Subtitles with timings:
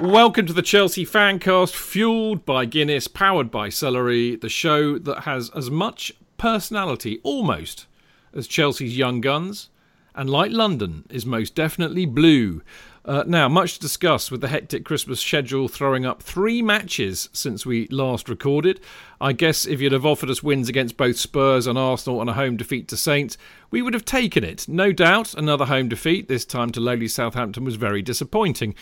[0.00, 5.50] Welcome to the Chelsea Fancast, fueled by Guinness, powered by Celery, the show that has
[5.50, 7.86] as much personality, almost,
[8.34, 9.68] as Chelsea's Young Guns,
[10.16, 12.60] and like London, is most definitely blue.
[13.04, 17.64] Uh, now, much to discuss with the hectic Christmas schedule throwing up three matches since
[17.64, 18.80] we last recorded.
[19.20, 22.34] I guess if you'd have offered us wins against both Spurs and Arsenal and a
[22.34, 23.36] home defeat to Saints,
[23.70, 24.66] we would have taken it.
[24.66, 28.74] No doubt, another home defeat, this time to lowly Southampton, was very disappointing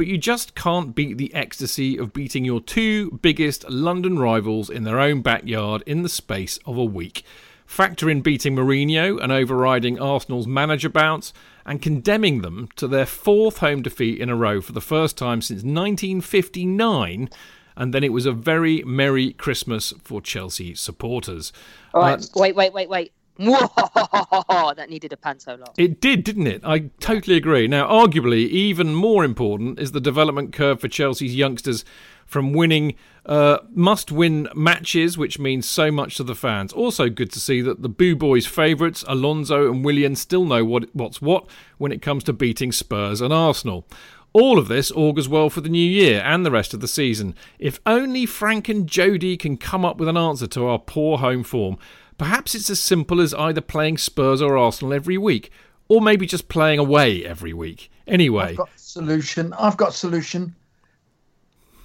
[0.00, 4.84] but you just can't beat the ecstasy of beating your two biggest London rivals in
[4.84, 7.22] their own backyard in the space of a week.
[7.66, 11.34] Factor in beating Mourinho and overriding Arsenal's manager bounce
[11.66, 15.42] and condemning them to their fourth home defeat in a row for the first time
[15.42, 17.28] since 1959
[17.76, 21.52] and then it was a very merry Christmas for Chelsea supporters.
[21.92, 23.12] All right, uh, wait, wait, wait, wait.
[23.46, 25.74] That needed a panto laugh.
[25.78, 26.62] It did, didn't it?
[26.64, 27.66] I totally agree.
[27.66, 31.84] Now, arguably, even more important is the development curve for Chelsea's youngsters
[32.26, 32.94] from winning
[33.26, 36.72] uh, must win matches, which means so much to the fans.
[36.72, 40.94] Also, good to see that the Boo Boys' favourites, Alonso and Willian, still know what,
[40.94, 41.46] what's what
[41.78, 43.86] when it comes to beating Spurs and Arsenal.
[44.32, 47.34] All of this augurs well for the new year and the rest of the season.
[47.58, 51.42] If only Frank and Jody can come up with an answer to our poor home
[51.42, 51.78] form.
[52.20, 55.50] Perhaps it's as simple as either playing Spurs or Arsenal every week,
[55.88, 57.90] or maybe just playing away every week.
[58.06, 59.54] Anyway, I've got solution.
[59.54, 60.54] I've got solution.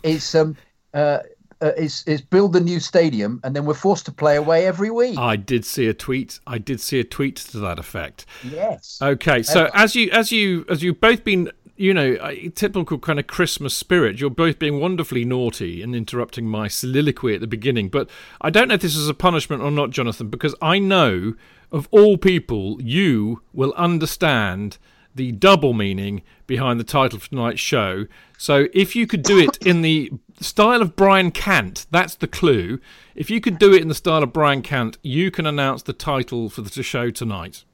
[0.04, 0.58] It's um
[0.94, 1.20] uh,
[1.62, 4.92] uh is is build the new stadium and then we're forced to play away every
[4.92, 5.18] week.
[5.18, 6.42] I did see a tweet.
[6.46, 8.26] I did see a tweet to that effect.
[8.44, 9.00] Yes.
[9.02, 12.18] Okay, so as you as you as you've both been you know,
[12.56, 14.20] typical kind of Christmas spirit.
[14.20, 17.90] You're both being wonderfully naughty and interrupting my soliloquy at the beginning.
[17.90, 18.10] But
[18.42, 21.36] I don't know if this is a punishment or not, Jonathan, because I know
[21.72, 24.78] of all people, you will understand
[25.14, 28.06] the double meaning behind the title of tonight's show.
[28.38, 32.80] So if you could do it in the style of Brian Cant, that's the clue.
[33.16, 35.94] If you could do it in the style of Brian Cant, you can announce the
[35.94, 37.66] title for the show tonight.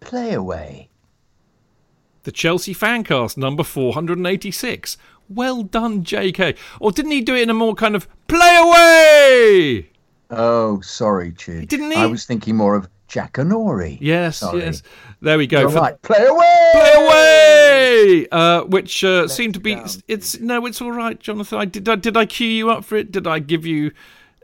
[0.00, 0.88] Play away
[2.24, 4.96] the Chelsea Fancast number 486.
[5.28, 6.56] Well done, JK.
[6.80, 9.90] Or didn't he do it in a more kind of play away?
[10.30, 11.68] Oh, sorry, Chid.
[11.68, 11.96] Didn't he?
[11.96, 13.98] I was thinking more of Jackanory.
[14.00, 14.60] Yes, sorry.
[14.60, 14.82] yes.
[15.20, 15.60] There we go.
[15.60, 16.00] You're right.
[16.02, 16.70] Play away.
[16.72, 18.26] Play away.
[18.32, 19.78] Uh, which uh, seemed to be.
[20.08, 21.58] It's no, it's all right, Jonathan.
[21.58, 21.88] I did.
[21.88, 23.12] I, did I cue you up for it?
[23.12, 23.92] Did I give you?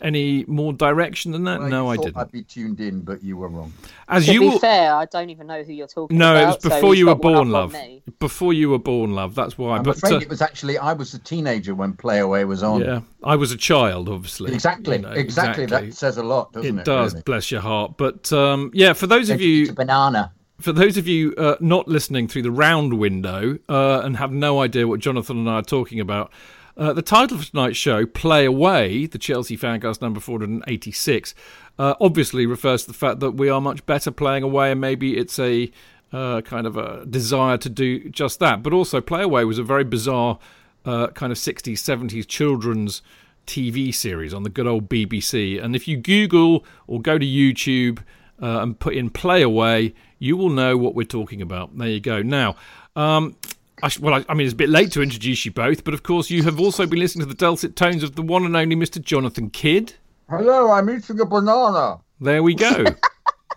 [0.03, 1.61] Any more direction than that?
[1.61, 2.17] Well, no, I didn't.
[2.17, 3.73] I'd be tuned in, but you were wrong.
[4.09, 4.59] As to you be were...
[4.59, 6.41] fair, I don't even know who you're talking no, about.
[6.41, 7.77] No, it was before so you were born, love.
[8.19, 9.35] Before you were born, love.
[9.35, 9.77] That's why.
[9.77, 12.81] I'm but, afraid uh, it was actually I was a teenager when Playaway was on.
[12.81, 14.53] Yeah, I was a child, obviously.
[14.55, 15.91] Exactly, you know, exactly, exactly.
[15.91, 16.81] That says a lot, doesn't it?
[16.81, 17.13] It does.
[17.13, 17.23] Really?
[17.25, 17.97] Bless your heart.
[17.97, 20.33] But um, yeah, for those of you, banana.
[20.61, 24.61] For those of you uh, not listening through the round window uh, and have no
[24.61, 26.33] idea what Jonathan and I are talking about,
[26.79, 31.35] uh, the title for tonight's show, Play Away, the Chelsea Fancast number 486,
[31.79, 35.17] uh, obviously refers to the fact that we are much better playing away, and maybe
[35.17, 35.71] it's a
[36.13, 38.63] uh, kind of a desire to do just that.
[38.63, 40.39] But also, Play Away was a very bizarre
[40.85, 43.03] uh, kind of 60s, 70s children's
[43.47, 45.63] TV series on the good old BBC.
[45.63, 47.99] And if you Google or go to YouTube
[48.41, 51.77] uh, and put in Play Away, you will know what we're talking about.
[51.77, 52.23] There you go.
[52.23, 52.57] Now,
[52.95, 53.37] um,
[53.83, 55.95] I sh- well, I, I mean, it's a bit late to introduce you both, but
[55.95, 58.57] of course, you have also been listening to the dulcet tones of the one and
[58.57, 59.01] only Mr.
[59.03, 59.95] Jonathan Kidd.
[60.29, 62.01] Hello, I'm eating a banana.
[62.21, 62.85] There we go.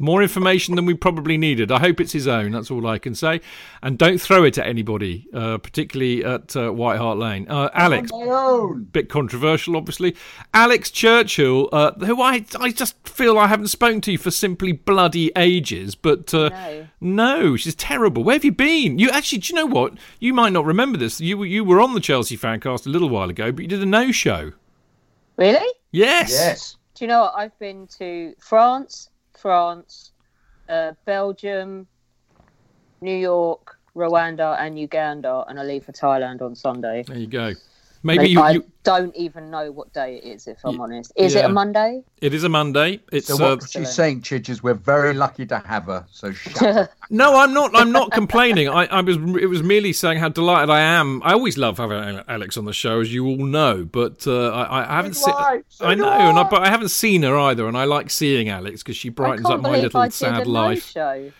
[0.01, 1.71] More information than we probably needed.
[1.71, 2.51] I hope it's his own.
[2.51, 3.39] That's all I can say.
[3.83, 7.45] And don't throw it at anybody, uh, particularly at uh, White Hart Lane.
[7.48, 8.86] Uh, Alex, My own.
[8.86, 10.15] bit controversial, obviously.
[10.53, 15.31] Alex Churchill, uh, who I I just feel I haven't spoken to for simply bloody
[15.36, 16.88] ages, but uh, No.
[17.00, 18.24] no, she's terrible.
[18.24, 18.98] Where have you been?
[18.98, 19.94] You actually, do you know what?
[20.19, 21.21] You might not remember this.
[21.21, 23.86] You you were on the Chelsea fancast a little while ago, but you did a
[23.86, 24.53] no show.
[25.38, 25.71] Really?
[25.92, 26.31] Yes.
[26.31, 26.77] Yes.
[26.95, 27.33] Do you know what?
[27.38, 29.11] I've been to France,
[29.42, 30.12] France,
[30.70, 31.88] uh, Belgium,
[33.02, 37.04] New York, Rwanda, and Uganda, and I leave for Thailand on Sunday.
[37.08, 37.54] There you go.
[38.03, 38.65] Maybe you, I you.
[38.83, 41.12] don't even know what day it is, if I'm Y- honest.
[41.15, 42.03] Is it a Monday?
[42.19, 43.00] It is a Monday.
[43.12, 46.06] It's So uh, she's saying, Chidge, is we're very lucky to have her.
[46.12, 46.92] So shut.
[47.12, 47.71] No, I'm not.
[47.75, 48.69] I'm not complaining.
[48.69, 49.18] I, I was.
[49.18, 51.21] It was merely saying how delighted I am.
[51.24, 53.83] I always love having Alex on the show, as you all know.
[53.83, 55.33] But uh, I, I haven't seen.
[55.38, 55.62] I.
[55.69, 56.50] So I know, and I, I.
[56.50, 57.68] but I haven't seen her either.
[57.68, 60.50] And I like seeing Alex because she brightens up my little I did sad a
[60.50, 60.95] life.
[60.95, 61.31] no-show.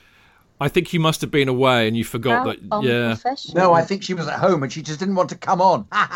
[0.62, 2.84] I think you must have been away and you forgot How that.
[2.84, 3.18] Yeah.
[3.56, 5.88] No, I think she was at home and she just didn't want to come on.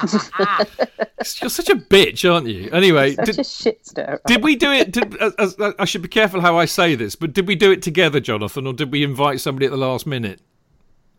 [1.42, 2.70] you're such a bitch, aren't you?
[2.72, 4.22] Anyway, Such did, a shit stir.
[4.28, 4.92] did we do it?
[4.92, 7.72] Did, as, as, I should be careful how I say this, but did we do
[7.72, 10.42] it together, Jonathan, or did we invite somebody at the last minute?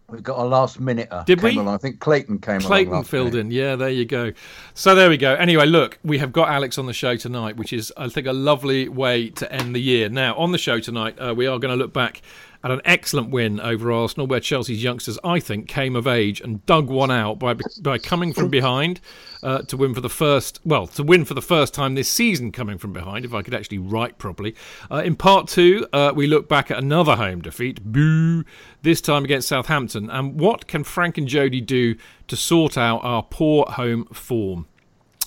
[0.09, 1.11] we got a last minute.
[1.27, 1.59] Did came we?
[1.59, 1.75] Along.
[1.75, 2.61] I think Clayton came.
[2.61, 3.47] Clayton last filled minute.
[3.47, 3.51] in.
[3.51, 4.33] Yeah, there you go.
[4.75, 5.35] So there we go.
[5.35, 8.33] Anyway, look, we have got Alex on the show tonight, which is, I think, a
[8.33, 10.09] lovely way to end the year.
[10.09, 12.23] Now, on the show tonight, uh, we are going to look back
[12.67, 16.67] at an excellent win over Arsenal, where Chelsea's youngsters, I think, came of age and
[16.67, 19.01] dug one out by by coming from behind
[19.45, 22.51] uh, to win for the first, well, to win for the first time this season,
[22.51, 23.25] coming from behind.
[23.25, 24.57] If I could actually write properly.
[24.91, 27.85] Uh, in part two, uh, we look back at another home defeat.
[27.85, 28.43] Boo!
[28.83, 31.95] This time against Southampton, and what can Frank and Jody do
[32.27, 34.67] to sort out our poor home form?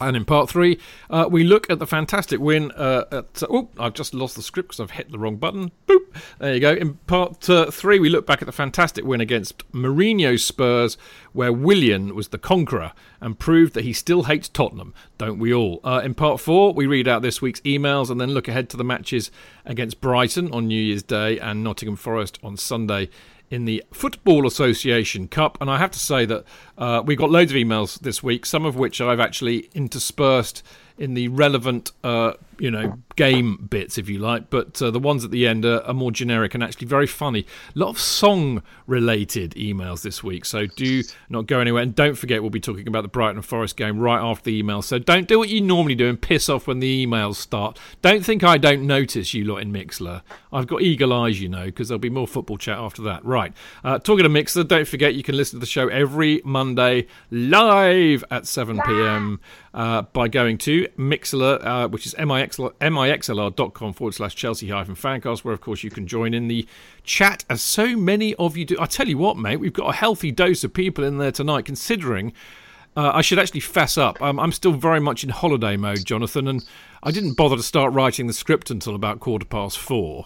[0.02, 0.80] And in part three,
[1.10, 2.72] uh, we look at the fantastic win.
[2.72, 5.72] Uh, at oh, I've just lost the script because I've hit the wrong button.
[5.88, 6.16] Boop.
[6.40, 6.74] There you go.
[6.74, 10.98] In part uh, three, we look back at the fantastic win against Mourinho's Spurs,
[11.34, 14.94] where Willian was the conqueror and proved that he still hates Tottenham.
[15.18, 15.82] Don't we all?
[15.84, 18.78] Uh, in part four, we read out this week's emails and then look ahead to
[18.78, 19.32] the matches
[19.66, 23.10] against Brighton on New Year's Day and Nottingham Forest on Sunday
[23.50, 25.58] in the Football Association Cup.
[25.62, 26.44] And I have to say that
[26.78, 30.64] uh, we got loads of emails this week, some of which I've actually interspersed
[30.98, 34.50] in the relevant, uh, you know, game bits, if you like.
[34.50, 37.46] But uh, the ones at the end are, are more generic and actually very funny.
[37.76, 41.84] A lot of song-related emails this week, so do not go anywhere.
[41.84, 44.82] And don't forget, we'll be talking about the Brighton Forest game right after the email.
[44.82, 47.78] So don't do what you normally do and piss off when the emails start.
[48.02, 50.22] Don't think I don't notice you lot in Mixlr.
[50.54, 53.26] I've got eagle eyes, you know, because there'll be more football chat after that.
[53.26, 53.52] Right.
[53.84, 58.24] Uh, talking to Mixlr, don't forget you can listen to the show every Monday live
[58.32, 59.42] at 7 p.m.
[59.74, 62.74] Uh, by going to Mixlr, uh, which is mixlr,
[63.10, 66.68] mixlr.com forward slash Chelsea hyphen fancast, where of course you can join in the
[67.04, 68.78] chat as so many of you do.
[68.80, 71.66] I tell you what, mate, we've got a healthy dose of people in there tonight,
[71.66, 72.34] considering.
[72.98, 74.22] Uh, I should actually fess up.
[74.22, 76.66] Um, I'm still very much in holiday mode, Jonathan, and
[77.04, 80.26] I didn't bother to start writing the script until about quarter past four,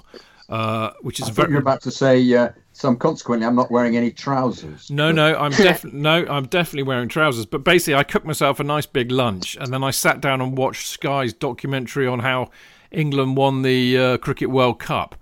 [0.49, 1.49] uh, which is I very.
[1.49, 4.89] you were about to say, uh, some consequently, I'm not wearing any trousers.
[4.89, 7.45] No, no, I'm definitely no, I'm definitely wearing trousers.
[7.45, 10.57] But basically, I cooked myself a nice big lunch, and then I sat down and
[10.57, 12.49] watched Sky's documentary on how
[12.93, 15.15] England won the uh, Cricket World Cup,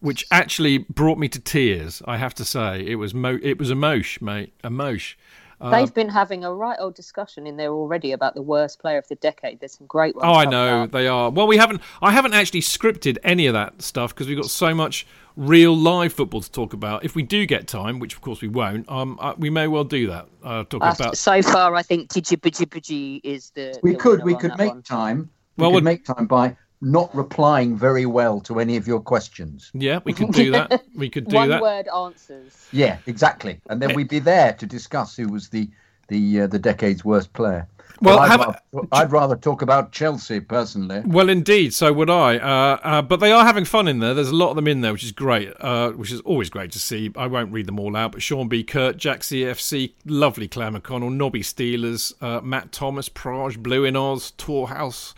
[0.00, 2.02] which actually brought me to tears.
[2.06, 5.14] I have to say, it was mo- it was emosh, mate, emosh.
[5.58, 9.08] They've been having a right old discussion in there already about the worst player of
[9.08, 9.58] the decade.
[9.58, 10.26] There's some great ones.
[10.28, 10.90] Oh, I know up.
[10.92, 11.30] they are.
[11.30, 11.80] Well, we haven't.
[12.02, 16.12] I haven't actually scripted any of that stuff because we've got so much real live
[16.12, 17.06] football to talk about.
[17.06, 19.84] If we do get time, which of course we won't, um, uh, we may well
[19.84, 20.28] do that.
[20.44, 21.16] Uh, talk Uh, about.
[21.16, 23.78] so far, I think Tijibijibiji is the.
[23.82, 24.82] We the could, we could make one.
[24.82, 25.30] time.
[25.56, 29.00] We Well, could what- make time by not replying very well to any of your
[29.00, 29.70] questions.
[29.74, 30.82] Yeah, we could do that.
[30.94, 31.62] We could do One that.
[31.62, 32.68] word answers.
[32.72, 33.60] Yeah, exactly.
[33.70, 35.68] And then we'd be there to discuss who was the
[36.08, 37.66] the uh, the decade's worst player.
[38.02, 41.02] Well, I'd, have- rather, I'd rather talk about Chelsea personally.
[41.06, 41.72] Well, indeed.
[41.72, 42.36] So would I.
[42.36, 44.12] Uh, uh, but they are having fun in there.
[44.12, 45.50] There's a lot of them in there, which is great.
[45.58, 47.10] Uh, which is always great to see.
[47.16, 48.12] I won't read them all out.
[48.12, 48.62] But Sean B.
[48.64, 54.32] Kurt, Jack CFC, lovely Claire McConnell, Nobby Steelers, uh, Matt Thomas, Praj, Blue in Oz,
[54.36, 55.14] Torhouse,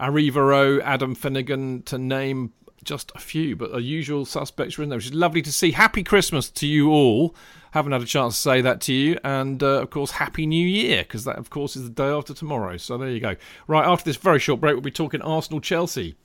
[0.00, 2.52] Arriva O, Adam Finnegan, to name
[2.82, 5.72] just a few, but the usual suspects were in there, which is lovely to see.
[5.72, 7.34] Happy Christmas to you all.
[7.72, 9.18] Haven't had a chance to say that to you.
[9.22, 12.34] And, uh, of course, Happy New Year, because that, of course, is the day after
[12.34, 12.78] tomorrow.
[12.78, 13.36] So there you go.
[13.66, 16.16] Right, after this very short break, we'll be talking Arsenal Chelsea.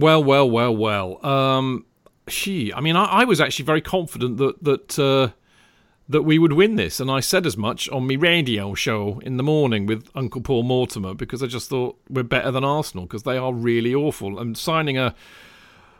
[0.00, 1.26] Well, well, well, well.
[1.26, 1.84] Um.
[2.28, 2.72] She.
[2.72, 5.32] I mean, I, I was actually very confident that that uh,
[6.08, 9.36] that we would win this, and I said as much on my radio show in
[9.36, 13.22] the morning with Uncle Paul Mortimer because I just thought we're better than Arsenal because
[13.22, 14.38] they are really awful.
[14.38, 15.14] And signing a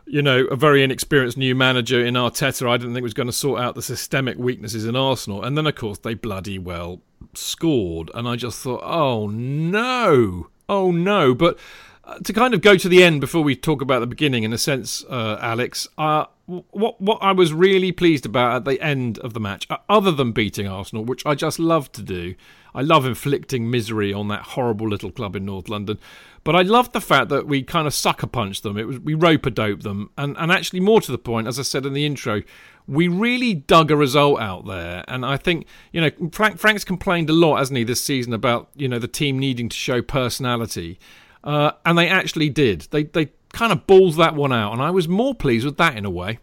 [0.07, 3.33] you know, a very inexperienced new manager in Arteta, I didn't think was going to
[3.33, 5.43] sort out the systemic weaknesses in Arsenal.
[5.43, 7.01] And then, of course, they bloody well
[7.33, 8.09] scored.
[8.13, 11.35] And I just thought, oh no, oh no.
[11.35, 11.59] But
[12.23, 14.57] to kind of go to the end before we talk about the beginning, in a
[14.57, 19.33] sense, uh, Alex, uh, what what I was really pleased about at the end of
[19.33, 22.35] the match, uh, other than beating Arsenal, which I just love to do,
[22.73, 25.99] I love inflicting misery on that horrible little club in North London.
[26.45, 28.77] But I loved the fact that we kind of sucker punched them.
[28.77, 31.59] It was we rope a dope them, and and actually more to the point, as
[31.59, 32.43] I said in the intro,
[32.87, 35.03] we really dug a result out there.
[35.09, 38.69] And I think you know Frank Frank's complained a lot, hasn't he, this season about
[38.75, 40.99] you know the team needing to show personality,
[41.43, 42.81] uh, and they actually did.
[42.91, 45.95] They they kind of balls that one out, and I was more pleased with that
[45.97, 46.39] in a way.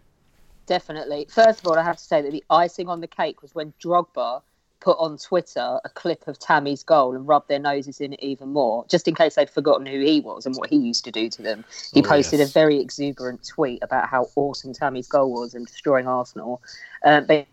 [0.65, 1.27] Definitely.
[1.29, 3.73] First of all, I have to say that the icing on the cake was when
[3.83, 4.41] Drogba
[4.79, 8.49] put on Twitter a clip of Tammy's goal and rubbed their noses in it even
[8.49, 11.29] more, just in case they'd forgotten who he was and what he used to do
[11.29, 11.63] to them.
[11.93, 12.49] He Oh, posted yes.
[12.49, 16.61] a very exuberant tweet about how awesome Tammy's goal was and destroying Arsenal.
[17.03, 17.47] Um, but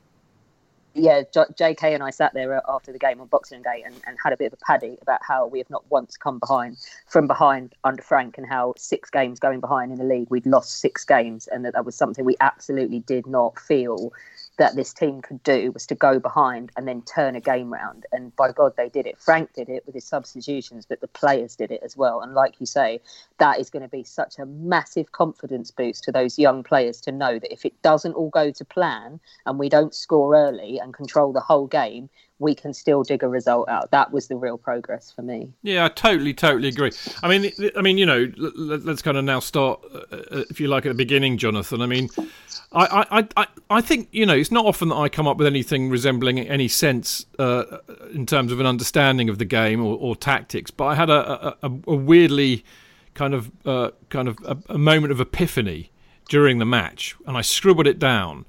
[0.94, 4.32] yeah, JK and I sat there after the game on Boxing Day and, and had
[4.32, 7.74] a bit of a paddy about how we have not once come behind from behind
[7.84, 11.46] under Frank and how six games going behind in the league, we'd lost six games,
[11.48, 14.12] and that that was something we absolutely did not feel
[14.58, 18.04] that this team could do was to go behind and then turn a game round.
[18.12, 19.18] And by God, they did it.
[19.18, 22.20] Frank did it with his substitutions, but the players did it as well.
[22.20, 23.00] And like you say,
[23.38, 27.12] that is going to be such a massive confidence boost to those young players to
[27.12, 30.92] know that if it doesn't all go to plan and we don't score early and
[30.92, 32.10] control the whole game,
[32.42, 33.90] we can still dig a result out.
[33.92, 35.48] That was the real progress for me.
[35.62, 36.90] Yeah, I totally, totally agree.
[37.22, 40.60] I mean, I mean, you know, let, us kind of now start, uh, uh, if
[40.60, 41.80] you like, at the beginning, Jonathan.
[41.80, 42.10] I mean,
[42.72, 45.46] I, I, I, I think you know, it's not often that I come up with
[45.46, 47.78] anything resembling any sense uh,
[48.12, 50.70] in terms of an understanding of the game or, or tactics.
[50.70, 52.64] But I had a, a, a weirdly
[53.14, 55.92] kind of, uh, kind of a, a moment of epiphany
[56.28, 58.46] during the match, and I scribbled it down.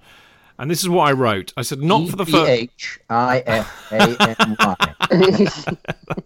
[0.60, 1.52] And this is what I wrote.
[1.58, 2.50] I said, not for the first.
[2.50, 4.76] H I F A N Y.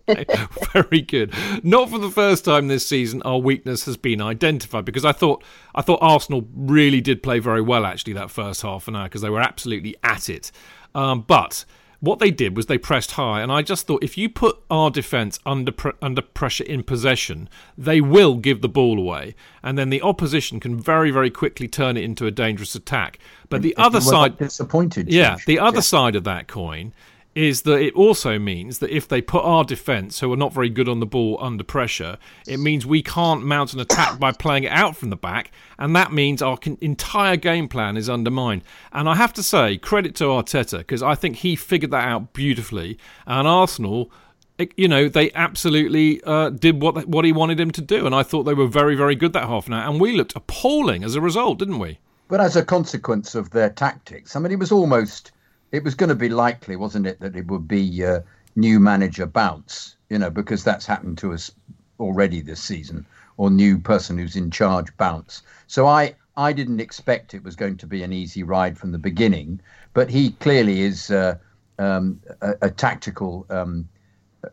[0.73, 1.33] Very good.
[1.63, 5.43] Not for the first time this season, our weakness has been identified because I thought
[5.73, 9.21] I thought Arsenal really did play very well actually that first half an hour because
[9.21, 10.51] they were absolutely at it.
[10.93, 11.65] Um, but
[11.99, 14.91] what they did was they pressed high, and I just thought if you put our
[14.91, 19.89] defence under pr- under pressure in possession, they will give the ball away, and then
[19.89, 23.19] the opposition can very very quickly turn it into a dangerous attack.
[23.49, 25.11] But the other side, disappointed.
[25.11, 26.93] yeah, the other side of that coin
[27.37, 30.69] is that it also means that if they put our defence, who are not very
[30.69, 32.17] good on the ball, under pressure,
[32.47, 35.95] it means we can't mount an attack by playing it out from the back, and
[35.95, 38.63] that means our entire game plan is undermined.
[38.91, 42.33] And I have to say, credit to Arteta because I think he figured that out
[42.33, 44.11] beautifully, and Arsenal.
[44.57, 48.15] it- You know, they absolutely uh, did what what he wanted him to do, and
[48.15, 49.87] I thought they were very, very good that half an hour.
[49.87, 51.99] And we looked appalling as a result, didn't we?
[52.27, 55.31] But as a consequence of their tactics, I mean, it was almost,
[55.71, 58.21] it was going to be likely, wasn't it, that it would be uh,
[58.55, 61.51] new manager bounce, you know, because that's happened to us
[61.99, 63.05] already this season,
[63.37, 65.41] or new person who's in charge bounce.
[65.67, 68.97] So I, I didn't expect it was going to be an easy ride from the
[68.97, 69.59] beginning,
[69.93, 71.37] but he clearly is uh,
[71.79, 73.87] um, a, a tactical um,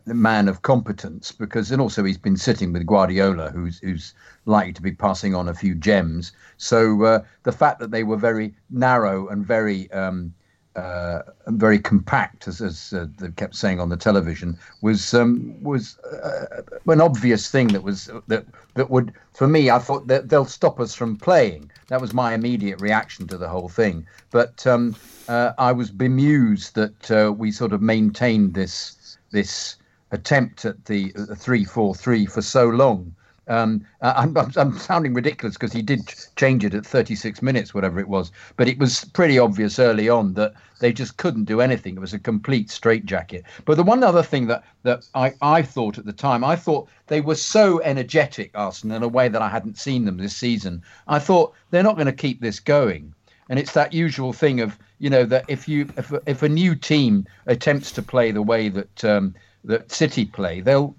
[0.05, 4.13] man of competence because and also he's been sitting with Guardiola who's who's
[4.45, 8.17] likely to be passing on a few gems so uh, the fact that they were
[8.17, 10.33] very narrow and very um,
[10.75, 15.97] uh, very compact as, as uh, they kept saying on the television was um, was
[15.99, 20.45] uh, an obvious thing that was that that would for me I thought that they'll
[20.45, 24.95] stop us from playing that was my immediate reaction to the whole thing but um,
[25.29, 29.77] uh, I was bemused that uh, we sort of maintained this this
[30.11, 33.14] attempt at the three-four-three for so long.
[33.47, 36.01] Um, I'm, I'm, I'm, sounding ridiculous because he did
[36.35, 38.31] change it at 36 minutes, whatever it was.
[38.57, 41.95] But it was pretty obvious early on that they just couldn't do anything.
[41.95, 43.43] It was a complete straitjacket.
[43.65, 46.89] But the one other thing that that I, I thought at the time, I thought
[47.07, 50.81] they were so energetic, Arsenal, in a way that I hadn't seen them this season.
[51.07, 53.13] I thought they're not going to keep this going.
[53.49, 56.75] And it's that usual thing of you know that if you if if a new
[56.75, 59.35] team attempts to play the way that um,
[59.65, 60.95] that City play, they'll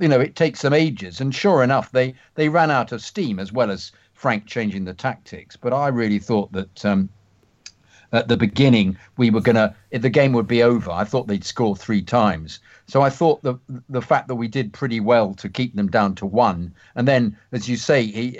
[0.00, 1.20] you know it takes them ages.
[1.20, 4.94] And sure enough, they they ran out of steam as well as Frank changing the
[4.94, 5.56] tactics.
[5.56, 6.84] But I really thought that.
[6.84, 7.08] Um,
[8.12, 10.90] at the beginning we were gonna the game would be over.
[10.90, 12.60] I thought they'd score three times.
[12.86, 16.14] So I thought the the fact that we did pretty well to keep them down
[16.16, 18.38] to one, and then as you say, he,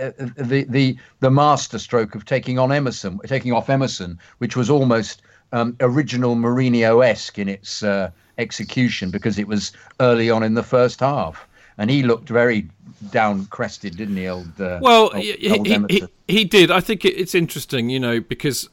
[0.00, 4.68] uh, the the the master stroke of taking on Emerson, taking off Emerson, which was
[4.68, 5.22] almost
[5.54, 10.62] um, original Mourinho esque in its uh, execution because it was early on in the
[10.62, 11.46] first half
[11.78, 12.68] and he looked very
[13.10, 14.60] down crested, didn't he, old?
[14.60, 16.70] Uh, well, old, he, old he, he, he, did.
[16.70, 18.68] I think it's interesting, you know, because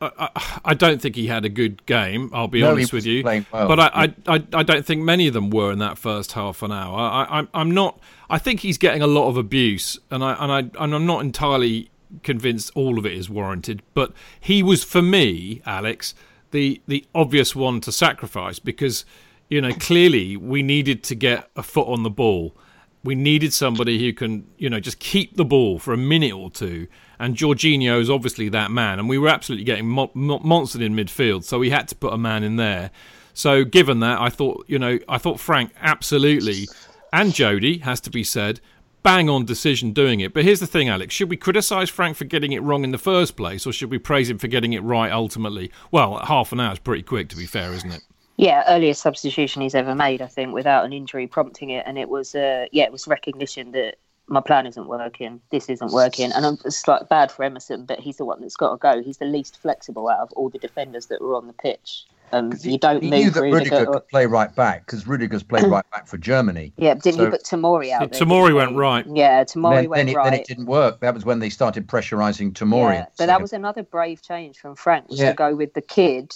[0.00, 0.28] I,
[0.64, 2.30] I, don't think he had a good game.
[2.32, 3.44] I'll be no, honest with you, well.
[3.68, 6.72] but I, I, I, don't think many of them were in that first half an
[6.72, 6.98] hour.
[6.98, 8.00] I, I, am not.
[8.28, 11.22] I think he's getting a lot of abuse, and I and I and I'm not
[11.22, 11.89] entirely
[12.22, 13.82] convinced all of it is warranted.
[13.94, 16.14] But he was, for me, Alex,
[16.50, 19.04] the the obvious one to sacrifice because
[19.48, 22.54] you know clearly we needed to get a foot on the ball.
[23.02, 26.50] We needed somebody who can, you know, just keep the ball for a minute or
[26.50, 26.86] two
[27.20, 28.98] and Jorginho is obviously that man.
[28.98, 32.14] And we were absolutely getting mo- mo- monstered in midfield, so we had to put
[32.14, 32.90] a man in there.
[33.34, 36.66] So given that, I thought you know I thought Frank absolutely,
[37.12, 38.60] and Jody has to be said,
[39.02, 40.32] bang on decision doing it.
[40.32, 42.98] But here's the thing, Alex: should we criticise Frank for getting it wrong in the
[42.98, 45.70] first place, or should we praise him for getting it right ultimately?
[45.90, 48.02] Well, half an hour is pretty quick, to be fair, isn't it?
[48.36, 52.08] Yeah, earliest substitution he's ever made, I think, without an injury prompting it, and it
[52.08, 53.96] was uh, yeah, it was recognition that
[54.28, 55.40] my plan isn't working.
[55.50, 58.70] This isn't working, and it's like bad for Emerson, but he's the one that's got
[58.70, 59.02] to go.
[59.02, 62.06] He's the least flexible out of all the defenders that were on the pitch.
[62.32, 65.42] Um, you don't he move knew that Rudiger, Rudiger could play right back because Rudiger's
[65.42, 66.72] played right back for Germany.
[66.76, 68.12] Yeah, didn't so, he put Tomori out?
[68.12, 69.04] There, Tomori went right.
[69.12, 70.30] Yeah, Tomori then, went then it, right.
[70.30, 71.00] Then it didn't work.
[71.00, 72.94] That was when they started pressurising Tomori.
[72.94, 75.30] Yeah, but that was another brave change from Frank yeah.
[75.30, 76.34] to go with the kid,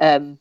[0.00, 0.38] um,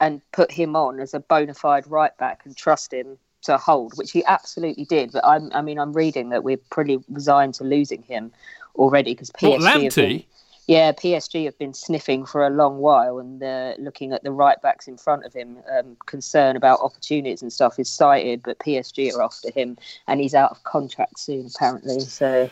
[0.00, 3.92] and put him on as a bona fide right back and trust him to hold,
[3.96, 5.12] which he absolutely did.
[5.12, 8.32] But I'm, I mean, I'm reading that we're pretty resigned to losing him
[8.76, 9.50] already because PSG.
[9.50, 10.24] What, have been,
[10.68, 14.60] yeah, PSG have been sniffing for a long while, and they're looking at the right
[14.60, 15.56] backs in front of him.
[15.72, 20.34] Um, concern about opportunities and stuff is cited, but PSG are after him, and he's
[20.34, 22.00] out of contract soon, apparently.
[22.00, 22.50] So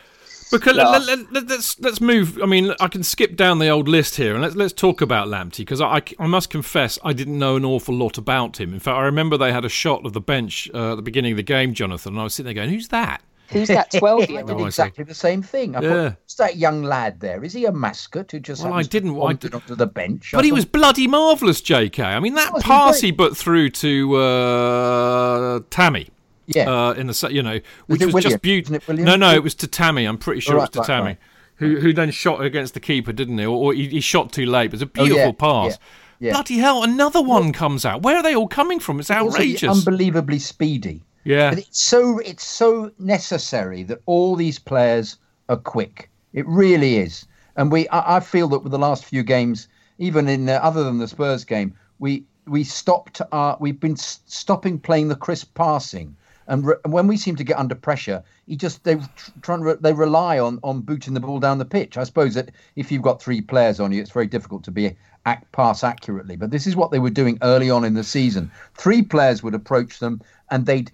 [0.51, 2.41] because let, let, let's, let's move.
[2.43, 5.29] I mean, I can skip down the old list here and let's let's talk about
[5.29, 8.73] Lamptey because I, I must confess I didn't know an awful lot about him.
[8.73, 11.33] In fact, I remember they had a shot of the bench uh, at the beginning
[11.33, 14.31] of the game, Jonathan, and I was sitting there going, "Who's that?" Who's that 12
[14.31, 14.51] year old?
[14.51, 15.77] I did exactly the same thing.
[15.77, 15.89] I yeah.
[15.89, 17.45] thought, who's that young lad there?
[17.45, 20.31] Is he a mascot who just well, I didn't want to onto the bench?
[20.33, 22.05] But he was bloody marvellous, JK.
[22.05, 26.09] I mean, that oh, pass he put through to uh, Tammy
[26.47, 26.71] yeah.
[26.71, 28.95] Uh, in the you know, which was, was just beautiful.
[28.95, 30.05] No, no, it was to Tammy.
[30.05, 31.19] I'm pretty sure right, it was to right, Tammy, right.
[31.57, 33.45] who who then shot against the keeper, didn't he?
[33.45, 34.67] Or, or he, he, shot too late.
[34.67, 35.79] It was a beautiful oh, yeah, pass.
[36.19, 36.33] Yeah, yeah.
[36.33, 36.83] Bloody hell!
[36.83, 38.03] Another one comes out.
[38.03, 39.01] Where are they all coming from?
[39.01, 39.69] It's outrageous.
[39.69, 41.03] Also, unbelievably speedy.
[41.27, 41.51] Yeah.
[41.51, 46.09] But it's so it's so necessary that all these players are quick.
[46.33, 47.27] It really is.
[47.57, 49.67] And we, I, I feel that with the last few games,
[49.99, 53.21] even in uh, other than the Spurs game, we we stopped.
[53.33, 56.15] Our, we've been stopping playing the crisp passing
[56.49, 58.99] and, re- when we seem to get under pressure, he just they
[59.43, 61.99] try re- they rely on on booting the ball down the pitch.
[61.99, 64.97] I suppose that if you've got three players on you, it's very difficult to be
[65.25, 66.37] act pass accurately.
[66.37, 68.51] But this is what they were doing early on in the season.
[68.75, 70.93] Three players would approach them, and they'd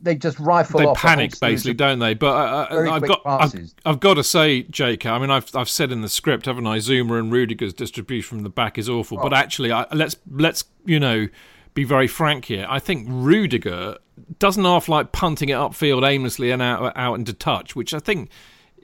[0.00, 2.14] they just rifle they panic basically, don't they?
[2.14, 5.06] But uh, uh I've got I've, I've, got to say, Jake.
[5.06, 6.78] I mean, I've I've said in the script, haven't I?
[6.78, 9.18] Zouma and Rudiger's distribution from the back is awful.
[9.18, 9.22] Oh.
[9.22, 11.28] But actually, I, let's let's you know
[11.74, 12.66] be very frank here.
[12.68, 13.98] I think Rudiger
[14.38, 18.30] doesn't half like punting it upfield aimlessly and out out into touch, which I think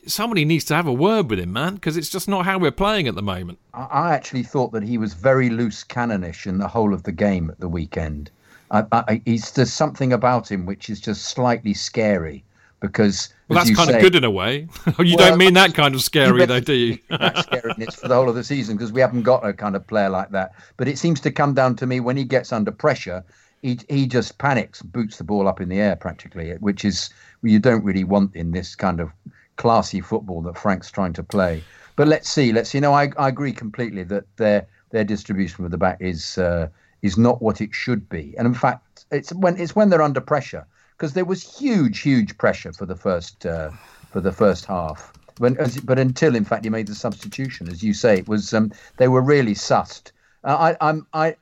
[0.06, 2.70] somebody needs to have a word with him, man, because it's just not how we're
[2.70, 3.58] playing at the moment.
[3.74, 7.50] I actually thought that he was very loose cannonish in the whole of the game
[7.50, 8.30] at the weekend.
[8.70, 12.44] I, I, there's something about him which is just slightly scary
[12.81, 14.68] because well, that's kind say, of good in a way.
[14.98, 16.98] you well, don't mean that kind of scary, though, do you?
[17.09, 19.52] that's scary, and it's for the whole of the season because we haven't got a
[19.52, 20.52] kind of player like that.
[20.76, 23.24] But it seems to come down to me when he gets under pressure,
[23.62, 27.11] he he just panics, boots the ball up in the air practically, which is
[27.42, 29.11] you don't really want in this kind of
[29.57, 31.62] classy football that Frank's trying to play.
[31.96, 32.81] But let's see, let's see.
[32.81, 36.68] No, I I agree completely that their their distribution with the back is uh,
[37.02, 38.34] is not what it should be.
[38.38, 42.37] And in fact, it's when it's when they're under pressure because there was huge, huge
[42.38, 43.70] pressure for the first uh,
[44.11, 45.12] for the first half.
[45.38, 48.72] When, but until in fact he made the substitution, as you say, it was um,
[48.96, 50.11] they were really sussed.
[50.44, 51.37] Uh, I, I'm I.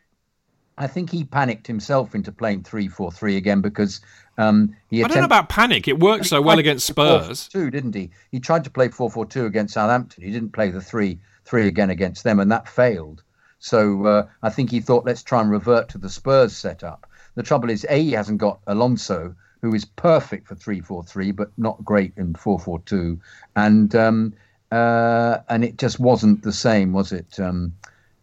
[0.79, 4.03] I think he panicked himself into playing three four three again because
[4.37, 5.03] um, he.
[5.03, 5.89] I don't know about panic.
[5.89, 8.11] It worked so well against Spurs, too, didn't he?
[8.31, 10.23] He tried to play four four two against Southampton.
[10.23, 13.23] He didn't play the three three again against them, and that failed.
[13.67, 17.05] So uh, I think he thought, let's try and revert to the Spurs setup.
[17.35, 21.33] The trouble is, A, he hasn't got Alonso, who is perfect for 3 4 3,
[21.33, 23.19] but not great in 4 4 2.
[23.57, 24.35] And, um,
[24.71, 27.41] uh, and it just wasn't the same, was it?
[27.41, 27.75] Um,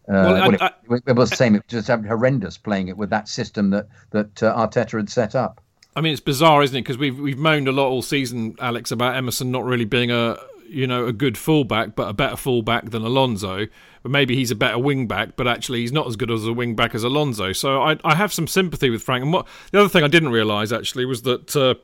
[0.08, 0.70] uh, well, well, it, I,
[1.06, 1.54] it, was the same.
[1.54, 5.34] It was just horrendous playing it with that system that that uh, Arteta had set
[5.34, 5.60] up.
[5.96, 6.82] I mean, it's bizarre, isn't it?
[6.82, 10.36] Because we've we've moaned a lot all season, Alex, about Emerson not really being a
[10.68, 13.66] you know, a good fullback, but a better fullback than Alonso.
[14.02, 16.52] But maybe he's a better wing back, but actually he's not as good as a
[16.52, 17.52] wing back as Alonso.
[17.52, 19.22] So I, I have some sympathy with Frank.
[19.22, 21.56] And what the other thing I didn't realise actually was that.
[21.56, 21.74] Uh,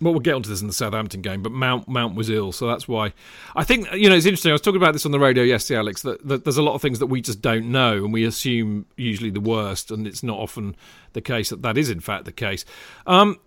[0.00, 2.66] well, we'll get onto this in the Southampton game, but Mount Mount was ill, so
[2.66, 3.12] that's why.
[3.54, 4.50] I think you know it's interesting.
[4.50, 6.02] I was talking about this on the radio yesterday, Alex.
[6.02, 8.86] That, that there's a lot of things that we just don't know, and we assume
[8.96, 10.74] usually the worst, and it's not often
[11.12, 12.64] the case that that is in fact the case.
[13.06, 13.38] Um,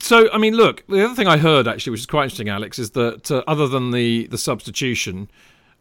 [0.00, 2.78] so, I mean, look, the other thing I heard actually, which is quite interesting, Alex,
[2.78, 5.30] is that uh, other than the the substitution,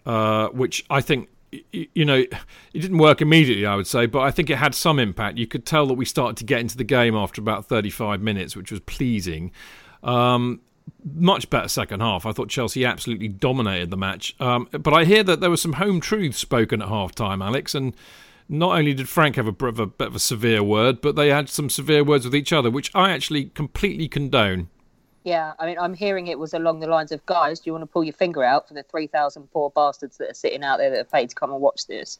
[0.05, 1.29] uh, which I think
[1.71, 4.99] you know, it didn't work immediately, I would say, but I think it had some
[4.99, 5.37] impact.
[5.37, 8.55] You could tell that we started to get into the game after about 35 minutes,
[8.55, 9.51] which was pleasing.
[10.03, 10.61] Um,
[11.03, 12.25] much better second half.
[12.25, 14.35] I thought Chelsea absolutely dominated the match.
[14.39, 17.73] Um, but I hear that there were some home truths spoken at half time, Alex,
[17.73, 17.95] and
[18.49, 21.15] not only did Frank have a bit, of a bit of a severe word, but
[21.15, 24.69] they had some severe words with each other, which I actually completely condone.
[25.23, 27.83] Yeah, I mean, I'm hearing it was along the lines of, guys, do you want
[27.83, 30.89] to pull your finger out for the 3,000 poor bastards that are sitting out there
[30.89, 32.17] that are paid to come and watch this?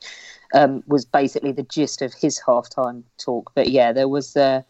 [0.54, 3.52] Um, was basically the gist of his halftime talk.
[3.56, 4.36] But yeah, there was.
[4.36, 4.62] Uh,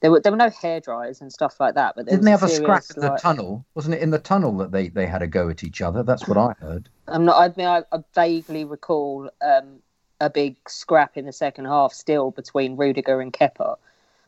[0.00, 1.94] there were there were no hair dryers and stuff like that.
[1.96, 3.64] But didn't they have a, scrap in the like, tunnel?
[3.74, 6.02] Wasn't it in the tunnel that they, they had a go at each other?
[6.02, 6.90] That's what I heard.
[7.08, 7.38] I'm not.
[7.38, 9.78] I mean, I, I vaguely recall um,
[10.20, 13.76] a big scrap in the second half still between Rudiger and Kepa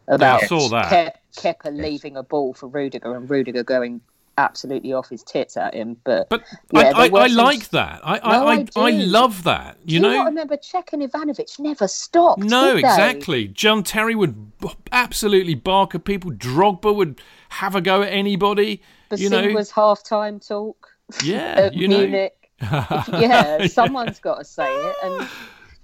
[0.09, 1.15] about yeah, saw that.
[1.35, 1.75] Ke- Kepa yes.
[1.75, 4.01] leaving a ball for Rudiger and Rudiger going
[4.39, 5.97] absolutely off his tits at him.
[6.05, 8.01] But but yeah, I, I, I like that.
[8.05, 9.79] I no, I, I, I, love that.
[9.85, 12.43] You know, you remember Cech and Ivanovic never stopped.
[12.43, 13.49] No, exactly.
[13.49, 16.33] John Terry would b- absolutely bark at people.
[16.33, 17.21] Drogba would
[17.51, 18.83] have a go at anybody.
[19.09, 20.89] Basile you know, was half time talk.
[21.23, 22.33] Yeah, you Munich.
[22.63, 23.05] know.
[23.13, 25.29] yeah, someone's got to say it, and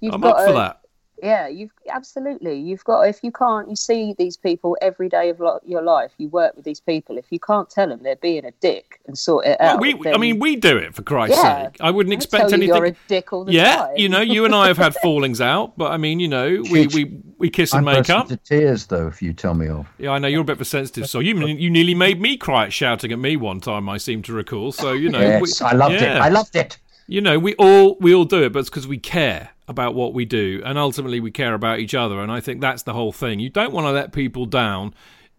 [0.03, 0.79] You've I'm got up for that.
[1.23, 2.59] Yeah, you've absolutely.
[2.59, 6.11] You've got if you can't, you see these people every day of lo- your life.
[6.17, 7.17] You work with these people.
[7.17, 9.93] If you can't tell them they're being a dick and sort it well, out, we,
[9.93, 10.13] then...
[10.13, 11.77] I mean, we do it for Christ's yeah, sake.
[11.79, 12.75] I wouldn't expect you anything.
[12.75, 13.93] You're a dick all the yeah, time.
[13.95, 16.87] you know, you and I have had fallings out, but I mean, you know, we
[16.87, 18.27] we, we kiss and I'm make up.
[18.27, 19.87] To tears though, if you tell me off.
[19.97, 21.21] Yeah, I know you're a bit of a sensitive soul.
[21.21, 23.87] You you nearly made me cry at shouting at me one time.
[23.87, 24.73] I seem to recall.
[24.73, 26.17] So you know, yes, we, I loved yeah.
[26.17, 26.21] it.
[26.21, 26.79] I loved it.
[27.07, 30.13] You know, we all we all do it, but it's because we care about what
[30.13, 32.19] we do, and ultimately we care about each other.
[32.19, 33.39] And I think that's the whole thing.
[33.39, 34.93] You don't want to let people down.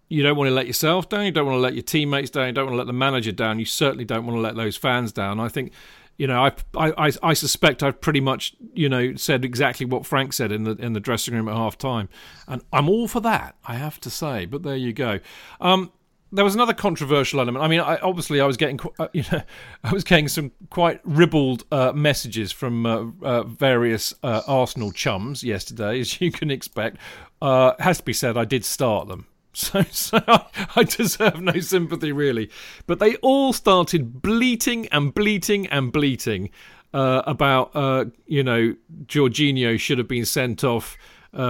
[0.08, 1.24] You don't want to let yourself down.
[1.24, 2.46] You don't want to let your teammates down.
[2.46, 3.58] You don't want to let the manager down.
[3.58, 5.40] You certainly don't want to let those fans down.
[5.40, 5.72] I think,
[6.16, 10.32] you know, I, I, I suspect I've pretty much, you know, said exactly what Frank
[10.32, 12.08] said in the in the dressing room at half time,
[12.46, 13.56] and I'm all for that.
[13.64, 15.20] I have to say, but there you go.
[15.60, 15.90] Um,
[16.34, 17.64] there was another controversial element.
[17.64, 19.42] I mean, I, obviously, I was getting, uh, you know,
[19.84, 25.44] I was getting some quite ribald uh, messages from uh, uh various uh, Arsenal chums
[25.44, 26.98] yesterday, as you can expect.
[27.40, 31.58] Uh, has to be said, I did start them, so, so I, I deserve no
[31.60, 32.50] sympathy really.
[32.86, 36.50] But they all started bleating and bleating and bleating
[36.92, 40.96] about, you know, Jorginho should have been sent off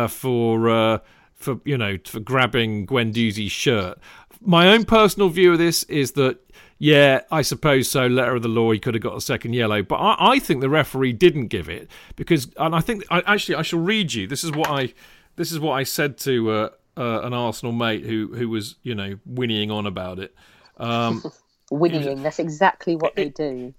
[0.09, 1.01] for
[1.45, 3.99] for you know for grabbing Guendouzi's shirt
[4.45, 6.39] my own personal view of this is that
[6.79, 8.07] yeah, I suppose so.
[8.07, 10.61] Letter of the law, he could have got a second yellow, but I, I think
[10.61, 14.27] the referee didn't give it because, and I think I, actually I shall read you.
[14.27, 14.93] This is what I,
[15.37, 18.95] this is what I said to uh, uh, an Arsenal mate who who was you
[18.95, 20.35] know whinnying on about it.
[20.77, 21.23] Um,
[21.71, 23.73] whinnying, that's exactly what they do.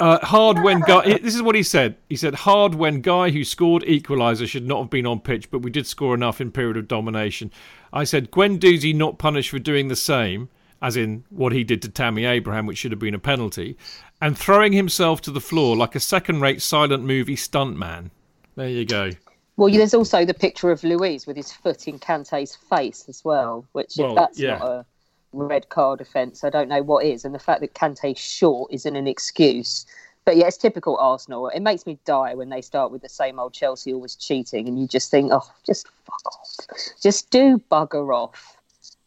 [0.00, 1.18] Uh, hard when guy.
[1.18, 1.96] This is what he said.
[2.08, 5.60] He said hard when guy who scored equaliser should not have been on pitch, but
[5.60, 7.52] we did score enough in period of domination.
[7.92, 10.48] I said Guendouzi not punished for doing the same,
[10.82, 13.76] as in what he did to Tammy Abraham, which should have been a penalty,
[14.20, 18.10] and throwing himself to the floor like a second-rate silent movie stuntman.
[18.56, 19.10] There you go.
[19.56, 23.66] Well, there's also the picture of Luiz with his foot in Kante's face as well,
[23.72, 24.58] which well, if that's yeah.
[24.58, 24.86] not a
[25.32, 27.24] red card offence, I don't know what is.
[27.24, 29.84] And the fact that Kante's short isn't an excuse
[30.24, 31.48] but yeah, it's typical Arsenal.
[31.48, 34.78] It makes me die when they start with the same old Chelsea always cheating, and
[34.78, 36.56] you just think, oh, just fuck off,
[37.02, 38.56] just do bugger off.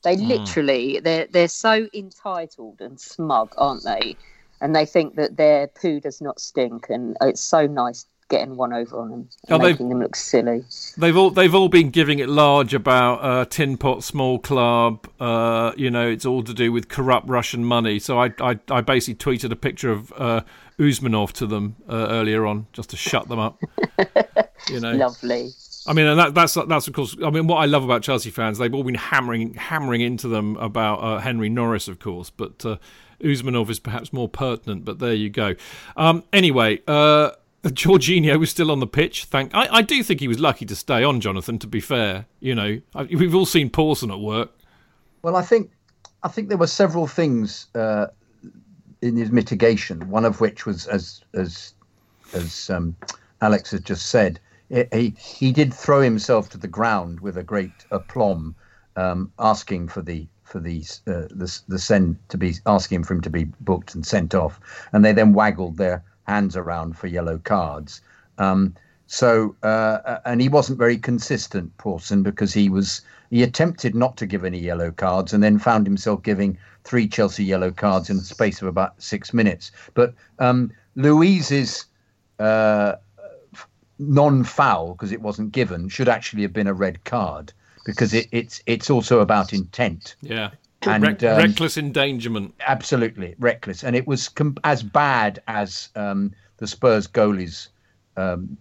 [0.04, 0.28] They mm.
[0.28, 4.16] literally, they're they're so entitled and smug, aren't they?
[4.62, 8.74] And they think that their poo does not stink, and it's so nice getting one
[8.74, 10.64] over on them, oh, making them look silly.
[10.98, 15.08] They've all they've all been giving it large about uh, tin pot small club.
[15.20, 18.00] Uh, you know, it's all to do with corrupt Russian money.
[18.00, 20.42] So I I, I basically tweeted a picture of uh,
[20.80, 23.62] Usmanov to them uh, earlier on just to shut them up.
[24.70, 25.52] you know, lovely.
[25.86, 27.16] I mean, and that, that's that's of course.
[27.24, 30.58] I mean, what I love about Chelsea fans, they've all been hammering hammering into them
[30.58, 32.78] about uh, Henry Norris, of course, but uh,
[33.22, 34.86] Usmanov is perhaps more pertinent.
[34.86, 35.56] But there you go.
[35.96, 37.32] Um, anyway, uh,
[37.70, 39.26] Jorginho was still on the pitch.
[39.26, 39.56] Thank.
[39.56, 41.58] I, I do think he was lucky to stay on, Jonathan.
[41.60, 44.52] To be fair, you know, I, we've all seen Pawson at work.
[45.22, 45.72] Well, I think
[46.24, 48.08] I think there were several things uh,
[49.02, 50.10] in his mitigation.
[50.10, 51.74] One of which was, as as
[52.34, 52.98] as um,
[53.42, 57.86] Alex has just said, he he did throw himself to the ground with a great
[57.92, 58.56] aplomb,
[58.98, 63.22] um, asking for the for these uh, the the send to be asking for him
[63.22, 64.60] to be booked and sent off,
[64.92, 68.02] and they then waggled their hands around for yellow cards.
[68.38, 68.76] Um,
[69.08, 74.26] so, uh, and he wasn't very consistent, Pawson, because he was he attempted not to
[74.26, 78.24] give any yellow cards and then found himself giving three Chelsea yellow cards in the
[78.24, 79.72] space of about six minutes.
[79.94, 81.86] But um, Luiz's
[82.40, 82.96] uh,
[84.00, 87.54] non-foul, because it wasn't given, should actually have been a red card
[87.86, 90.16] because it, it's it's also about intent.
[90.22, 90.52] Yeah.
[90.88, 92.54] And, Re- um, reckless endangerment.
[92.68, 97.70] Absolutely reckless, and it was com- as bad as um, the Spurs goalie's
[98.18, 98.58] um,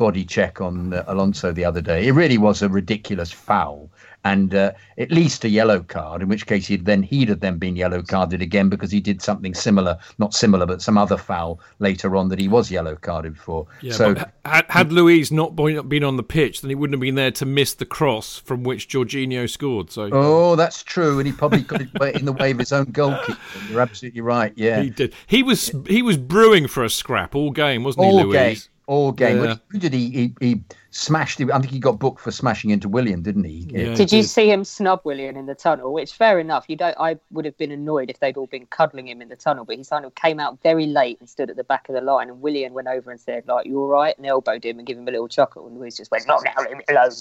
[0.00, 2.08] body check on uh, Alonso the other day.
[2.08, 3.90] It really was a ridiculous foul,
[4.24, 6.22] and uh, at least a yellow card.
[6.22, 9.20] In which case, he'd then he'd have then been yellow carded again because he did
[9.20, 13.36] something similar, not similar, but some other foul later on that he was yellow carded
[13.36, 13.66] for.
[13.82, 14.14] Yeah, so
[14.46, 17.44] had, had Luiz not been on the pitch, then he wouldn't have been there to
[17.44, 19.90] miss the cross from which Jorginho scored.
[19.90, 22.86] So oh, that's true, and he probably got it in the way of his own
[22.86, 23.38] goalkeeper.
[23.68, 24.54] You're absolutely right.
[24.56, 25.12] Yeah, he did.
[25.26, 28.62] He was he was brewing for a scrap all game, wasn't all he, Luiz?
[28.64, 29.44] Game all game.
[29.44, 29.56] Yeah.
[29.68, 31.40] Who did he, he, he smashed?
[31.40, 33.68] I think he got booked for smashing into Willian, didn't he?
[33.70, 35.92] Yeah, did you see him snub Willian in the tunnel?
[35.92, 36.64] Which fair enough.
[36.68, 36.96] You don't.
[36.98, 39.76] I would have been annoyed if they'd all been cuddling him in the tunnel, but
[39.76, 42.28] he kind of came out very late and stood at the back of the line.
[42.28, 44.98] And Willian went over and said, "Like you all right?" and elbowed him and gave
[44.98, 45.66] him a little chuckle.
[45.66, 47.12] And Luiz just went, "Not now, leave me alone."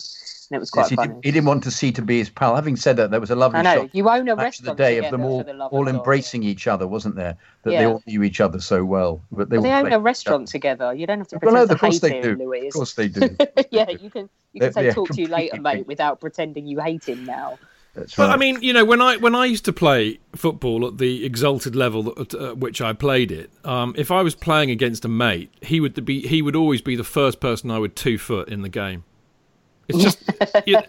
[0.49, 1.13] And it was quite yes, he funny.
[1.13, 2.55] Did, he didn't want to see to be his pal.
[2.55, 3.81] Having said that, there was a lovely I know.
[3.81, 3.95] shot.
[3.95, 7.37] You own a restaurant the day of them all, all embracing each other, wasn't there?
[7.63, 7.79] That yeah.
[7.79, 9.21] they all knew each other so well.
[9.31, 10.93] But they, well, they own a restaurant together.
[10.93, 12.45] You don't have to pretend well, no, of course they him, do.
[12.45, 12.67] Luiz.
[12.67, 13.35] Of course they do.
[13.71, 14.29] yeah, you can.
[14.53, 17.59] You can say yeah, talk to you later, mate, without pretending you hate him now.
[17.93, 18.27] That's right.
[18.27, 21.25] But I mean, you know, when I when I used to play football at the
[21.25, 25.07] exalted level at uh, which I played it, um, if I was playing against a
[25.07, 28.49] mate, he would be he would always be the first person I would two foot
[28.49, 29.03] in the game.
[29.89, 30.19] It's just,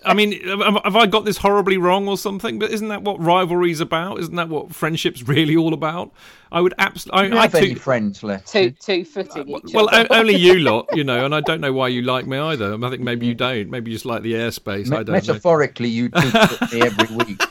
[0.05, 2.59] I mean, have I got this horribly wrong or something?
[2.59, 4.21] But isn't that what rivalry's about?
[4.21, 6.13] Isn't that what friendship's really all about?
[6.53, 7.39] I would absolutely.
[7.39, 8.49] I have I, any friends left?
[8.49, 11.89] Two, two footing uh, Well, only you lot, you know, and I don't know why
[11.89, 12.75] you like me either.
[12.75, 13.71] I think maybe you don't.
[13.71, 14.89] Maybe you just like the airspace.
[14.89, 15.15] Me- I don't.
[15.15, 15.95] Metaphorically, know.
[15.95, 17.43] you two me every week.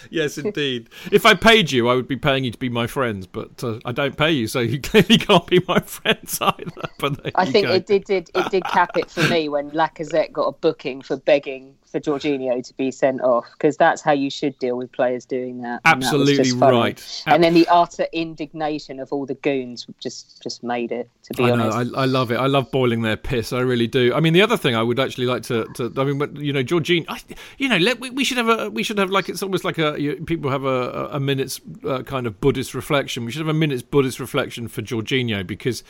[0.10, 0.88] yes, indeed.
[1.12, 3.78] If I paid you, I would be paying you to be my friends, but uh,
[3.84, 6.64] I don't pay you, so you clearly can't be my friends either.
[6.98, 7.72] But I think go.
[7.72, 11.16] it did, did it did cap it for me when Lacazette got a booking for
[11.16, 15.24] begging for Jorginho to be sent off because that's how you should deal with players
[15.24, 15.80] doing that.
[15.84, 17.22] Absolutely that right.
[17.26, 21.10] And then the utter indignation of all the goons just just made it.
[21.24, 22.36] To be I honest, know, I, I, love it.
[22.36, 23.52] I love boiling their piss.
[23.52, 24.14] I really do.
[24.14, 26.62] I mean, the other thing I would actually like to, to I mean, you know,
[26.62, 27.04] Jorginho.
[27.08, 27.20] I,
[27.58, 29.78] you know, let, we, we, should have a we should have like it's almost like
[29.78, 33.24] a you, people have a, a minute's uh, kind of Buddhist reflection.
[33.24, 35.82] We should have a minute's Buddhist reflection for Jorginho because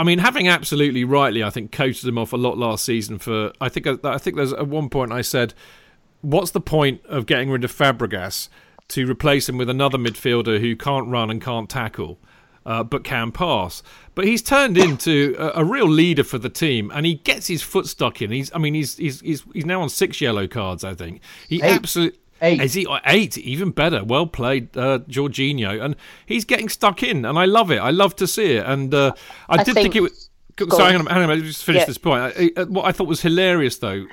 [0.00, 3.52] I mean, having absolutely rightly, I think, coated him off a lot last season for.
[3.60, 3.86] I think.
[3.86, 5.52] I think there's at one point I said,
[6.22, 8.48] "What's the point of getting rid of Fabregas
[8.88, 12.18] to replace him with another midfielder who can't run and can't tackle?"
[12.64, 13.82] Uh, but can pass.
[14.14, 17.62] But he's turned into a, a, real leader for the team, and he gets his
[17.62, 18.30] foot stuck in.
[18.30, 20.82] He's, I mean, he's he's he's, he's now on six yellow cards.
[20.82, 22.60] I think he absolutely Eight.
[22.60, 23.36] Is he uh, eight?
[23.38, 24.02] Even better.
[24.02, 27.78] Well played, uh, Jorginho, and he's getting stuck in, and I love it.
[27.78, 29.12] I love to see it, and uh,
[29.48, 30.30] I, I, did think, think it was.
[30.70, 31.86] Sorry, hang on, hang on, let me just finish yeah.
[31.86, 32.34] this point.
[32.36, 34.06] I, I, what I thought was hilarious, though,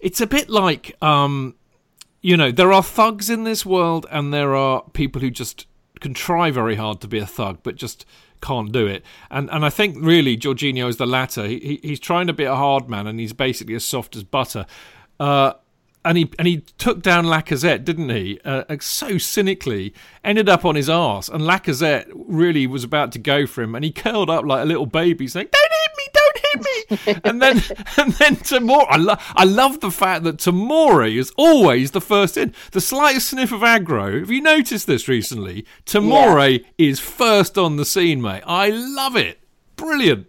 [0.00, 1.56] it's a bit like, um,
[2.20, 5.66] you know, there are thugs in this world, and there are people who just
[6.00, 8.04] can try very hard to be a thug, but just
[8.40, 9.04] can't do it.
[9.30, 11.46] And and I think really Jorginho is the latter.
[11.46, 14.24] He, he he's trying to be a hard man, and he's basically as soft as
[14.24, 14.66] butter.
[15.18, 15.54] Uh,
[16.04, 18.40] and he and he took down Lacazette, didn't he?
[18.44, 23.46] Uh, so cynically, ended up on his arse, and Lacazette really was about to go
[23.46, 26.38] for him, and he curled up like a little baby, saying, "Don't hit me, don't
[26.38, 27.56] hit me!" and then
[27.98, 32.36] and then Tomori, I, lo- I love the fact that Tomori is always the first
[32.36, 32.54] in.
[32.72, 34.18] The slightest sniff of aggro.
[34.18, 35.64] Have you noticed this recently?
[35.86, 36.88] Tomori yeah.
[36.88, 38.42] is first on the scene, mate.
[38.46, 39.38] I love it.
[39.76, 40.26] Brilliant.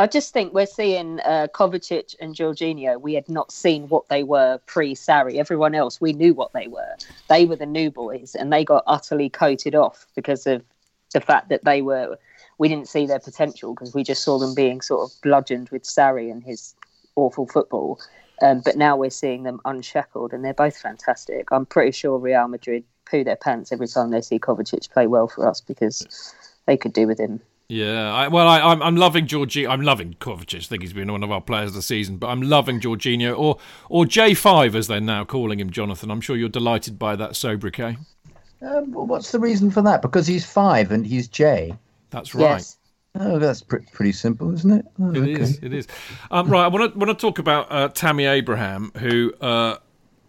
[0.00, 2.98] I just think we're seeing uh, Kovacic and Jorginho.
[2.98, 5.34] We had not seen what they were pre Sarri.
[5.34, 6.96] Everyone else, we knew what they were.
[7.28, 10.64] They were the new boys, and they got utterly coated off because of
[11.12, 12.16] the fact that they were.
[12.56, 15.82] We didn't see their potential because we just saw them being sort of bludgeoned with
[15.82, 16.74] Sarri and his
[17.14, 18.00] awful football.
[18.40, 21.52] Um, but now we're seeing them unshackled, and they're both fantastic.
[21.52, 25.28] I'm pretty sure Real Madrid poo their pants every time they see Kovacic play well
[25.28, 26.34] for us because
[26.64, 29.64] they could do with him yeah, I, well, I, am I'm, I'm loving Georgie.
[29.64, 30.56] I'm loving Kovacic.
[30.56, 32.16] I think he's been one of our players of the season.
[32.16, 36.10] But I'm loving Jorginho, or or J5 as they're now calling him, Jonathan.
[36.10, 37.96] I'm sure you're delighted by that sobriquet.
[38.60, 40.02] Um, what's the reason for that?
[40.02, 41.72] Because he's five and he's J.
[42.10, 42.56] That's right.
[42.56, 42.76] Yes.
[43.18, 44.86] Oh, that's pretty, pretty simple, isn't it?
[45.00, 45.32] Oh, it okay.
[45.32, 45.58] is.
[45.62, 45.86] It is.
[46.32, 46.64] Um, right.
[46.64, 49.76] I want to want to talk about uh, Tammy Abraham, who uh,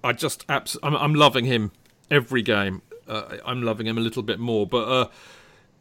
[0.03, 1.71] I just abs- I'm, I'm loving him
[2.11, 2.83] every game.
[3.07, 5.07] Uh, I'm loving him a little bit more, but uh,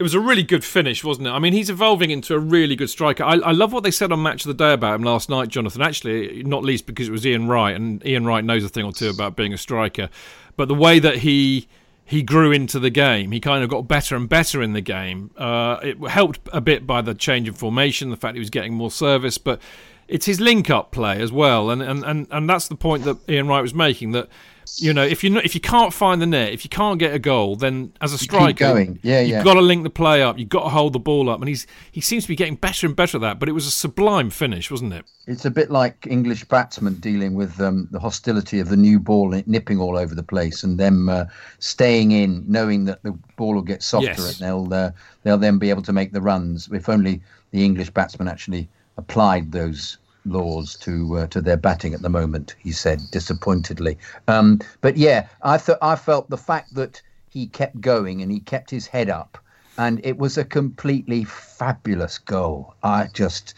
[0.00, 1.30] it was a really good finish, wasn't it?
[1.30, 3.22] I mean, he's evolving into a really good striker.
[3.22, 5.48] I, I, love what they said on Match of the Day about him last night,
[5.48, 5.82] Jonathan.
[5.82, 8.92] Actually, not least because it was Ian Wright, and Ian Wright knows a thing or
[8.92, 10.08] two about being a striker.
[10.56, 11.68] But the way that he
[12.02, 15.32] he grew into the game, he kind of got better and better in the game.
[15.36, 18.72] Uh, it helped a bit by the change of formation, the fact he was getting
[18.72, 19.60] more service, but
[20.08, 23.18] it's his link up play as well, and and, and, and that's the point that
[23.28, 24.30] Ian Wright was making that
[24.78, 27.18] you know, if you if you can't find the net, if you can't get a
[27.18, 29.44] goal, then as a striker, yeah, you've yeah.
[29.44, 30.38] got to link the play up.
[30.38, 32.86] You've got to hold the ball up, and he's he seems to be getting better
[32.86, 33.38] and better at that.
[33.38, 35.04] But it was a sublime finish, wasn't it?
[35.26, 39.30] It's a bit like English batsmen dealing with um, the hostility of the new ball
[39.46, 41.24] nipping all over the place, and them uh,
[41.58, 44.40] staying in, knowing that the ball will get softer, yes.
[44.40, 44.90] and they'll uh,
[45.22, 46.68] they'll then be able to make the runs.
[46.72, 52.02] If only the English batsmen actually applied those laws to uh, to their batting at
[52.02, 52.54] the moment.
[52.58, 53.98] He said disappointedly.
[54.28, 58.40] Um, but yeah, I thought I felt the fact that he kept going and he
[58.40, 59.38] kept his head up,
[59.78, 62.74] and it was a completely fabulous goal.
[62.82, 63.54] I just,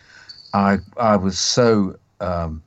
[0.55, 1.97] I I was so.
[2.21, 2.63] Um,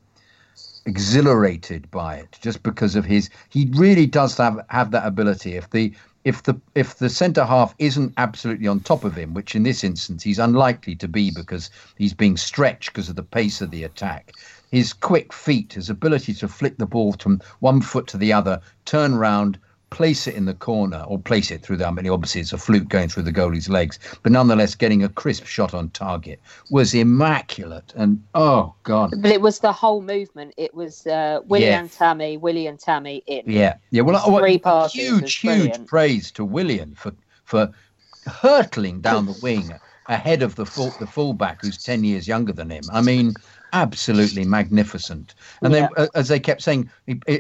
[0.88, 5.68] exhilarated by it just because of his he really does have have that ability if
[5.72, 5.92] the
[6.26, 9.84] if the if the centre half isn't absolutely on top of him, which in this
[9.84, 13.84] instance he's unlikely to be because he's being stretched because of the pace of the
[13.84, 14.32] attack,
[14.72, 18.60] his quick feet, his ability to flick the ball from one foot to the other,
[18.86, 19.60] turn round,
[19.96, 21.88] place it in the corner or place it through the.
[21.88, 25.08] I mean, obviously it's a fluke going through the goalie's legs, but nonetheless getting a
[25.08, 27.94] crisp shot on target was immaculate.
[27.96, 29.14] And oh god!
[29.22, 30.54] But it was the whole movement.
[30.58, 31.98] It was uh, Willian yeah.
[31.98, 33.44] Tammy, Willian Tammy in.
[33.48, 34.02] Yeah, yeah.
[34.02, 35.00] Well, three passes.
[35.00, 37.14] Huge, huge praise to Willian for
[37.46, 37.72] for
[38.26, 39.72] hurtling down the wing
[40.08, 42.84] ahead of the full, the fullback who's ten years younger than him.
[42.92, 43.34] I mean
[43.76, 45.36] absolutely magnificent.
[45.62, 45.90] And yeah.
[45.96, 46.90] then, as they kept saying,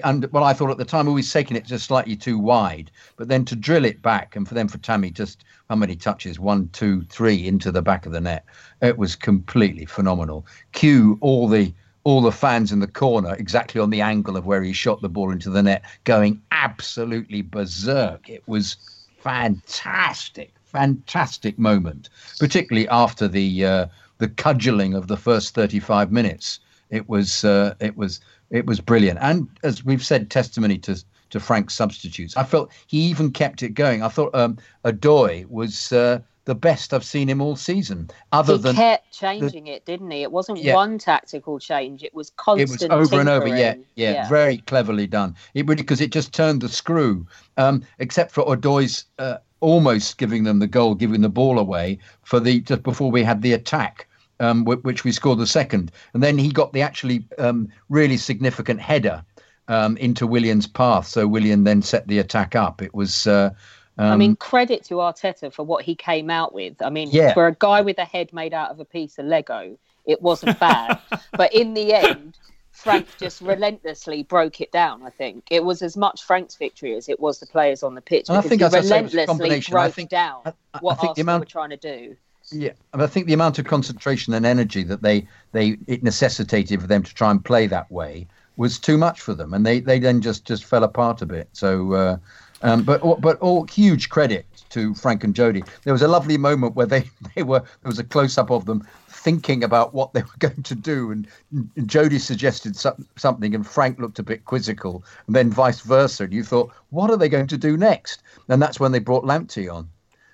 [0.04, 2.91] and well, I thought at the time, oh, he's taking it just slightly too wide.
[3.15, 6.39] But then to drill it back, and for them, for Tammy, just how many touches?
[6.39, 8.45] One, two, three into the back of the net.
[8.82, 10.45] It was completely phenomenal.
[10.74, 14.62] Cue all the all the fans in the corner, exactly on the angle of where
[14.62, 18.30] he shot the ball into the net, going absolutely berserk.
[18.30, 18.78] It was
[19.17, 23.65] fantastic, fantastic moment, particularly after the.
[23.65, 23.86] Uh,
[24.17, 26.60] the cudgeling of the first 35 minutes.
[26.89, 31.39] It was uh, it was it was brilliant, and as we've said, testimony to to
[31.39, 32.38] Frank's substitutes.
[32.38, 34.04] I felt he even kept it going.
[34.04, 35.91] I thought um, Odoi was.
[35.91, 38.10] Uh, the best I've seen him all season.
[38.32, 40.21] Other he than kept changing the, it, didn't he?
[40.21, 40.75] It wasn't yeah.
[40.75, 42.84] one tactical change; it was constant.
[42.84, 43.19] It was over tinkering.
[43.21, 43.47] and over.
[43.47, 45.36] Yeah, yeah, yeah, very cleverly done.
[45.56, 47.25] It really because it just turned the screw.
[47.58, 52.39] Um, except for Odoi's uh, almost giving them the goal, giving the ball away for
[52.39, 54.08] the just before we had the attack.
[54.41, 58.82] Um, which we scored the second, and then he got the actually um, really significant
[58.82, 59.24] header
[59.68, 61.08] um, into Willian's path.
[61.08, 62.82] So Willian then set the attack up.
[62.82, 63.28] It was.
[63.28, 63.52] Uh,
[63.98, 66.82] I mean, um, credit to Arteta for what he came out with.
[66.82, 67.34] I mean, yeah.
[67.34, 70.60] for a guy with a head made out of a piece of Lego, it wasn't
[70.60, 71.00] bad.
[71.32, 72.38] but in the end,
[72.76, 75.02] Frank just relentlessly broke it down.
[75.04, 78.02] I think it was as much Frank's victory as it was the players on the
[78.02, 78.30] pitch.
[78.30, 81.70] I think he relentlessly broke think, down I, I, what I Arsenal amount, were trying
[81.70, 82.16] to do.
[82.52, 86.88] Yeah, I think the amount of concentration and energy that they they it necessitated for
[86.88, 88.28] them to try and play that way
[88.58, 91.49] was too much for them, and they they then just just fell apart a bit.
[91.54, 91.93] So.
[91.93, 92.18] Uh,
[92.62, 95.64] um, but but all huge credit to Frank and Jody.
[95.84, 98.66] There was a lovely moment where they, they were there was a close up of
[98.66, 98.88] them
[99.26, 103.65] thinking about what they were going to do, and, and Jody suggested so, something, and
[103.65, 107.28] Frank looked a bit quizzical, and then vice versa, and you thought, what are they
[107.28, 108.21] going to do next?
[108.49, 109.89] And that's when they brought Lamptey on.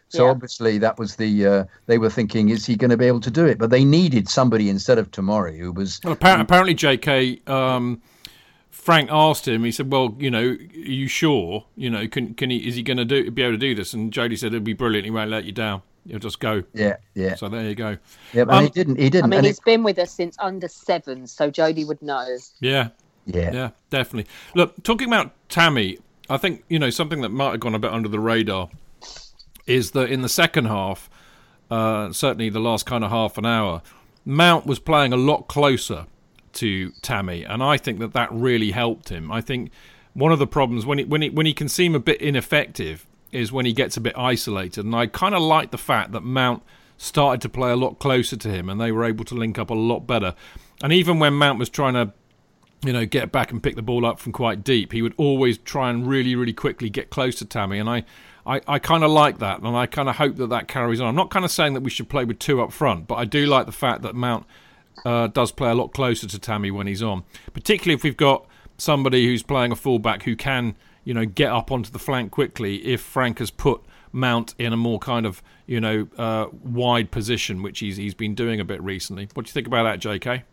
[0.09, 0.31] So Yeah.
[0.31, 3.31] obviously that was the uh, they were thinking, is he going to be able to
[3.31, 3.57] do it?
[3.57, 7.41] But they needed somebody instead of Tomori who was Well, apparently, apparently J.K.
[7.47, 8.01] Um,
[8.71, 9.63] Frank asked him.
[9.63, 11.63] He said, "Well, you know, are you sure?
[11.77, 12.57] You know, can can he?
[12.67, 14.73] Is he going to do be able to do this?" And Jody said, "It'll be
[14.73, 15.05] brilliant.
[15.05, 15.81] He won't let you down.
[16.07, 17.97] He'll just go." yeah yeah So there you go.
[18.33, 18.45] yeah.
[18.45, 19.25] But Um, he didn't he didn't.
[19.25, 22.25] I mean, and he's it- been with us since under seven, so Jody would know.
[22.59, 22.89] Yeah,
[23.25, 24.31] yeah yeah, definitely.
[24.55, 25.99] Look, talking about Tammy,
[26.29, 28.69] I think you know something that might have gone a bit under the radar
[29.67, 31.09] is that in the second half,
[31.69, 33.81] uh, certainly the last kind of half an hour,
[34.25, 36.07] Mount was playing a lot closer
[36.53, 39.31] to Tammy, and I think that that really helped him.
[39.31, 39.71] I think
[40.13, 43.05] one of the problems when he when he when he can seem a bit ineffective
[43.31, 46.21] is when he gets a bit isolated, and I kind of like the fact that
[46.21, 46.63] Mount
[46.97, 49.69] started to play a lot closer to him, and they were able to link up
[49.69, 50.35] a lot better.
[50.83, 52.13] And even when Mount was trying to
[52.83, 54.91] you know, get back and pick the ball up from quite deep.
[54.91, 58.03] He would always try and really, really quickly get close to Tammy, and I,
[58.45, 61.07] I, I kind of like that, and I kind of hope that that carries on.
[61.07, 63.25] I'm not kind of saying that we should play with two up front, but I
[63.25, 64.45] do like the fact that Mount
[65.05, 67.23] uh, does play a lot closer to Tammy when he's on,
[67.53, 71.71] particularly if we've got somebody who's playing a fullback who can, you know, get up
[71.71, 72.77] onto the flank quickly.
[72.85, 73.81] If Frank has put
[74.11, 78.35] Mount in a more kind of, you know, uh, wide position, which he's he's been
[78.35, 79.27] doing a bit recently.
[79.33, 80.43] What do you think about that, J.K.?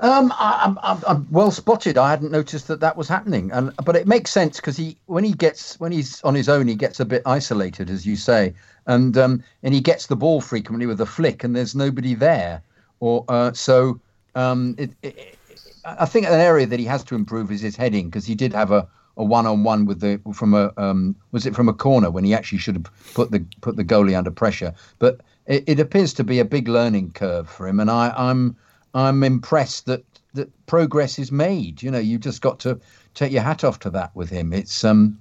[0.00, 1.98] Um, I, I'm well spotted.
[1.98, 5.22] I hadn't noticed that that was happening, and but it makes sense because he when
[5.22, 8.54] he gets when he's on his own, he gets a bit isolated, as you say,
[8.86, 12.62] and um, and he gets the ball frequently with a flick, and there's nobody there,
[13.00, 14.00] or uh, so
[14.34, 15.36] um, it-
[15.84, 18.52] I think an area that he has to improve is his heading because he did
[18.52, 22.24] have a, a one-on-one with the from a um, was it from a corner when
[22.24, 26.12] he actually should have put the put the goalie under pressure, but it, it appears
[26.14, 28.56] to be a big learning curve for him, and I, I'm
[28.94, 30.04] I'm impressed that
[30.34, 31.82] that progress is made.
[31.82, 32.80] You know, you just got to
[33.14, 34.52] take your hat off to that with him.
[34.52, 35.18] It's um,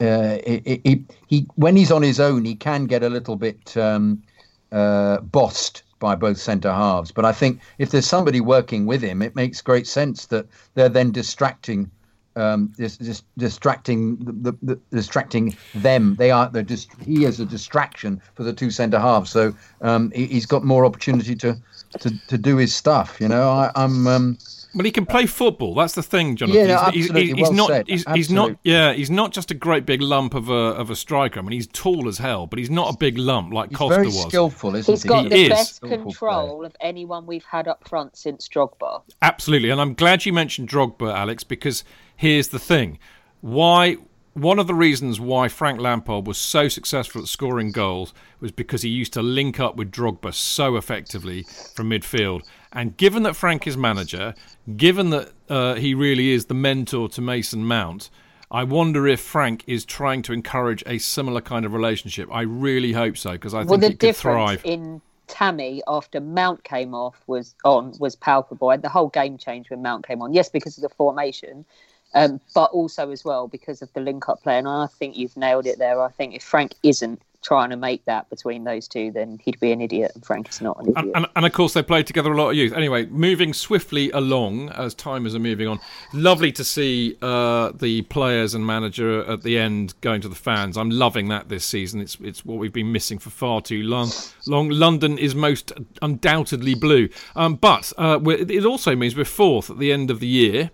[0.00, 3.36] uh, it, it, he, he when he's on his own, he can get a little
[3.36, 4.22] bit um,
[4.70, 7.12] uh, bossed by both centre halves.
[7.12, 10.88] But I think if there's somebody working with him, it makes great sense that they're
[10.88, 11.90] then distracting.
[12.36, 16.14] Um, dis, dis, distracting the, the, the distracting them.
[16.14, 19.30] They are the dist- he is a distraction for the two centre halves.
[19.30, 21.56] So um, he, he's got more opportunity to,
[21.98, 23.20] to, to do his stuff.
[23.20, 24.38] You know, I, I'm um,
[24.74, 25.74] Well, he can play football.
[25.74, 26.60] That's the thing, Jonathan.
[26.60, 27.20] Yeah, no, he's, absolutely.
[27.26, 27.68] he's, he's Well not.
[27.68, 27.88] said.
[27.88, 28.56] He's, he's not.
[28.64, 31.40] Yeah, he's not just a great big lump of a of a striker.
[31.40, 33.94] I mean, he's tall as hell, but he's not a big lump like he's Costa
[33.96, 34.26] very was.
[34.28, 35.08] skillful, isn't He's he?
[35.08, 35.48] got He the is.
[35.48, 39.02] best Skillful control of anyone we've had up front since Drogba.
[39.22, 41.82] Absolutely, and I'm glad you mentioned Drogba, Alex, because
[42.14, 42.98] here's the thing:
[43.40, 43.96] why
[44.34, 48.82] one of the reasons why Frank Lampard was so successful at scoring goals was because
[48.82, 51.44] he used to link up with Drogba so effectively
[51.74, 52.42] from midfield.
[52.72, 54.34] And given that Frank is manager,
[54.76, 58.10] given that uh, he really is the mentor to Mason Mount,
[58.50, 62.28] I wonder if Frank is trying to encourage a similar kind of relationship.
[62.32, 64.62] I really hope so because I well, think the it could difference thrive.
[64.64, 68.70] in Tammy after Mount came off was on was palpable.
[68.70, 70.32] And the whole game changed when Mount came on.
[70.32, 71.66] Yes, because of the formation,
[72.14, 74.58] um, but also as well because of the link-up play.
[74.58, 76.00] And I think you've nailed it there.
[76.00, 79.72] I think if Frank isn't trying to make that between those two, then he'd be
[79.72, 80.96] an idiot, and Frank is not an idiot.
[80.98, 82.72] And, and, and of course, they played together a lot of youth.
[82.72, 85.78] Anyway, moving swiftly along as time is moving on.
[86.12, 90.76] Lovely to see uh, the players and manager at the end going to the fans.
[90.76, 92.00] I'm loving that this season.
[92.00, 94.10] It's it's what we've been missing for far too long.
[94.46, 95.72] Long London is most
[96.02, 100.26] undoubtedly blue, um, but uh, it also means we're fourth at the end of the
[100.26, 100.70] year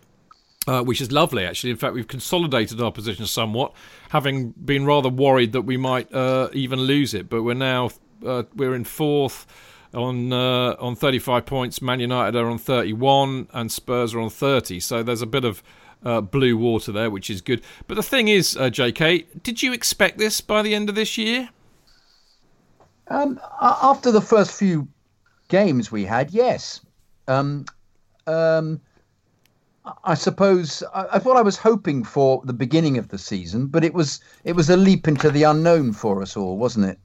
[0.67, 1.71] uh, which is lovely actually.
[1.71, 3.73] In fact, we've consolidated our position somewhat,
[4.11, 7.29] having been rather worried that we might uh, even lose it.
[7.29, 7.91] But we're now
[8.25, 9.47] uh, we're in fourth
[9.93, 11.83] on uh, on 35 points.
[11.83, 14.81] Man United are on 31, and Spurs are on 30.
[14.81, 15.63] So there's a bit of
[16.05, 17.63] uh, blue water there, which is good.
[17.87, 21.17] But the thing is, uh, J.K., did you expect this by the end of this
[21.17, 21.49] year?
[23.09, 24.89] Um, after the first few
[25.49, 26.81] games we had, yes.
[27.29, 27.67] Um,
[28.27, 28.81] um,
[30.05, 33.95] I- suppose I, what I was hoping for the beginning of the season, but it
[33.95, 36.99] was it was a leap into the unknown for us all, wasn't it?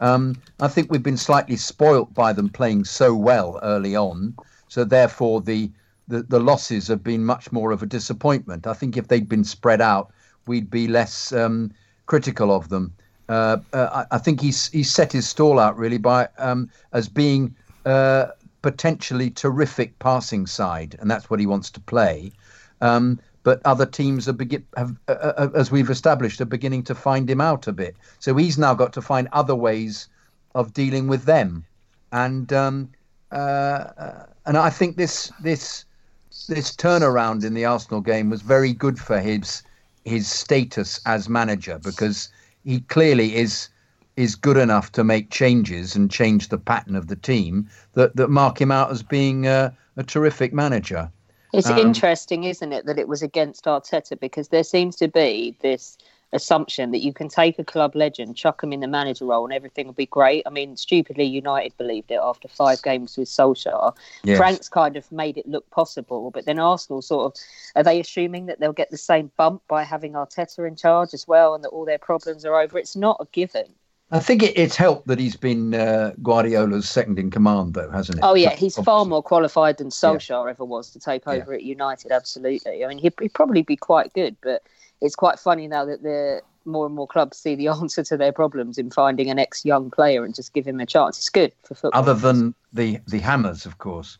[0.00, 4.34] Um, I think we've been slightly spoilt by them playing so well early on,
[4.68, 5.70] so therefore the,
[6.08, 8.66] the the losses have been much more of a disappointment.
[8.66, 10.12] I think if they'd been spread out,
[10.46, 11.72] we'd be less um,
[12.04, 12.92] critical of them.
[13.28, 17.08] Uh, uh, I, I think he's he's set his stall out really by um, as
[17.08, 17.56] being
[17.86, 18.26] uh,
[18.66, 22.32] potentially terrific passing side, and that's what he wants to play.
[22.80, 26.94] Um, but other teams are begin, have, uh, uh, as we've established, are beginning to
[26.96, 27.94] find him out a bit.
[28.18, 30.08] So he's now got to find other ways
[30.56, 31.64] of dealing with them,
[32.10, 32.90] and um,
[33.30, 33.34] uh,
[34.04, 35.84] uh, and I think this this
[36.48, 39.62] this turnaround in the Arsenal game was very good for his
[40.04, 42.30] his status as manager because
[42.64, 43.68] he clearly is
[44.16, 48.28] is good enough to make changes and change the pattern of the team that that
[48.28, 51.10] mark him out as being a, a terrific manager.
[51.52, 55.54] It's um, interesting, isn't it, that it was against Arteta because there seems to be
[55.62, 55.96] this
[56.32, 59.54] assumption that you can take a club legend, chuck him in the manager role, and
[59.54, 60.42] everything will be great.
[60.44, 63.94] I mean, stupidly, United believed it after five games with Solskjaer.
[64.24, 64.36] Yes.
[64.36, 67.40] Frank's kind of made it look possible, but then Arsenal sort of
[67.76, 71.28] are they assuming that they'll get the same bump by having Arteta in charge as
[71.28, 72.78] well, and that all their problems are over?
[72.78, 73.66] It's not a given.
[74.10, 78.18] I think it, it's helped that he's been uh, Guardiola's second in command, though, hasn't
[78.18, 78.24] it?
[78.24, 80.50] Oh yeah, he's far more qualified than Solskjaer yeah.
[80.50, 81.58] ever was to take over yeah.
[81.58, 82.12] at United.
[82.12, 82.84] Absolutely.
[82.84, 84.62] I mean, he'd, he'd, probably be quite good, but
[85.00, 88.32] it's quite funny now that the more and more clubs see the answer to their
[88.32, 91.18] problems in finding an ex-young player and just give him a chance.
[91.18, 92.00] It's good for football.
[92.00, 94.18] Other than the the Hammers, of course.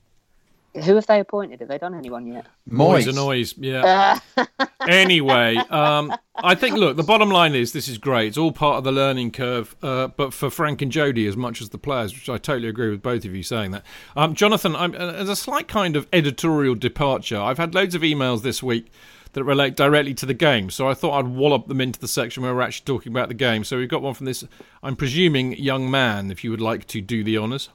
[0.85, 1.61] Who have they appointed?
[1.61, 2.47] Have they done anyone yet?
[2.71, 3.07] Moyes.
[3.07, 4.19] Moyes, noise, yeah.
[4.89, 8.29] anyway, um, I think, look, the bottom line is this is great.
[8.29, 11.63] It's all part of the learning curve, uh, but for Frank and Jody as much
[11.63, 13.85] as the players, which I totally agree with both of you saying that.
[14.17, 18.03] Um, Jonathan, I'm, uh, as a slight kind of editorial departure, I've had loads of
[18.03, 18.93] emails this week
[19.33, 20.71] that relate directly to the game.
[20.71, 23.35] So I thought I'd wallop them into the section where we're actually talking about the
[23.35, 23.65] game.
[23.65, 24.45] So we've got one from this,
[24.83, 27.69] I'm presuming, young man, if you would like to do the honours.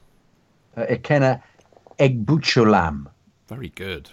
[0.76, 1.42] Uh, Ikenna
[1.98, 3.06] Egbucholam.
[3.48, 4.10] Very good.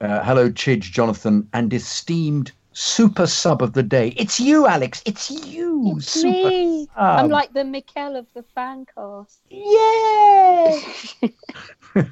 [0.00, 4.14] Uh, hello, Chidge, Jonathan, and esteemed super sub of the day.
[4.16, 5.02] It's you, Alex.
[5.04, 5.94] It's you.
[5.96, 6.86] It's super me.
[6.86, 6.94] Sub.
[6.96, 9.40] I'm like the Mikel of the fan cast.
[9.50, 10.82] Yay!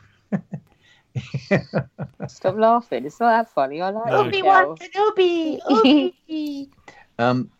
[2.28, 3.06] Stop laughing.
[3.06, 3.80] It's not that funny.
[3.80, 5.58] I like Obi Wan Kenobi.
[5.66, 6.70] Obi.
[7.18, 7.50] um,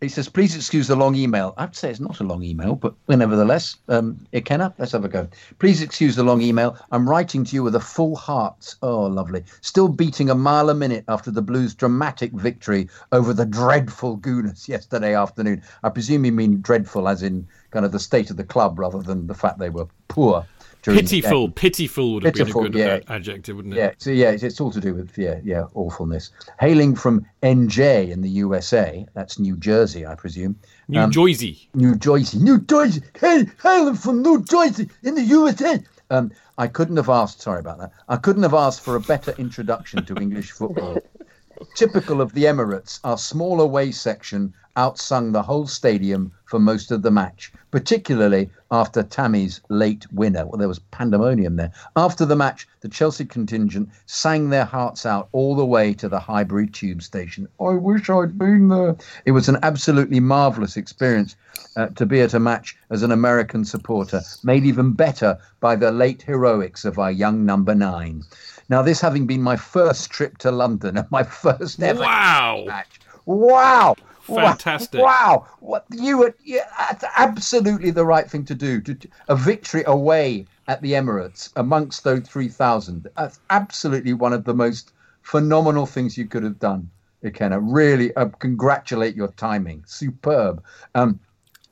[0.00, 1.52] he says, please excuse the long email.
[1.58, 5.28] I'd say it's not a long email, but nevertheless, um, Ikenna, let's have a go.
[5.58, 6.78] Please excuse the long email.
[6.90, 8.74] I'm writing to you with a full heart.
[8.80, 9.44] Oh, lovely.
[9.60, 14.68] Still beating a mile a minute after the Blues' dramatic victory over the dreadful Gooners
[14.68, 15.62] yesterday afternoon.
[15.82, 19.02] I presume you mean dreadful as in kind of the state of the club rather
[19.02, 20.46] than the fact they were poor.
[20.82, 23.14] Pitiful, pitiful would have pitiful, been a good yeah.
[23.14, 23.78] adjective, wouldn't it?
[23.78, 26.30] Yeah, so yeah, it's all to do with yeah, yeah, awfulness.
[26.58, 30.58] Hailing from NJ in the USA, that's New Jersey, I presume.
[30.88, 31.68] New um, Jersey.
[31.74, 32.38] New Jersey.
[32.38, 33.02] New Jersey.
[33.18, 35.80] Hey, hailing from New Jersey in the USA.
[36.10, 37.42] Um, I couldn't have asked.
[37.42, 37.92] Sorry about that.
[38.08, 40.98] I couldn't have asked for a better introduction to English football.
[41.74, 47.02] Typical of the Emirates, our small away section outsung the whole stadium for most of
[47.02, 50.46] the match, particularly after Tammy's late winner.
[50.46, 51.70] Well, there was pandemonium there.
[51.96, 56.18] After the match, the Chelsea contingent sang their hearts out all the way to the
[56.18, 57.46] Highbury tube station.
[57.60, 58.96] I wish I'd been there.
[59.26, 61.36] It was an absolutely marvellous experience
[61.76, 65.92] uh, to be at a match as an American supporter, made even better by the
[65.92, 68.24] late heroics of our young number nine.
[68.70, 72.64] Now, this having been my first trip to London and my first ever wow.
[72.66, 73.00] match.
[73.26, 73.94] Wow.
[74.36, 75.00] Fantastic!
[75.00, 76.34] Wow, what you were?
[76.44, 78.80] Yeah, that's absolutely the right thing to do.
[78.80, 78.96] To,
[79.28, 83.08] a victory away at the Emirates amongst those three thousand.
[83.16, 86.90] That's absolutely one of the most phenomenal things you could have done,
[87.24, 87.60] Ikenna.
[87.62, 89.84] Really, uh, congratulate your timing.
[89.86, 90.62] Superb.
[90.94, 91.20] Um,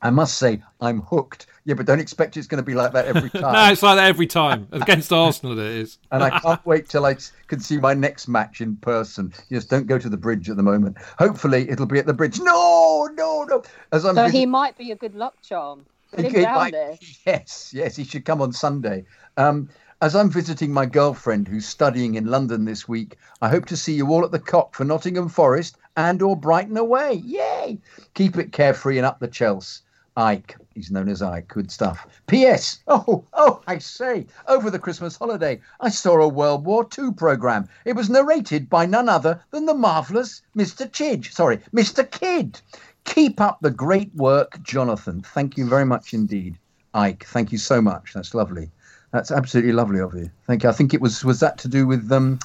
[0.00, 1.46] I must say, I'm hooked.
[1.64, 3.52] Yeah, but don't expect it's going to be like that every time.
[3.52, 4.68] no, it's like that every time.
[4.72, 5.98] Against Arsenal, it is.
[6.12, 7.16] and I can't wait till I
[7.48, 9.32] can see my next match in person.
[9.50, 10.96] Just don't go to the bridge at the moment.
[11.18, 12.38] Hopefully, it'll be at the bridge.
[12.40, 13.62] No, no, no.
[13.92, 15.84] As I'm so he might be a good luck charm.
[16.12, 16.98] Put him down might, there.
[17.26, 19.04] Yes, yes, he should come on Sunday.
[19.36, 19.68] Um,
[20.00, 23.94] as I'm visiting my girlfriend who's studying in London this week, I hope to see
[23.94, 27.14] you all at the Kop for Nottingham Forest and or Brighton away.
[27.24, 27.78] Yay!
[28.14, 29.80] Keep it carefree and up the Chelsea.
[30.18, 30.56] Ike.
[30.74, 31.46] He's known as Ike.
[31.46, 32.04] Good stuff.
[32.26, 32.80] P.S.
[32.88, 37.68] Oh, oh, I say, over the Christmas holiday, I saw a World War II program.
[37.84, 40.90] It was narrated by none other than the marvellous Mr.
[40.90, 41.32] Chidge.
[41.32, 42.10] Sorry, Mr.
[42.10, 42.60] Kidd.
[43.04, 45.22] Keep up the great work, Jonathan.
[45.22, 46.58] Thank you very much indeed.
[46.94, 48.12] Ike, thank you so much.
[48.12, 48.72] That's lovely.
[49.12, 50.30] That's absolutely lovely of you.
[50.48, 50.68] Thank you.
[50.68, 52.40] I think it was was that to do with um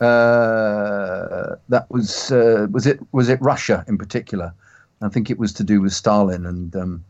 [0.00, 4.54] uh that was uh, was it was it Russia in particular?
[5.02, 7.04] I think it was to do with Stalin and um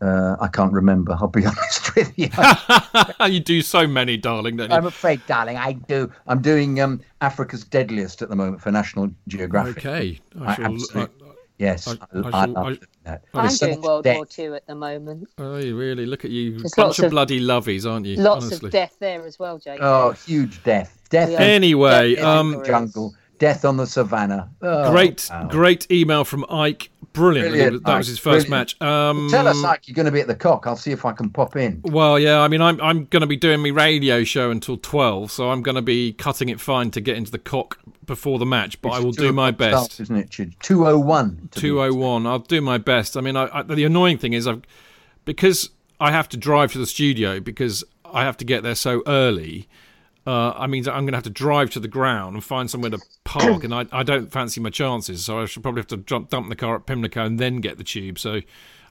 [0.00, 1.16] uh, I can't remember.
[1.20, 2.28] I'll be honest with you.
[3.26, 4.60] you do so many, darling.
[4.60, 6.10] I'm afraid, darling, I do.
[6.26, 9.78] I'm doing um, Africa's Deadliest at the moment for National Geographic.
[9.78, 10.20] Okay.
[10.40, 11.08] I, I shall,
[11.58, 12.78] yes, I, I,
[13.34, 14.16] I am so doing World death.
[14.16, 15.28] War Two at the moment.
[15.38, 16.06] Oh, you really?
[16.06, 16.58] Look at you.
[16.58, 18.16] There's Bunch of, of, bloody lovies, aren't you?
[18.16, 18.68] Lots honestly.
[18.68, 19.80] of death there as well, Jake.
[19.82, 21.02] Oh, huge death.
[21.10, 21.30] Death.
[21.30, 23.14] Anyway, death um, jungle.
[23.38, 24.50] Death on the savannah.
[24.62, 25.46] Oh, great, wow.
[25.46, 27.50] great email from Ike brilliant.
[27.50, 28.80] Brilliant, that was his first brilliant.
[28.80, 28.82] match.
[28.82, 30.66] Um, Tell us, like, you're going to be at the cock.
[30.66, 31.80] I'll see if I can pop in.
[31.84, 35.30] Well, yeah, I mean, I'm I'm going to be doing my radio show until twelve,
[35.30, 38.46] so I'm going to be cutting it fine to get into the cock before the
[38.46, 38.80] match.
[38.82, 39.92] But I will do my best.
[39.92, 40.30] start, isn't it?
[40.60, 41.36] 201.
[41.36, 42.26] to be Two oh one.
[42.26, 43.16] I'll do my best.
[43.16, 44.62] I mean, I, I, the annoying thing is, I've
[45.24, 49.02] because I have to drive to the studio because I have to get there so
[49.06, 49.68] early.
[50.28, 52.90] Uh, I mean, I'm going to have to drive to the ground and find somewhere
[52.90, 55.24] to park, and I, I don't fancy my chances.
[55.24, 57.78] So I should probably have to jump, dump the car at Pimlico and then get
[57.78, 58.18] the tube.
[58.18, 58.42] So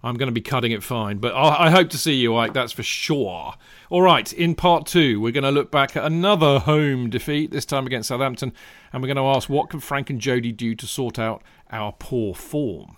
[0.01, 1.19] I'm going to be cutting it fine.
[1.19, 2.53] But I, I hope to see you, Ike.
[2.53, 3.53] That's for sure.
[3.91, 4.33] All right.
[4.33, 7.51] In part two, we're going to look back at another home defeat.
[7.51, 8.51] This time against Southampton,
[8.91, 11.91] and we're going to ask what can Frank and Jody do to sort out our
[11.91, 12.97] poor form.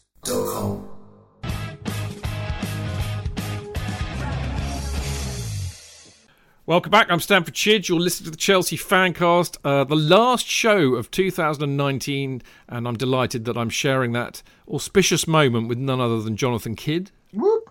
[6.71, 7.11] Welcome back.
[7.11, 7.89] I'm Stamford Chidge.
[7.89, 13.43] You're listening to the Chelsea Fancast, uh, the last show of 2019, and I'm delighted
[13.43, 17.69] that I'm sharing that auspicious moment with none other than Jonathan Kidd Whoop.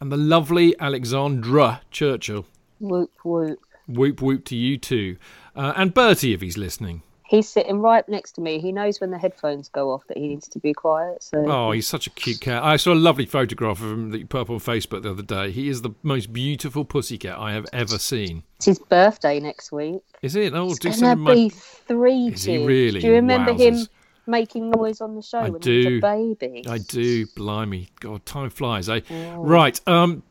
[0.00, 2.46] and the lovely Alexandra Churchill.
[2.80, 3.58] Whoop whoop.
[3.86, 5.18] Whoop whoop to you too,
[5.54, 7.02] uh, and Bertie if he's listening.
[7.26, 8.60] He's sitting right next to me.
[8.60, 11.22] He knows when the headphones go off that he needs to be quiet.
[11.22, 12.62] So Oh, he's such a cute cat.
[12.62, 15.22] I saw a lovely photograph of him that you put up on Facebook the other
[15.22, 15.50] day.
[15.50, 18.42] He is the most beautiful pussycat I have ever seen.
[18.56, 20.02] it's his birthday next week.
[20.20, 20.52] Is it?
[20.54, 21.34] Oh, do send him my.
[21.34, 22.26] be three.
[22.28, 23.00] Is he really?
[23.00, 23.86] Do you remember him
[24.26, 26.64] making noise on the show I when he was a baby?
[26.68, 27.26] I do.
[27.36, 29.00] Blimey, God, time flies, eh?
[29.36, 29.80] Right.
[29.88, 30.22] Um,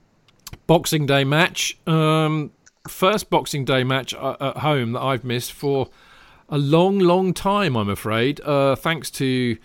[0.68, 1.76] Boxing Day match.
[1.88, 2.52] Um,
[2.88, 5.90] first Boxing Day match uh, at home that I've missed for
[6.54, 7.76] a long, long time.
[7.76, 8.40] I'm afraid.
[8.42, 9.58] Uh, thanks to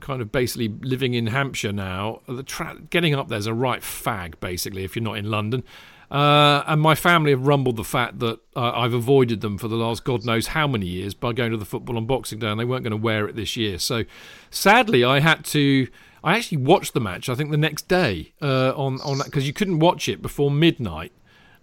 [0.00, 2.22] kind of basically living in Hampshire now.
[2.26, 5.62] The tra- getting up there's a right fag, basically, if you're not in London.
[6.10, 9.76] Uh, and my family have rumbled the fact that uh, I've avoided them for the
[9.76, 12.58] last God knows how many years by going to the football on Boxing Day, and
[12.58, 13.78] they weren't going to wear it this year.
[13.78, 14.04] So,
[14.50, 15.88] sadly, I had to.
[16.22, 17.28] I actually watched the match.
[17.28, 21.12] I think the next day uh, on on because you couldn't watch it before midnight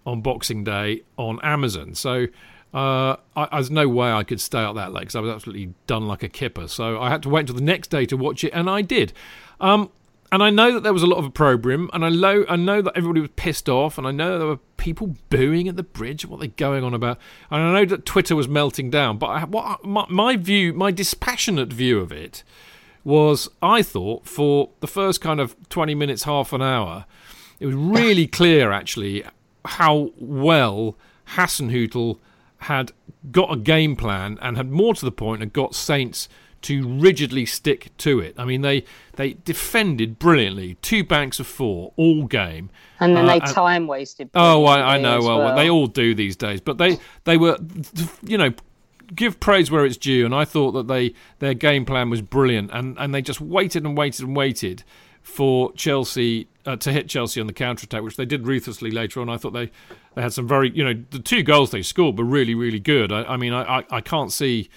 [0.06, 1.94] on Boxing Day on Amazon.
[1.96, 2.28] So
[2.74, 5.74] uh, I, there's no way I could stay up that late because I was absolutely
[5.86, 6.68] done like a kipper.
[6.68, 9.12] So I had to wait until the next day to watch it, and I did.
[9.60, 9.90] Um,
[10.32, 12.80] and I know that there was a lot of opprobrium, and I know I know
[12.80, 16.24] that everybody was pissed off, and I know there were people booing at the bridge.
[16.24, 17.18] What they're going on about?
[17.50, 19.18] And I know that Twitter was melting down.
[19.18, 22.42] But I, what my, my view, my dispassionate view of it,
[23.04, 27.04] was I thought for the first kind of 20 minutes, half an hour,
[27.60, 29.24] it was really clear actually
[29.64, 30.96] how well
[31.34, 32.18] Hasenhüttl
[32.62, 32.92] had
[33.30, 36.28] got a game plan and had more to the point had got Saints
[36.62, 38.34] to rigidly stick to it.
[38.38, 38.84] I mean, they
[39.14, 42.70] they defended brilliantly, two banks of four all game.
[43.00, 44.30] and then Uh, they and- time wasted.
[44.34, 45.18] Oh, I, I know.
[45.18, 47.58] as Well, they all do these days, but they they were,
[48.22, 48.52] you know,
[49.14, 50.24] give praise where it's due.
[50.24, 53.84] And I thought that they their game plan was brilliant, and and they just waited
[53.84, 54.84] and waited and waited
[55.20, 59.20] for Chelsea uh, to hit Chelsea on the counter attack, which they did ruthlessly later
[59.20, 59.28] on.
[59.28, 59.70] I thought they
[60.14, 63.12] they had some very, you know, the two goals they scored were really really good.
[63.12, 64.68] I, I mean, I, I I can't see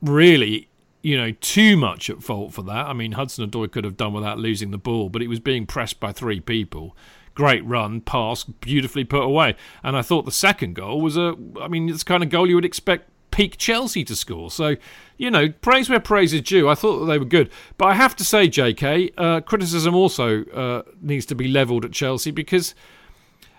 [0.00, 0.68] really.
[1.04, 2.86] You know, too much at fault for that.
[2.86, 5.66] I mean, Hudson Odoi could have done without losing the ball, but it was being
[5.66, 6.96] pressed by three people
[7.34, 9.56] great run, pass, beautifully put away.
[9.82, 12.48] And I thought the second goal was a, I mean, it's the kind of goal
[12.48, 14.50] you would expect peak Chelsea to score.
[14.50, 14.76] So,
[15.16, 16.68] you know, praise where praise is due.
[16.68, 17.50] I thought that they were good.
[17.76, 21.92] But I have to say, JK, uh, criticism also uh, needs to be levelled at
[21.92, 22.74] Chelsea because.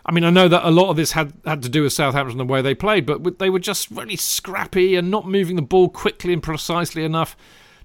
[0.05, 2.38] I mean, I know that a lot of this had, had to do with Southampton
[2.38, 5.61] and the way they played, but they were just really scrappy and not moving the
[5.61, 7.38] ball quickly and precisely enough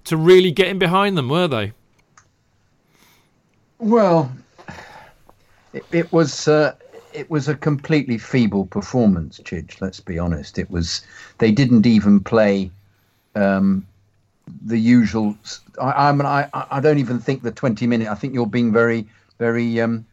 [0.03, 1.71] to really get in behind them, were they?
[3.77, 4.33] Well,
[5.71, 6.75] it, it was uh,
[7.13, 9.81] it was a completely feeble performance, Chidge.
[9.81, 10.57] Let's be honest.
[10.57, 11.01] It was
[11.37, 12.71] they didn't even play
[13.35, 13.85] um,
[14.65, 15.35] the usual.
[15.81, 18.07] I, I mean, I I don't even think the twenty minute.
[18.07, 19.07] I think you're being very
[19.37, 20.05] very um,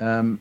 [0.00, 0.40] um,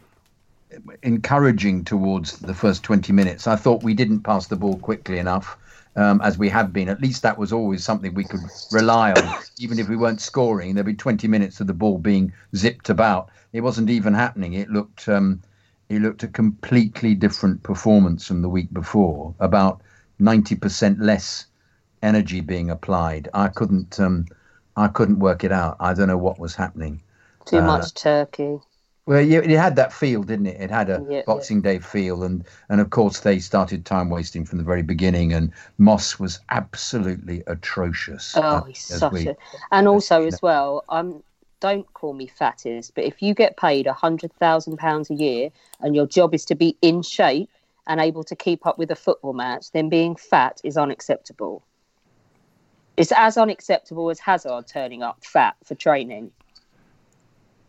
[1.03, 3.47] encouraging towards the first twenty minutes.
[3.47, 5.57] I thought we didn't pass the ball quickly enough.
[5.97, 8.41] Um, as we have been, at least that was always something we could
[8.73, 9.33] rely on.
[9.59, 13.29] Even if we weren't scoring, there'd be 20 minutes of the ball being zipped about.
[13.53, 14.55] It wasn't even happening.
[14.55, 15.41] It looked, um,
[15.89, 19.33] it looked a completely different performance from the week before.
[19.39, 19.81] About
[20.19, 21.47] 90% less
[22.01, 23.29] energy being applied.
[23.33, 24.25] I couldn't, um,
[24.75, 25.77] I couldn't work it out.
[25.79, 27.01] I don't know what was happening.
[27.45, 28.59] Too Uh, much turkey.
[29.07, 30.59] Well, yeah, it had that feel, didn't it?
[30.61, 34.45] It had a Yeah, Boxing Day feel, and and of course they started time wasting
[34.45, 35.33] from the very beginning.
[35.33, 38.35] And Moss was absolutely atrocious.
[38.35, 39.37] Oh, uh, he's such we- a.
[39.71, 41.23] And also you as well, um,
[41.59, 45.49] don't call me fattest, but if you get paid a hundred thousand pounds a year
[45.79, 47.49] and your job is to be in shape
[47.87, 51.63] and able to keep up with a football match, then being fat is unacceptable.
[52.97, 56.31] It's as unacceptable as Hazard turning up fat for training.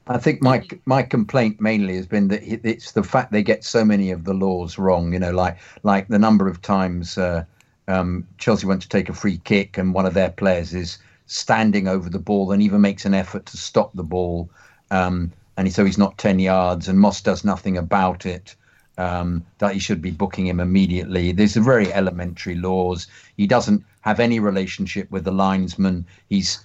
[0.09, 3.85] I think my my complaint mainly has been that it's the fact they get so
[3.85, 5.13] many of the laws wrong.
[5.13, 7.45] You know, like like the number of times uh,
[7.89, 11.89] um, Chelsea went to take a free kick and one of their players is standing
[11.89, 14.49] over the ball and even makes an effort to stop the ball,
[14.91, 18.55] um, and so he's not ten yards, and Moss does nothing about it.
[18.99, 21.31] Um, that he should be booking him immediately.
[21.31, 23.07] There's very elementary laws.
[23.37, 26.07] He doesn't have any relationship with the linesman.
[26.31, 26.65] He's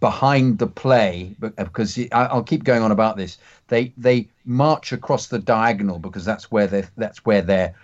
[0.00, 3.38] behind the play because he- I- I'll keep going on about this.
[3.68, 7.74] They they march across the diagonal because that's where they that's where they're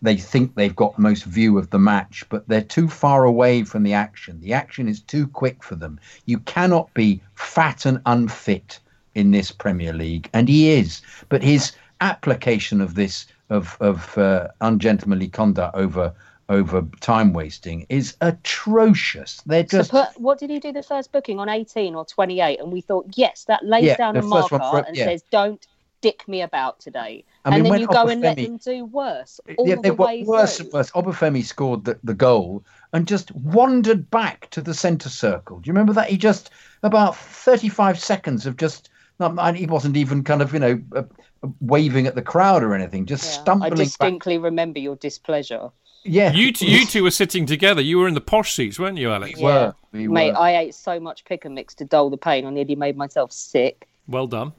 [0.00, 3.82] they think they've got most view of the match, but they're too far away from
[3.82, 4.40] the action.
[4.40, 6.00] The action is too quick for them.
[6.24, 8.80] You cannot be fat and unfit
[9.14, 11.02] in this Premier League, and he is.
[11.28, 16.14] But his application of this of of uh, ungentlemanly conduct over
[16.48, 19.42] over time wasting is atrocious.
[19.46, 22.60] They're So just put, what did he do the first booking on 18 or 28?
[22.60, 25.06] And we thought, yes, that lays Yeah, down the a marker one and yeah.
[25.06, 25.66] says, don't
[26.00, 27.24] dick me about today.
[27.44, 29.82] I mean, and then you go and let Obafemi- them do worse all yeah, the
[29.82, 30.66] they've way worse through.
[30.66, 30.90] and worse.
[30.92, 35.58] Obafemi scored the, the goal and just wandered back to the centre circle.
[35.60, 36.08] Do you remember that?
[36.10, 36.50] He just
[36.82, 41.02] about 35 seconds of just not, he wasn't even kind of you know uh,
[41.42, 43.78] uh, waving at the crowd or anything, just Yeah, I stumbling back.
[43.78, 45.70] distinctly remember your displeasure.
[46.04, 47.80] Yeah, You two, you two were sitting together.
[47.80, 49.38] You were in the posh seats, weren't you, Alex?
[49.38, 49.74] we were.
[49.90, 50.38] We Mate, were.
[50.38, 52.46] I ate so much pick and mix to dull the pain.
[52.46, 53.88] I nearly made myself sick.
[54.06, 54.52] Well done.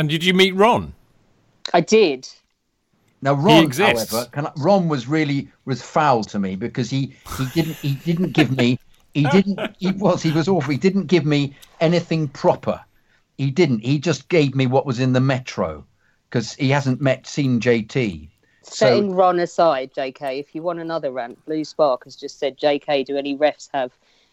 [0.00, 0.94] And did you meet Ron?
[1.74, 2.26] I did.
[3.20, 4.10] Now Ron, exists.
[4.10, 7.96] however, can I, Ron was really was foul to me because he he didn't he
[7.96, 8.78] didn't give me
[9.12, 10.72] he didn't he was he was awful.
[10.72, 12.80] He didn't give me anything proper.
[13.36, 13.84] He didn't.
[13.84, 15.84] He just gave me what was in the metro
[16.30, 18.30] because he hasn't met seen JT.
[18.62, 23.04] Setting Ron aside, JK, if you want another rant, Blue Spark has just said, JK,
[23.04, 23.92] do any refs have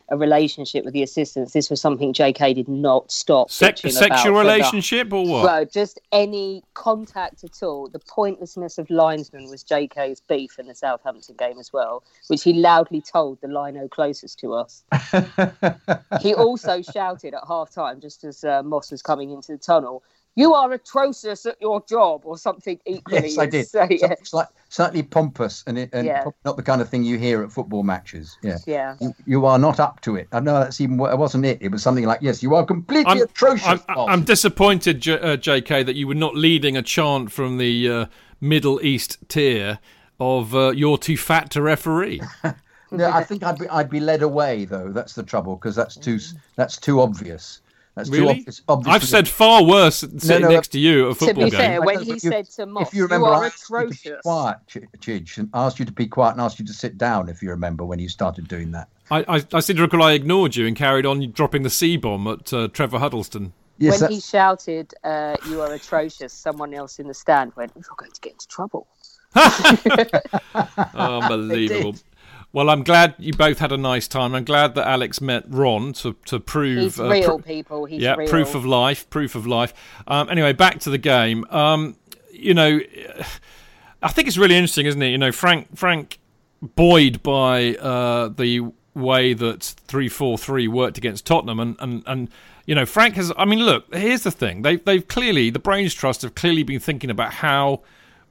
[0.09, 1.53] a relationship with the assistants?
[1.53, 3.51] This was something JK did not stop.
[3.51, 5.43] Sex, bitching about sexual relationship or what?
[5.43, 7.87] Bro, just any contact at all.
[7.87, 12.53] The pointlessness of linesman was JK's beef in the Southampton game as well, which he
[12.53, 14.83] loudly told the lino closest to us.
[16.21, 20.03] he also shouted at half time, just as uh, Moss was coming into the tunnel,
[20.37, 23.23] You are atrocious at your job, or something equally.
[23.29, 23.59] Yes, I did.
[23.61, 23.97] insane.
[23.99, 26.25] So- slight- slightly pompous and, it, and Yeah.
[26.45, 28.37] not the kind of thing you hear at football matches.
[28.43, 28.57] Yeah.
[28.67, 28.95] Yeah.
[29.01, 30.27] You, you are not up to it.
[30.31, 30.99] I know that's even.
[30.99, 31.57] It wasn't it.
[31.61, 35.19] It was something like, "Yes, you are completely I'm, atrocious." I'm, boss." I'm disappointed, J-
[35.19, 38.05] uh, J.K., that you were not leading a chant from the uh,
[38.39, 39.79] Middle East tier
[40.19, 42.21] of uh, "You're too fat to referee."
[42.89, 44.93] Yeah, I think I'd be I'd be led away though.
[44.93, 46.19] That's the trouble because that's too
[46.55, 47.59] that's too obvious.
[47.97, 48.29] That's too really?
[48.39, 48.61] obvious.
[48.69, 51.49] obviously- I've said far worse sitting no, next to you at a To football be
[51.51, 51.59] game.
[51.59, 53.43] fair, I when know, he you- said to Moss, if you remember, you I are
[53.45, 54.21] you atrocious.
[54.21, 57.27] quiet, Ch- Chidge, and asked you to be quiet and asked you to sit down.
[57.27, 58.87] If you remember when you started doing that.
[59.09, 61.97] I, I, I seem to recall I ignored you and carried on dropping the C
[61.97, 63.53] bomb at uh, Trevor Huddleston.
[63.79, 67.83] Yes, when he shouted, uh, "You are atrocious," someone else in the stand went, "You're
[67.97, 68.87] going to get into trouble."
[70.93, 71.95] Unbelievable.
[72.53, 74.33] Well, I'm glad you both had a nice time.
[74.33, 77.85] I'm glad that Alex met Ron to to prove He's uh, real, pr- people.
[77.85, 78.29] He's yeah, real.
[78.29, 79.73] proof of life, proof of life.
[80.07, 81.45] Um, anyway, back to the game.
[81.49, 81.97] Um,
[82.31, 82.79] you know,
[84.01, 85.09] I think it's really interesting, isn't it?
[85.09, 86.19] You know, Frank Frank
[86.61, 92.29] buoyed by uh, the way that three four three worked against Tottenham, and, and and
[92.65, 93.31] you know, Frank has.
[93.37, 94.61] I mean, look, here's the thing.
[94.61, 97.81] They they've clearly the Brains Trust have clearly been thinking about how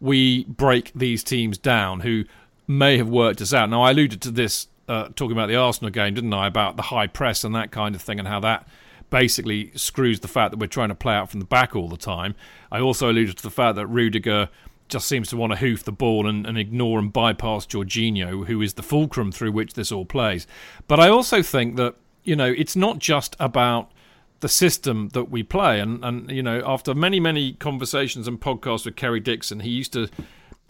[0.01, 2.25] we break these teams down who
[2.67, 3.71] may have worked us out.
[3.71, 6.47] Now, I alluded to this uh, talking about the Arsenal game, didn't I?
[6.47, 8.69] About the high press and that kind of thing, and how that
[9.11, 11.97] basically screws the fact that we're trying to play out from the back all the
[11.97, 12.35] time.
[12.73, 14.49] I also alluded to the fact that Rudiger
[14.89, 18.63] just seems to want to hoof the ball and, and ignore and bypass Jorginho, who
[18.63, 20.47] is the fulcrum through which this all plays.
[20.87, 23.91] But I also think that, you know, it's not just about
[24.41, 25.81] the system that we play.
[25.81, 29.93] And, and you know, after many, many conversations and podcasts with Kerry Dixon, he used
[29.95, 30.09] to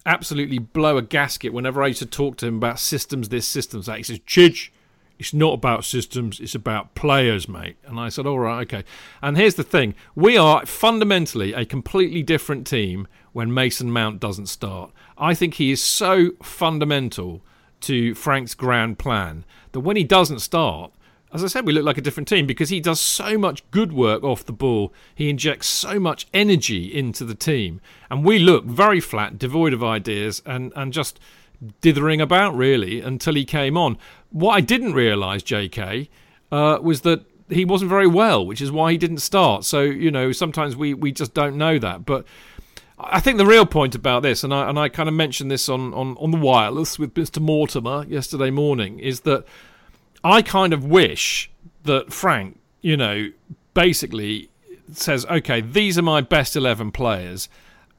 [0.06, 3.86] absolutely blow a gasket whenever I used to talk to him about systems this, systems
[3.86, 3.98] that.
[3.98, 4.70] He says, Chidge,
[5.18, 7.76] it's not about systems, it's about players, mate.
[7.86, 8.84] And I said, all right, okay.
[9.22, 14.46] And here's the thing we are fundamentally a completely different team when Mason Mount doesn't
[14.46, 14.92] start.
[15.18, 17.42] I think he is so fundamental
[17.82, 20.92] to Frank's grand plan that when he doesn't start,
[21.32, 23.92] as I said, we look like a different team because he does so much good
[23.92, 24.92] work off the ball.
[25.14, 29.82] He injects so much energy into the team, and we look very flat, devoid of
[29.82, 31.18] ideas, and and just
[31.80, 33.98] dithering about really until he came on.
[34.30, 36.08] What I didn't realise, J.K.,
[36.52, 39.64] uh, was that he wasn't very well, which is why he didn't start.
[39.64, 42.24] So you know, sometimes we we just don't know that, but.
[42.98, 45.68] I think the real point about this, and I and I kind of mentioned this
[45.68, 47.42] on, on, on the wireless with Mr.
[47.42, 49.44] Mortimer yesterday morning, is that
[50.26, 51.50] I kind of wish
[51.84, 53.30] that Frank, you know,
[53.74, 54.50] basically
[54.92, 57.48] says, okay, these are my best 11 players.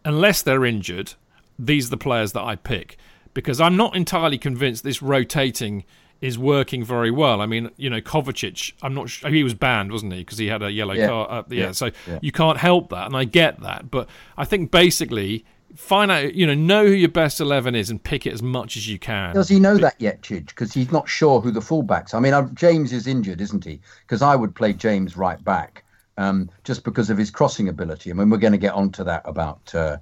[0.03, 1.13] Unless they're injured,
[1.57, 2.97] these are the players that I pick.
[3.34, 5.86] Because I'm not entirely convinced this rotating
[6.19, 7.39] is working very well.
[7.39, 10.19] I mean, you know, Kovacic, I'm not sure, he was banned, wasn't he?
[10.19, 11.07] Because he had a yellow yeah.
[11.07, 11.30] card.
[11.30, 11.71] Uh, yeah, yeah.
[11.71, 12.19] so yeah.
[12.21, 13.05] you can't help that.
[13.05, 13.89] And I get that.
[13.89, 15.45] But I think basically
[15.78, 18.75] find out, you know, know who your best 11 is and pick it as much
[18.75, 19.34] as you can.
[19.36, 20.47] Does he know that yet, Chidge?
[20.47, 23.80] Because he's not sure who the fullbacks I mean, uh, James is injured, isn't he?
[24.05, 25.84] Because I would play James right back
[26.17, 28.09] um, just because of his crossing ability.
[28.09, 29.73] I mean, we're going to get onto that about.
[29.73, 29.97] Uh,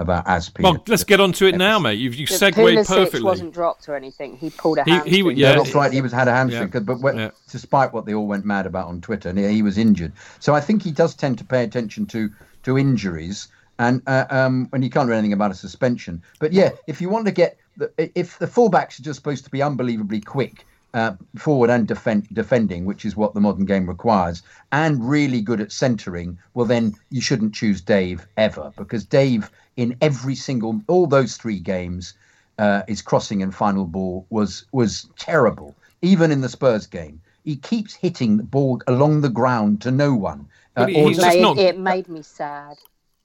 [0.00, 0.62] about Azpi.
[0.62, 1.94] Well, let's get on to it now, mate.
[1.94, 3.20] You've you've segued Pulisic perfectly.
[3.24, 4.36] wasn't dropped or anything.
[4.36, 5.18] He pulled a He- he hamstring.
[5.24, 5.92] w- yeah, Yeah, that's right.
[5.92, 6.80] He was had a hamstring, Yeah.
[6.82, 7.30] but when, Yeah.
[7.50, 10.12] despite what they all went mad about on Twitter, and he, he was injured.
[10.38, 12.30] So I think he does tend to pay attention to
[12.62, 13.48] to injuries,
[13.78, 16.22] and uh, um, when you can't do anything about a suspension.
[16.38, 19.50] But yeah, if you want to get the, if the fullbacks are just supposed to
[19.50, 20.64] be unbelievably quick.
[20.94, 25.60] Uh, forward and defend, defending, which is what the modern game requires, and really good
[25.60, 31.06] at centering, well, then you shouldn't choose Dave ever because Dave, in every single, all
[31.06, 32.14] those three games,
[32.58, 35.76] uh, his crossing and final ball was was terrible.
[36.00, 40.14] Even in the Spurs game, he keeps hitting the ball along the ground to no
[40.14, 40.48] one.
[40.74, 42.78] Uh, But he- he's just- just Made- not- It made me sad.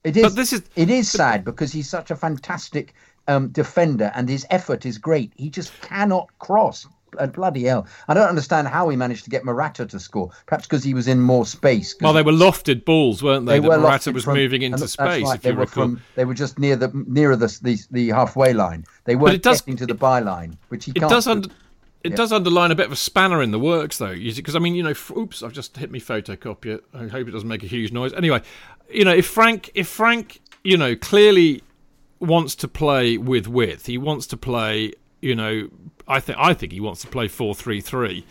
[0.04, 0.22] It is.
[0.22, 2.94] But this is- it is sad because he's such a fantastic
[3.26, 5.32] um, defender and his effort is great.
[5.36, 6.86] He just cannot cross.
[7.16, 7.86] Uh, bloody hell!
[8.08, 10.30] I don't understand how he managed to get Morata to score.
[10.46, 11.94] Perhaps because he was in more space.
[12.00, 13.52] Well, they were lofted balls, weren't they?
[13.54, 15.84] they that were Morata was from- moving into space, right, if they you were recall.
[15.84, 18.84] From, they were just near the nearer the the, the halfway line.
[19.04, 21.08] They weren't does- getting to the byline, which he it can't.
[21.08, 21.48] does under,
[22.02, 22.16] it Yeah.
[22.16, 24.82] does underline a bit of a spanner in the works, though, because I mean, you
[24.82, 26.84] know, f- oops, I've just hit me photocopy it.
[26.92, 28.12] I hope it doesn't make a huge noise.
[28.12, 28.42] Anyway,
[28.90, 31.62] you know, if Frank, if Frank, you know, clearly
[32.20, 35.68] wants to play with width, he wants to play, you know,
[36.08, 38.24] I think I think he wants to play four three three.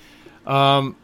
[0.45, 0.95] Um,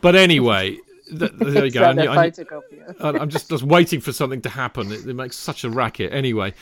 [0.00, 0.78] but anyway,
[1.08, 1.84] th- there you go.
[1.84, 2.94] I the knew- I knew- photocopier.
[3.00, 4.90] I- I'm just just waiting for something to happen.
[4.92, 6.12] It, it makes such a racket.
[6.12, 6.52] Anyway,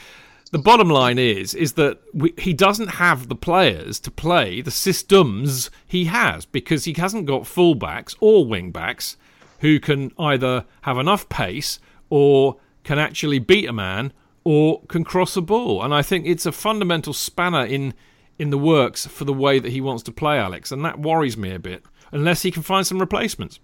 [0.51, 4.71] the bottom line is is that we, he doesn't have the players to play the
[4.71, 9.17] systems he has because he hasn't got fullbacks or wingbacks
[9.61, 11.79] who can either have enough pace
[12.15, 12.55] or
[12.85, 14.13] can actually beat a man
[14.45, 15.83] or can cross a ball.
[15.83, 17.93] And I think it's a fundamental spanner in
[18.39, 21.37] in the works for the way that he wants to play, Alex, and that worries
[21.37, 21.83] me a bit.
[22.13, 23.59] Unless he can find some replacements.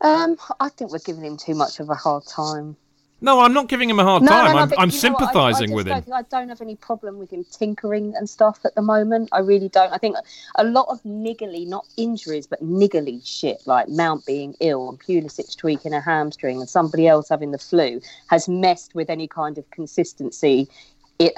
[0.00, 2.76] Um, I think we're giving him too much of a hard time.
[3.22, 4.44] No, I'm not giving him a hard No, time.
[4.44, 4.88] no, no, I'm, I'm you know what, I- I
[5.32, 6.04] sympathising with him.
[6.12, 9.30] I don't have any problem with him tinkering and stuff at the moment.
[9.32, 9.90] I really don't.
[9.92, 10.16] I think
[10.56, 15.56] a lot of niggly, not injuries, but niggly shit, like Mount being ill and Pulisic
[15.56, 19.68] tweaking a hamstring and somebody else having the flu, has messed with any kind of
[19.70, 20.68] consistency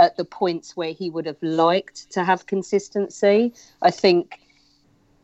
[0.01, 3.53] at the points where he would have liked to have consistency.
[3.83, 4.41] I think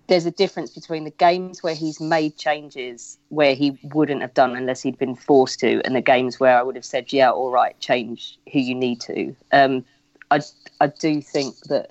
[0.06, 4.54] there's a difference between the games where he's made changes where he wouldn't have done
[4.56, 7.50] unless he'd been forced to, and the games where I would have said, "Yeah, all
[7.50, 9.84] right, change who you need to." Um,
[10.30, 10.40] I
[10.80, 11.90] I do think that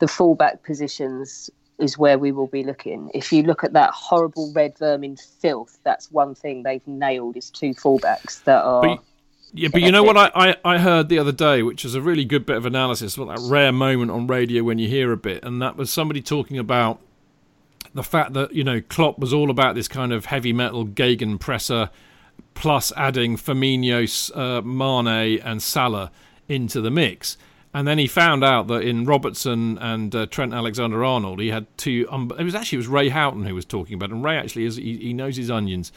[0.00, 3.10] the fullback positions is where we will be looking.
[3.14, 7.50] If you look at that horrible red vermin filth, that's one thing they've nailed is
[7.50, 8.82] two fullbacks that are.
[8.82, 9.04] But,
[9.52, 12.00] yeah, but you know what I, I, I heard the other day, which is a
[12.00, 15.16] really good bit of analysis, about that rare moment on radio when you hear a
[15.16, 17.00] bit, and that was somebody talking about
[17.94, 21.90] the fact that you know Klopp was all about this kind of heavy metal Gegenpresser,
[22.54, 26.10] plus adding Firmino, uh, Mane, and Salah
[26.48, 27.38] into the mix.
[27.72, 32.06] And then he found out that in Robertson and uh, Trent Alexander-Arnold, he had two.
[32.08, 34.12] Um, it was actually it was Ray Houghton who was talking about, it.
[34.12, 35.90] and Ray actually is he, he knows his onions.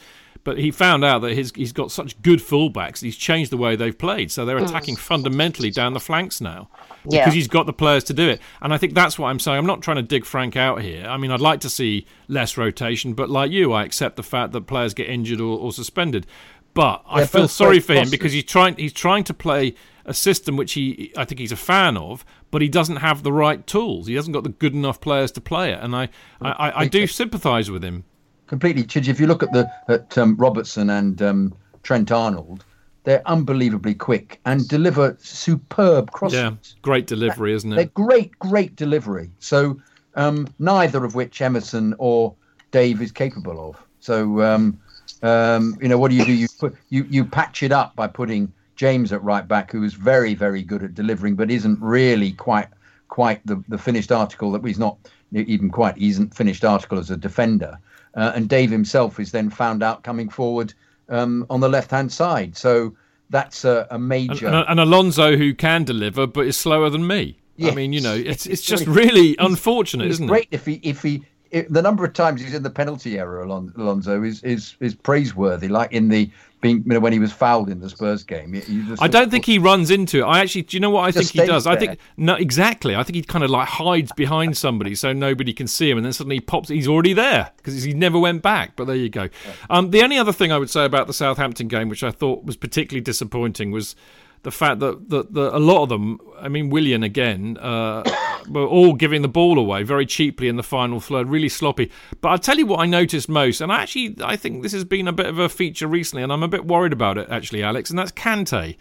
[0.48, 3.02] But he found out that his, he's got such good fullbacks.
[3.02, 6.70] He's changed the way they've played, so they're attacking fundamentally down the flanks now
[7.04, 7.30] because Yeah.
[7.30, 8.40] he's got the players to do it.
[8.62, 9.58] And I think that's what I'm saying.
[9.58, 11.04] I'm not trying to dig Frank out here.
[11.06, 14.52] I mean, I'd like to see less rotation, but like you, I accept the fact
[14.54, 16.26] that players get injured or, or suspended.
[16.72, 19.74] But I feel both sorry for him because he's trying he's trying to play
[20.06, 23.34] a system which he I think he's a fan of, but he doesn't have the
[23.34, 24.06] right tools.
[24.06, 26.08] He hasn't got the good enough players to play it, and I
[26.40, 28.04] I, I, I do sympathise with him.
[28.48, 28.82] Completely.
[28.82, 32.64] Chidge, if you look at the at um, Robertson and um, Trent Arnold,
[33.04, 36.38] they're unbelievably quick and deliver superb crosses.
[36.38, 37.76] Yeah, great delivery, isn't it?
[37.76, 39.30] They're great, great delivery.
[39.38, 39.80] So
[40.14, 42.34] um, neither of which Emerson or
[42.70, 43.82] Dave is capable of.
[44.00, 44.80] So um,
[45.22, 46.32] um, you know, what do you do?
[46.32, 49.94] You put you you patch it up by putting James at right back, who is
[49.94, 52.68] very very good at delivering, but isn't really quite
[53.08, 54.98] quite the, the finished article that he's not
[55.32, 57.78] even quite he isn't finished article as a defender.
[58.18, 60.74] Uh, and Dave himself is then found out coming forward
[61.08, 62.56] um, on the left hand side.
[62.56, 62.92] So
[63.30, 64.48] that's a, a major.
[64.48, 67.38] And, and, Alonso who can deliver but is slower than me.
[67.54, 67.72] Yes.
[67.72, 70.50] I mean, you know, it's it's just really unfortunate, it's isn't great it?
[70.50, 73.44] Great if he if he it, the number of times he's in the penalty area,
[73.44, 75.68] Alonso, is is is praiseworthy.
[75.68, 76.30] Like in the
[76.60, 78.60] being, you know, when he was fouled in the Spurs game.
[79.00, 80.24] I don't think he runs into it.
[80.24, 81.64] I actually, do you know what I think he does?
[81.64, 81.72] There.
[81.72, 82.96] I think no, exactly.
[82.96, 86.04] I think he kind of like hides behind somebody so nobody can see him, and
[86.04, 86.68] then suddenly he pops.
[86.68, 88.74] He's already there because he never went back.
[88.76, 89.28] But there you go.
[89.70, 92.44] Um, the only other thing I would say about the Southampton game, which I thought
[92.44, 93.94] was particularly disappointing, was
[94.42, 98.02] the fact that, that, that a lot of them, I mean, Willian again, uh,
[98.48, 101.90] were all giving the ball away very cheaply in the final third, really sloppy.
[102.20, 105.08] But I'll tell you what I noticed most, and actually I think this has been
[105.08, 107.90] a bit of a feature recently, and I'm a bit worried about it actually, Alex,
[107.90, 108.76] and that's Kante,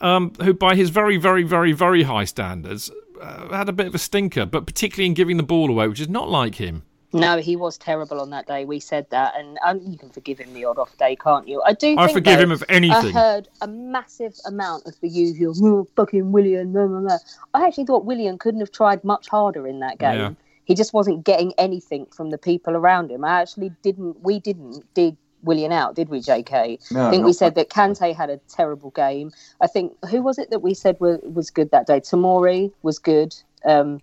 [0.00, 2.90] um, who by his very, very, very, very high standards
[3.20, 6.00] uh, had a bit of a stinker, but particularly in giving the ball away, which
[6.00, 6.84] is not like him.
[7.12, 8.64] No, he was terrible on that day.
[8.64, 11.60] We said that, and um, you can forgive him the odd off day, can't you?
[11.62, 11.96] I do.
[11.98, 13.16] I think, forgive though, him of anything.
[13.16, 16.72] I heard a massive amount of the usual oh, fucking Willian.
[16.72, 17.18] Blah, blah, blah.
[17.54, 20.18] I actually thought Willian couldn't have tried much harder in that game.
[20.18, 20.32] Yeah.
[20.64, 23.24] He just wasn't getting anything from the people around him.
[23.24, 24.22] I actually didn't.
[24.22, 26.92] We didn't dig Willian out, did we, JK?
[26.92, 29.32] No, I think we said that Kante had a terrible game.
[29.60, 32.00] I think who was it that we said was, was good that day?
[32.00, 33.34] Tomori was good.
[33.64, 34.00] Um,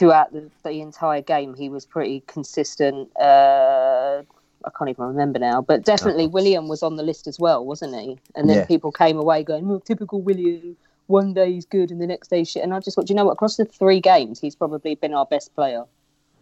[0.00, 3.14] throughout the, the entire game, he was pretty consistent.
[3.20, 4.22] Uh,
[4.64, 7.94] I can't even remember now, but definitely Willian was on the list as well, wasn't
[7.94, 8.18] he?
[8.34, 8.64] And then Yeah.
[8.66, 10.76] people came away going, "Oh, typical Willian.
[11.06, 13.26] One day he's good, and the next day shit." And I just thought, you know
[13.26, 13.32] what?
[13.32, 15.84] Across the three games, he's probably been our best player.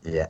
[0.05, 0.29] Yeah.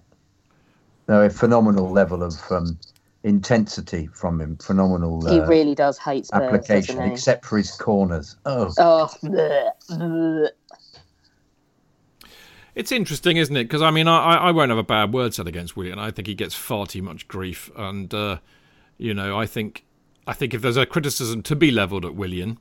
[1.07, 2.79] No, a phenomenal level of um,
[3.25, 4.57] intensity from him.
[4.57, 8.37] Phenomenal uh, he really does hate Spurs, application, except for his corners.
[8.47, 10.49] Oh, Oh, bleh, bleh.
[12.79, 13.65] It's interesting, isn't it?
[13.65, 15.99] Because I mean, I, I won't have a bad word said against Willian.
[15.99, 18.39] I think he gets far too much grief, and uh,
[18.99, 19.85] you know, I think,
[20.29, 22.59] I think if there's a criticism to be levelled at Willian,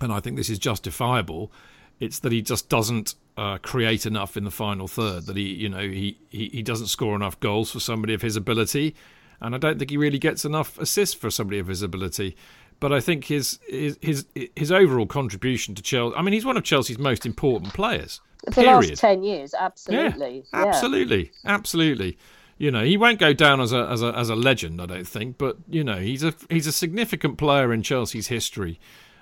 [0.00, 1.50] and I think this is justifiable,
[1.98, 5.26] it's that he just doesn't uh, create enough in the final third.
[5.26, 8.36] That he, you know, he, he he doesn't score enough goals for somebody of his
[8.36, 8.94] ability,
[9.40, 12.36] and I don't think he really gets enough assists for somebody of his ability.
[12.80, 16.16] But I think his his his, his overall contribution to Chelsea.
[16.16, 18.20] I mean, he's one of Chelsea's most important players.
[18.44, 18.90] the Period.
[18.90, 20.44] last ten years, absolutely.
[20.52, 22.16] Yeah, absolutely, absolutely.
[22.56, 25.06] You know, he won't go down as a as a as a legend, I don't
[25.06, 28.78] think, but you know, he's a he's a significant player in Chelsea's history,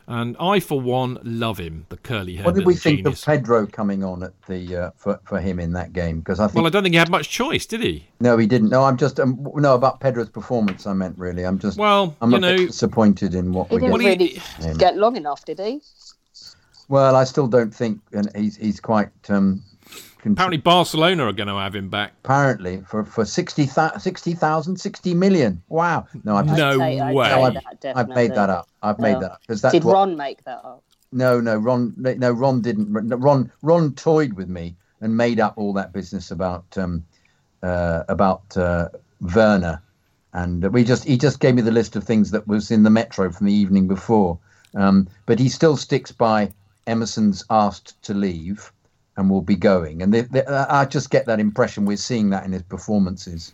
[0.09, 1.87] and I, for one, love him.
[1.89, 2.45] The curly hair.
[2.45, 3.21] what did we think genius.
[3.23, 6.21] of Pedro coming on at the uh, for for him in that game?
[6.21, 8.07] Because I think Well, I don't think he had much choice, did he?
[8.21, 8.71] no, he didn't.
[8.71, 10.87] No, I'm just um, no about Pedro's performance.
[10.87, 11.45] I meant really.
[11.45, 14.03] I'm just Well, I'm you a bit know, disappointed in what He we didn't get.
[14.19, 15.81] Well, he- really get long enough, did he?
[16.89, 19.09] Well, I still don't think, and he's he's quite.
[19.29, 19.63] Um, con-
[20.33, 22.13] apparently Barcelona are going to have him back.
[22.25, 25.63] apparently for for 60,000, 60,000, 60 million.
[25.69, 26.07] Wow.
[26.25, 27.25] No, I've, No say- I'd way.
[27.29, 28.69] say no, I've, that, I've made that up.
[28.83, 29.21] I've made No.
[29.21, 29.93] that up that's Did what.
[29.95, 30.83] Ron make that up?
[31.13, 31.95] No, no, Ron.
[31.97, 32.93] No, Ron didn't.
[32.93, 37.05] Ron Ron toyed with me and made up all that business about um,
[37.63, 38.89] uh, about uh,
[39.35, 39.81] Werner,
[40.33, 42.91] and we just he just gave me the list of things that was in the
[42.91, 44.39] Metro from the evening before.
[44.75, 46.53] Um, but he still sticks by
[46.87, 48.73] Emerson's asked to leave
[49.17, 52.45] and will be going, and they, they, I just get that impression we're seeing that
[52.45, 53.53] in his performances.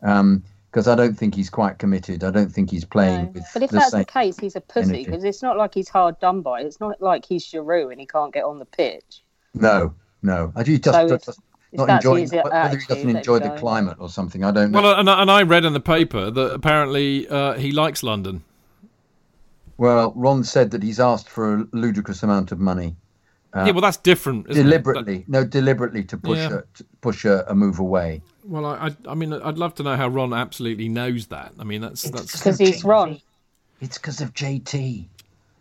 [0.00, 2.24] Because I don't think he's quite committed.
[2.24, 3.30] I don't think he's playing No.
[3.34, 4.00] with But if the that's same.
[4.00, 6.62] the case, he's a pussy because it's not like he's hard done by.
[6.62, 9.22] It's not like he's Giroud and he can't get on the pitch.
[9.54, 10.50] No, no.
[10.56, 11.34] I do just, So just if-
[11.72, 14.44] if not enjoying his whether he doesn't enjoy the climate or something.
[14.44, 14.80] I don't know.
[14.82, 18.42] Well, and, I- and I read in the paper that apparently uh, he likes London.
[19.78, 22.96] Well, Ron said that he's asked for a ludicrous amount of money
[23.54, 24.48] yeah, well, that's different.
[24.48, 24.64] Isn't it?
[24.64, 25.24] deliberately.
[25.28, 26.58] No, deliberately to push Yeah.
[26.58, 28.22] a, to push a, a move away.
[28.44, 31.52] Well, I, I, I mean, I'd love to know how Ron absolutely knows that.
[31.58, 33.20] I mean, that's that's Because he's Ron.
[33.80, 35.04] It's because of JT.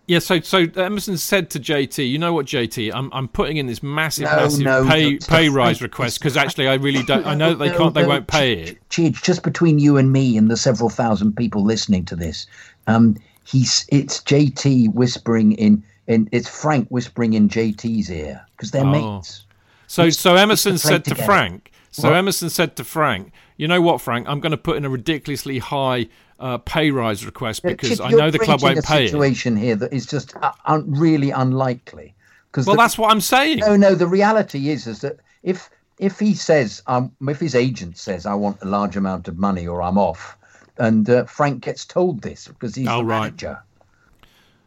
[0.07, 0.19] yeah.
[0.19, 2.91] So, so Emerson said to JT, "You know what, JT?
[2.93, 6.19] I'm I'm putting in this massive, No, massive no, pay no, pay rise no, request
[6.19, 7.25] because actually, I really don't.
[7.25, 7.93] I know that they No, can't.
[7.93, 8.89] They won't pay it.
[8.89, 12.45] Chidge, just between you and me and the several thousand people listening to this,
[12.87, 15.83] um, he's it's JT whispering in,
[16.31, 19.15] it's Frank whispering in JT's ear because they're Oh.
[19.17, 19.45] mates.
[19.87, 21.15] So, so Emerson said to.
[21.15, 21.71] Frank.
[21.91, 22.17] So What?
[22.17, 24.27] Emerson said to Frank, "You know what, Frank?
[24.29, 26.07] I'm going to put in a ridiculously high
[26.39, 29.55] uh, pay rise request because Chidge, I know the club won't a pay it." situation
[29.57, 32.13] here that is just uh, un- really unlikely.
[32.49, 33.59] Because Well, that's what I'm saying.
[33.59, 33.95] no, no.
[33.95, 38.33] The reality is, is that if if he says, um, if his agent says, I
[38.33, 40.37] want a large amount of money or I'm off,
[40.77, 43.19] and uh, Frank gets told this because he's Oh, the right.
[43.23, 43.61] manager.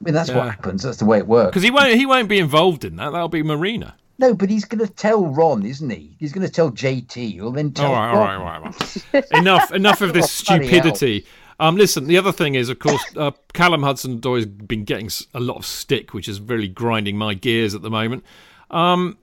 [0.05, 0.37] I mean, that's Yeah.
[0.39, 0.83] what happens.
[0.83, 1.51] That's the way it works.
[1.51, 3.11] Because he won't he won't be involved in that.
[3.13, 3.95] That'll be Marina.
[4.19, 6.15] No, but he's going to tell Ron, isn't he?
[6.21, 7.33] He's going to tell JT.
[7.33, 8.65] He'll then tell All right, all right, all right.
[8.65, 9.25] all right.
[9.35, 11.27] enough, enough of this stupidity.
[11.59, 15.41] Um, listen, the other thing is, of course, uh, Callum Hudson-Odoi has been getting a
[15.41, 18.23] lot of stick, which is really grinding my gears at the moment.
[18.71, 19.19] Um,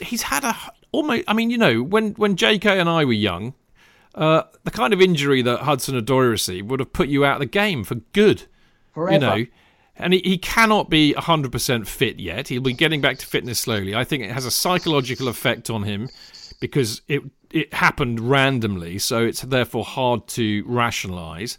[0.00, 0.56] he's had a
[0.90, 1.22] almost.
[1.28, 2.80] I mean, you know, when when J.K.
[2.80, 3.54] and I were young,
[4.16, 7.46] uh, the kind of injury that Hudson-Odoi received would have put you out of the
[7.46, 8.44] game for good.
[8.92, 9.12] Forever.
[9.12, 9.46] You know,
[9.96, 12.48] and he, he cannot be 100% fit yet.
[12.48, 13.94] He'll be getting back to fitness slowly.
[13.94, 16.08] I think it has a psychological effect on him
[16.60, 21.58] because it it happened randomly, so it's therefore hard to rationalise.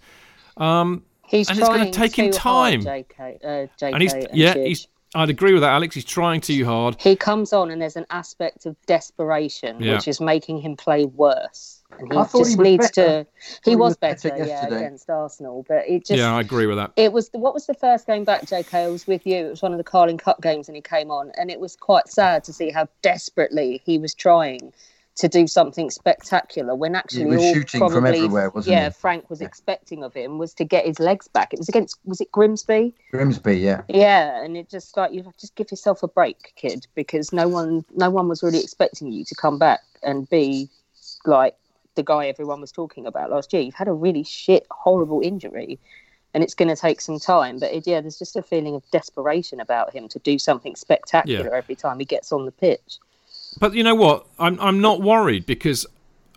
[1.27, 2.81] He's And it's gonna trying take him too hard, time.
[2.81, 3.47] JK, uh,
[3.79, 4.87] JK And he's and yeah, he's.
[5.15, 5.93] I'd agree with that, Alex.
[5.95, 6.99] He's trying too hard.
[6.99, 9.93] he comes on and there's an aspect of desperation Yeah.
[9.95, 11.72] which is making him play worse.
[11.99, 13.23] And he I just he needs better.
[13.23, 13.29] to.
[13.63, 14.75] He he was was better better, yeah, yesterday.
[14.77, 16.17] against Arsenal, but it just.
[16.17, 16.91] yeah, I agree with that.
[16.95, 18.73] It was what was the first game back, JK?
[18.73, 19.47] I was with you.
[19.47, 21.75] It was one of the Carling Cup games, and he came on, and it was
[21.75, 24.73] quite sad to see how desperately he was trying
[25.15, 28.93] to do something spectacular when actually was all shooting from probably, everywhere, wasn't yeah, he?
[28.93, 31.53] Frank was expecting of him was to get his legs back.
[31.53, 32.95] It was against was it Grimsby?
[33.11, 33.83] Grimsby, yeah.
[33.87, 37.85] Yeah, and it just like you just give yourself a break, kid, because no one
[37.95, 40.69] no one was really expecting you to come back and be
[41.25, 41.55] like
[41.95, 43.61] the guy everyone was talking about last year.
[43.61, 45.79] You've had a really shit, horrible injury,
[46.33, 47.59] and it's going to take some time.
[47.59, 51.49] But it, yeah, there's just a feeling of desperation about him to do something spectacular
[51.51, 51.57] Yeah.
[51.57, 52.99] every time he gets on the pitch.
[53.59, 54.25] But you know what?
[54.39, 55.85] I'm I'm not worried because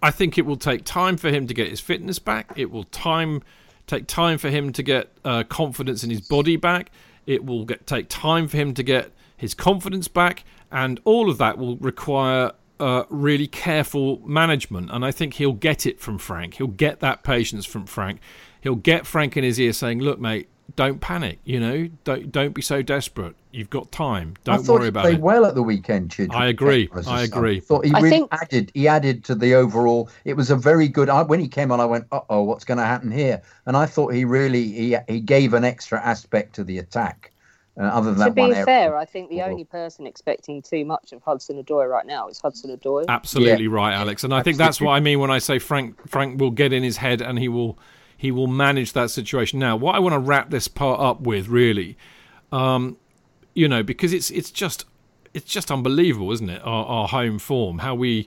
[0.03, 2.53] I think it will take time for him to get his fitness back.
[2.57, 3.43] It will time
[3.87, 6.91] take time for him to get uh, confidence in his body back.
[7.27, 11.39] It will get take time for him to get his confidence back, and all of
[11.39, 14.91] that will require uh, really careful management.
[14.91, 16.55] And I think he'll get it from Frank.
[16.55, 18.21] He'll get that patience from Frank.
[18.61, 21.89] He'll get Frank in his ear saying, "Look, mate." Don't panic, you know.
[22.03, 23.37] Don't don't be so desperate.
[23.53, 24.35] You've got time.
[24.43, 25.21] Don't thought worry he about played it.
[25.21, 26.35] well at the weekend, Chidge.
[26.35, 26.89] I agree.
[26.93, 27.39] I a I sub.
[27.39, 27.61] agree.
[27.61, 28.73] thought he I really think- added.
[28.75, 30.11] He added to the overall.
[30.25, 31.09] It was a very good.
[31.09, 33.77] I, when he came on, I went, "Uh oh, what's going to happen here?" And
[33.77, 37.31] I thought he really he he gave an extra aspect to the attack.
[37.79, 38.65] Uh, other than to that be one error.
[38.65, 42.41] fair, I think the only person expecting too much of Hudson Odoi right now is
[42.41, 43.05] Hudson Odoi.
[43.07, 44.25] Absolutely right, Alex.
[44.25, 46.83] And I think that's what I mean when I say Frank Frank will get in
[46.83, 47.79] his head and he will
[48.17, 49.59] he will manage that situation.
[49.59, 51.99] Now, what I want to wrap this part up with really,
[52.51, 52.97] um,
[53.55, 54.87] you know, because it's it's just
[55.35, 56.63] it's just unbelievable, isn't it?
[56.65, 58.27] Our, our home form, how we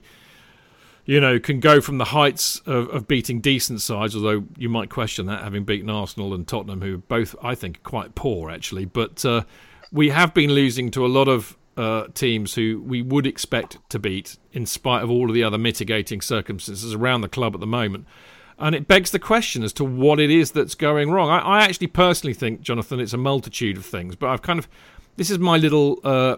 [1.10, 4.90] you know, can go from the heights of, of beating decent sides, although you might
[4.90, 8.84] question that, having beaten Arsenal and Tottenham, who both, I think, are quite poor, actually.
[8.84, 9.42] But uh,
[9.90, 13.98] we have been losing to a lot of uh, teams who we would expect to
[13.98, 17.66] beat, in spite of all of the other mitigating circumstances around the club at the
[17.66, 18.06] moment.
[18.56, 21.28] And it begs the question as to what it is that's going wrong.
[21.28, 24.68] I, I actually personally think, Jonathan, it's a multitude of things, but I've kind of.
[25.16, 25.98] This is my little.
[26.04, 26.36] Uh,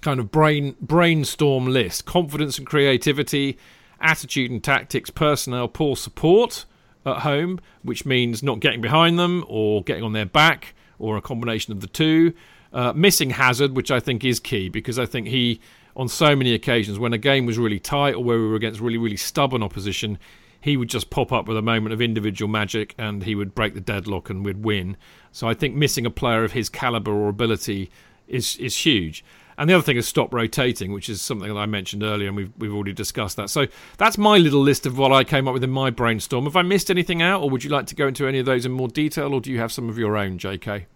[0.00, 3.56] kind of brain brainstorm list confidence and creativity
[4.02, 6.64] attitude and tactics personnel poor support
[7.04, 11.22] at home which means not getting behind them or getting on their back or a
[11.22, 12.32] combination of the two.
[12.72, 15.60] Uh, missing hazard which i think is key because i think he
[15.94, 18.80] on so many occasions when a game was really tight or where we were against
[18.80, 20.18] really really stubborn opposition
[20.62, 23.74] he would just pop up with a moment of individual magic and he would break
[23.74, 24.96] the deadlock and we'd win.
[25.32, 27.90] So i think missing a player of his caliber or ability
[28.26, 29.24] is is huge
[29.58, 32.36] and the other thing is stop rotating, which is something that I mentioned earlier, and
[32.36, 33.50] we've we've already discussed that.
[33.50, 33.66] So
[33.98, 36.44] that's my little list of what I came up with in my brainstorm.
[36.44, 38.66] Have I missed anything out, or would you like to go into any of those
[38.66, 40.86] in more detail, or do you have some of your own, J.K.?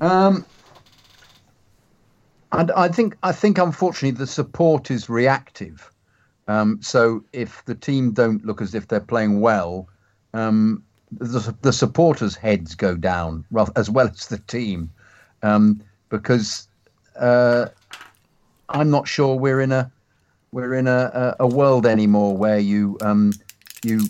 [0.00, 0.44] Um,
[2.52, 5.90] and I think I think unfortunately the support is reactive.
[6.48, 9.88] Um, so if the team don't look as if they're playing well,
[10.34, 10.82] um,
[11.12, 14.90] the, the supporters' heads go down rather, as well as the team,
[15.42, 16.68] um, because
[17.16, 17.66] uh,
[18.68, 19.90] I'm not sure we're in a
[20.52, 23.32] we're in a, a, world anymore where you um,
[23.82, 24.02] you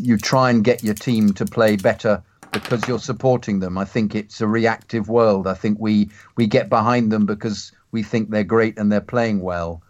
[0.00, 2.22] you try and get your team to play better
[2.52, 3.76] because you're supporting them.
[3.76, 5.46] I think it's a reactive world.
[5.46, 9.40] I think we we get behind them because we think they're great and they're playing
[9.40, 9.82] well.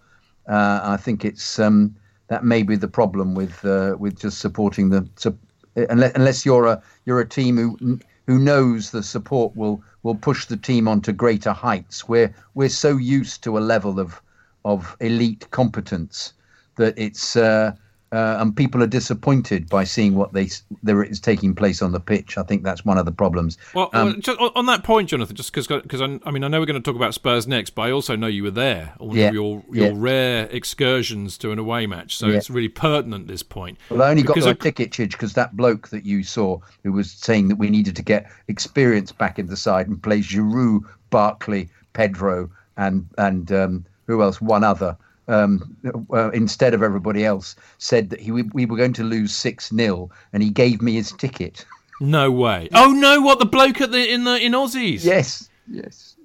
[0.48, 1.94] Uh, I think it's um,
[2.28, 5.10] that may be the problem with uh, with just supporting them.
[5.16, 5.36] So,
[5.76, 10.46] unless, unless you're a you're a team who who knows the support will will push
[10.46, 12.08] the team onto greater heights.
[12.08, 14.22] We're we're so used to a level of
[14.64, 16.32] of elite competence
[16.76, 17.72] that it's uh,
[18.16, 20.48] uh, and people are disappointed by seeing what they
[20.82, 22.38] there is taking place on the pitch.
[22.38, 23.58] I think that's one of the problems.
[23.74, 24.22] Well, um,
[24.54, 26.96] on that point, Jonathan, just because because I, mean I know we're going to talk
[26.96, 29.62] about Spurs next, but I also know you were there on one yeah, of your
[29.70, 29.92] your yeah.
[29.94, 32.38] rare excursions to an away match, so yeah.
[32.38, 33.76] it's really pertinent this point.
[33.90, 34.54] Well, I only got my I...
[34.54, 38.02] ticket, Chidge, because that bloke that you saw who was saying that we needed to
[38.02, 44.22] get experience back in the side and play Giroud, Barkley, Pedro, and and um, who
[44.22, 44.40] else?
[44.40, 44.96] One other
[45.28, 45.76] um,
[46.12, 50.10] uh, instead of everybody else, said that he we were going to lose six 0
[50.32, 51.64] and he gave me his ticket.
[52.00, 52.68] No way!
[52.74, 53.20] Oh no!
[53.20, 55.04] What the bloke at the in the in Aussies?
[55.04, 56.16] Yes, yes.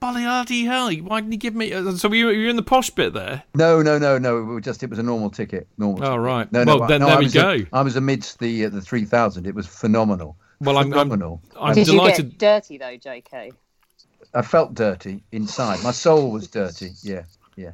[0.00, 0.92] Bloody hell!
[0.92, 1.72] Why didn't he give me?
[1.72, 3.42] Uh, so were you, you in the posh bit there?
[3.54, 4.38] No, no, no, no.
[4.38, 5.66] It was just it was a normal ticket.
[5.76, 6.04] Normal.
[6.04, 6.20] Oh ticket.
[6.20, 6.52] right.
[6.52, 7.50] No, well, no, then no, there I we go.
[7.50, 9.46] A, I was amidst the uh, the three thousand.
[9.46, 10.36] It was phenomenal.
[10.60, 11.42] Well, phenomenal.
[11.52, 12.24] I'm, I'm, I'm Did delighted.
[12.24, 13.52] you get dirty though, J.K.?
[14.34, 15.82] I felt dirty inside.
[15.82, 16.92] My soul was dirty.
[17.02, 17.24] Yeah,
[17.56, 17.72] yeah.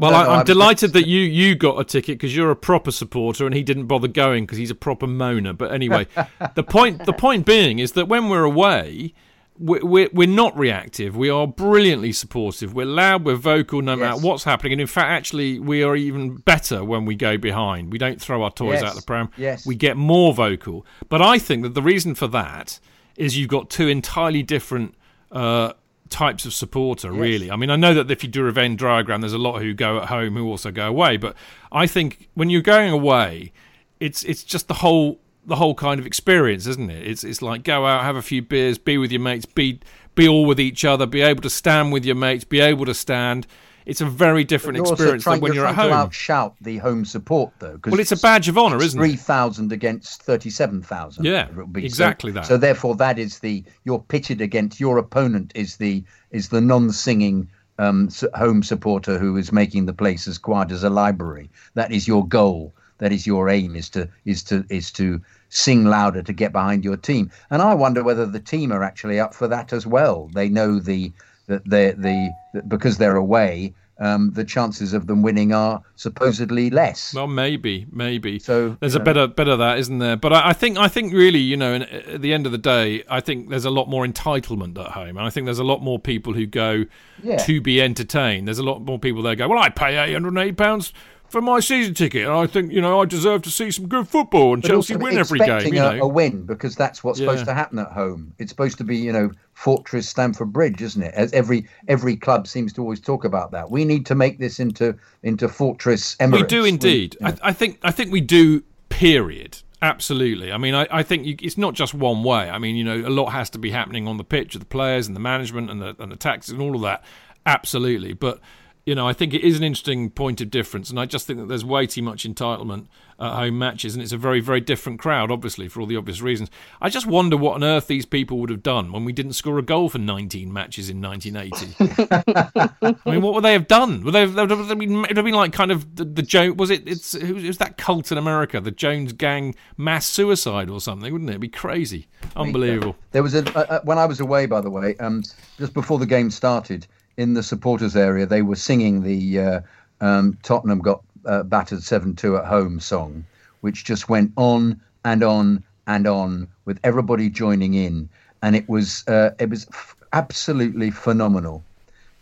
[0.00, 2.56] well, no, I, am no, delighted that you you got a ticket because you're a
[2.56, 5.56] proper supporter and he didn't bother going because he's a proper moaner.
[5.56, 6.06] But anyway,
[6.54, 9.14] the point the point being is that when we're away,
[9.58, 11.16] we're, we're, we're not reactive.
[11.16, 12.74] We are brilliantly supportive.
[12.74, 13.24] We're loud.
[13.24, 14.00] We're vocal no yes.
[14.00, 14.72] matter what's happening.
[14.72, 17.92] And in fact, actually, we are even better when we go behind.
[17.92, 18.82] We don't throw our toys yes.
[18.82, 19.30] out the pram.
[19.36, 19.66] Yes.
[19.66, 20.86] We get more vocal.
[21.08, 22.80] But I think that the reason for that
[23.16, 24.94] is you've got two entirely different.
[25.30, 25.74] Uh,
[26.12, 27.20] types of supporter, yes.
[27.20, 27.50] really.
[27.50, 29.74] I mean, I know that if you do a Venn diagram, there's a lot who
[29.74, 31.34] go at home who also go away, but
[31.72, 33.52] I think when you're going away,
[33.98, 37.06] it's it's just the whole the whole kind of experience, isn't it?
[37.06, 39.80] It's it's like go out, have a few beers, be with your mates, be
[40.14, 42.94] be all with each other, be able to stand with your mates, be able to
[42.94, 43.46] stand
[43.86, 45.90] it's a very different experience trying, than when you're, you're at home.
[45.90, 47.78] To outshout the home support though.
[47.86, 49.02] Well, it's, a badge of honour, isn't it?
[49.02, 51.24] Three thousand against thirty-seven thousand.
[51.24, 52.46] Yeah, exactly so, that.
[52.46, 57.48] So therefore, that is the you're pitted against your opponent is the is the non-singing
[57.78, 61.50] um, home supporter who is making the place as quiet as a library.
[61.74, 62.74] That is your goal.
[62.98, 63.74] That is your aim.
[63.74, 67.30] Is to is to is to sing louder to get behind your team.
[67.50, 70.30] And I wonder whether the team are actually up for that as well.
[70.32, 71.12] They know the
[71.46, 72.32] that they the
[72.68, 73.74] because they're away.
[73.98, 77.14] Um, the chances of them winning are supposedly less.
[77.14, 78.40] Well, maybe, maybe.
[78.40, 80.16] So there's a better, better that, isn't there?
[80.16, 83.04] But I, I, think, I think really, you know, at the end of the day,
[83.08, 85.82] I think there's a lot more entitlement at home, and I think there's a lot
[85.82, 86.84] more people who go
[87.22, 87.36] yeah.
[87.36, 88.48] to be entertained.
[88.48, 90.92] There's a lot more people there go, well, I pay 880 pounds
[91.32, 94.06] for my season ticket, and I think you know I deserve to see some good
[94.06, 95.74] football and but Chelsea win every game.
[95.74, 97.26] You know, a, a win because that's what's yeah.
[97.26, 98.34] supposed to happen at home.
[98.38, 101.14] It's supposed to be you know Fortress Stamford Bridge, isn't it?
[101.14, 103.70] As every every club seems to always talk about that.
[103.70, 106.32] We need to make this into into Fortress Emirates.
[106.32, 107.16] We do indeed.
[107.20, 108.62] We, I, I think I think we do.
[108.90, 109.58] Period.
[109.80, 110.52] Absolutely.
[110.52, 112.48] I mean, I, I think you, it's not just one way.
[112.48, 114.66] I mean, you know, a lot has to be happening on the pitch of the
[114.66, 117.02] players and the management and the and the taxes and all of that.
[117.46, 118.38] Absolutely, but
[118.84, 121.38] you know, I think it is an interesting point of difference, and I just think
[121.38, 122.88] that there's way too much entitlement
[123.20, 126.20] at home matches, and it's a very, very different crowd, obviously, for all the obvious
[126.20, 126.50] reasons.
[126.80, 129.56] I just wonder what on earth these people would have done when we didn't score
[129.58, 131.76] a goal for 19 matches in 1980.
[133.06, 134.02] I mean, what would they have done?
[134.02, 136.22] Would they have, would have been, it would have been like kind of the, the
[136.22, 140.68] Jones, was it, it's, it was that cult in America, the Jones gang mass suicide
[140.68, 141.34] or something, wouldn't it?
[141.34, 142.08] It'd be crazy.
[142.34, 142.96] Unbelievable.
[143.12, 145.22] There was a, when I was away, by the way, um,
[145.58, 146.88] just before the game started,
[147.22, 149.60] in the supporters area, they were singing the uh,
[150.00, 153.24] um, Tottenham got uh, battered 7 2 at home song,
[153.60, 158.08] which just went on and on and on with everybody joining in.
[158.42, 161.62] And it was uh, it was f- absolutely phenomenal.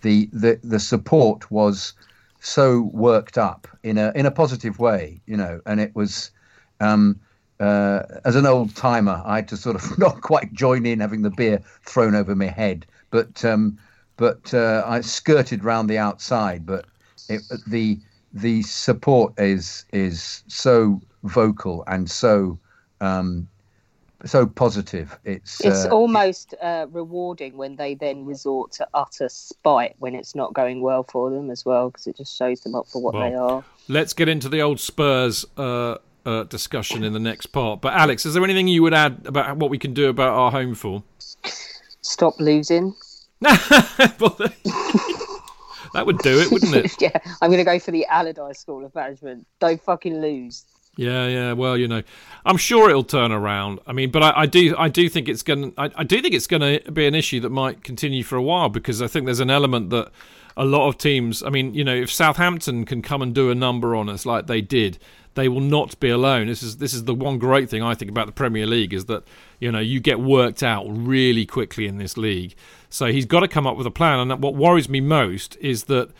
[0.02, 1.94] The, the the support was
[2.40, 6.30] so worked up in a in a positive way, you know, and it was
[6.80, 7.18] um,
[7.58, 11.22] uh, as an old timer, I had to sort of not quite join in having
[11.22, 13.78] the beer thrown over my head, but um,
[14.20, 16.66] but uh, I skirted round the outside.
[16.66, 16.84] But
[17.30, 17.98] it, the
[18.32, 22.58] the support is is so vocal and so
[23.00, 23.48] um,
[24.26, 25.18] so positive.
[25.24, 30.34] It's it's uh, almost uh, rewarding when they then resort to utter spite when it's
[30.34, 33.14] not going well for them as well, because it just shows them up for what
[33.14, 33.64] well, they are.
[33.88, 35.46] Let's get into the old Spurs.
[35.56, 37.80] Uh, uh, discussion in the next part.
[37.80, 40.50] But Alex, is there anything you would add about what we can do about our
[40.50, 41.02] home form?
[42.02, 42.94] Stop losing.
[45.94, 46.94] that would do it, wouldn't it?
[47.00, 49.46] yeah, I'm going to go for the Allardyce School of Management.
[49.58, 50.64] Don't fucking lose.
[50.96, 51.52] Yeah, yeah.
[51.54, 52.02] Well, you know,
[52.44, 53.80] I'm sure it'll turn around.
[53.86, 55.72] I mean, but I, I do, I do think it's going.
[55.78, 58.42] I, I do think it's going to be an issue that might continue for a
[58.42, 60.10] while because I think there's an element that
[60.56, 61.42] a lot of teams.
[61.42, 64.46] I mean, you know, if Southampton can come and do a number on us like
[64.46, 64.98] they did,
[65.34, 66.48] they will not be alone.
[66.48, 69.06] This is this is the one great thing I think about the Premier League is
[69.06, 69.24] that
[69.58, 72.54] you know you get worked out really quickly in this league.
[72.90, 74.18] So he's got to come up with a plan.
[74.30, 76.10] And what worries me most is that,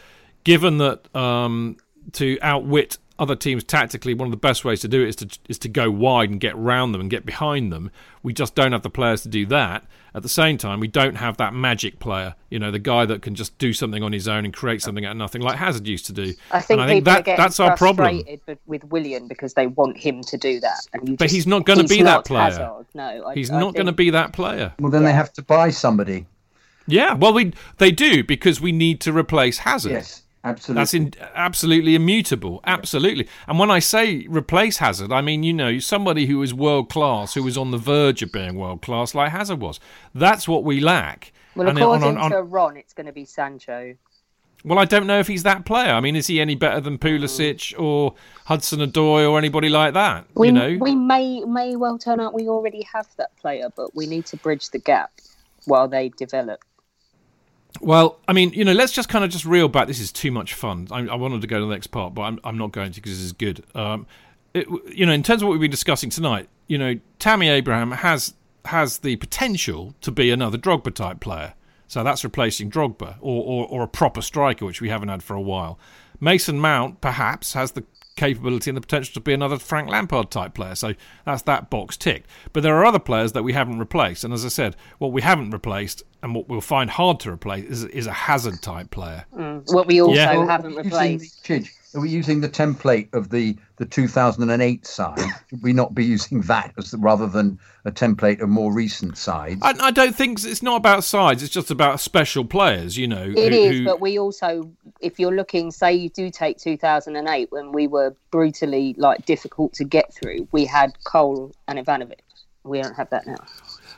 [0.44, 1.76] given that um,
[2.12, 5.28] to outwit other teams tactically, one of the best ways to do it is to
[5.48, 7.90] is to go wide and get round them and get behind them.
[8.22, 9.84] We just don't have the players to do that.
[10.12, 13.22] At the same time, we don't have that magic player, you know, the guy that
[13.22, 15.86] can just do something on his own and create something out of nothing, like Hazard
[15.86, 16.32] used to do.
[16.50, 18.16] I think, and I think people that are that's our problem.
[18.16, 21.46] frustrated with- with Willian because they want him to do that, and But just- he's
[21.46, 22.42] not gonna he's be that player.
[22.42, 22.86] Hazard.
[22.94, 24.72] No, I, He's I not going to be that player.
[24.80, 26.26] Well, then they have to buy somebody.
[26.90, 29.92] Yeah, well, we they do because we need to replace Hazard.
[29.92, 30.80] Yes, absolutely.
[30.80, 32.60] That's in, absolutely immutable.
[32.64, 33.28] Absolutely.
[33.46, 37.34] And when I say replace Hazard, I mean, you know, somebody who is world class,
[37.34, 39.80] who is on the verge of being world class, like Hazard was.
[40.14, 41.32] That's what we lack.
[41.56, 43.96] Well, And uh, according on- on- to Ron, it's going to be Sancho.
[44.64, 45.92] well, I don't know if he's that player.
[45.92, 47.80] I mean, is he any better than Pulisic mm.
[47.80, 48.14] or
[48.44, 50.26] Hudson Odoi or anybody like that?
[50.34, 53.94] We you know, we may may well turn out we already have that player, but
[53.96, 55.10] we need to bridge the gap
[55.64, 56.60] while they develop.
[57.80, 59.86] Well, I mean, you know, let's just kind of just reel back.
[59.86, 60.88] This is too much fun.
[60.90, 63.00] I, I wanted to go to the next part, but I'm, I'm not going to
[63.00, 63.64] because this is good.
[63.74, 64.06] Um,
[64.54, 67.92] it, you know, in terms of what we've been discussing tonight, you know, Tammy Abraham
[67.92, 68.34] has
[68.66, 71.54] has the potential to be another Drogba type player.
[71.86, 75.34] So that's replacing Drogba or, or, or a proper striker, which we haven't had for
[75.34, 75.78] a while.
[76.20, 77.84] Mason Mount perhaps has the
[78.20, 80.74] capability and the potential to be another Frank Lampard type player.
[80.74, 80.94] So
[81.24, 82.28] that's that box ticked.
[82.52, 84.24] But there are other players that we haven't replaced.
[84.24, 87.64] And as I said, what we haven't replaced and what we'll find hard to replace
[87.64, 89.24] is, is a Hazard type player.
[89.34, 89.49] Hmm.
[89.68, 90.44] What we also Yeah.
[90.46, 91.46] Haven't are we using replaced.
[91.46, 95.18] the- Chidge, are we using the template of the, the 2008 side?
[95.48, 99.18] Should we not be using that as the, rather than a template of more recent
[99.18, 99.60] sides?
[99.62, 101.42] I, I don't think it's not about sides.
[101.42, 102.96] It's just about special players.
[102.96, 104.70] You know, It who- is, who- but we also,
[105.00, 109.84] if you're looking, say you do take 2008 when we were brutally like difficult to
[109.84, 112.20] get through, we had Cole and Ivanovic.
[112.62, 113.36] We don't have that now.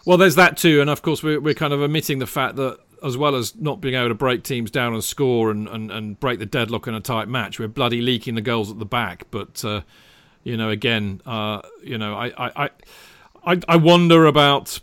[0.06, 2.78] Well, there's that too, and of course we're we're kind of omitting the fact that
[3.04, 6.20] as well as not being able to break teams down and score and, and, and
[6.20, 9.24] break the deadlock in a tight match, we're bloody leaking the goals at the back.
[9.30, 9.82] But uh,
[10.44, 12.70] you know, again, uh, you know, I, I,
[13.44, 14.80] I, I, wonder about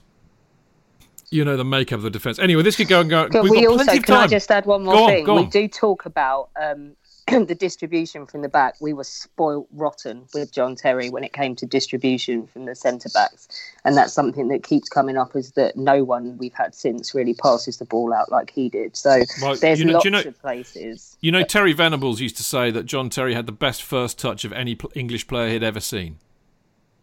[1.30, 2.40] you know the makeup of the defence.
[2.40, 3.30] Anyway, this could go and go.
[3.30, 5.10] But We've we got also, plenty of can I just add one more Go on,
[5.10, 5.26] thing?
[5.26, 6.96] go We do talk about um,
[7.48, 8.76] the distribution from the back.
[8.80, 13.10] We were spoilt rotten with John Terry when it came to distribution from the centre
[13.14, 13.48] backs,
[13.86, 17.34] and that's something that keeps coming up is that no one we've had since really
[17.34, 18.96] passes the ball out like he did.
[18.98, 21.18] So Well, there's you know- lots you know- of places.
[21.22, 24.46] You know, Terry Venables used to say that John Terry had the best first touch
[24.46, 26.18] of any English player he'd ever seen.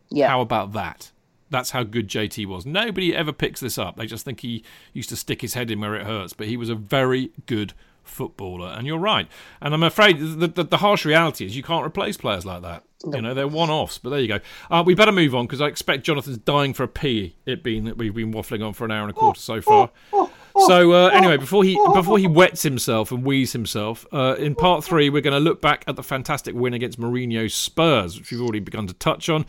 [0.09, 1.11] Yeah, How about that?
[1.51, 2.67] That's how good JT was.
[2.67, 3.97] Nobody ever picks this up.
[3.97, 6.57] They just think he used to stick his head in where it hurts, but he
[6.57, 7.73] was a very good
[8.07, 8.69] footballer.
[8.69, 9.29] And you're right.
[9.61, 12.85] And I'm afraid the, the, the harsh reality is you can't replace players like that.
[13.13, 14.41] You know, they're one offs, but there you go.
[14.71, 17.85] Uh, we better move on because I expect Jonathan's dying for a pee, it being
[17.85, 19.91] that we've been waffling on for an hour and a quarter so far.
[20.59, 24.83] So uh, anyway, before he before he wets himself and wheezes himself, uh, in part
[24.83, 28.41] three we're going to look back at the fantastic win against Mourinho's Spurs, which we've
[28.41, 29.45] already begun to touch on,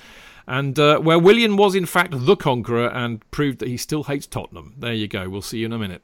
[0.45, 4.27] and uh, where Willian was in fact the conqueror and proved that he still hates
[4.27, 4.73] Tottenham.
[4.77, 5.29] There you go.
[5.29, 6.03] We'll see you in a minute.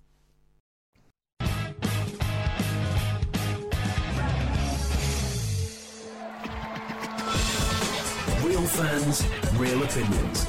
[8.81, 9.23] fans,
[9.57, 10.47] real opinions.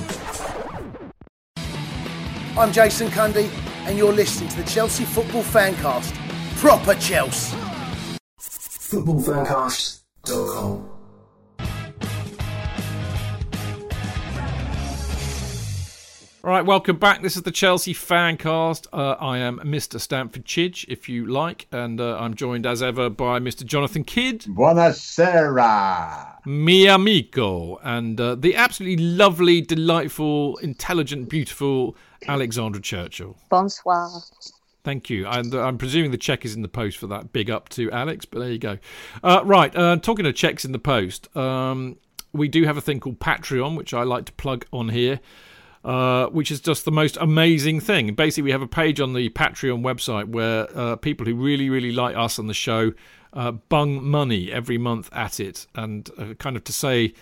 [2.56, 3.50] I'm Jason Cundy,
[3.86, 6.14] and you're listening to the Chelsea Football Fancast.
[6.56, 7.56] Proper Chelsea.
[8.40, 10.91] Footballfancast.com.
[16.44, 17.22] All right, welcome back.
[17.22, 18.88] This is the Chelsea Fancast.
[18.92, 20.00] Uh, I am Mr.
[20.00, 23.64] Stamford Chidge, if you like, and uh, I'm joined as ever by Mr.
[23.64, 24.40] Jonathan Kidd.
[24.48, 26.44] Buonasera.
[26.44, 31.96] mi amico, and uh, the absolutely lovely, delightful, intelligent, beautiful
[32.26, 33.36] Alexandra Churchill.
[33.48, 34.10] Bonsoir.
[34.82, 35.28] Thank you.
[35.28, 37.32] And uh, I'm presuming the check is in the post for that.
[37.32, 38.78] Big up to Alex, but there you go.
[39.22, 41.98] Uh, right, uh, talking of checks in the post, um,
[42.32, 45.20] we do have a thing called Patreon, which I like to plug on here.
[45.84, 48.14] Uh, which is just the most amazing thing.
[48.14, 51.90] Basically, we have a page on the Patreon website where uh, people who really, really
[51.90, 52.92] like us on the show
[53.32, 57.14] uh, bung money every month at it, and uh, kind of to say,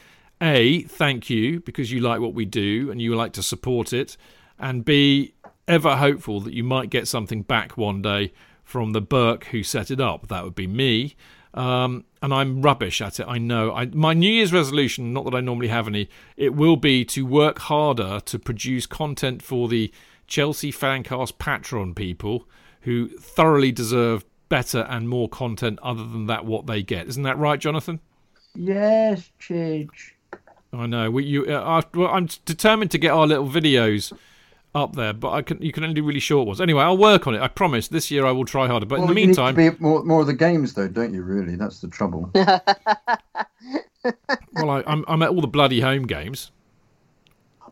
[0.43, 4.19] a, thank you because you like what we do and you like to support it,
[4.59, 5.33] and b,
[5.67, 8.33] ever hopeful that you might get something back one day
[8.63, 10.29] from the berk who set it up.
[10.29, 11.17] That would be me.
[11.53, 13.27] Um, and I'm rubbish at it.
[13.27, 13.73] I know.
[13.73, 17.27] I, my New Year's resolution, not that I normally have any, it will be to
[17.27, 19.93] work harder to produce content for the
[20.27, 22.47] Chelsea Fancast Patreon people
[22.83, 27.09] who thoroughly deserve better and more content other than that what they get.
[27.09, 28.01] Isn't that right, Jonathan?
[28.55, 30.13] Yes, Chidge.
[30.73, 31.11] I know.
[31.11, 34.13] We, you, uh, I, well, I'm determined to get our little videos
[34.75, 36.61] up there, but I can you can only do really short ones.
[36.61, 37.41] Anyway, I'll work on it.
[37.41, 37.89] I promise.
[37.89, 38.87] This year I will try harder.
[38.87, 40.89] But well, in the you meantime, need to be more, more of the games, though,
[40.89, 41.23] don't you?
[41.23, 42.31] Really, that's the trouble.
[42.35, 42.61] well,
[44.71, 46.53] I, I'm I'm at all the bloody home games.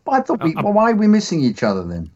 [0.04, 2.10] But I thought, we, well, why are we missing each other then?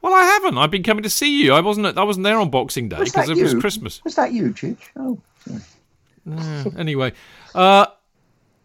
[0.00, 0.58] Well, I haven't.
[0.58, 1.52] I've been coming to see you.
[1.52, 1.96] I wasn't.
[1.96, 3.54] I wasn't there on Boxing Day because that it was?
[3.54, 4.02] Christmas.
[4.04, 4.78] Was that you, Chidge?
[4.96, 5.60] Oh, sorry.
[6.30, 7.12] Uh, anyway,
[7.54, 7.86] uh,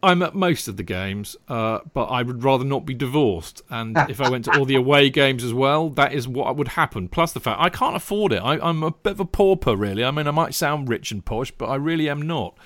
[0.03, 3.61] I'm at most of the games, uh, but I would rather not be divorced.
[3.69, 6.69] And if I went to all the away games as well, that is what would
[6.69, 7.07] happen.
[7.07, 8.38] Plus the fact I can't afford it.
[8.38, 10.03] I, I'm a bit of a pauper, really.
[10.03, 12.57] I mean, I might sound rich and posh, but I really am not.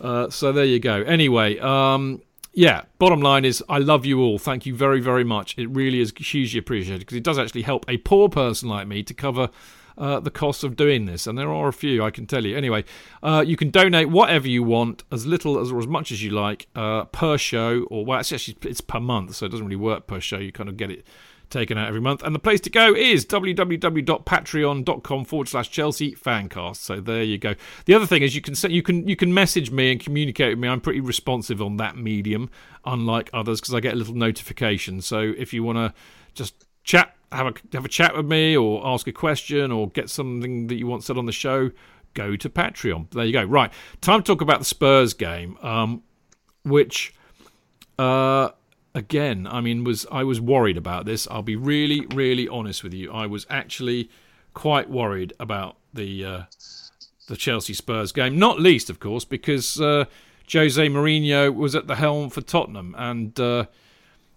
[0.00, 1.02] Uh, so there you go.
[1.02, 2.22] Anyway, um,
[2.54, 2.82] yeah.
[2.98, 4.38] Bottom line is, I love you all.
[4.38, 5.58] Thank you very, very much.
[5.58, 9.02] It really is hugely appreciated because it does actually help a poor person like me
[9.02, 9.50] to cover
[10.00, 12.56] uh, the costs of doing this, and there are a few I can tell you.
[12.56, 12.84] Anyway,
[13.22, 16.30] uh, you can donate whatever you want, as little as or as much as you
[16.30, 19.76] like, uh, per show, or well, it's actually it's per month, so it doesn't really
[19.76, 20.38] work per show.
[20.38, 21.06] You kind of get it
[21.50, 26.76] taken out every month, and the place to go is www.patreon.com forward slash Chelsea Fancast.
[26.76, 27.54] So there you go.
[27.84, 30.60] The other thing is you can you can you can message me and communicate with
[30.60, 30.68] me.
[30.68, 32.48] I'm pretty responsive on that medium,
[32.86, 35.02] unlike others, because I get a little notification.
[35.02, 35.92] So if you want to
[36.32, 40.10] just chat have a have a chat with me or ask a question or get
[40.10, 41.70] something that you want said on the show,
[42.14, 43.10] go to Patreon.
[43.10, 43.44] There you go.
[43.44, 46.02] Right, time to talk about the Spurs game, um,
[46.64, 47.14] which,
[47.98, 48.50] uh,
[48.94, 51.28] again, I mean, was I was worried about this.
[51.30, 53.12] I'll be really, really honest with you.
[53.12, 54.10] I was actually
[54.52, 56.42] quite worried about the uh,
[57.28, 60.06] the Chelsea Spurs game, not least, of course, because uh,
[60.52, 63.38] Jose Mourinho was at the helm for Tottenham and.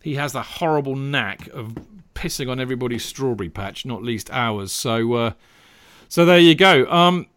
[0.04, 1.78] He has the horrible knack of
[2.14, 4.74] pissing on everybody's strawberry patch, not least ours.
[4.74, 5.32] So, uh,
[6.10, 6.86] so there you go.
[6.92, 7.28] Um,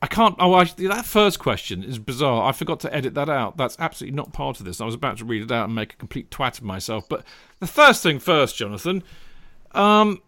[0.00, 0.36] I can't.
[0.38, 2.48] Oh, I, that first question is bizarre.
[2.48, 3.56] I forgot to edit that out.
[3.56, 4.80] That's absolutely not part of this.
[4.80, 7.08] I was about to read it out and make a complete twat of myself.
[7.08, 7.24] But
[7.58, 9.02] the first thing first, Jonathan.
[9.72, 10.22] Um,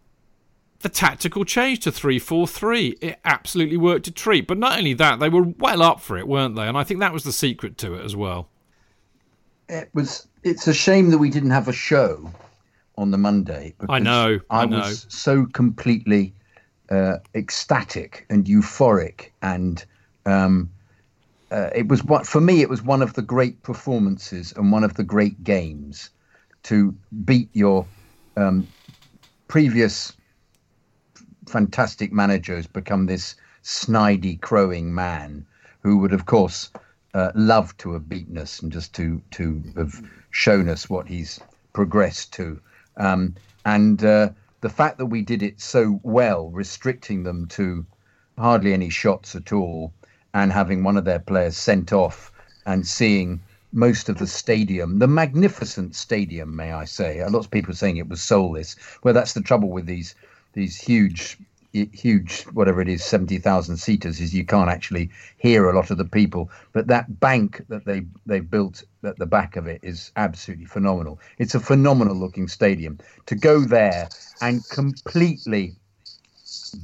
[0.81, 5.29] the tactical change to 3-4-3 it absolutely worked a treat but not only that they
[5.29, 7.95] were well up for it weren't they and i think that was the secret to
[7.95, 8.49] it as well
[9.69, 10.27] It was.
[10.43, 12.31] It's a shame that we didn't have a show
[12.97, 13.75] on the Monday.
[13.89, 14.79] I know, I I, know.
[14.79, 16.35] was so completely
[16.91, 19.85] uh, ecstatic and euphoric, and
[20.27, 20.71] um,
[21.51, 22.61] uh, it was what for me.
[22.61, 26.11] It was one of the great performances and one of the great games
[26.65, 26.95] to
[27.25, 27.87] beat your
[28.37, 28.67] um,
[29.49, 30.13] previous
[31.47, 35.47] fantastic manager who's become this snidey, crowing man
[35.83, 36.71] who would, of course,
[37.15, 41.41] uh, love to have beaten us and just to to have shown us what he's
[41.73, 42.61] progressed to.
[42.97, 43.35] Um,
[43.65, 44.31] and uh,
[44.61, 47.85] the fact that we did it so well, restricting them to
[48.39, 49.93] hardly any shots at all,
[50.35, 52.33] and having one of their players sent off,
[52.67, 53.41] and seeing
[53.73, 57.25] most of the stadium, the magnificent stadium, may I say.
[57.27, 58.77] Lots of people saying it was soulless.
[59.03, 60.15] Well, that's the trouble with these
[60.55, 61.39] these huge
[61.73, 65.99] huge, whatever it is, seventy thousand seaters, is you can't actually hear a lot of
[65.99, 66.51] the people.
[66.73, 71.21] But that bank that they they built at the back of it is absolutely phenomenal.
[71.39, 72.99] It's a phenomenal looking stadium.
[73.27, 74.09] To go there
[74.41, 75.75] and completely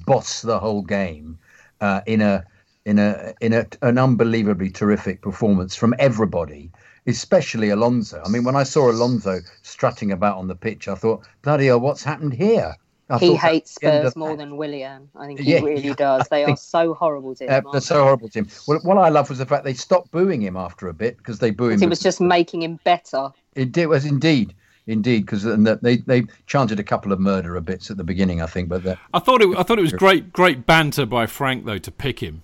[0.07, 1.39] boss the whole game
[1.81, 2.45] uh, in a
[2.85, 6.71] in a in a, an unbelievably terrific performance from everybody,
[7.07, 8.23] especially Alonso.
[8.25, 11.81] I mean, when I saw Alonso strutting about on the pitch, I thought, bloody hell,
[11.81, 12.75] what's happened here?
[13.11, 15.09] I he hates was the end Spurs of more than Willian.
[15.17, 16.29] I think he Yeah, really yeah, does.
[16.29, 17.67] They I are so horrible to him.
[17.67, 18.49] Uh, they're so horrible to him.
[18.67, 21.39] Well, what I love was the fact they stopped booing him after a bit because
[21.39, 21.83] they booed him.
[21.83, 23.31] It was just making him better.
[23.55, 24.55] It did was indeed,
[24.87, 28.69] indeed, because they they chanted a couple of murderer bits at the beginning, I think,
[28.69, 29.57] but the, I thought it.
[29.57, 32.43] I thought it was great, great banter by Frank though to pick him.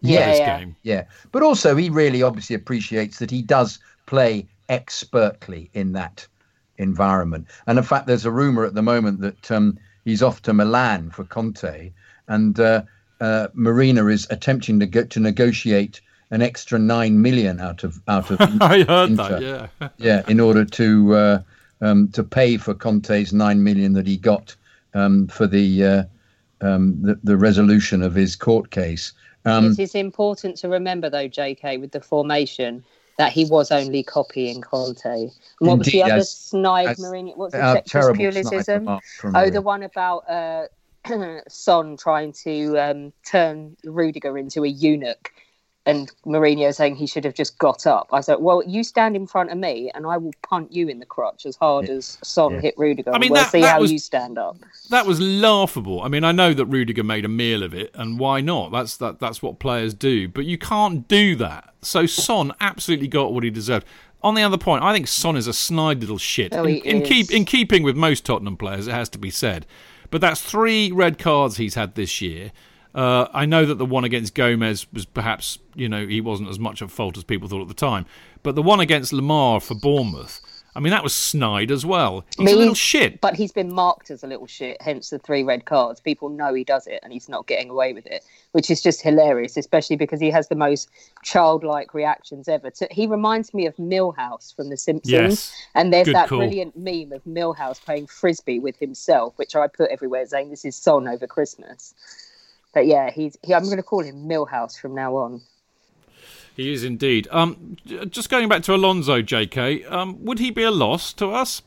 [0.00, 0.58] Yeah, this yeah.
[0.58, 0.76] game.
[0.84, 6.26] Yeah, but also he really obviously appreciates that he does play expertly in that
[6.78, 7.46] environment.
[7.66, 9.78] And in fact, there's a rumor at the moment that um,
[10.08, 11.92] he's off to Milan for Conte,
[12.28, 12.82] and uh,
[13.20, 18.30] uh, Marina is attempting to get to negotiate an extra nine million out of out
[18.30, 19.32] of I heard that.
[19.32, 19.68] Inter.
[19.80, 19.88] Yeah.
[19.98, 21.42] yeah, in order to uh,
[21.80, 24.54] um, to pay for Conte's nine million that he got
[24.94, 26.02] um, for the, uh,
[26.60, 29.12] um, the the resolution of his court case.
[29.44, 32.84] Um, it is important to remember, though, JK, with the formation,
[33.18, 35.04] that he was only copying Conte.
[35.04, 37.36] And what was the Indeed, other as- snide as- Mourinho?
[37.36, 38.62] What's the uh, sexist terrible purism?
[38.62, 40.66] sniper mark from Oh, the one about uh,
[41.48, 45.32] Son trying to um, turn Rudiger into a eunuch.
[45.86, 48.08] And Mourinho saying he should have just got up.
[48.12, 50.98] I said, "Well, you stand in front of me, and I will punt you in
[50.98, 52.60] the crotch as hard as Son Yeah.
[52.60, 53.14] hit Rudiger.
[53.14, 54.58] I mean, we'll that- see that how was- you stand up."
[54.90, 56.02] That was laughable.
[56.02, 58.70] I mean, I know that Rudiger made a meal of it, and why not?
[58.70, 59.18] That's that.
[59.18, 60.28] That's what players do.
[60.28, 61.72] But you can't do that.
[61.80, 63.86] So Son absolutely got what he deserved.
[64.22, 66.52] On the other point, I think Son is a snide little shit.
[66.54, 67.08] Oh, in, he in is.
[67.08, 69.64] keep in keeping with most Tottenham players, it has to be said.
[70.10, 72.50] But that's three red cards he's had this year.
[72.98, 76.58] Uh, I know that the one against Gomez was perhaps, you know, he wasn't as
[76.58, 78.06] much at fault as people thought at the time.
[78.42, 80.40] But the one against Lerma for Bournemouth,
[80.74, 82.24] I mean, that was snide as well.
[82.36, 83.20] He's a little shit.
[83.20, 86.00] But he's been marked as a little shit, hence the three red cards.
[86.00, 89.00] People know he does it and he's not getting away with it, which is just
[89.00, 90.90] hilarious, especially because he has the most
[91.22, 92.72] childlike reactions ever.
[92.90, 95.12] He reminds me of Milhouse from The Simpsons.
[95.12, 95.52] Yes.
[95.76, 96.38] And there's Good that call.
[96.38, 100.74] brilliant meme of Milhouse playing frisbee with himself, which I put everywhere saying this is
[100.74, 101.94] Son over Christmas.
[102.72, 105.40] But yeah, he's he, I'm going to call him Milhouse from now on.
[106.54, 107.28] He is indeed.
[107.30, 107.76] Um,
[108.08, 109.84] just going back to Alonso, J.K.
[109.84, 111.62] Um, would he be a loss to us?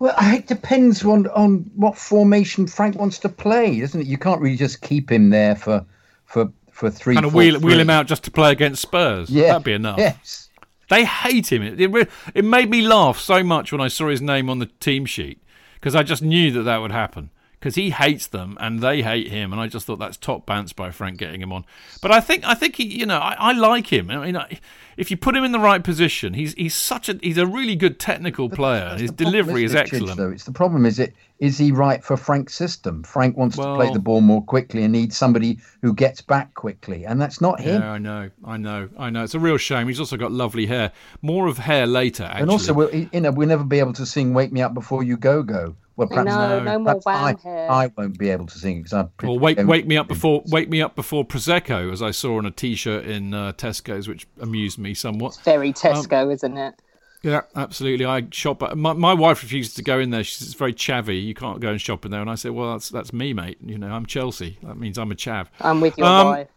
[0.00, 4.06] Well, it depends on on what formation Frank wants to play, doesn't it?
[4.06, 5.84] You can't really just keep him there for
[6.26, 7.14] for for three.
[7.14, 9.30] Kind of four, wheel, wheel him out just to play against Spurs?
[9.30, 9.98] Yeah, That'd be enough.
[9.98, 10.50] Yes.
[10.90, 11.62] They hate him.
[11.62, 14.66] It, it, it made me laugh so much when I saw his name on the
[14.66, 15.42] team sheet
[15.74, 17.30] because I just knew that that would happen.
[17.64, 20.74] Because he hates them and they hate him, and I just thought that's top bounce
[20.74, 21.64] by Frank getting him on.
[22.02, 24.10] But I think I think he, you know, I, I like him.
[24.10, 24.60] I mean, I,
[24.98, 27.74] if you put him in the right position, he's he's such a he's a really
[27.74, 28.98] good technical player.
[28.98, 30.18] His delivery is Chidge, excellent.
[30.18, 30.30] though?
[30.30, 33.02] It's the problem is it is he right for Frank's system?
[33.02, 37.06] Frank wants to play the ball more quickly and needs somebody who gets back quickly,
[37.06, 37.80] and that's not him.
[37.80, 39.24] Yeah, I know, I know, I know.
[39.24, 39.88] It's a real shame.
[39.88, 40.92] He's also got lovely hair.
[41.22, 42.42] More of hair later, actually.
[42.42, 45.02] and also, we'll, you know, we'll never be able to sing "Wake Me Up Before
[45.02, 47.70] You Go Go." Well, perhaps, No, no more perhaps I, wham hair.
[47.70, 49.08] I won't be able to sing because I'm.
[49.16, 52.10] pretty- Or wake um, wake me up before wake me up before prosecco, as I
[52.10, 55.38] saw on a T-shirt in uh, Tesco's, which amused me somewhat.
[55.44, 56.74] Very Tesco, isn't it?
[57.22, 58.04] Yeah, absolutely.
[58.04, 58.62] I shop.
[58.64, 60.24] at- My my wife refuses to go in there.
[60.24, 61.24] She's very chavvy.
[61.24, 62.20] You can't go and shop in there.
[62.20, 63.58] And I said, well, that's that's me, mate.
[63.64, 64.58] You know, I'm Chelsea.
[64.62, 65.46] That means I'm a chav.
[65.60, 66.48] I'm with your Um, wife.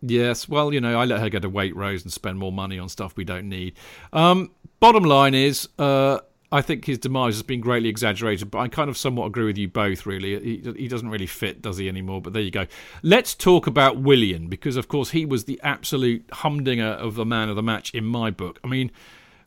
[0.00, 2.88] Yes, well, you know, I let her go to Waitrose and spend more money on
[2.88, 3.74] stuff we don't need.
[4.12, 6.18] Um, bottom line is, uh,
[6.50, 9.58] I think his demise has been greatly exaggerated, but I kind of somewhat agree with
[9.58, 10.40] you both, really.
[10.40, 12.22] He, he doesn't really fit, does he, anymore?
[12.22, 12.66] But there you go.
[13.02, 17.50] Let's talk about Willian, because, of course, he was the absolute humdinger of the man
[17.50, 18.58] of the match in my book.
[18.64, 18.90] I mean,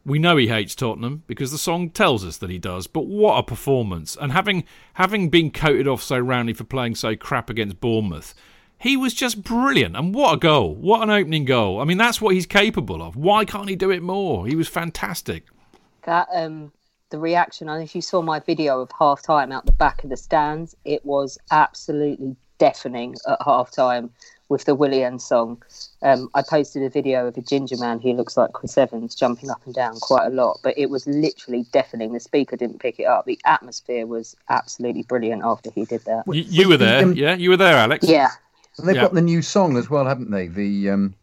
[0.05, 2.87] we know he hates Tottenham because the song tells us that he does.
[2.87, 4.17] But what a performance!
[4.19, 4.63] And having
[4.93, 8.33] having been coated off so roundly for playing so crap against Bournemouth,
[8.79, 9.95] he was just brilliant.
[9.95, 10.75] And what a goal!
[10.75, 11.79] What an opening goal!
[11.79, 13.15] I mean, that's what he's capable of.
[13.15, 14.47] Why can't he do it more?
[14.47, 15.45] He was fantastic.
[16.03, 16.71] that um
[17.11, 20.09] the reaction I if you saw my video of half time out the back of
[20.09, 24.09] the stands, it was absolutely deafening at half time
[24.49, 25.61] with the Willian song.
[26.01, 29.49] Um, I posted a video of a ginger man who looks like Chris Evans jumping
[29.49, 32.11] up and down quite a lot, but it was literally deafening.
[32.13, 33.25] The speaker didn't pick it up.
[33.25, 36.23] The atmosphere was absolutely brilliant after he did that.
[36.27, 37.35] You, you were there, Um, yeah?
[37.35, 38.07] You were there, Alex.
[38.07, 38.29] Yeah,
[38.77, 39.03] And they've Yeah.
[39.03, 40.47] got the new song as well, haven't they?
[40.47, 41.15] The um,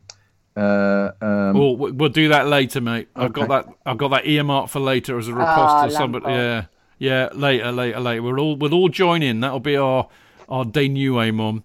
[0.58, 3.08] uh, um, Well, we- we'll do that later, mate.
[3.14, 3.66] I've got that.
[3.86, 6.24] I've got that earmarked for later as a riposte Ah, to somebody.
[6.26, 6.68] Lampard.
[6.98, 7.38] Yeah, yeah.
[7.38, 8.22] Later, later, later.
[8.22, 9.40] We'll all we'll all join in.
[9.40, 10.08] That'll be our
[10.48, 11.62] our denouement.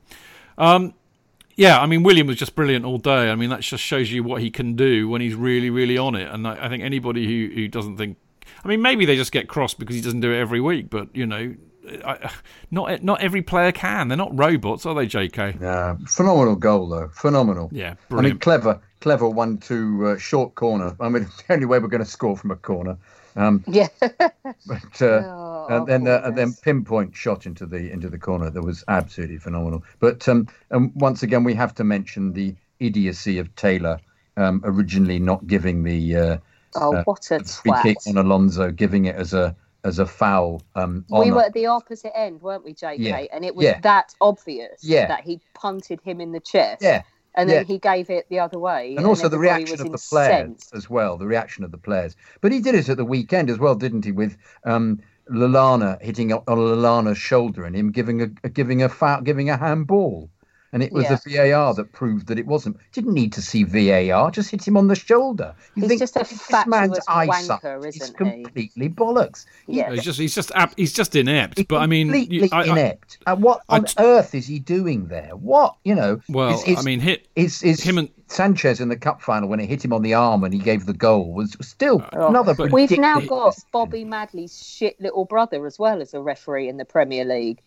[0.57, 0.93] Um,
[1.55, 3.29] yeah, I mean, Willian was just brilliant all day.
[3.29, 6.15] I mean, that just shows you what he can do when he's really, really on
[6.15, 6.27] it.
[6.31, 8.17] And I, I think anybody who, who doesn't think,
[8.63, 11.15] I mean, maybe they just get cross because he doesn't do it every week, but,
[11.15, 11.53] you know,
[12.05, 12.31] I,
[12.71, 14.07] not not every player can.
[14.07, 15.57] They're not robots, are they, J.K.?
[15.59, 17.09] Yeah, phenomenal goal though.
[17.13, 17.69] Phenomenal.
[17.71, 18.25] Yeah, brilliant.
[18.25, 20.95] I mean, clever, clever one-two uh, short corner.
[20.99, 22.97] I mean, the only way we're going to score from a corner.
[23.35, 23.87] Um, Yeah.
[23.99, 28.49] but uh, Oh, and then uh, and then pinpoint shot into the into the corner
[28.49, 29.83] that was absolutely phenomenal.
[29.99, 33.99] But um, and once again, we have to mention the idiocy of Taylor
[34.35, 36.37] um, originally not giving the uh,
[36.75, 38.09] oh, uh, what a free kick twat.
[38.09, 40.61] on Alonso, giving it as a as a foul.
[40.75, 42.95] Um, We were at the opposite end, weren't we, JK?
[42.99, 43.25] Yeah.
[43.33, 43.79] And it was Yeah.
[43.81, 45.07] that obvious Yeah.
[45.07, 46.81] that he punted him in the chest.
[46.81, 47.01] yeah,
[47.35, 48.95] And then he gave it the other way.
[48.95, 51.17] and also the reaction of the players as well.
[51.17, 54.05] The reaction of the players, but he did it at the weekend as well, didn't
[54.05, 54.11] he?
[54.11, 54.99] With um,
[55.29, 60.29] Lallana hitting on Lallana's shoulder and him giving a giving a foul, giving a handball,
[60.73, 61.17] and it was Yeah.
[61.23, 62.77] the VAR that proved that it wasn't.
[62.91, 65.55] Didn't need to see VAR, just hit him on the shoulder.
[65.75, 66.31] You He's think just a this
[66.67, 68.43] man's fatuous eyesight wanker, is isn't he?
[68.43, 69.45] completely bollocks.
[69.67, 69.91] Yeah.
[69.91, 71.57] He's just he's just he's just inept.
[71.59, 73.19] He's But I mean, completely you- I- I- inept.
[73.27, 75.31] And what on t- earth is he doing there?
[75.35, 76.19] What you know?
[76.27, 79.47] well, is- is- I mean, hit is is him and- Sanchez in the cup final
[79.47, 82.27] when it hit him on the arm and he gave the goal was still uh,
[82.27, 82.55] another.
[82.55, 86.77] but- We've now got Bobby Madley's shit little brother as well as a referee in
[86.77, 87.61] the Premier League.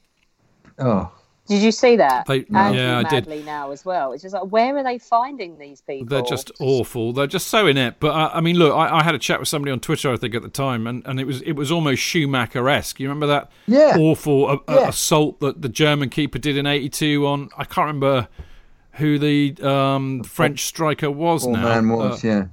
[0.80, 1.10] Oh,
[1.46, 2.26] Did you see that?
[2.26, 3.26] They- Andrew yeah, I did.
[3.46, 4.12] Now as well.
[4.12, 6.06] It's just like, where are they finding these people?
[6.08, 7.12] They're just awful.
[7.12, 8.00] They're just so inept.
[8.00, 10.16] But uh, I mean, look, I, I had a chat with somebody on Twitter, I
[10.16, 12.98] think, at the time, and, and it was it was almost Schumacher-esque.
[13.00, 13.96] You remember that Yeah.
[13.98, 14.88] awful uh, uh, Yeah.
[14.88, 18.28] assault that the German keeper did in '82 on I can't remember
[18.92, 21.62] who the um, French striker was poor now.
[21.80, 22.44] man was Uh, yeah.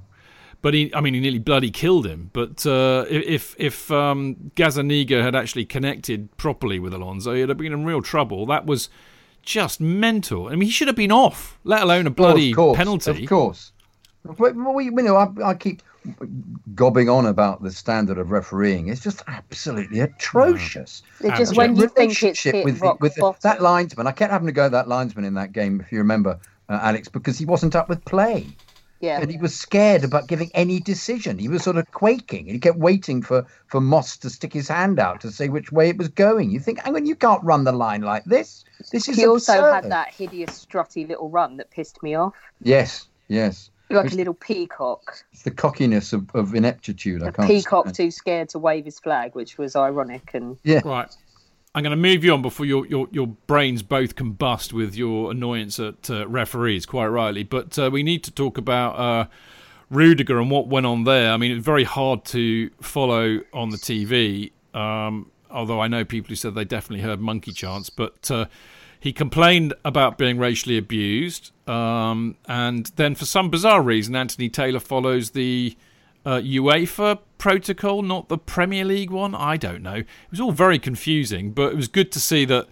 [0.64, 2.30] But he, I mean, he nearly bloody killed him.
[2.32, 7.74] But uh, if if um, Gazzaniga had actually connected properly with Alonso, he'd have been
[7.74, 8.46] in real trouble.
[8.46, 8.88] That was
[9.42, 10.46] just mental.
[10.48, 13.24] I mean, he should have been off, let alone a bloody of course, penalty.
[13.24, 13.72] Of course.
[14.24, 15.82] But we, you know, I, I keep
[16.74, 18.88] gobbing on about the standard of refereeing.
[18.88, 21.02] It's just absolutely atrocious.
[21.20, 21.58] It just Absolutely.
[21.58, 23.38] when you think it's Relationship hit with, rock with bottom.
[23.42, 24.06] that linesman.
[24.06, 26.38] I kept having to go at that linesman in that game, if you remember,
[26.70, 28.46] uh, Alex, because he wasn't up with play.
[29.04, 29.20] Yeah.
[29.20, 31.38] and he was scared about giving any decision.
[31.38, 34.68] He was sort of quaking, and he kept waiting for for Moss to stick his
[34.68, 36.50] hand out to say which way it was going.
[36.50, 38.64] You think, hang on, you can't run the line like this.
[38.92, 39.72] This is He also absurd.
[39.74, 42.34] had that hideous strutty little run that pissed me off.
[42.62, 43.70] Yes, yes.
[43.90, 45.18] Like Which- a little peacock.
[45.32, 47.22] It's the cockiness of, of ineptitude.
[47.22, 47.48] I A can't.
[47.48, 47.94] peacock stand.
[47.96, 50.80] too scared to wave his flag, which was ironic and Yeah.
[50.84, 51.14] Right.
[51.74, 55.32] I'm going to move you on before your, your, your brains both combust with your
[55.32, 57.42] annoyance at uh, referees, quite rightly.
[57.42, 59.26] But uh, we need to talk about uh,
[59.90, 61.32] Rudiger and what went on there.
[61.32, 66.28] I mean, it's very hard to follow on the TV, um, although I know people
[66.28, 67.90] who said they definitely heard monkey chants.
[67.90, 68.46] But uh,
[69.00, 71.50] he complained about being racially abused.
[71.68, 75.76] Um, and then, for some bizarre reason, Anthony Taylor follows the
[76.24, 79.34] uh, UEFA protocol, not the Premier League one.
[79.34, 79.96] I don't know.
[79.96, 82.66] It was all very confusing, but it was good to see that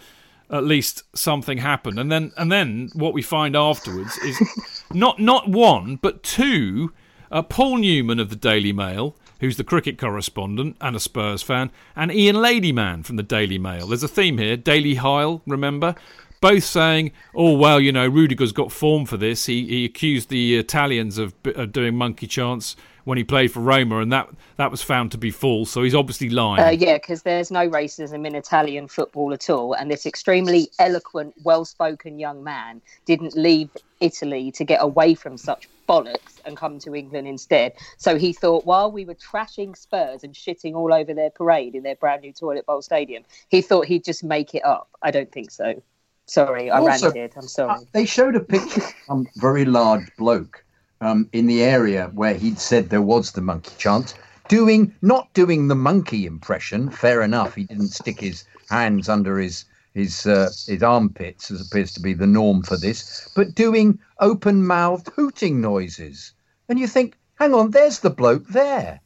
[0.51, 1.99] at least something happened.
[1.99, 4.41] And then, and then what we find afterwards is
[4.93, 6.93] not not one but two.
[7.31, 11.71] Uh, Paul Newman of the Daily Mail, who's the cricket correspondent and a Spurs fan,
[11.97, 13.87] and Ian Ladyman from the Daily Mail.
[13.87, 14.55] There's a theme here.
[14.55, 15.95] Daily Heil, remember?
[16.43, 20.57] Both saying, "Oh well, you know, Rudiger's got form for this." He he accused the
[20.57, 24.83] Italians of, of doing monkey chants when he played for Roma, and that that was
[24.83, 25.71] found to be false.
[25.71, 26.63] So he's obviously lying.
[26.63, 29.75] Uh, yeah, because there's no racism in Italian football at all.
[29.75, 33.71] And this extremely eloquent, well spoken young man didn't leave
[34.01, 37.73] Italy to get away from such bollocks and come to England instead.
[37.99, 41.83] So he thought while we were trashing Spurs and shitting all over their parade in
[41.83, 44.89] their brand new toilet bowl stadium, he thought he'd just make it up.
[45.03, 45.83] I don't think so.
[46.27, 47.33] Sorry, I Also, ranted.
[47.37, 47.73] I'm sorry.
[47.73, 50.62] Uh, they showed a picture of some very large bloke
[51.03, 54.15] um, in the area where he'd said there was the monkey chant,
[54.49, 56.91] doing not doing the monkey impression.
[56.91, 61.93] Fair enough, he didn't stick his hands under his his uh, his armpits, as appears
[61.93, 66.33] to be the norm for this, but doing open-mouthed hooting noises.
[66.69, 69.01] And you think, hang on, there's the bloke there.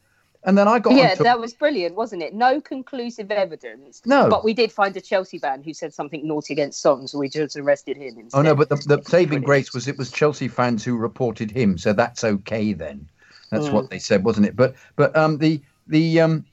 [0.46, 2.32] And then I got Yeah, onto- that was brilliant, wasn't it?
[2.32, 4.00] No conclusive evidence.
[4.06, 4.30] No.
[4.30, 7.28] But we did find a Chelsea fan who said something naughty against Son, so we
[7.28, 8.38] just arrested him instead.
[8.38, 9.44] Oh no, but the, the saving Brilliant.
[9.44, 13.08] grace was it was Chelsea fans who reported him, so that's okay then.
[13.50, 13.72] That's Mm.
[13.72, 14.54] what they said, wasn't it?
[14.56, 16.44] But but um the the um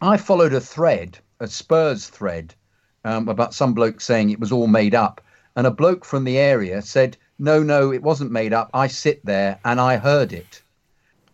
[0.00, 2.54] I followed a thread, a Spurs thread,
[3.04, 5.20] um, about some bloke saying it was all made up,
[5.54, 8.68] and a bloke from the area said, "No, no, it wasn't made up.
[8.74, 10.60] I sit there and I heard it,"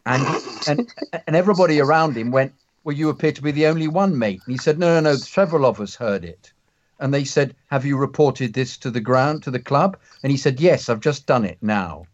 [0.07, 0.23] and
[0.69, 0.93] and
[1.27, 2.53] and everybody around him went,
[2.85, 5.17] "Well, you appear to be the only one, mate." And he said, "No, no, no,
[5.17, 6.53] several of us heard it."
[7.01, 10.39] And they said, "Have you reported this to the ground, to the club?" And he
[10.39, 12.07] said, "Yes, I've just done it now."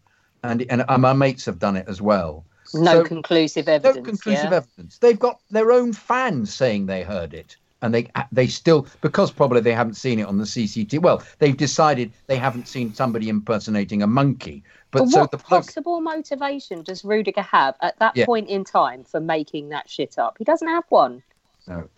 [0.42, 2.44] And and my mates have done it as well.
[2.74, 3.96] No So- conclusive evidence.
[3.96, 4.56] no conclusive yeah?
[4.58, 4.98] evidence.
[4.98, 9.62] They've got their own fans saying they heard it, and they they still because probably
[9.62, 11.00] they haven't seen it on the CCTV.
[11.00, 14.62] Well, they've decided they haven't seen somebody impersonating a monkey.
[14.90, 18.24] But, But so what the bloke, possible motivation does Rudiger have at that Yeah.
[18.24, 20.36] point in time for making that shit up?
[20.38, 21.22] He doesn't have one.
[21.66, 21.88] no,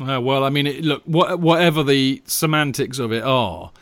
[0.00, 3.72] Uh, well, I mean, it, look, what, whatever the semantics of it are,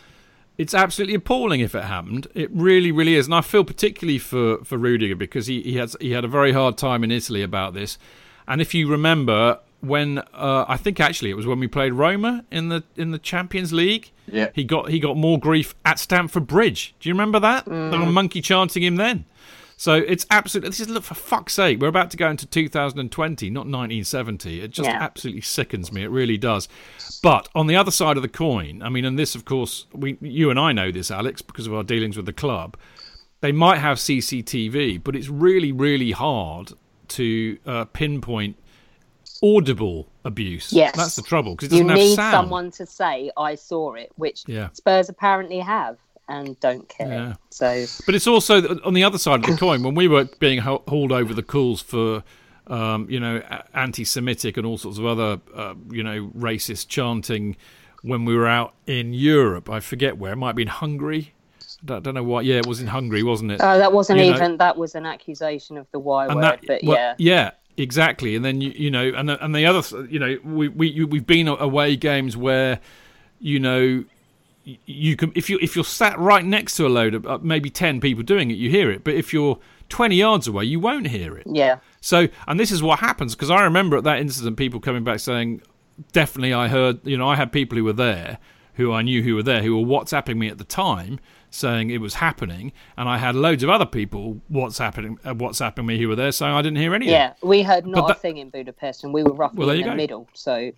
[0.57, 2.29] it's absolutely appalling if it happened.
[2.35, 5.91] It really, really is, and I feel particularly for for Rudiger because he he had
[6.01, 7.99] he had a very hard time in Italy about this.
[8.49, 12.45] And if you remember, when uh, I think actually it was when we played Roma
[12.51, 14.51] in the in the Champions League, Yeah.
[14.55, 16.95] he got he got more grief at Stamford Bridge.
[17.01, 17.65] Do you remember that?
[17.65, 19.25] There were monkey chanting him then.
[19.79, 20.71] So it's absolutely.
[20.71, 21.81] This is look for fuck's sake.
[21.81, 24.63] We're about to go into 2020, not 1970.
[24.63, 24.97] It just Yeah.
[25.03, 26.03] absolutely sickens me.
[26.03, 26.67] It really does.
[27.23, 30.17] But on the other side of the coin, I mean, and this, of course, we
[30.23, 32.77] you and I know this, Alex, because of our dealings with the club.
[33.43, 36.73] They might have CCTV, but it's really, really hard
[37.09, 38.57] to uh, pinpoint
[39.55, 40.73] audible abuse.
[40.73, 40.97] Yes.
[40.97, 44.43] that's the trouble because You doesn't have need someone to say, I saw it, which
[44.47, 44.69] Yeah.
[44.73, 45.97] Spurs apparently have
[46.29, 47.09] and don't care.
[47.09, 47.35] Yeah.
[47.51, 50.59] So, But it's also on the other side of the coin when we were being
[50.61, 52.25] hauled over the coals for,
[52.67, 53.43] um, you know,
[53.75, 57.57] anti-Semitic and all sorts of other, uh, you know, racist chanting
[58.03, 59.71] when we were out in Europe.
[59.71, 60.33] I forget where.
[60.33, 61.33] It might be in Hungary.
[61.89, 62.41] I don't, know why.
[62.41, 63.61] Yeah, it was in Hungary, wasn't it?
[63.63, 66.43] Oh, that wasn't You know- even, that was an accusation of the Y and word,
[66.43, 67.15] that, but well, yeah.
[67.19, 68.37] yeah, exactly.
[68.37, 71.27] And then you, you know, and the, and the other, you know, we we we've
[71.27, 72.81] been away games where,
[73.41, 74.05] you know,
[74.65, 77.71] you can if you if you're sat right next to a load of uh, maybe
[77.71, 79.05] ten people doing it, you hear it.
[79.05, 79.59] But if you're
[79.89, 81.47] twenty yards away, you won't hear it.
[81.47, 81.79] Yeah.
[82.01, 85.21] So, and this is what happens because I remember at that incident, people coming back
[85.21, 85.63] saying,
[86.13, 88.39] definitely, I heard, you know, I had people who were there,
[88.75, 91.21] who I knew who were there, who were WhatsApping me at the time
[91.51, 95.99] saying it was happening, and I had loads of other people WhatsApping, uh, WhatsApping me
[95.99, 97.15] who were there saying I didn't hear anything.
[97.15, 97.33] Yeah.
[97.43, 99.85] We heard not that- a thing in Budapest and we were roughly Well, in the
[99.89, 99.95] go.
[99.95, 100.29] middle.
[100.35, 100.73] So,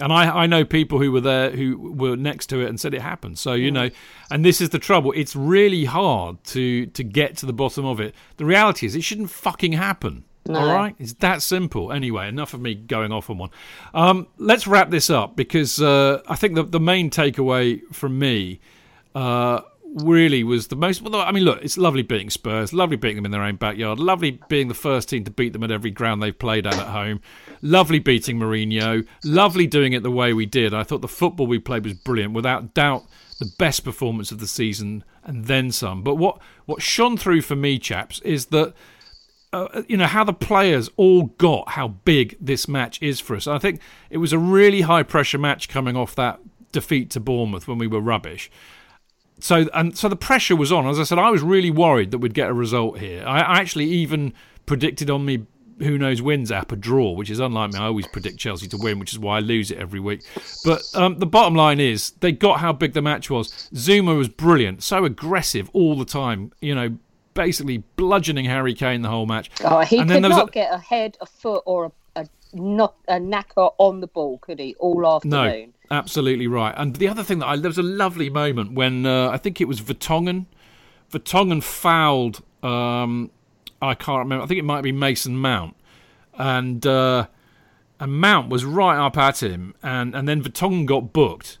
[0.00, 2.94] And I, I know people who were there who were next to it and said
[2.94, 3.36] it happened.
[3.38, 3.90] So you know,
[4.30, 5.12] and this is the trouble.
[5.16, 8.14] It's really hard to to get to the bottom of it.
[8.36, 10.24] The reality is, it shouldn't fucking happen.
[10.46, 10.60] No.
[10.60, 11.92] All right, it's that simple.
[11.92, 13.50] Anyway, enough of me going off on one.
[13.92, 18.60] Um, let's wrap this up because uh, I think the the main takeaway from me.
[19.14, 19.60] Uh,
[19.94, 21.00] Really was the most.
[21.00, 23.98] Well, I mean, look, it's lovely beating Spurs, lovely beating them in their own backyard,
[23.98, 26.88] lovely being the first team to beat them at every ground they've played at at
[26.88, 27.20] home,
[27.62, 30.74] lovely beating Mourinho, lovely doing it the way we did.
[30.74, 33.06] I thought the football we played was brilliant, without doubt,
[33.38, 36.02] the best performance of the season and then some.
[36.02, 38.74] But what what shone through for me, chaps, is that
[39.52, 43.46] uh, you know how the players all got how big this match is for us.
[43.46, 46.40] I think it was a really high pressure match coming off that
[46.72, 48.50] defeat to Bournemouth when we were rubbish.
[49.40, 50.86] So and so the pressure was on.
[50.86, 53.24] As I said, I was really worried that we'd get a result here.
[53.26, 54.32] I, I actually even
[54.66, 55.46] predicted on me
[55.78, 57.78] who knows wins app a draw, which is unlike me.
[57.78, 60.22] I always predict Chelsea to win, which is why I lose it every week.
[60.64, 63.70] But um, the bottom line is they got how big the match was.
[63.72, 66.52] Zouma was brilliant, so aggressive all the time.
[66.60, 66.98] You know,
[67.34, 69.50] basically bludgeoning Harry Kane the whole match.
[69.64, 72.96] oh, he And could not a- get a head, a foot, or a, a, knock,
[73.06, 74.74] a knacker on the ball, could he?
[74.80, 75.30] All afternoon.
[75.38, 75.74] No, afternoon.
[75.90, 76.74] Absolutely right.
[76.76, 79.60] And the other thing that I there was a lovely moment when uh, I think
[79.60, 80.46] it was Vertonghen.
[81.10, 82.42] Vertonghen fouled.
[82.62, 83.30] Um,
[83.80, 84.44] I can't remember.
[84.44, 85.76] I think it might be Mason Mount,
[86.34, 87.28] and uh,
[88.00, 91.58] and Mount was right up at him, and and then Vertonghen got booked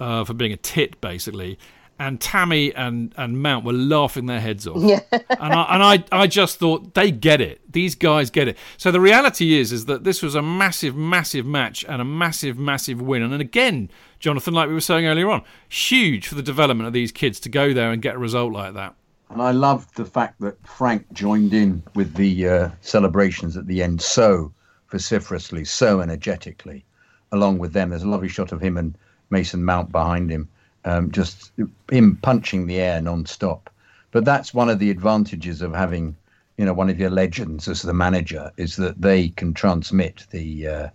[0.00, 1.58] uh, for being a tit, basically.
[1.98, 4.82] And Tammy and, and Mount were laughing their heads off.
[4.82, 5.00] Yeah.
[5.12, 7.60] and I, and I, I just thought they get it.
[7.70, 8.56] These guys get it.
[8.76, 12.58] So the reality is, is that this was a massive, massive match and a massive,
[12.58, 13.22] massive win.
[13.22, 13.88] And again,
[14.18, 17.48] Jonathan, like we were saying earlier on, huge for the development of these kids to
[17.48, 18.96] go there and get a result like that.
[19.30, 23.82] And I loved the fact that Frank joined in with the uh, celebrations at the
[23.82, 24.52] end so
[24.90, 26.84] vociferously, so energetically,
[27.32, 27.90] along with them.
[27.90, 28.96] There's a lovely shot of him and
[29.30, 30.48] Mason Mount behind him,
[30.84, 31.52] um, just
[31.90, 33.70] him punching the air non-stop.
[34.10, 36.16] But that's one of the advantages of having,
[36.56, 40.66] you know, one of your legends as the manager is that they can transmit the
[40.66, 40.88] uh,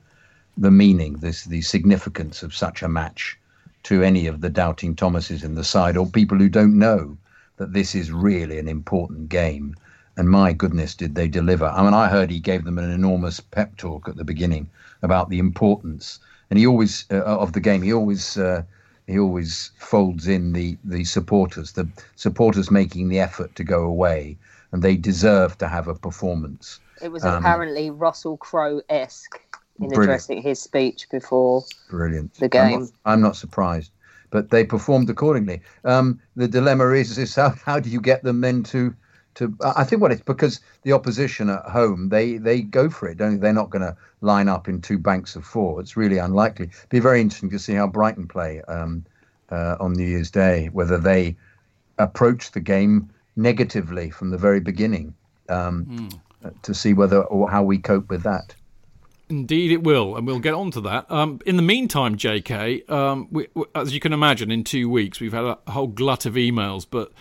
[0.58, 3.38] the meaning, this the significance of such a match
[3.84, 7.18] to any of the doubting Thomases in the side or people who don't know
[7.58, 9.76] that this is really an important game.
[10.18, 11.66] And my goodness, did they deliver?
[11.66, 14.68] I mean, I heard he gave them an enormous pep talk at the beginning
[15.04, 16.20] about the importance,
[16.50, 17.82] and he always uh, of the game.
[17.84, 18.64] He always uh,
[19.08, 24.38] he always folds in the the supporters, the supporters making the effort to go away,
[24.72, 26.80] and they deserve to have a performance.
[27.02, 29.40] It was Um, apparently Russell Crowe esque
[29.80, 30.04] in Brilliant.
[30.04, 32.34] addressing his speech before Brilliant.
[32.36, 32.80] the I'm game.
[32.82, 33.92] not, I'm not surprised,
[34.30, 35.62] but they performed accordingly.
[35.86, 38.94] Um, the dilemma is, is how, how do you get them then to
[39.38, 39.54] to?
[39.76, 43.32] I think what it's because the opposition at home they they go for it, don't
[43.32, 43.38] they?
[43.38, 45.80] They're not going to line up in two banks of four.
[45.82, 46.66] It's really unlikely.
[46.68, 49.06] It'd Be very interesting to see how Brighton play um,
[49.50, 51.36] uh, on New Year's Day, whether they
[51.98, 55.14] approach the game negatively from the very beginning.
[55.50, 56.10] Um,
[56.62, 58.56] To see whether or how we cope with that.
[59.30, 61.12] Indeed, it will, and we'll get on to that.
[61.12, 65.34] Um, in the meantime, JK, um, we- as you can imagine, in two weeks we've
[65.34, 67.12] had a whole glut of emails, but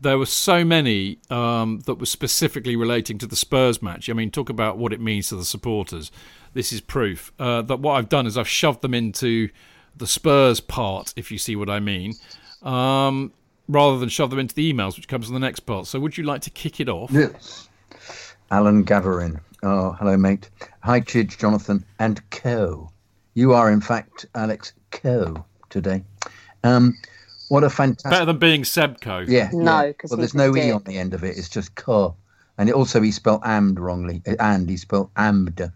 [0.00, 4.10] there were so many um, that were specifically relating to the Spurs match.
[4.10, 6.10] I mean, talk about what it means to the supporters.
[6.54, 9.48] This is proof uh, that what I've done is I've shoved them into
[9.96, 12.14] the Spurs part, if you see what I mean,
[12.62, 13.32] um,
[13.68, 15.86] rather than shove them into the emails, which comes in the next part.
[15.86, 17.10] So, would you like to kick it off?
[17.10, 17.68] Yes.
[18.50, 19.40] Alan Gaverin.
[19.62, 20.50] Oh, hello, mate.
[20.82, 22.90] Hi, Chidge, Jonathan, and Co.
[23.34, 25.44] You are, in fact, Alex Co.
[25.70, 26.04] today.
[26.62, 26.94] Um,
[27.48, 28.10] what a fantastic.
[28.10, 29.26] Better than being Sebco.
[29.28, 29.50] Yeah.
[29.52, 29.92] No, yeah.
[29.92, 30.74] 'cause well, there's no a e dick.
[30.74, 31.36] on the end of it.
[31.38, 32.16] It's just Co.
[32.58, 34.22] And it also he spelled amd wrongly.
[34.26, 35.72] Uh, And he spelled amd.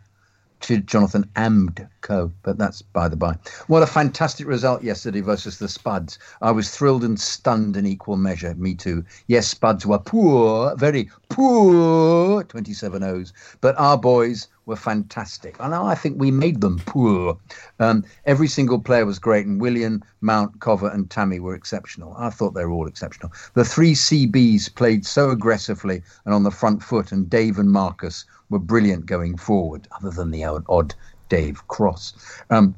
[0.61, 3.37] Chid Jonathan Amdco, But that's by the by.
[3.67, 6.19] What a fantastic result yesterday versus the Spuds.
[6.43, 8.55] I was thrilled and stunned in equal measure.
[8.55, 9.05] Me too.
[9.27, 13.33] Yes, Spuds were poor, very poor, 27 O's.
[13.61, 15.57] But our boys were fantastic.
[15.61, 17.39] And I think we made them poor.
[17.79, 22.15] Um, every single player was great, and Willian, Mount, Cover, and Tammy were exceptional.
[22.19, 23.33] I thought they were all exceptional.
[23.55, 28.27] The three CBs played so aggressively and on the front foot, and Dave and Marcus
[28.51, 30.95] were brilliant going forward, other than the odd,
[31.29, 32.15] Dave Cross.
[32.51, 32.75] Um,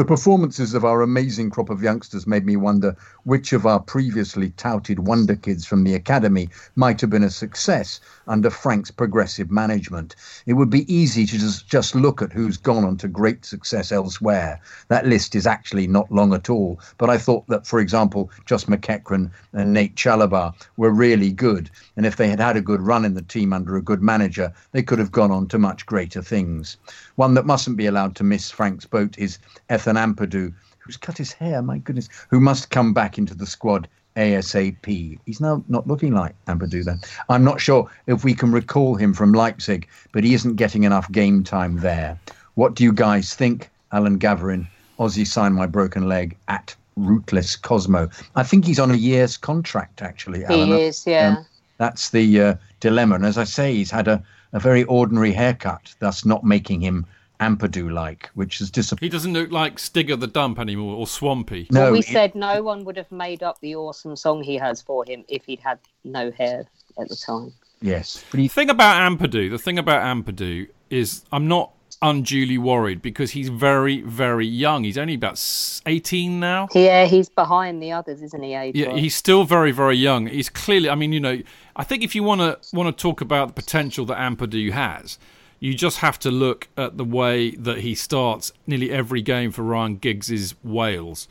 [0.00, 4.48] the performances of our amazing crop of youngsters made me wonder which of our previously
[4.56, 10.16] touted wonder kids from the academy might have been a success under Frank's progressive management.
[10.46, 13.92] It would be easy to just, just look at who's gone on to great success
[13.92, 14.58] elsewhere.
[14.88, 16.80] That list is actually not long at all.
[16.96, 21.68] But I thought that, for example, Josh McEachran and Nate Chalobah were really good.
[21.96, 24.50] And if they had had a good run in the team under a good manager,
[24.72, 26.78] they could have gone on to much greater things.
[27.20, 29.38] One that mustn't be allowed to miss Frank's boat is
[29.70, 33.86] Ethan Ampadu, who's cut his hair, my goodness, who must come back into the squad
[34.16, 35.18] ASAP.
[35.26, 36.98] He's now not looking like Ampadu then.
[37.28, 41.12] I'm not sure if we can recall him from Leipzig, but he isn't getting enough
[41.12, 42.18] game time there.
[42.54, 43.68] What do you guys think?
[43.92, 44.66] Alan Gaverin,
[44.98, 48.08] Aussie signed my broken leg at Rootless Cosmo.
[48.34, 50.46] I think he's on a year's contract, actually.
[50.46, 50.68] Alan.
[50.68, 51.36] He is, yeah.
[51.36, 53.16] Um, that's the uh, dilemma.
[53.16, 57.06] And as I say, he's had a, a very ordinary haircut, thus not making him
[57.40, 59.06] Ampadu like, which is disappointing.
[59.06, 61.66] He doesn't look like Stig of the Dump anymore or Swampy.
[61.70, 64.56] No, well, we it- said no one would have made up the awesome song he
[64.56, 66.64] has for him if he'd had no hair
[67.00, 67.52] at the time.
[67.80, 68.22] yes.
[68.30, 71.70] But The he, thing about Ampadu, the thing about Ampadu is I'm not
[72.02, 74.84] unduly worried because he's very, very young.
[74.84, 75.38] He's only about
[75.86, 76.68] 18 now.
[76.74, 78.54] Yeah, he's behind the others, isn't he?
[78.54, 80.26] Age Yeah, he's still very, very young.
[80.26, 80.88] He's clearly.
[80.90, 81.38] I mean, you know,
[81.80, 85.18] I think if you want to want to talk about the potential that Ampadu has,
[85.60, 89.62] you just have to look at the way that he starts nearly every game for
[89.62, 91.26] Ryan Giggs's Wales.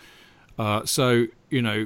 [0.57, 1.85] Uh, so you know,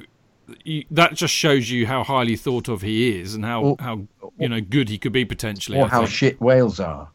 [0.63, 4.07] you, that just shows you how highly thought of he is and how Or- how
[4.37, 5.77] you know good he could be potentially.
[5.77, 6.11] or I how think.
[6.11, 7.09] shit Wales are.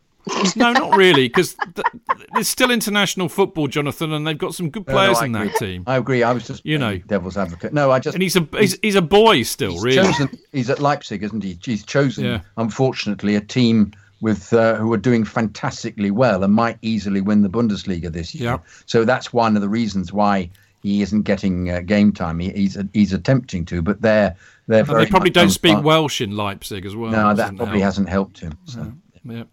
[0.56, 4.70] No, not really, because th- th- there's still international football, Jonathan, and they've got some
[4.70, 5.48] good No, no, players I in agree.
[5.48, 5.84] that team.
[5.86, 6.22] I agree.
[6.22, 6.98] I was just You know.
[6.98, 7.72] devil's advocate.
[7.72, 10.02] No, I just And he's a he's, he's a boy still, he's really.
[10.12, 10.38] chosen.
[10.52, 11.58] He's at Leipzig, isn't he?
[11.62, 12.40] He's chosen, Yeah.
[12.56, 17.48] unfortunately, a team with uh, who are doing fantastically well and might easily win the
[17.48, 18.50] Bundesliga this year.
[18.52, 18.58] Yeah.
[18.86, 20.50] So that's one of the reasons why
[20.82, 22.38] he isn't getting uh, game time.
[22.38, 24.34] He, he's he's attempting to, but they're
[24.66, 25.82] they're very they probably don't speak.
[25.82, 27.10] Welsh in Leipzig as well.
[27.10, 27.82] No, that probably help.
[27.84, 28.58] hasn't helped him.
[28.64, 28.92] So.
[29.24, 29.44] Yeah.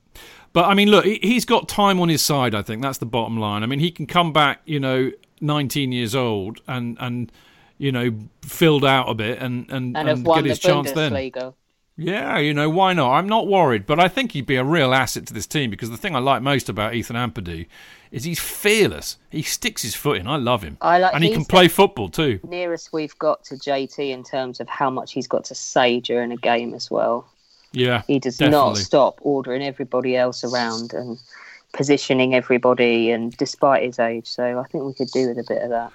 [0.55, 2.55] But I mean, look, he- he's got time on his side.
[2.55, 3.61] I think that's the bottom line.
[3.61, 5.11] I mean, he can come back, you know,
[5.41, 7.29] 19 years old and and
[7.77, 8.09] you know
[8.41, 11.11] filled out a bit and and, and and, get the his chance then.
[11.97, 13.11] Yeah, you know, why not?
[13.13, 15.89] I'm not worried, but I think he'd be a real asset to this team because
[15.89, 17.65] the thing I like most about Ethan Ampadu
[18.11, 19.17] is he's fearless.
[19.29, 20.27] He sticks his foot in.
[20.27, 20.77] I love him.
[20.81, 22.39] I like- and he can play football too.
[22.47, 26.31] Nearest we've got to JT in terms of how much he's got to say during
[26.31, 27.27] a game as well.
[27.75, 28.03] Yeah.
[28.07, 28.69] He does definitely.
[28.69, 31.19] not stop ordering everybody else around and
[31.73, 35.61] positioning everybody, and despite his age, so I think we could do with a bit
[35.61, 35.91] of that.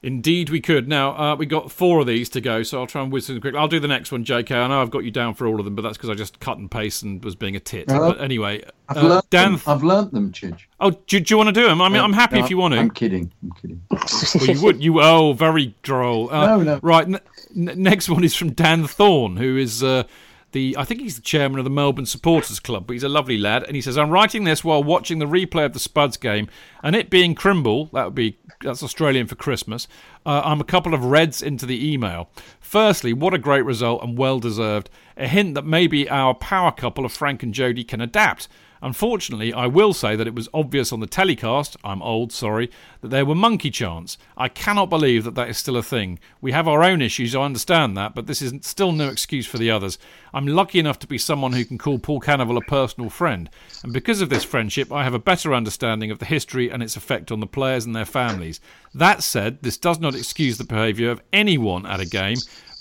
[0.00, 0.86] Indeed, we could.
[0.86, 3.36] Now, uh, we got four of these to go, so I'll try and whiz through
[3.36, 3.58] them quickly.
[3.58, 4.52] I'll do the next one, JK.
[4.52, 6.38] I know I've got you down for all of them, but that's because I just
[6.38, 7.88] cut and paste and was being a tit.
[7.88, 9.52] No, but anyway, I've uh, learnt Dan.
[9.54, 9.62] them.
[9.66, 10.60] I've learnt them, Chidge.
[10.78, 11.80] Oh, do, do you want to do them?
[11.80, 12.80] I mean, I'm happy No, if you want to.
[12.80, 13.32] I'm kidding.
[13.42, 13.82] I'm kidding.
[13.90, 14.82] Well, you would.
[14.82, 16.30] You oh, very droll.
[16.32, 16.80] Uh, No, no.
[16.80, 17.06] Right.
[17.06, 17.20] N-
[17.56, 20.04] n- next one is from Dan Thorne, who is uh,
[20.52, 23.38] the I think he's the chairman of the Melbourne Supporters Club, but he's a lovely
[23.38, 23.64] lad.
[23.64, 26.48] And he says, "I'm writing this while watching the replay of the Spuds game,
[26.82, 29.86] and it being Crimble, that would be that's Australian for Christmas.
[30.26, 32.30] Uh, I'm a couple of reds into the email.
[32.60, 34.90] Firstly, what a great result and well deserved.
[35.16, 38.48] A hint that maybe our power couple of Frank and Jody can adapt."
[38.80, 43.08] Unfortunately, I will say that it was obvious on the telecast, I'm old, sorry, that
[43.08, 44.18] there were monkey chants.
[44.36, 46.18] I cannot believe that that is still a thing.
[46.40, 49.58] We have our own issues, I understand that, but this is still no excuse for
[49.58, 49.98] the others.
[50.32, 53.50] I'm lucky enough to be someone who can call Paul Canoville a personal friend,
[53.82, 56.96] and because of this friendship, I have a better understanding of the history and its
[56.96, 58.60] effect on the players and their families.
[58.94, 62.36] That said, this does not excuse the behaviour of anyone at a game,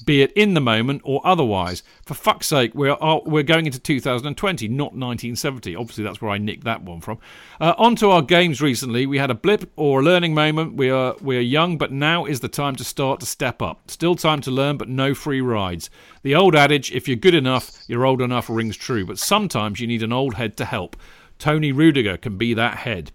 [0.06, 1.84] be it in the moment or otherwise.
[2.06, 5.76] For fuck's sake, we're we're going into 2020, not 1970.
[5.76, 7.19] Obviously, that's where I nicked that one from.
[7.60, 9.06] Uh, on to our games recently.
[9.06, 10.76] We had a blip or a learning moment.
[10.76, 13.90] We are we are young, but now is the time to start to step up.
[13.90, 15.90] Still time to learn, but no free rides.
[16.24, 19.06] The old adage, if you're good enough, you're old enough, rings true.
[19.06, 20.95] But sometimes you need an old head to help.
[21.40, 23.11] Toni Rudiger can be that head.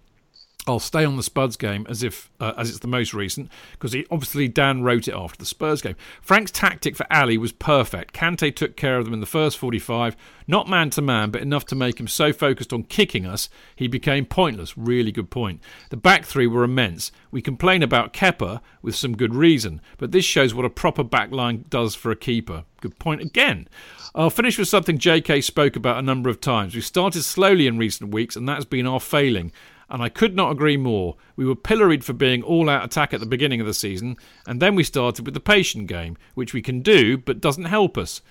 [0.65, 3.95] I'll stay on the Spuds game as if uh, as it's the most recent because
[4.09, 5.95] obviously Dan wrote it after the Spurs game.
[6.21, 8.13] Frank's tactic for Alli was perfect.
[8.13, 10.15] Kante took care of them in the first 45,
[10.47, 13.87] not man to man, but enough to make him so focused on kicking us he
[13.87, 14.77] became pointless.
[14.77, 15.61] Really good point.
[15.89, 17.11] The back three were immense.
[17.29, 21.31] We complain about Kepa with some good reason, but this shows what a proper back
[21.31, 22.63] line does for a keeper.
[22.79, 23.67] Good point again.
[24.15, 26.75] I'll finish with something JK spoke about a number of times.
[26.75, 29.51] We've started slowly in recent weeks, and that's been our failing
[29.93, 31.15] and I could not agree more.
[31.35, 34.17] We were pilloried for being all out attack at the beginning of the season,
[34.47, 37.95] and then we started with the patient game, which we can do but doesn't help
[37.95, 38.21] us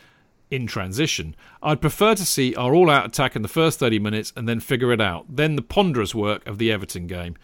[0.50, 1.36] in transition.
[1.62, 4.58] I'd prefer to see our all out attack in the first 30 minutes and then
[4.58, 7.36] figure it out, then the ponderous work of the Everton game.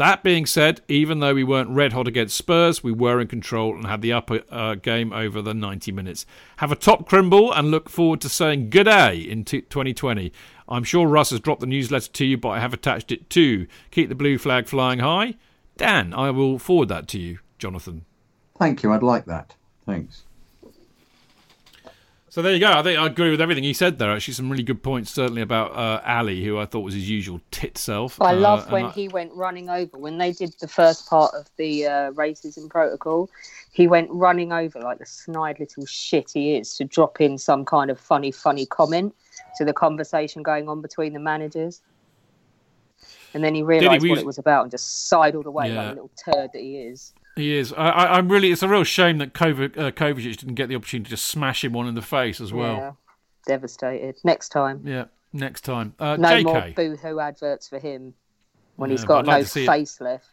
[0.00, 3.76] That being said, even though we weren't red hot against Spurs, we were in control
[3.76, 6.24] and had the upper uh, game over the 90 minutes.
[6.56, 10.32] Have a top crimble and look forward to saying good day in t- 2020.
[10.70, 13.66] I'm sure Russ has dropped the newsletter to you, but I have attached it too.
[13.90, 15.34] Keep the blue flag flying high.
[15.76, 18.06] Dan, I will forward that to you, Jonathan.
[18.58, 18.94] Thank you.
[18.94, 19.54] I'd like that.
[19.84, 20.22] Thanks.
[22.30, 22.70] So there you go.
[22.70, 24.12] I think I agree with everything he said there.
[24.12, 27.40] Actually, some really good points, certainly about uh, Alli, who I thought was his usual
[27.50, 28.22] tit self.
[28.22, 28.90] I uh, love when I...
[28.90, 33.28] he went running over when they did the first part of the uh, racism protocol.
[33.72, 37.64] He went running over like the snide little shit he is to drop in some
[37.64, 39.12] kind of funny, funny comment
[39.56, 41.82] to the conversation going on between the managers.
[43.34, 45.82] And then he realised what it was about and just sidled away yeah.
[45.82, 47.12] like a little turd that he is.
[47.40, 47.72] He is.
[47.72, 48.52] I, am really.
[48.52, 51.72] It's a real shame that Kovac, uh, Kovacic didn't get the opportunity to smash him
[51.72, 52.74] one in the face as well.
[52.74, 52.92] Yeah,
[53.46, 54.16] devastated.
[54.24, 54.82] Next time.
[54.84, 55.94] Yeah, next time.
[55.98, 56.44] Uh, no JK.
[56.44, 58.12] more boohoo adverts for him
[58.76, 60.04] when yeah, he's got like no face it.
[60.04, 60.28] left.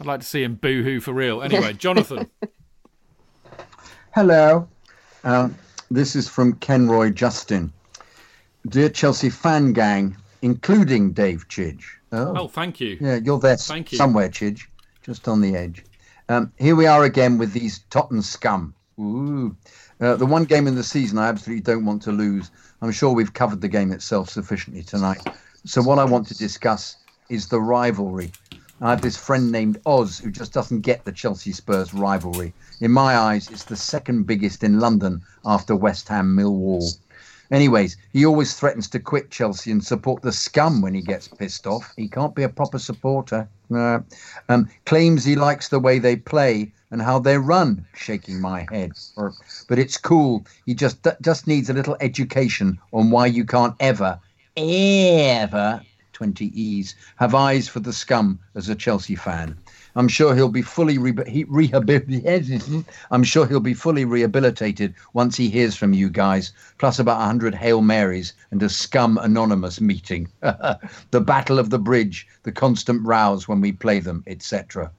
[0.00, 1.42] I'd like to see him boohoo for real.
[1.42, 2.30] Anyway, Jonathan.
[4.14, 4.68] Hello.
[5.24, 5.56] Um,
[5.90, 7.72] this is from Kenroy Justin.
[8.68, 11.82] Dear Chelsea fan gang, including Dave Chidge.
[12.12, 12.96] Oh, oh thank you.
[13.00, 13.98] Yeah, you're there thank you.
[13.98, 14.66] somewhere, Chidge,
[15.02, 15.82] just on the edge.
[16.30, 18.74] Um, here we are again with these Tottenham scum.
[19.00, 19.56] Ooh.
[19.98, 22.50] Uh, the one game in the season I absolutely don't want to lose.
[22.82, 25.26] I'm sure we've covered the game itself sufficiently tonight.
[25.64, 26.96] So, what I want to discuss
[27.30, 28.32] is the rivalry.
[28.80, 32.52] I have this friend named Oz who just doesn't get the Chelsea Spurs rivalry.
[32.80, 36.96] In my eyes, it's the second biggest in London after West Ham Millwall.
[37.50, 41.66] Anyways, he always threatens to quit Chelsea and support the scum when he gets pissed
[41.66, 41.94] off.
[41.96, 43.48] He can't be a proper supporter.
[43.74, 44.00] Uh,
[44.48, 47.84] um, claims he likes the way they play and how they run.
[47.94, 48.92] Shaking my head.
[49.16, 49.34] Or,
[49.68, 50.46] but it's cool.
[50.66, 54.18] He just just needs a little education on why you can't ever,
[54.56, 55.82] ever
[56.18, 59.56] 20 E's have eyes for the scum as a Chelsea fan.
[59.98, 62.62] I'm sure he'll be fully re- rehabilitated.
[63.10, 66.52] I'm sure he'll be fully rehabilitated once he hears from you guys.
[66.78, 70.28] Plus about hundred hail marys and a scum anonymous meeting.
[70.40, 74.92] the battle of the bridge, the constant rows when we play them, etc.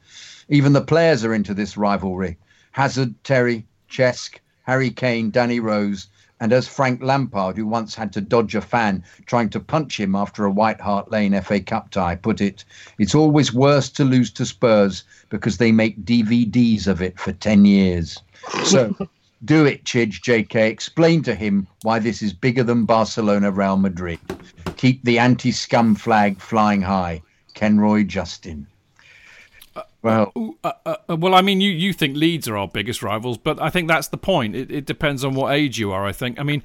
[0.50, 2.38] Even the players are into this rivalry.
[2.72, 6.08] Hazard, Terry, Cesc, Harry Kane, Danny Rose,
[6.40, 10.16] and as Frank Lampard, who once had to dodge a fan trying to punch him
[10.16, 12.64] after a White Hart Lane FA Cup tie, put it,
[12.98, 17.66] it's always worse to lose to Spurs because they make DVDs of it for 10
[17.66, 18.22] years.
[18.64, 18.96] So
[19.46, 20.56] do it, Chidge JK.
[20.56, 24.20] Explain to him why this is bigger than Barcelona Real Madrid.
[24.78, 27.22] Keep the anti scum flag flying high.
[27.54, 28.66] Kenroy Justin.
[30.02, 30.32] Well,
[30.64, 33.62] uh, uh, uh, well, I mean, you, you think Leeds are our biggest rivals, but
[33.62, 34.56] I think that's the point.
[34.56, 36.06] It, it depends on what age you are.
[36.06, 36.40] I think.
[36.40, 36.64] I mean,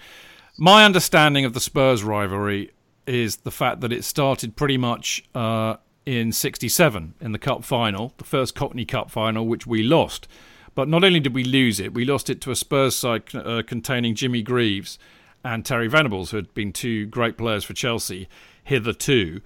[0.57, 2.73] my understanding of the Spurs rivalry
[3.07, 5.77] is the fact that it started pretty much uh,
[6.07, 10.29] in '67 in the Cup final, the first Cockney Cup final, which we lost.
[10.75, 13.63] But not only did we lose it, we lost it to a Spurs side uh,
[13.67, 14.99] containing Jimmy Greaves
[15.45, 18.29] and Terry Venables, who had been two great players for Chelsea
[18.65, 19.41] hitherto.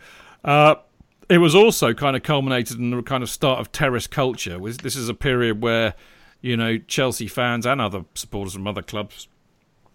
[1.28, 4.58] It was also kind of culminated in the kind of start of terrace culture.
[4.58, 5.94] This is a period where,
[6.40, 9.28] you know, Chelsea fans and other supporters from other clubs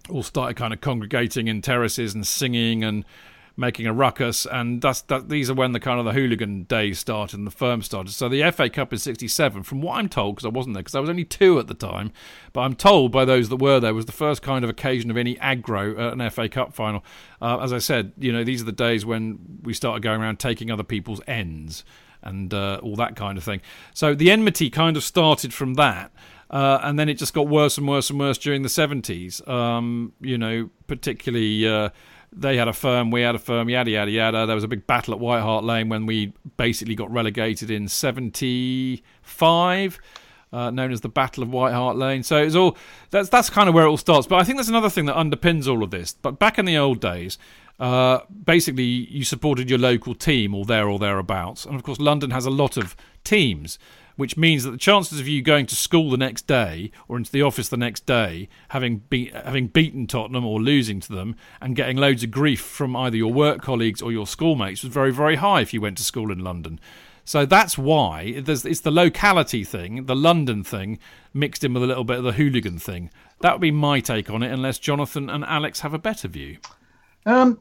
[0.09, 3.05] all started kind of congregating in terraces and singing and
[3.55, 5.29] making a ruckus, and that's that.
[5.29, 8.11] These are when the kind of the hooligan days started and the firm started.
[8.11, 10.95] So the FA Cup in '67, from what I'm told, because I wasn't there, because
[10.95, 12.11] I was only two at the time,
[12.51, 15.17] but I'm told by those that were there was the first kind of occasion of
[15.17, 17.03] any aggro at an FA Cup final.
[17.41, 20.39] Uh, as I said, you know, these are the days when we started going around
[20.39, 21.83] taking other people's ends
[22.23, 23.61] and uh, all that kind of thing.
[23.93, 26.11] So the enmity kind of started from that.
[26.49, 29.45] Uh, and then it just got worse and worse and worse during the 70s.
[29.47, 31.89] Um, you know, particularly uh,
[32.35, 34.45] they had a firm, we had a firm, yada yada yada.
[34.45, 37.87] There was a big battle at White Hart Lane when we basically got relegated in
[37.87, 39.99] '75.
[40.51, 42.21] Uh, known as the Battle of White Hart Lane.
[42.21, 42.77] So it's all
[43.09, 44.27] that's that's kind of where it all starts.
[44.27, 46.13] But I think there's another thing that underpins all of this.
[46.13, 47.39] But back in the old days,
[47.79, 52.29] uh, basically you supported your local team or there or thereabouts, and of course London
[52.29, 53.79] has a lot of teams
[54.15, 57.31] which means that the chances of you going to school the next day or into
[57.31, 61.75] the office the next day, having be- having beaten Tottenham or losing to them, and
[61.75, 65.35] getting loads of grief from either your work colleagues or your schoolmates was very very
[65.35, 66.79] high if you went to school in London.
[67.25, 70.99] So that's why it's the locality thing, the London thing,
[71.33, 73.09] mixed in with a little bit of the hooligan thing.
[73.39, 76.57] That would be my take on it, unless Jonathan and Alex have a better view.
[77.25, 77.59] Um,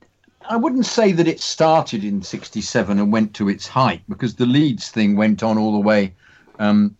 [0.48, 4.46] I wouldn't say that it started in 67 and went to its height because the
[4.46, 6.12] Leeds thing went on all the way
[6.58, 6.96] um,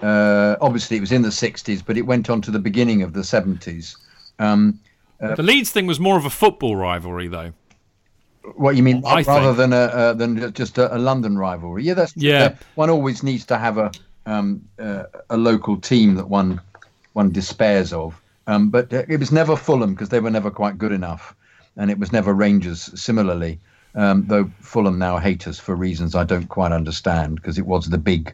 [0.00, 3.12] uh, obviously, it was in the 60s, but it went on to the beginning of
[3.12, 3.96] the 70s.
[4.38, 4.80] Um,
[5.20, 7.52] uh, the Leeds thing was more of a football rivalry, though.
[8.54, 9.56] What you mean, I rather think.
[9.56, 11.82] than a uh, than just a, a, London rivalry?
[11.82, 12.54] Yeah, that's yeah.
[12.76, 13.90] one always needs to have a
[14.24, 16.60] um, uh, a local team that one
[17.14, 18.20] one despairs of.
[18.46, 21.34] Um, but uh, it was never Fulham because they were never quite good enough,
[21.76, 22.88] and it was never Rangers.
[23.00, 23.58] Similarly,
[23.96, 27.86] um, though Fulham now hate us for reasons I don't quite understand because it was
[27.86, 28.32] the big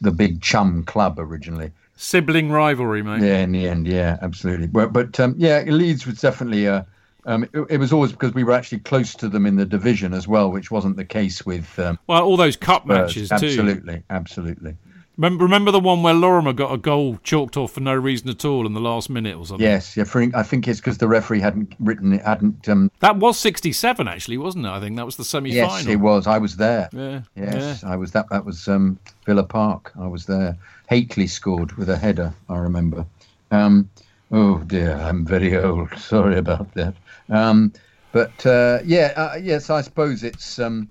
[0.00, 1.72] the big chum club originally.
[1.96, 3.22] Sibling rivalry, mate.
[3.22, 4.68] Yeah, in the end, yeah, absolutely.
[4.68, 6.86] But, but um, yeah, Leeds was definitely a.
[7.24, 10.14] Um, it, it, was always because we were actually close to them in the division
[10.14, 11.78] as well, which wasn't the case with.
[11.78, 12.88] Um, well, all those cup Spurs.
[12.88, 13.70] matches absolutely, too.
[13.70, 14.76] Absolutely, absolutely.
[15.18, 18.44] Remember, remember the one where Lorimer got a goal chalked off for no reason at
[18.44, 19.66] all in the last minute or something?
[19.66, 20.04] Yes, yeah.
[20.04, 22.68] For, I think it's because the referee hadn't written it, hadn't.
[22.68, 24.68] Um, that was sixty-seven, actually, wasn't it?
[24.68, 25.76] I think that was the semi-final.
[25.76, 26.28] Yes, it was.
[26.28, 26.88] I was there.
[26.92, 27.22] Yeah.
[27.34, 27.90] Yes, yeah.
[27.90, 28.12] I was.
[28.12, 28.96] That that was um,
[29.26, 29.90] Villa Park.
[29.98, 30.56] I was there.
[30.88, 32.32] Hateley scored with a header.
[32.48, 33.04] I remember.
[33.50, 33.90] Um,
[34.30, 35.92] oh dear, I'm very old.
[35.98, 36.94] Sorry about that.
[37.28, 37.72] Um,
[38.12, 40.88] but uh, yeah, uh, yes, I suppose it's um,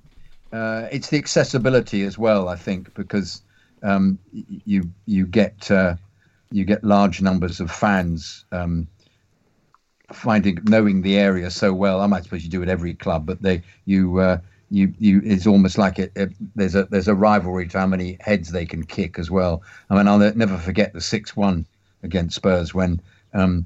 [0.51, 2.49] uh, it's the accessibility as well.
[2.49, 3.41] I think because
[3.83, 5.95] um, you you get uh,
[6.51, 8.87] you get large numbers of fans um,
[10.11, 12.01] finding knowing the area so well.
[12.01, 14.39] I might suppose you do it every club, but they you uh,
[14.69, 18.17] you you it's almost like it, it, there's a there's a rivalry to how many
[18.21, 19.61] heads they can kick as well.
[19.89, 21.65] I mean, I'll never forget the six one
[22.03, 23.01] against Spurs when
[23.33, 23.65] um,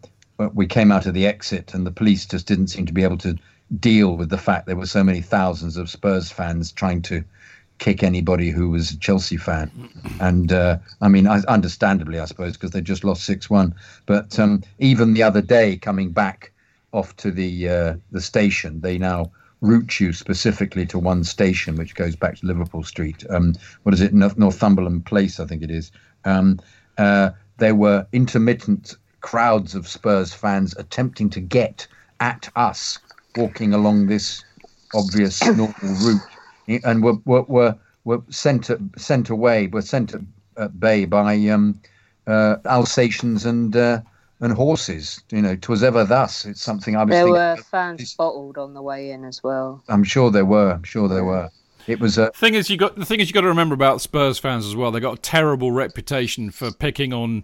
[0.54, 3.18] we came out of the exit and the police just didn't seem to be able
[3.20, 3.38] to
[3.80, 7.24] deal with the fact there were so many thousands of Spurs fans trying to
[7.82, 9.72] kick anybody who was a Chelsea fan.
[10.20, 13.74] And uh, I mean, I, understandably, I suppose, because they just lost six one.
[14.06, 16.52] But um, even the other day, coming back
[16.94, 19.32] off to the uh, the station, they now
[19.62, 23.26] route you specifically to one station, which goes back to Liverpool Street.
[23.32, 24.14] Um, what is it?
[24.14, 25.92] Northumberland Place, I think it is.
[26.24, 26.60] Um,
[27.00, 31.88] uh, there were intermittent crowds of Spurs fans attempting to get
[32.20, 33.00] at us
[33.36, 34.44] walking along this
[34.94, 36.22] obvious normal route
[36.68, 40.14] and were were were, were sent sent away, were sent
[40.58, 41.80] at bay by um,
[42.28, 44.02] uh, Alsatians and uh,
[44.40, 45.22] and horses.
[45.32, 46.46] You know, twas ever thus.
[46.46, 47.12] It's something I was.
[47.12, 49.84] There thinking, were fans bottled on the way in as well.
[49.88, 50.72] I'm sure there were.
[50.72, 51.50] I'm sure there were.
[51.88, 54.02] It was a thing is you got the thing is you got to remember about
[54.02, 54.92] Spurs fans as well.
[54.92, 57.44] They got a terrible reputation for picking on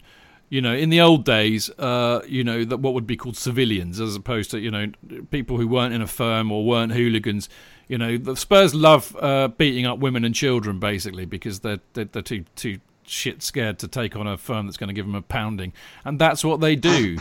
[0.49, 3.99] you know, in the old days, uh, you know, that what would be called civilians,
[3.99, 4.91] as opposed to you know
[5.30, 7.49] people who weren't in a firm or weren't hooligans.
[7.88, 12.05] You know, the Spurs love uh, beating up women and children basically because they're they're,
[12.05, 15.15] they're too too shit scared to take on a firm that's going to give them
[15.15, 15.73] a pounding,
[16.03, 17.18] and that's what they do.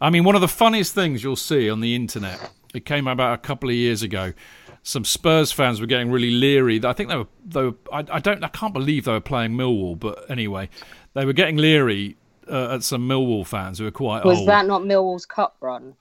[0.00, 2.52] I mean, one of the funniest things you'll see on the internet.
[2.74, 4.34] It came about a couple of years ago.
[4.82, 6.80] Some Spurs fans were getting really leery.
[6.84, 7.26] I think they were.
[7.44, 8.42] They were I, I don't.
[8.42, 10.68] I can't believe they were playing Millwall, but anyway,
[11.14, 12.16] they were getting leery
[12.50, 14.46] uh, at some Millwall fans who were quite was old.
[14.46, 15.94] Was that not Millwall's cup run?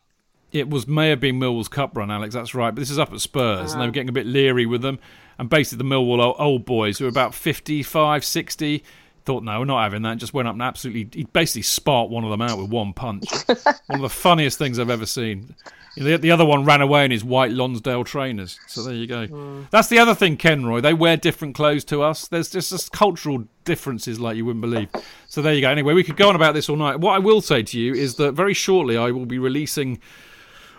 [0.52, 2.34] It was may have been Millwall's cup run, Alex.
[2.34, 2.72] That's right.
[2.72, 5.00] But this is up at Spurs, and they were getting a bit leery with them.
[5.38, 8.84] And basically, the Millwall old boys who are about 55, 60,
[9.28, 10.18] thought, no, we're not having that.
[10.18, 13.30] Just went up and absolutely, he basically sparked one of them out with one punch.
[13.48, 15.54] one of the funniest things I've ever seen.
[15.98, 18.60] The, the other one ran away in his white Lonsdale trainers.
[18.68, 19.28] So there you go.
[19.28, 19.70] Mm.
[19.70, 20.82] That's the other thing, Kenroy.
[20.82, 22.28] They wear different clothes to us.
[22.28, 24.90] There's just, just cultural differences like you wouldn't believe.
[25.28, 25.70] So there you go.
[25.70, 27.00] Anyway, we could go on about this all night.
[27.00, 30.00] What I will say to you is that very shortly I will be releasing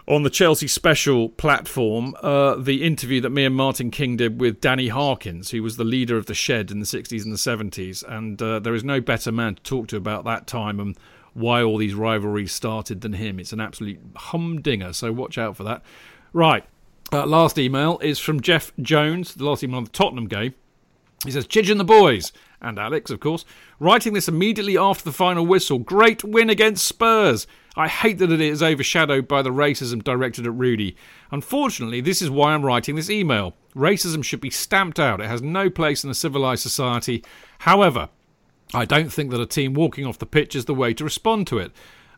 [0.09, 4.61] on the Chelsea Special platform uh, the interview that me and Martin King did with
[4.61, 8.03] Danny Harkins, who was the leader of the Shed in the 60s and the 70s.
[8.09, 10.97] And uh, there is no better man to talk to about that time and
[11.35, 13.39] why all these rivalries started than him.
[13.39, 15.83] It's an absolute humdinger, so watch out for that.
[16.33, 16.65] Right,
[17.13, 20.55] uh, last email is from Jeff Jones, the last email on the Tottenham game.
[21.25, 22.33] He says, Chidge and the boys,
[22.63, 23.45] and Alex, of course,
[23.79, 25.79] writing this immediately after the final whistle.
[25.79, 27.47] Great win against Spurs.
[27.79, 30.97] I hate that it is overshadowed by the racism directed at Rudy.
[31.31, 33.55] Unfortunately, this is why I'm writing this email.
[33.77, 37.25] Racism should be stamped out, it has no place in a civilised society.
[37.61, 38.09] However,
[38.75, 41.47] I don't think that a team walking off the pitch is the way to respond
[41.47, 41.71] to it.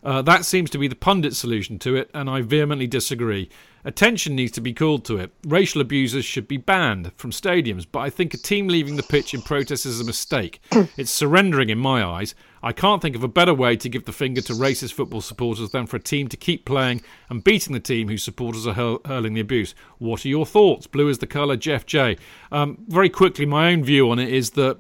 [0.03, 3.51] Uh, that seems to be the pundit solution to it, and I vehemently disagree.
[3.85, 5.33] Attention needs to be called to it.
[5.47, 9.33] Racial abusers should be banned from stadiums, but I think a team leaving the pitch
[9.33, 10.61] in protest is a mistake.
[10.97, 12.35] it's surrendering in my eyes.
[12.63, 15.71] I can't think of a better way to give the finger to racist football supporters
[15.71, 17.01] than for a team to keep playing
[17.31, 19.75] and beating the team whose supporters are hurl- hurling the abuse.
[19.97, 20.87] What are your thoughts?
[20.87, 22.19] Blue is the colour, Jeff J.
[22.53, 24.79] Um, very quickly, my own view on it is that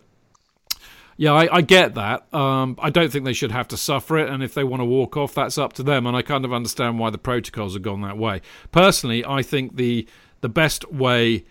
[1.20, 2.32] yeah, I, I get that.
[2.32, 4.86] Um, I don't think they should have to suffer it, and if they want to
[4.86, 6.06] walk off, that's up to them.
[6.06, 8.40] And I kind of understand why the protocols have gone that way.
[8.72, 10.08] Personally, I think the
[10.40, 11.44] the best way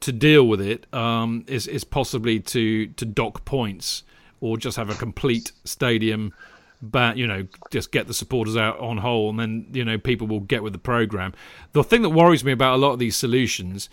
[0.00, 4.02] to deal with it um, is is possibly to to dock points
[4.40, 6.34] or just have a complete stadium
[6.80, 7.16] ban.
[7.16, 10.40] You know, just get the supporters out on whole, and then you know people will
[10.40, 11.32] get with the program.
[11.74, 13.88] The thing that worries me about a lot of these solutions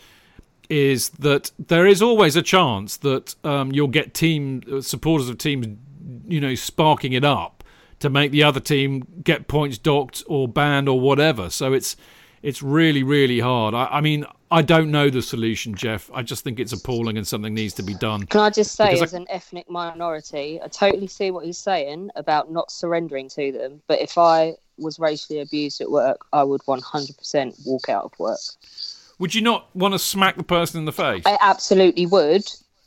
[0.69, 5.37] is that there is always a chance that um, you'll get team uh, supporters of
[5.37, 5.67] teams,
[6.27, 7.63] you know, sparking it up
[7.99, 11.49] to make the other team get points docked or banned or whatever.
[11.49, 11.95] So it's
[12.41, 13.73] it's really really hard.
[13.73, 16.09] I, I mean, I don't know the solution, Jeff.
[16.13, 18.25] I just think it's appalling and something needs to be done.
[18.25, 19.17] Can I just say, as I...
[19.17, 23.81] an ethnic minority, I totally see what he's saying about not surrendering to them.
[23.87, 28.39] But if I was racially abused at work, I would 100% walk out of work.
[29.19, 31.23] Would you not want to smack the person in the face?
[31.25, 32.45] I absolutely would,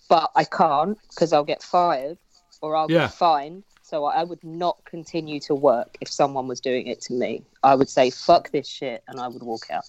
[0.09, 2.19] but I can't because I'll get fired
[2.63, 3.01] or I'll yeah.
[3.01, 3.65] get fined.
[3.83, 7.45] So I would not continue to work if someone was doing it to me.
[7.63, 9.85] I would say fuck this shit and I would walk out.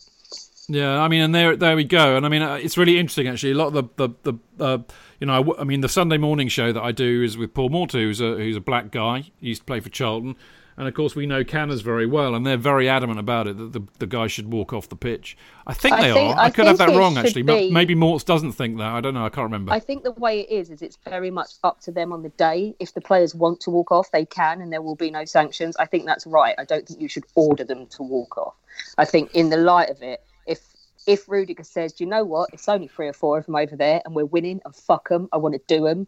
[0.67, 2.17] Yeah, I mean, and there, there we go.
[2.17, 3.51] And I mean, uh, it's really interesting actually.
[3.51, 4.77] A lot of the, the, the uh,
[5.19, 7.69] you know, I, I, mean, the Sunday morning show that I do is with Paul
[7.69, 9.31] Morton, who's a who's a black guy.
[9.39, 10.35] He used to play for Charlton,
[10.77, 13.73] and of course, we know Canners very well, and they're very adamant about it that
[13.73, 15.37] the, the guy should walk off the pitch.
[15.67, 16.39] I think they think, are.
[16.39, 17.43] I, I could have that wrong, actually.
[17.43, 18.91] Be, Maybe Morts doesn't think that.
[18.91, 19.25] I don't know.
[19.25, 19.71] I can't remember.
[19.71, 22.29] I think the way it is is it's very much up to them on the
[22.29, 22.75] day.
[22.79, 25.75] If the players want to walk off, they can, and there will be no sanctions.
[25.77, 26.55] I think that's right.
[26.57, 28.55] I don't think you should order them to walk off.
[28.97, 30.59] I think, in the light of it, if
[31.05, 32.49] if Rudiger says, "Do you know what?
[32.53, 35.29] It's only three or four of them over there, and we're winning, and fuck them.
[35.31, 36.07] I want to do them."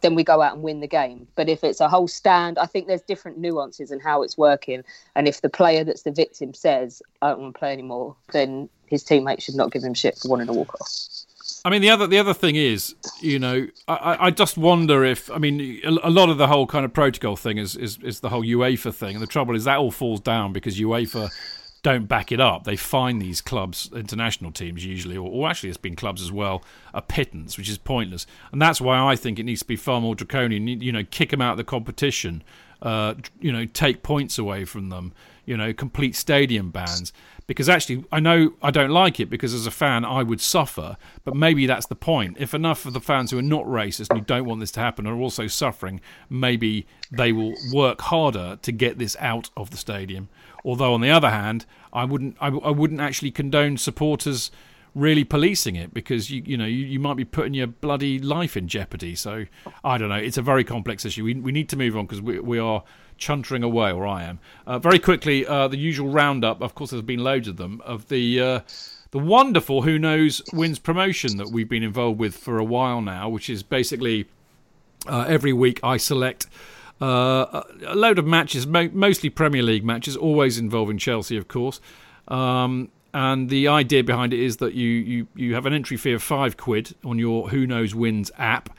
[0.00, 1.26] Then we go out and win the game.
[1.34, 4.84] But if it's a whole stand, I think there's different nuances in how it's working.
[5.14, 8.68] And if the player that's the victim says, I don't want to play anymore, then
[8.86, 10.88] his teammates should not give him shit for wanting to walk off.
[11.64, 15.30] I mean, the other the other thing is, you know, I, I just wonder if
[15.30, 18.28] I mean a, lot of the whole kind of protocol thing is, is is the
[18.28, 21.30] whole UEFA thing, and the trouble is that all falls down because UEFA
[21.88, 22.64] don't back it up.
[22.64, 26.62] They find these clubs, international teams usually, or, or, actually it's been clubs as well,
[26.92, 28.26] a pittance, which is pointless.
[28.52, 30.68] And that's why I think it needs to be far more draconian.
[30.68, 32.42] You know, kick them out of the competition.
[32.80, 35.12] Uh, you know, take points away from them.
[35.46, 37.12] You know, complete stadium bans.
[37.46, 40.98] Because actually, I know I don't like it because as a fan, I would suffer.
[41.24, 42.36] But maybe that's the point.
[42.38, 44.80] If enough of the fans who are not racist and who don't want this to
[44.80, 49.78] happen are also suffering, maybe they will work harder to get this out of the
[49.78, 50.28] stadium.
[50.68, 51.64] Although on the other hand,
[51.94, 54.50] I wouldn't I, I wouldn't actually condone supporters
[54.94, 58.54] really policing it because you you know you, you might be putting your bloody life
[58.54, 59.14] in jeopardy.
[59.14, 59.46] So
[59.82, 60.16] I don't know.
[60.16, 61.24] It's a very complex issue.
[61.24, 62.84] We we need to move on because we we are
[63.18, 64.40] chuntering away, or I am.
[64.66, 66.60] Uh, very quickly, uh, the usual roundup.
[66.60, 68.40] Of course, there's been loads of them of the.
[68.40, 68.60] Uh,
[69.10, 73.26] the wonderful Who Knows Wins promotion that we've been involved with for a while now,
[73.30, 74.26] which is basically
[75.06, 76.46] uh, every week I select
[77.00, 81.80] uh, a load of matches, mo- mostly Premier League matches, always involving Chelsea, of course.
[82.28, 86.12] Um, and the idea behind it is that you, you, you have an entry fee
[86.12, 88.70] of five quid on your Who Knows Wins app.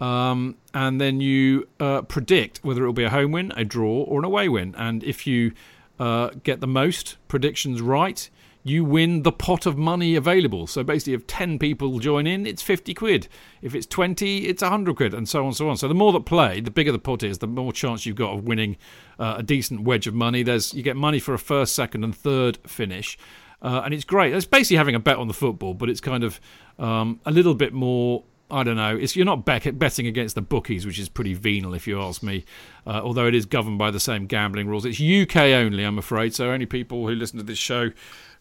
[0.00, 4.02] Um, and then you uh, predict whether it will be a home win, a draw,
[4.02, 4.74] or an away win.
[4.76, 5.52] And if you
[5.98, 8.28] uh, get the most predictions right,
[8.62, 10.66] you win the pot of money available.
[10.66, 13.28] So basically, if 10 people join in, it's 50 quid.
[13.62, 15.76] If it's 20, it's 100 quid, and so on and so on.
[15.76, 18.34] So the more that play, the bigger the pot is, the more chance you've got
[18.34, 18.76] of winning
[19.18, 20.42] uh, a decent wedge of money.
[20.42, 23.18] There's You get money for a first, second, and third finish.
[23.62, 24.34] Uh, and it's great.
[24.34, 26.40] It's basically having a bet on the football, but it's kind of
[26.78, 28.96] um, a little bit more I don't know.
[28.96, 32.44] It's, you're not betting against the bookies, which is pretty venal, if you ask me.
[32.86, 34.84] Uh, although it is governed by the same gambling rules.
[34.84, 36.34] It's UK only, I'm afraid.
[36.34, 37.90] So only people who listen to this show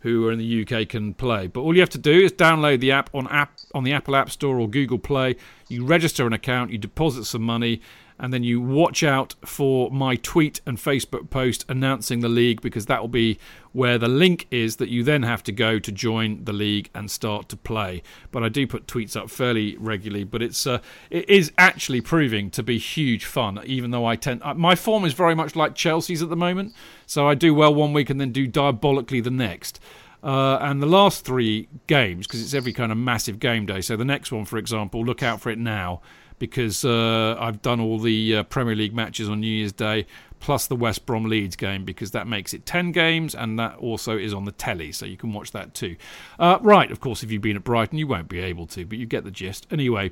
[0.02, 1.48] who are in the UK can play.
[1.48, 4.16] But all you have to do is download the app on app on the Apple
[4.16, 5.36] App Store or Google Play.
[5.68, 7.82] You register an account, you deposit some money,
[8.20, 12.88] and then you watch out for my tweet and Facebook post announcing the league because
[12.88, 13.40] that will be
[13.72, 17.10] where the link is that you then have to go to join the league and
[17.10, 18.02] start to play.
[18.32, 20.80] But I do put tweets up fairly regularly, but it's uh,
[21.10, 23.60] it is actually proving to be huge fun.
[23.66, 26.74] Even though I tend uh, my form is very much like Chelsea's at the moment,
[27.06, 29.80] so I do well one week and then do diabolically the next.
[30.22, 33.80] Uh, and the last three games, because it's every kind of massive game day.
[33.80, 36.02] So the next one, for example, look out for it now
[36.40, 40.08] because uh, I've done all the uh, Premier League matches on New Year's Day
[40.40, 44.18] plus the West Brom Leeds game because that makes it 10 games and that also
[44.18, 45.96] is on the telly, so you can watch that too.
[46.38, 48.98] Uh, right, of course, if you've been at Brighton, you won't be able to, but
[48.98, 49.68] you get the gist.
[49.72, 50.12] Anyway,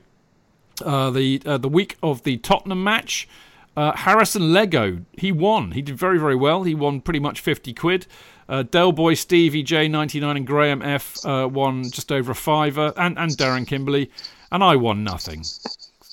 [0.83, 3.27] uh, the uh, the week of the Tottenham match.
[3.75, 5.73] Uh, Harrison Lego, he won.
[5.73, 6.63] He did very, very well.
[6.63, 8.07] He won pretty much 50 quid.
[8.49, 13.19] Uh, Del Boy, Stevie J99, and Graham F uh, won just over a fiver, and,
[13.19, 14.09] and Darren Kimberley.
[14.51, 15.43] And I won nothing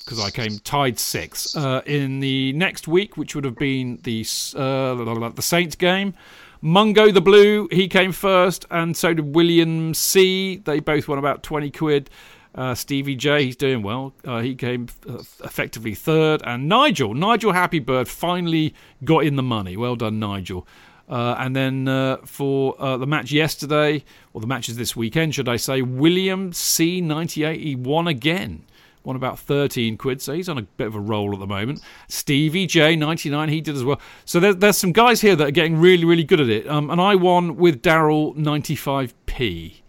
[0.05, 1.57] because I came tied sixth.
[1.57, 4.21] Uh, in the next week, which would have been the
[4.55, 6.13] uh, the Saints game,
[6.61, 10.57] Mungo the Blue he came first, and so did William C.
[10.57, 12.09] They both won about twenty quid.
[12.53, 14.13] Uh, Stevie J, he's doing well.
[14.23, 18.73] Uh, he came uh, effectively third, and Nigel, Nigel Happy Bird, finally
[19.03, 19.75] got in the money.
[19.75, 20.65] Well done, Nigel.
[21.09, 24.03] Uh, and then uh, for uh, the match yesterday,
[24.33, 28.63] or the matches this weekend, should I say, William C98, he won again
[29.05, 31.81] won about 13 quid, so he's on a bit of a roll at the moment.
[32.07, 33.99] Stevie J, 99, he did as well.
[34.25, 36.67] So there, there's some guys here that are getting really, really good at it.
[36.67, 39.81] Um, and I won with Daryl 95p.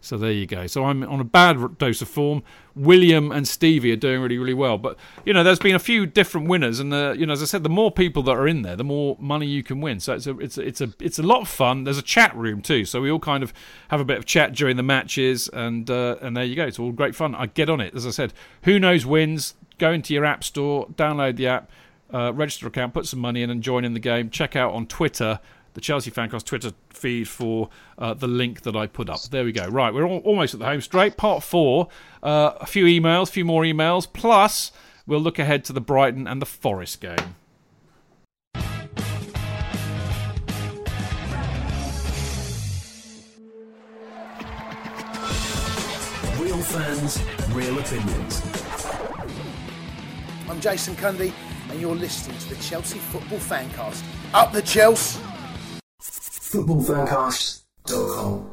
[0.00, 0.66] So there you go.
[0.68, 2.42] So I'm on a bad dose of form.
[2.76, 4.78] William and Stevie are doing really, really well.
[4.78, 7.46] But you know, there's been a few different winners, and the, you know, as I
[7.46, 9.98] said, the more people that are in there, the more money you can win.
[9.98, 11.82] So it's a, it's a, it's a, it's a lot of fun.
[11.84, 13.52] There's a chat room too, so we all kind of
[13.88, 16.66] have a bit of chat during the matches, and uh, and there you go.
[16.66, 17.34] It's all great fun.
[17.34, 17.94] I get on it.
[17.94, 19.54] As I said, who knows wins?
[19.78, 21.70] Go into your app store, download the app,
[22.12, 24.30] uh, register account, put some money in, and join in the game.
[24.30, 25.40] Check out on Twitter
[25.78, 27.68] the Chelsea Fancast Twitter feed for
[27.98, 29.22] uh, the link that I put up.
[29.22, 29.68] There we go.
[29.68, 31.16] Right, we're all, almost at the home straight.
[31.16, 31.86] Part four,
[32.20, 34.72] uh, a few emails, a few more emails, plus
[35.06, 37.36] we'll look ahead to the Brighton and the Forest game.
[46.40, 47.22] Real fans,
[47.52, 48.42] real opinions.
[50.50, 51.32] I'm Jason Cundy,
[51.70, 54.02] and you're listening to the Chelsea Football Fancast.
[54.34, 55.27] Up the Chelsea!
[56.48, 58.50] footballfancast.com.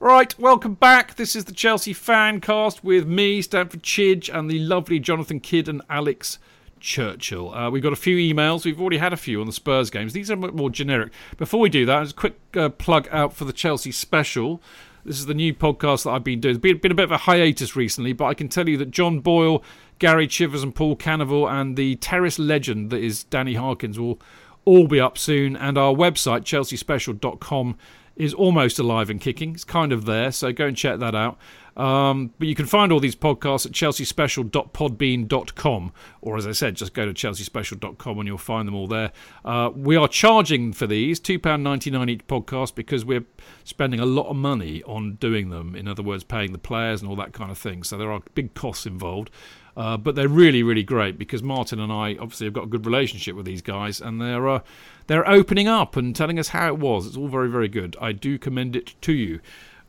[0.00, 1.16] Right, welcome back.
[1.16, 5.82] This is the Chelsea Fancast with me, Stamford Chidge, and the lovely Jonathan Kidd and
[5.90, 6.38] Alex
[6.80, 7.54] Churchill.
[7.54, 8.64] Uh, we've got a few emails.
[8.64, 10.14] We've already had a few on the Spurs games.
[10.14, 11.12] These are more generic.
[11.36, 14.62] Before we do that, just a quick uh, plug out for the Chelsea special.
[15.04, 16.54] This is the new podcast that I've been doing.
[16.54, 18.90] It's been, been a bit of a hiatus recently, but I can tell you that
[18.90, 19.62] John Boyle
[20.02, 24.20] Gary Chivers and Paul Canoville and the terrace legend that is Danny Harkins will
[24.64, 25.54] all be up soon.
[25.54, 27.78] And our website, chelseaspecial.com,
[28.16, 29.54] is almost alive and kicking.
[29.54, 31.38] It's kind of there, so go and check that out.
[31.76, 36.94] Um, but you can find all these podcasts at chelseaspecial.podbean.com, or as I said, just
[36.94, 39.12] go to chelseaspecial.com and you'll find them all there.
[39.44, 43.26] Uh, we are charging for these £2.99 each podcast because we're
[43.62, 45.76] spending a lot of money on doing them.
[45.76, 47.84] In other words, paying the players and all that kind of thing.
[47.84, 49.30] So there are big costs involved.
[49.76, 52.84] Uh, but they're really, really great because Martin and I obviously have got a good
[52.84, 54.60] relationship with these guys, and they're uh,
[55.06, 57.06] they're opening up and telling us how it was.
[57.06, 57.96] It's all very, very good.
[58.00, 59.40] I do commend it to you.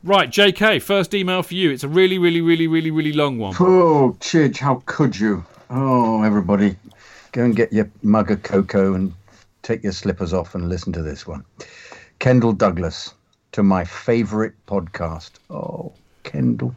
[0.02, 1.70] Right, JK, first email for you.
[1.70, 3.54] It's a really, really, really, really, really long one.
[3.58, 5.44] Oh, Chidge, how could you?
[5.70, 6.76] Oh, everybody,
[7.32, 9.14] go and get your mug of cocoa and
[9.62, 11.44] take your slippers off and listen to this one.
[12.18, 13.14] Kendall Douglas,
[13.52, 15.32] to my favourite podcast.
[15.48, 15.92] Oh,
[16.22, 16.74] Kendall.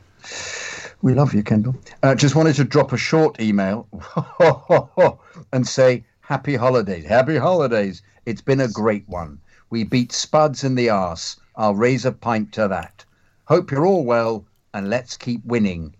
[1.01, 1.75] We love you, Kendall.
[2.01, 3.87] Uh, just wanted to drop a short email
[5.53, 7.05] and say happy holidays.
[7.05, 8.01] Happy holidays.
[8.25, 9.39] It's been a great one.
[9.69, 11.37] We beat Spuds in the arse.
[11.55, 13.05] I'll raise a pint to that.
[13.45, 15.95] Hope you're all well and let's keep winning.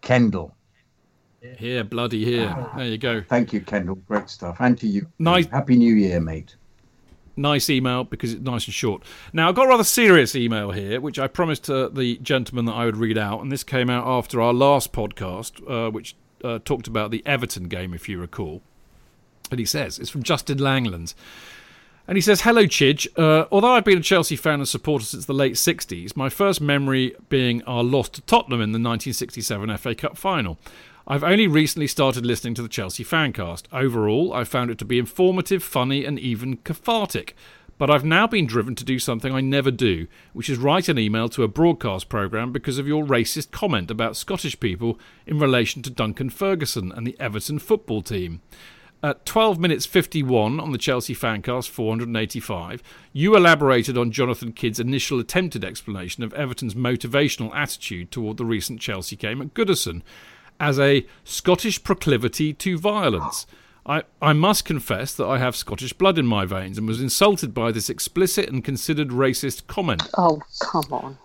[0.00, 0.54] Kendall.
[1.56, 2.54] Here, bloody here.
[2.76, 3.22] There you go.
[3.22, 3.94] Thank you, Kendall.
[3.94, 4.56] Great stuff.
[4.60, 5.06] And to you.
[5.18, 5.46] Nice.
[5.46, 6.56] Happy New Year, mate.
[7.40, 9.02] Nice email because it's nice and short.
[9.32, 12.74] Now, I've got a rather serious email here, which I promised to the gentleman that
[12.74, 16.14] I would read out, and this came out after our last podcast, uh, which
[16.44, 18.62] uh, talked about the Everton game, if you recall.
[19.50, 21.14] And he says, it's from Justin Langlands.
[22.06, 23.06] And he says, Hello, Chidge.
[23.16, 26.60] Uh, although I've been a Chelsea fan and supporter since the late 60s, my first
[26.60, 30.58] memory being our loss to Tottenham in the 1967 FA Cup final.
[31.10, 33.64] I've only recently started listening to the Chelsea Fancast.
[33.72, 37.34] Overall, I found it to be informative, funny, and even cathartic.
[37.78, 41.00] But I've now been driven to do something I never do, which is write an
[41.00, 45.82] email to a broadcast programme because of your racist comment about Scottish people in relation
[45.82, 48.40] to Duncan Ferguson and the Everton football team.
[49.02, 55.18] At 12 minutes 51 on the Chelsea Fancast 485, you elaborated on Jonathan Kidd's initial
[55.18, 60.02] attempted explanation of Everton's motivational attitude toward the recent Chelsea game at Goodison
[60.60, 63.46] as a Scottish proclivity to violence.
[63.86, 67.54] I, I must confess that I have Scottish blood in my veins and was insulted
[67.54, 70.02] by this explicit and considered racist comment.
[70.16, 71.18] Oh, come on.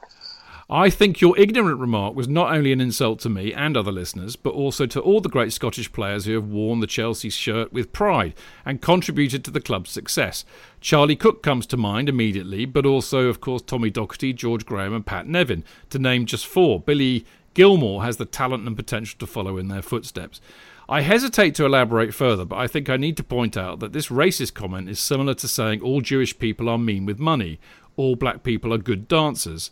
[0.68, 4.36] I think your ignorant remark was not only an insult to me and other listeners,
[4.36, 7.94] but also to all the great Scottish players who have worn the Chelsea shirt with
[7.94, 8.34] pride
[8.66, 10.44] and contributed to the club's success.
[10.82, 15.06] Charlie Cooke comes to mind immediately, but also, of course, Tommy Docherty, George Graham, and
[15.06, 16.80] Pat Nevin, to name just four.
[16.80, 20.40] Billy Gilmour has the talent and potential to follow in their footsteps.
[20.88, 24.10] I hesitate to elaborate further, but I think I need to point out that this
[24.10, 27.60] racist comment is similar to saying all Jewish people are mean with money,
[27.96, 29.72] all black people are good dancers,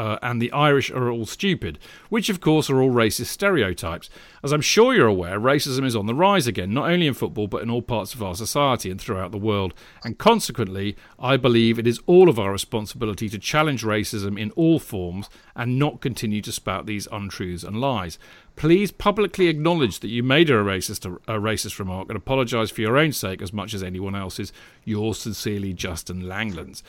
[0.00, 1.78] uh, and the Irish are all stupid,
[2.08, 4.08] which of course are all racist stereotypes.
[4.42, 7.48] As I'm sure you're aware, racism is on the rise again, not only in football
[7.48, 9.74] but in all parts of our society and throughout the world.
[10.02, 14.78] And consequently, I believe it is all of our responsibility to challenge racism in all
[14.78, 18.18] forms and not continue to spout these untruths and lies.
[18.56, 22.96] Please publicly acknowledge that you made a racist, a racist remark and apologise for your
[22.96, 24.50] own sake as much as anyone else's.
[24.82, 26.82] Yours sincerely, Justin Langlands.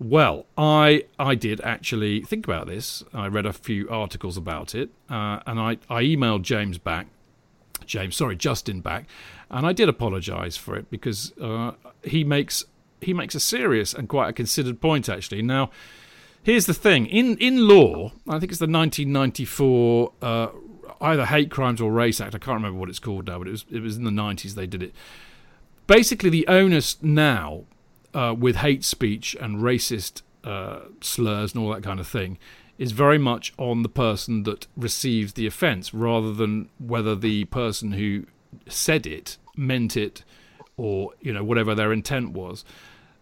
[0.00, 3.04] Well, I I did actually think about this.
[3.12, 7.06] I read a few articles about it, uh, and I, I emailed James back,
[7.86, 9.06] James, sorry, Justin back,
[9.50, 11.72] and I did apologise for it because uh,
[12.02, 12.64] he makes
[13.00, 15.42] he makes a serious and quite a considered point actually.
[15.42, 15.70] Now,
[16.42, 20.48] here's the thing: in in law, I think it's the 1994 uh,
[21.00, 22.34] either Hate Crimes or Race Act.
[22.34, 24.54] I can't remember what it's called now, but it was it was in the 90s
[24.54, 24.92] they did it.
[25.86, 27.64] Basically, the onus now
[28.14, 32.38] uh, with hate speech and racist uh, slurs and all that kind of thing
[32.78, 37.92] is very much on the person that receives the offence rather than whether the person
[37.92, 38.26] who
[38.68, 40.24] said it meant it
[40.76, 42.64] or you know whatever their intent was.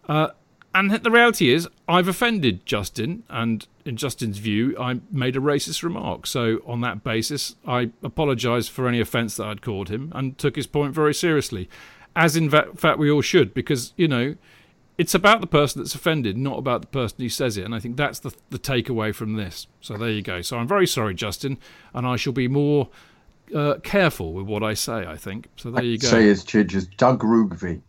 [0.09, 0.28] Uh,
[0.74, 5.82] and the reality is, I've offended Justin, and in Justin's view, I made a racist
[5.82, 6.27] remark.
[6.27, 10.56] So, on that basis, I apologised for any offence that I'd called him and took
[10.56, 11.69] his point very seriously.
[12.16, 14.35] As in fact, we all should, because, you know,
[14.98, 17.64] it's about the person that's offended, not about the person who says it.
[17.64, 19.66] And I think that's the, the takeaway from this.
[19.81, 20.43] So there you go.
[20.43, 21.59] So I'm very sorry, Justin,
[21.94, 22.89] and I shall be more
[23.55, 25.48] uh, careful with what I say, I think.
[25.56, 26.09] So there you go.
[26.09, 27.81] Say as Chidge as Doug Rougvie.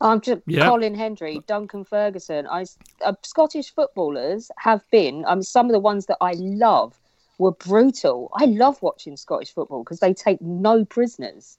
[0.00, 0.68] I'm just yeah.
[0.68, 2.46] Colin Hendry, Duncan Ferguson.
[2.46, 2.66] I
[3.04, 5.24] uh, Scottish footballers have been.
[5.26, 7.00] I mean, some of the ones that I love
[7.38, 8.30] were brutal.
[8.34, 11.58] I love watching Scottish football because they take no prisoners.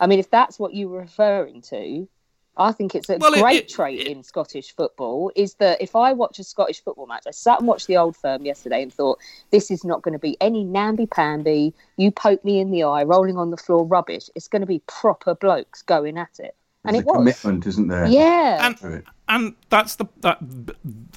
[0.00, 2.08] I mean, if that's what you were referring to,
[2.56, 5.82] I think it's a well, great it, it, trait it, in Scottish football is that
[5.82, 8.82] if I watch a Scottish football match, I sat and watched the old firm yesterday
[8.82, 9.18] and thought,
[9.50, 13.02] this is not going to be any namby pamby, you poke me in the eye,
[13.02, 14.30] rolling on the floor rubbish.
[14.34, 16.54] It's going to be proper blokes going at it.
[16.84, 17.16] And There's it was.
[17.16, 18.06] commitment, isn't there?
[18.06, 18.66] Yeah.
[18.66, 20.38] And, and that's the that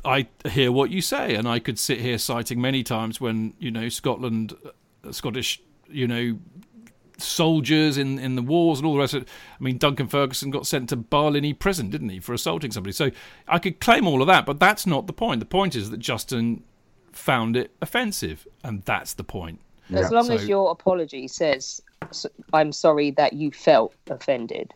[0.05, 3.69] I hear what you say, and I could sit here citing many times when you
[3.69, 6.39] know Scotland, uh, Scottish, you know
[7.17, 9.29] soldiers in, in the wars and all the rest of it.
[9.59, 12.93] I mean, Duncan Ferguson got sent to Barlinnie prison, didn't he, for assaulting somebody?
[12.93, 13.11] So
[13.47, 15.39] I could claim all of that, but that's not the point.
[15.39, 16.63] The point is that Justin
[17.11, 19.59] found it offensive, and that's the point.
[19.91, 21.81] As long so, as your apology says,
[22.53, 24.73] I'm sorry that you felt offended.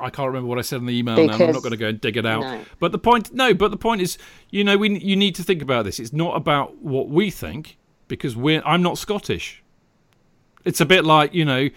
[0.00, 1.46] I can't remember what I said in the email because, now.
[1.46, 2.40] I'm not going to go and dig it out.
[2.40, 2.64] No.
[2.78, 4.18] But the point, no, but the point is,
[4.50, 6.00] you know, we you need to think about this.
[6.00, 7.76] It's not about what we think
[8.08, 8.62] because we're.
[8.64, 9.62] I'm not Scottish.
[10.64, 11.68] It's a bit like you know,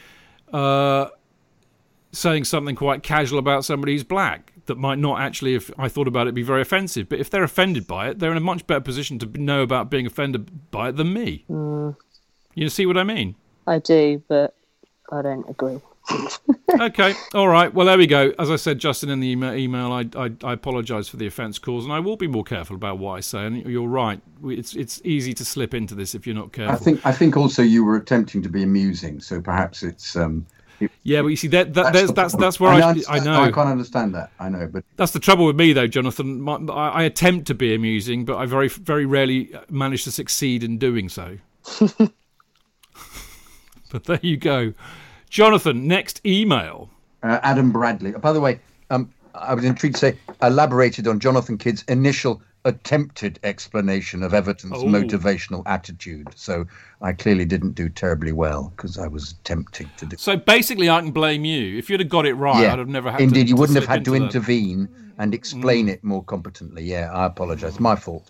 [0.52, 1.10] uh,
[2.12, 6.08] saying something quite casual about somebody who's black that might not actually, if I thought
[6.08, 7.10] about it, be very offensive.
[7.10, 9.90] But if they're offended by it, they're in a much better position to know about
[9.90, 11.44] being offended by it than me.
[11.50, 11.96] Mm.
[12.54, 13.36] You see what I mean?
[13.68, 14.56] I do, but
[15.12, 15.82] I don't agree.
[16.80, 17.74] Okay, all right.
[17.74, 18.34] Well, there we go.
[18.38, 21.86] As I said, Justin, in the email, I, I, I apologise for the offence caused,
[21.86, 23.46] and I will be more careful about what I say.
[23.46, 26.76] And you're right; it's it's easy to slip into this if you're not careful.
[26.76, 30.16] I think I think also you were attempting to be amusing, so perhaps it's.
[30.16, 30.46] Um,
[31.04, 33.42] yeah, but you see, that, that that's that's, that's where I, I, I, know.
[33.42, 34.32] I can't understand that.
[34.40, 36.42] I know, but that's the trouble with me, though, Jonathan.
[36.42, 40.64] My, I, I attempt to be amusing, but I very very rarely manage to succeed
[40.64, 41.38] in doing so.
[43.92, 44.74] but there you go.
[45.34, 46.92] Jonathan, next email.
[47.24, 48.12] Uh, Adam Bradley.
[48.12, 48.60] By the way,
[48.92, 54.74] um, I was intrigued to say elaborated on Jonathan Kidd's initial attempted explanation of Everton's
[54.76, 54.84] oh.
[54.84, 56.28] motivational attitude.
[56.36, 56.66] So
[57.02, 60.18] I clearly didn't do terribly well because I was attempting to do.
[60.20, 61.80] So basically, I can blame you.
[61.80, 62.74] If you'd have got it right, yeah.
[62.74, 63.20] I'd have never had.
[63.20, 64.88] Indeed, to, you wouldn't have had to intervene
[65.18, 65.94] and explain mm.
[65.94, 66.84] it more competently.
[66.84, 67.80] Yeah, I apologise.
[67.80, 68.30] My fault.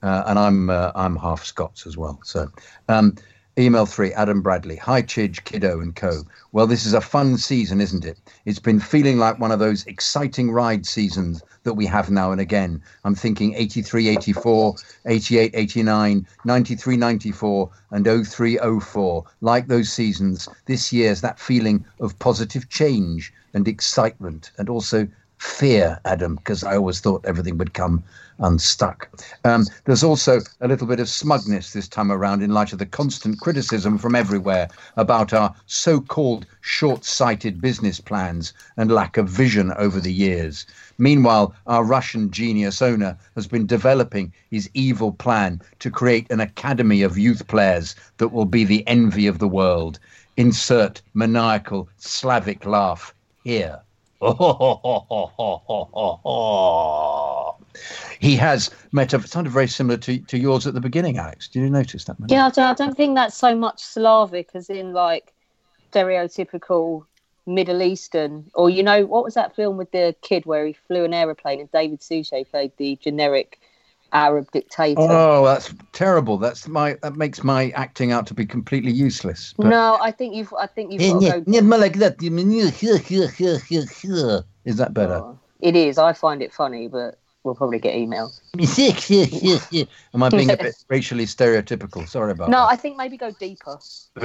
[0.00, 2.20] Uh, and I'm uh, I'm half Scots as well.
[2.22, 2.52] So.
[2.88, 3.16] Um,
[3.58, 4.76] Email three, Adam Bradley.
[4.76, 6.24] Hi, Chidge, Kiddo, and co.
[6.52, 8.18] Well, this is a fun season, isn't it?
[8.44, 12.40] It's been feeling like one of those exciting ride seasons that we have now and
[12.40, 12.82] again.
[13.04, 14.74] I'm thinking 83, 84,
[15.06, 19.24] 88, 89, 93, 94, and 03, 04.
[19.40, 25.08] Like those seasons, this year's that feeling of positive change and excitement and also
[25.38, 28.02] fear, Adam, because I always thought everything would come
[28.38, 29.08] unstuck.
[29.44, 32.86] Um, there's also a little bit of smugness this time around in light of the
[32.86, 39.28] constant criticism from everywhere about our so called short sighted business plans and lack of
[39.28, 40.66] vision over the years.
[40.98, 47.02] Meanwhile, our Russian genius owner has been developing his evil plan to create an academy
[47.02, 49.98] of youth players that will be the envy of the world.
[50.36, 53.14] Insert maniacal Slavic laugh
[53.44, 53.80] here.
[58.18, 61.48] he has met a sounded very similar to, to yours at the beginning, Alex.
[61.48, 62.16] Did you notice that?
[62.28, 65.34] Yeah, I don't, I don't think that's so much Slavic as in like
[65.92, 67.04] stereotypical
[67.46, 71.04] Middle Eastern, or you know, what was that film with the kid where he flew
[71.04, 73.60] an aeroplane and David Suchet played the generic
[74.12, 75.00] Arab dictator.
[75.00, 76.38] Oh, that's terrible.
[76.38, 79.54] That's my that makes my acting out to be completely useless.
[79.56, 79.66] But...
[79.66, 81.50] No, I think you've I think you've got yeah, to go...
[81.78, 82.18] like that.
[84.64, 85.14] Is that better?
[85.14, 85.98] Oh, it is.
[85.98, 88.40] I find it funny, but we'll probably get emails.
[90.14, 92.06] Am I being a bit racially stereotypical?
[92.08, 92.64] Sorry about no, that.
[92.64, 93.78] No, I think maybe go deeper.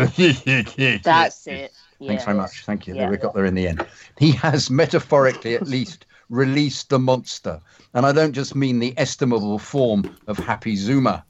[1.03, 1.71] That's it.
[1.99, 2.07] Yeah.
[2.07, 2.65] Thanks very much.
[2.65, 2.95] Thank you.
[2.95, 3.09] Yeah.
[3.09, 3.85] We got there in the end.
[4.17, 7.61] He has metaphorically, at least, released the monster.
[7.93, 11.23] And I don't just mean the estimable form of Happy Zouma.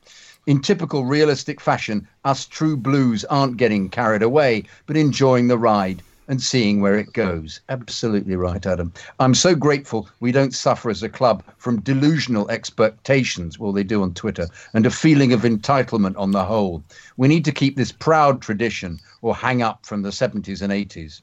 [0.48, 6.02] In typical realistic fashion, us true blues aren't getting carried away, but enjoying the ride
[6.28, 7.60] and seeing where it goes.
[7.68, 8.94] Absolutely right, Adam.
[9.20, 14.02] I'm so grateful we don't suffer as a club from delusional expectations, well, they do
[14.02, 16.84] on Twitter, and a feeling of entitlement on the whole.
[17.18, 21.22] We need to keep this proud tradition or hang up from the 70s and 80s.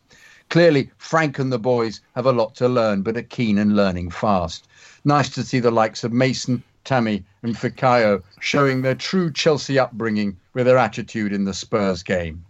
[0.50, 4.10] Clearly, Frank and the boys have a lot to learn, but are keen and learning
[4.10, 4.66] fast.
[5.04, 10.38] Nice to see the likes of Mason, Tammy, and Fikayo showing their true Chelsea upbringing
[10.54, 12.44] with their attitude in the Spurs game.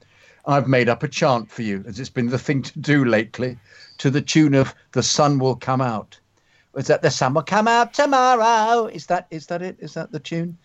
[0.46, 3.58] I've made up a chant for you, as it's been the thing to do lately,
[3.98, 6.20] to the tune of "The sun will come out."
[6.76, 8.86] Is that the sun will come out tomorrow?
[8.86, 9.76] Is that is that it?
[9.80, 10.56] Is that the tune?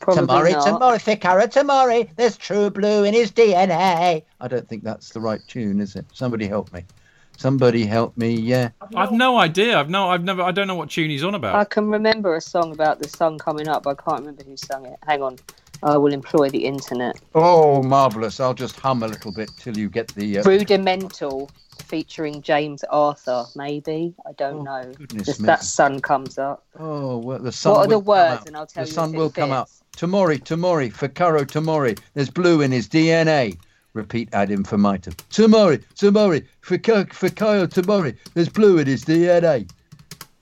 [0.00, 0.64] Probably tomorrow, not.
[0.64, 2.06] tomorrow, Ficara, tomorrow.
[2.16, 4.22] There's true blue in his DNA.
[4.40, 6.06] I don't think that's the right tune, is it?
[6.12, 6.84] Somebody help me.
[7.36, 8.70] Somebody help me, yeah.
[8.94, 9.78] I've no idea.
[9.78, 11.54] I've no, I've never, I don't know what tune he's on about.
[11.54, 13.86] I can remember a song about the sun coming up.
[13.86, 14.98] I can't remember who sung it.
[15.06, 15.38] Hang on.
[15.82, 17.20] I will employ the internet.
[17.34, 18.40] Oh, marvellous.
[18.40, 20.38] I'll just hum a little bit till you get the.
[20.38, 20.44] Uh...
[20.44, 21.50] Rudimental
[21.90, 24.14] featuring James Arthur, maybe.
[24.26, 24.92] I don't oh, know.
[25.22, 25.46] Just me.
[25.46, 26.64] that sun comes up.
[26.78, 27.72] Oh, well, the sun.
[27.72, 28.44] What are the words?
[28.46, 28.94] And I'll tell the you.
[28.94, 29.70] The sun will come out.
[29.96, 31.98] Tomori, Tomori, Fikayo Tomori.
[32.14, 33.58] There's blue in his DNA.
[33.92, 35.14] Repeat ad infinitum.
[35.30, 38.16] Tomori, Tomori, Fikayo Tomori.
[38.34, 39.68] There's blue in his DNA.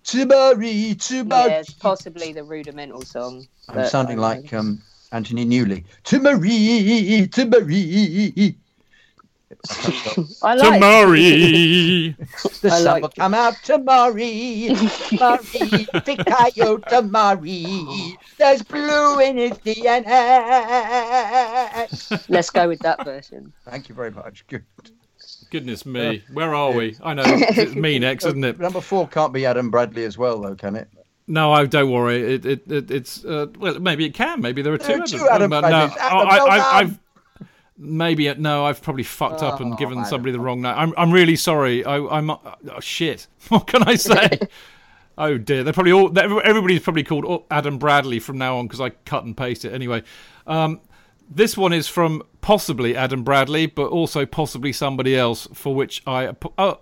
[0.04, 1.48] Tomori, Tomori.
[1.48, 3.46] Yeah, possibly the rudimental song.
[3.68, 4.82] I'm sounding like um,
[5.12, 5.84] Anthony Newley.
[6.04, 8.56] To Marie, to Marie.
[10.42, 12.16] I like to Marie.
[12.60, 14.68] the sun like will come out to Marie.
[14.68, 18.16] Marie, Picayo to Marie.
[18.36, 20.04] There's blue in his DNA.
[22.28, 23.52] Let's go with that version.
[23.64, 24.46] Thank you very much.
[24.46, 24.64] Good.
[25.50, 26.96] Goodness me, where are we?
[27.02, 28.58] I know it's me next, isn't it?
[28.58, 30.88] Number four can't be Adam Bradley as well, though, can it?
[31.30, 32.34] No, I don't worry.
[32.34, 34.40] It, it, it it's uh, well, maybe it can.
[34.40, 34.86] Maybe there are two.
[34.86, 36.98] There are two Adam no, I, have
[37.76, 38.64] maybe no.
[38.64, 40.74] I've probably fucked up and oh, given somebody the wrong name.
[40.74, 41.84] I'm I'm really sorry.
[41.84, 42.40] I, am oh,
[42.80, 43.26] shit.
[43.48, 44.38] What can I say?
[45.18, 45.64] oh dear.
[45.64, 46.18] They're probably all.
[46.18, 50.02] Everybody's probably called Adam Bradley from now on because I cut and paste it anyway.
[50.46, 50.80] Um,
[51.30, 56.34] this one is from possibly Adam Bradley, but also possibly somebody else, for which I
[56.56, 56.80] oh,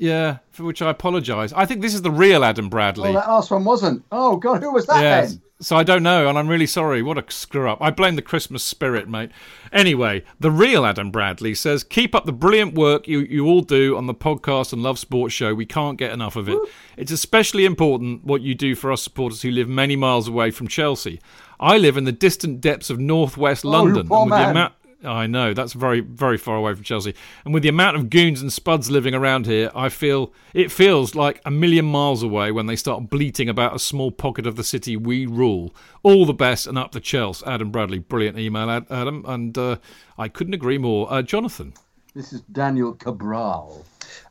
[0.00, 1.52] yeah, for which I apologise.
[1.52, 3.10] I think this is the real Adam Bradley.
[3.10, 4.04] Oh, that last one wasn't.
[4.10, 5.32] Oh God, who was that Yes.
[5.32, 5.42] then?
[5.58, 7.00] So I don't know, and I'm really sorry.
[7.02, 7.78] What a screw up.
[7.80, 9.30] I blame the Christmas spirit, mate.
[9.72, 13.96] Anyway, the real Adam Bradley says, Keep up the brilliant work you, you all do
[13.96, 15.54] on the podcast and Love Sports show.
[15.54, 16.58] We can't get enough of it.
[16.98, 20.68] It's especially important what you do for us supporters who live many miles away from
[20.68, 21.20] Chelsea.
[21.58, 24.00] I live in the distant depths of northwest Oh, London.
[24.00, 24.50] and with the man.
[24.50, 24.72] amount-
[25.06, 27.14] I know that's very, very far away from Chelsea.
[27.44, 31.14] And with the amount of goons and spuds living around here, I feel it feels
[31.14, 34.64] like a million miles away when they start bleating about a small pocket of the
[34.64, 35.74] city we rule.
[36.02, 37.46] All the best and up the Chelsea.
[37.46, 39.76] Adam Bradley, brilliant email, Adam, and uh,
[40.18, 41.12] I couldn't agree more.
[41.12, 41.74] Uh, Jonathan,
[42.14, 43.84] This is Daniel Cabral.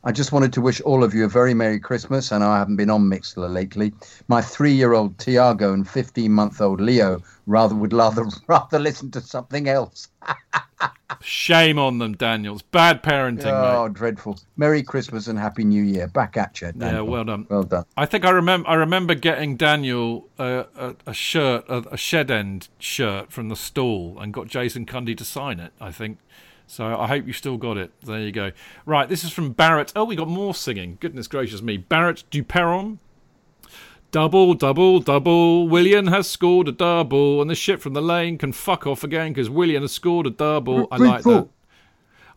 [0.04, 2.76] I just wanted to wish all of you a very Merry Christmas, and I haven't
[2.76, 3.92] been on Mixlr lately.
[4.28, 10.08] My three-year-old Tiago and 15-month-old Leo rather would rather rather listen to something else.
[11.22, 12.62] shame on them, Daniels.
[12.62, 13.94] Bad parenting, Oh, mate.
[13.94, 14.38] dreadful!
[14.56, 16.08] Merry Christmas and Happy New Year.
[16.08, 17.04] Back at you, Daniel.
[17.04, 17.46] Yeah, well done.
[17.48, 17.84] Well done.
[17.96, 18.68] I think I remember.
[18.68, 23.56] I remember getting Daniel uh, a, a shirt, a, a shed end shirt from the
[23.56, 25.72] stall, and got Jason Cundy to sign it.
[25.80, 26.18] I think.
[26.68, 27.92] So I hope you still got it.
[28.02, 28.50] There you go.
[28.84, 29.92] Right, this is from Barrett.
[29.94, 30.98] Oh, we got more singing.
[31.00, 32.98] Goodness gracious me, Barrett Duperon.
[34.16, 35.68] Double, double, double.
[35.68, 39.34] Willian has scored a double, and the ship from the lane can fuck off again
[39.34, 40.88] because Willian has scored a double.
[40.90, 41.50] I like that.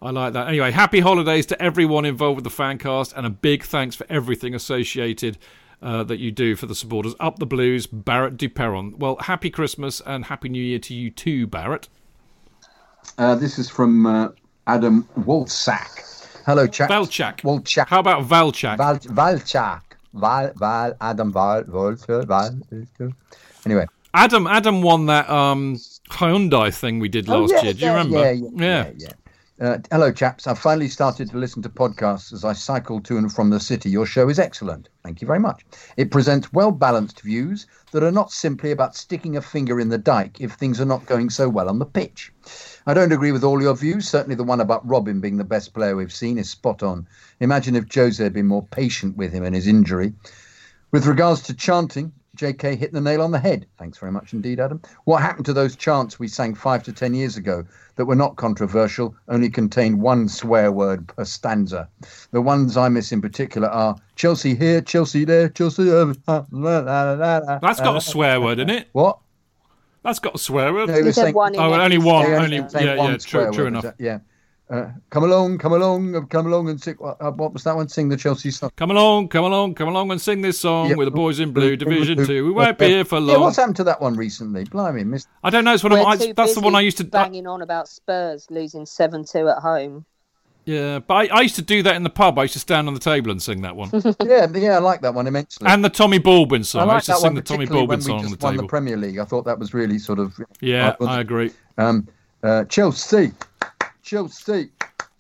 [0.01, 0.49] I like that.
[0.49, 4.53] Anyway, happy holidays to everyone involved with the Fancast, and a big thanks for everything
[4.53, 5.37] associated
[5.81, 7.15] uh, that you do for the supporters.
[7.17, 8.97] Up the Blues, Barrett Duperon.
[8.97, 11.87] Well, happy Christmas and happy New Year to you too, Barrett.
[13.17, 14.27] Uh, this is from uh,
[14.67, 16.43] Adam Walczak.
[16.45, 16.89] Hello, chap.
[16.89, 17.37] Valchak.
[17.43, 17.87] Walczak.
[17.87, 18.75] How about Valchak?
[18.79, 19.88] Val, Valchak.
[20.13, 22.57] Val, Val, Adam Val, Walter, Val.
[23.65, 23.85] Anyway.
[24.13, 25.75] Adam Adam won that um,
[26.09, 27.73] Hyundai thing we did last year.
[27.73, 28.17] Do you remember?
[28.17, 28.91] Oh, Yeah, yeah, yeah.
[28.97, 29.09] yeah.
[29.59, 30.47] Uh, hello, chaps.
[30.47, 33.89] I've finally started to listen to podcasts as I cycle to and from the city.
[33.89, 34.87] Your show is excellent.
[35.03, 35.65] Thank you very much.
[35.97, 39.97] It presents well balanced views that are not simply about sticking a finger in the
[39.97, 42.31] dike if things are not going so well on the pitch.
[42.87, 44.07] I don't agree with all your views.
[44.07, 47.05] Certainly, the one about Robben being the best player we've seen is spot on.
[47.41, 50.13] Imagine if Jose had been more patient with him and his injury.
[50.91, 53.65] With regards to chanting, JK hit the nail on the head.
[53.77, 54.81] Thanks very much indeed, Adam.
[55.03, 57.65] What happened to those chants we sang five to ten years ago
[57.97, 61.89] that were not controversial, only contained one swear word per stanza?
[62.31, 66.05] The ones I miss in particular are Chelsea here, Chelsea there, Chelsea there.
[66.05, 66.21] That's
[67.61, 68.87] That's got a swear word in it.
[68.93, 69.19] What?
[70.03, 70.87] That's got a swear word.
[70.87, 72.23] No, he He said saying- one in Oh, every only one.
[72.25, 72.35] state.
[72.35, 73.17] Only only yeah, one yeah.
[73.17, 73.83] swear True, true enough.
[73.83, 74.19] that- Yeah.
[74.69, 76.95] Uh, come along, come along, come along and sing.
[77.03, 77.89] Uh, what was that one?
[77.89, 78.69] Sing the Chelsea song.
[78.75, 80.95] Come along, come along, come along and sing this song Yeah.
[80.95, 82.45] with the boys in blue, Division Two.
[82.45, 83.41] We won't be here for Yeah, long.
[83.41, 84.65] what's happened to that one recently?
[84.65, 85.27] Blimey, missed.
[85.43, 85.73] I don't know.
[85.73, 87.03] It's one We're of I, too that's the one I used to.
[87.03, 90.05] banging on about Spurs losing seven two at home.
[90.65, 92.37] Yeah, but I, I used to do that in the pub.
[92.37, 93.89] I used to stand on the table and sing that one,
[94.23, 95.65] Yeah, yeah, I like that one immensely.
[95.67, 96.81] and the Tommy Baldwin song.
[96.83, 98.23] I, like used to that sing one the Tommy particularly Baldwin when song we on
[98.25, 98.67] the just won the.
[98.67, 99.17] Premier League.
[99.17, 100.39] I thought that was really sort of.
[100.61, 101.49] Yeah, Uh, I agree.
[101.79, 102.07] Um,
[102.43, 103.31] uh, Chelsea,
[104.01, 104.69] Chelsea.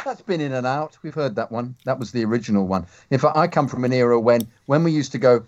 [0.05, 0.97] That's been in and out.
[1.03, 1.75] We've heard that one.
[1.85, 2.85] That was the original one.
[3.11, 5.45] In fact, I come from an era when when we used to go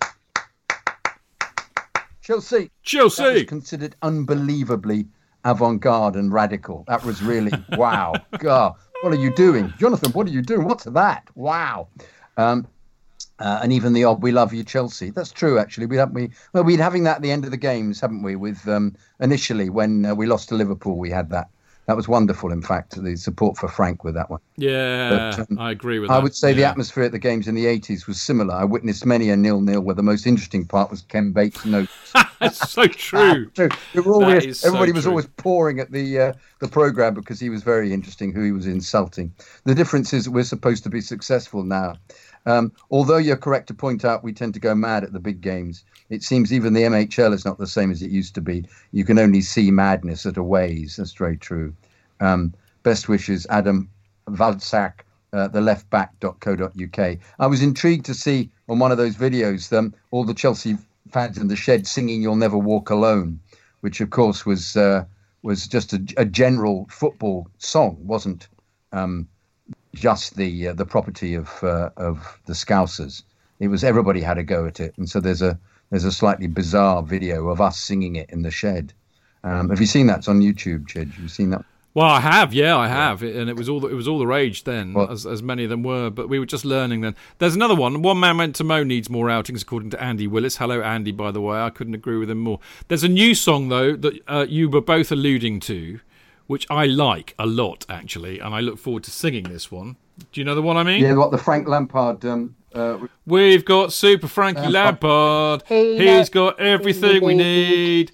[2.21, 2.69] Chelsea.
[2.83, 5.07] Chelsea That was considered unbelievably
[5.43, 6.83] avant-garde and radical.
[6.87, 8.13] That was really wow.
[8.37, 10.11] God, what are you doing, Jonathan?
[10.11, 10.65] What are you doing?
[10.65, 11.27] What's that?
[11.35, 11.87] Wow.
[12.38, 12.67] Um,
[13.39, 15.88] uh, and even the odd "We love you, Chelsea." That's true, actually.
[15.88, 18.35] We have we well, we'd having that at the end of the games, haven't we?
[18.35, 21.49] With um, initially when uh, we lost to Liverpool, we had that.
[21.91, 22.53] That was wonderful.
[22.53, 24.39] In fact, the support for Frank with that one.
[24.55, 26.15] Yeah, But, um, I agree with that.
[26.15, 28.55] I would say the atmosphere at the games in the 80s was similar.
[28.55, 31.91] I witnessed many a nil-nil, where the most interesting part was Ken Bates' notes.
[32.39, 33.47] That's so true.
[33.47, 33.67] True.
[33.93, 35.11] That always, so everybody was true.
[35.11, 38.31] always pouring at the uh, the program because he was very interesting.
[38.31, 39.33] Who he was insulting.
[39.65, 41.97] The difference is that we're supposed to be successful now.
[42.45, 45.41] Um, although you're correct to point out we tend to go mad at the big
[45.41, 45.83] games.
[46.11, 48.65] It seems even the MHL is not the same as it used to be.
[48.91, 50.98] You can only see madness at aways.
[50.98, 51.73] That's very true.
[52.19, 53.90] Um, best wishes, Adam
[54.27, 57.17] Valdzak, uh, the leftback.co.uk.
[57.40, 60.77] I was intrigued to see on one of those videos um, all the Chelsea
[61.09, 63.40] fans in the shed singing "You'll Never Walk Alone,"
[63.80, 65.06] which of course was uh,
[65.43, 68.49] was just a, a general football song, wasn't
[68.91, 69.30] um,
[69.95, 73.23] just the uh, the property of uh, of the Scousers.
[73.61, 75.57] It was everybody had a go at it, and so there's a
[75.91, 78.93] there's a slightly bizarre video of us singing it in the shed.
[79.43, 80.19] Um, have you seen that?
[80.19, 81.09] It's on YouTube, Chid.
[81.09, 81.63] Have you seen that?
[81.93, 84.25] Well, I have, yeah, I have, and it was all the, it was all the
[84.27, 86.09] rage then, Well- as as many of them were.
[86.09, 87.15] But we were just learning then.
[87.39, 88.01] There's another one.
[88.01, 90.55] One man went to Mow needs more outings, according to Andy Willis.
[90.55, 91.11] Hello, Andy.
[91.11, 92.59] By the way, I couldn't agree with him more.
[92.87, 95.99] There's a new song though that uh, you were both alluding to,
[96.47, 99.97] which I like a lot actually, and I look forward to singing this one.
[100.32, 101.01] Do you know the one I mean?
[101.03, 102.24] Yeah, what the Frank Lampard.
[102.25, 105.64] Um, uh, We've got Super Frankie Lampard.
[105.67, 108.11] He has got everything we need.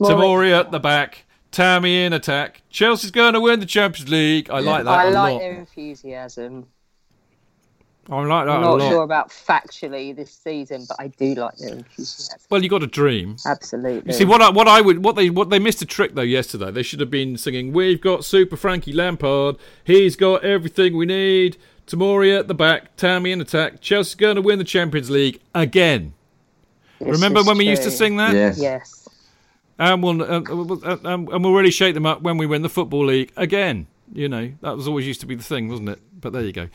[0.00, 1.24] Tomori at the back.
[1.50, 2.62] Tammy in attack.
[2.68, 4.50] Chelsea's going to win the Champions League.
[4.50, 5.38] I like that I a like lot.
[5.38, 6.66] their enthusiasm.
[8.08, 8.88] I like that I'm a not lot.
[8.90, 12.38] sure about factually this season, but I do like their enthusiasm.
[12.50, 13.36] Well, you got a dream.
[13.44, 14.12] Absolutely.
[14.12, 16.22] You see what I, what I would what they what they missed a trick though
[16.22, 16.70] yesterday.
[16.70, 19.56] They should have been singing "We've got Super Frankie Lampard.
[19.84, 23.80] He's got everything we need." Tomori at the back, Tammy in attack.
[23.80, 26.14] Chelsea's going to win the Champions League again.
[26.98, 28.34] This Remember is when we used to sing that?
[28.34, 28.58] yes.
[28.58, 29.08] Yes.
[29.78, 32.68] And we'll uh, uh, um, and we'll really shake them up when we win the
[32.68, 33.86] football league again.
[34.12, 36.00] You know that was always used to be the thing, wasn't it?
[36.18, 36.68] But there you go.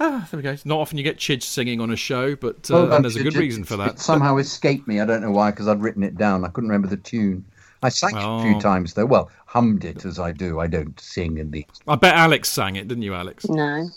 [0.00, 0.50] Ah, there we go.
[0.50, 3.16] It's not often you get Chidge singing on a show, but uh, Well, and there's
[3.16, 3.92] a good it- reason for that.
[3.94, 5.00] It somehow escaped me.
[5.00, 6.44] I don't know why, because I'd written it down.
[6.44, 7.44] I couldn't remember the tune.
[7.82, 8.42] I sang it a Oh.
[8.42, 9.04] few times though.
[9.06, 10.58] Well, hummed it as I do.
[10.58, 11.66] I don't sing in the.
[11.86, 13.46] I bet Alex sang it, didn't you, Alex?
[13.48, 13.88] No.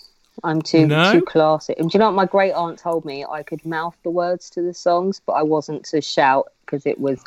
[0.44, 1.14] I'm too No?
[1.14, 1.74] too classy.
[1.80, 3.26] And do you know what my great aunt told me?
[3.26, 7.00] I could mouth the words to the songs, but I wasn't to shout because it
[7.00, 7.20] was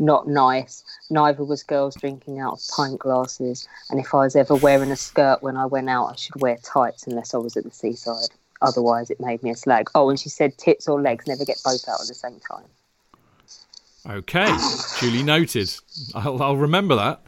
[0.00, 0.82] not nice.
[1.10, 3.68] Neither was girls drinking out of pint glasses.
[3.90, 6.56] And if I was ever wearing a skirt when I went out, I should wear
[6.62, 8.30] tights unless I was at the seaside.
[8.62, 9.90] Otherwise, it made me a slag.
[9.94, 12.64] Oh, and she said tits or legs, never get both out at the same time.
[14.08, 14.50] Okay,
[14.98, 15.70] duly noted.
[16.14, 17.22] I'll, I'll remember that.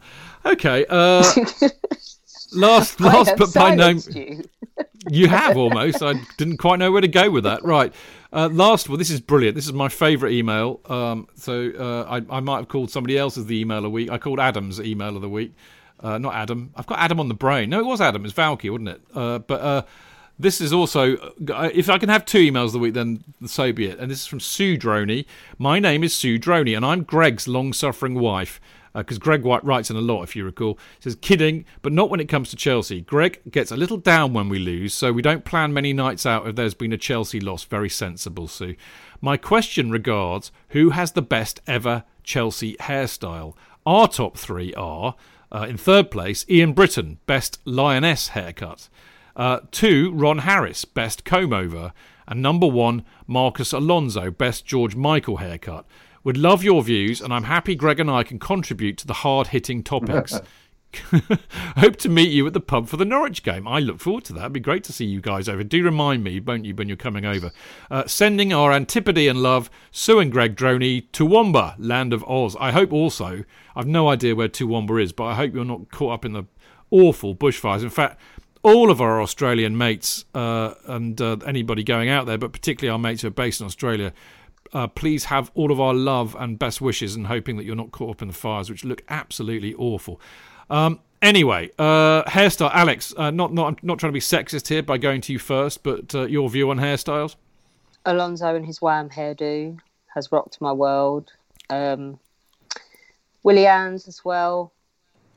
[0.45, 1.23] Okay, uh,
[2.53, 3.99] last last but by no
[5.09, 6.01] you have almost.
[6.01, 7.63] I didn't quite know where to go with that.
[7.63, 7.93] Right.
[8.33, 8.97] Uh, last one.
[8.97, 9.55] This is brilliant.
[9.55, 10.79] This is my favourite email.
[10.89, 14.09] Um, so uh, I, I might have called somebody else's the email of the week.
[14.09, 15.53] I called Adam's email of the week.
[15.99, 16.71] Uh, not Adam.
[16.75, 17.69] I've got Adam on the brain.
[17.69, 18.25] No, it was Adam.
[18.25, 19.01] It's Valky, wasn't it?
[19.13, 19.81] Uh, but uh,
[20.39, 21.15] this is also.
[21.15, 23.99] uh, If I can have two emails of the week, then so be it.
[23.99, 25.25] And this is from Sue Droney.
[25.59, 28.59] My name is Sue Droney, and I'm Greg's long-suffering wife
[28.93, 30.77] because Greg White writes in a lot, if you recall.
[30.99, 33.01] Says, kidding, but not when it comes to Chelsea.
[33.01, 36.47] Greg gets a little down when we lose, so we don't plan many nights out
[36.47, 37.63] if there's been a Chelsea loss.
[37.63, 38.75] Very sensible, Sue.
[39.21, 43.55] My question regards who has the best ever Chelsea hairstyle.
[43.85, 45.15] Our top three are,
[45.51, 48.89] uh, in third place, Ian Britton, best lioness haircut.
[49.35, 51.93] Uh, two, Ron Harris, best comb over.
[52.27, 55.85] And number one, Marcos Alonso, best George Michael haircut.
[56.23, 59.47] Would love your views, and I'm happy Greg and I can contribute to the hard
[59.47, 60.39] hitting topics.
[61.77, 63.67] Hope to meet you at the pub for the Norwich game.
[63.67, 64.41] I look forward to that.
[64.41, 65.63] It'd be great to see you guys over.
[65.63, 67.51] Do remind me, won't you, when you're coming over?
[67.89, 72.55] Uh, sending our antipody and love, Sue and Greg Droney, to Toowoomba, land of Oz.
[72.59, 73.43] I hope also,
[73.75, 76.43] I've no idea where Toowoomba is, but I hope you're not caught up in the
[76.91, 77.81] awful bushfires.
[77.81, 78.19] In fact,
[78.61, 82.99] all of our Australian mates uh, and uh, anybody going out there, but particularly our
[82.99, 84.13] mates who are based in Australia,
[84.73, 87.91] uh, please have all of our love and best wishes and hoping that you're not
[87.91, 90.19] caught up in the fires, which look absolutely awful.
[90.69, 93.13] Um, anyway, uh, hairstyle, Alex.
[93.15, 95.83] Uh, not not I'm not trying to be sexist here by going to you first,
[95.83, 97.35] but uh, your view on hairstyles.
[98.05, 99.77] Alonso and his wham hairdo
[100.13, 101.31] has rocked my world.
[101.69, 102.19] Um,
[103.43, 104.73] Willian's as well,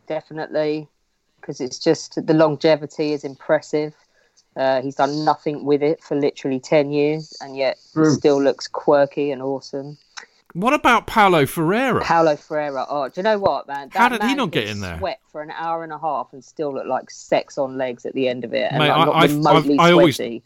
[0.07, 0.89] definitely,
[1.41, 3.95] because it's just the longevity is impressive.
[4.57, 8.15] Uh, he's done nothing with it for literally 10 years and yet True.
[8.15, 9.99] still looks quirky and awesome.
[10.55, 12.03] What about Paulo Ferreira?
[12.03, 13.91] Paulo Ferreira, oh, do you know what, man?
[13.93, 14.97] How That did he not get in there?
[14.99, 18.15] Sweat for an hour and a half and still look like sex on legs at
[18.15, 20.43] the end of it, and Mate, like, I- not I've- remotely I've- I always- sweaty.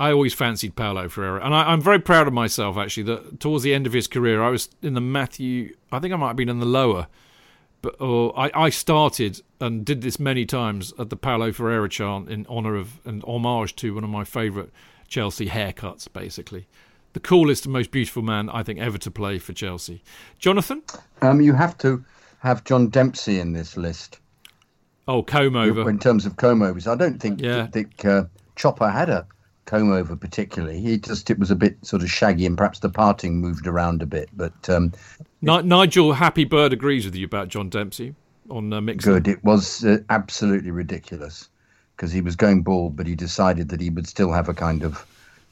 [0.00, 3.04] I always fancied Paulo Ferreira, and I, I'm very proud of myself actually.
[3.04, 5.74] That towards the end of his career, I was in the Matthew.
[5.92, 7.06] I think I might have been in the lower,
[7.82, 12.28] but or I, I started and did this many times at the Paulo Ferreira chant
[12.28, 14.70] in honour of and homage to one of my favourite
[15.08, 16.12] Chelsea haircuts.
[16.12, 16.66] Basically,
[17.12, 20.02] the coolest and most beautiful man I think ever to play for Chelsea.
[20.38, 20.82] Jonathan,
[21.22, 22.04] Um, you have to
[22.40, 24.20] have John Dempsey in this list
[25.08, 25.88] oh comb over.
[25.88, 26.86] in terms of comb overs.
[26.86, 27.66] I don't think Yeah.
[27.68, 28.24] think uh,
[28.56, 29.26] Chopper had a
[29.64, 30.80] comb over particularly.
[30.80, 34.02] He just it was a bit sort of shaggy, and perhaps the parting moved around
[34.02, 34.28] a bit.
[34.36, 34.92] But um,
[35.46, 38.14] Ni- Nigel Happy Bird agrees with you about John Dempsey
[38.50, 39.02] on uh, Mixlr.
[39.02, 39.28] good.
[39.28, 41.48] It was uh, absolutely ridiculous
[41.96, 44.82] because he was going bald, but he decided that he would still have a kind
[44.82, 45.06] of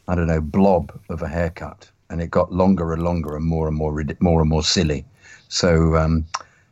[0.09, 3.69] I don't know blob of a haircut, and it got longer and longer and more
[3.69, 5.05] and more more and more silly.
[5.49, 6.27] So um,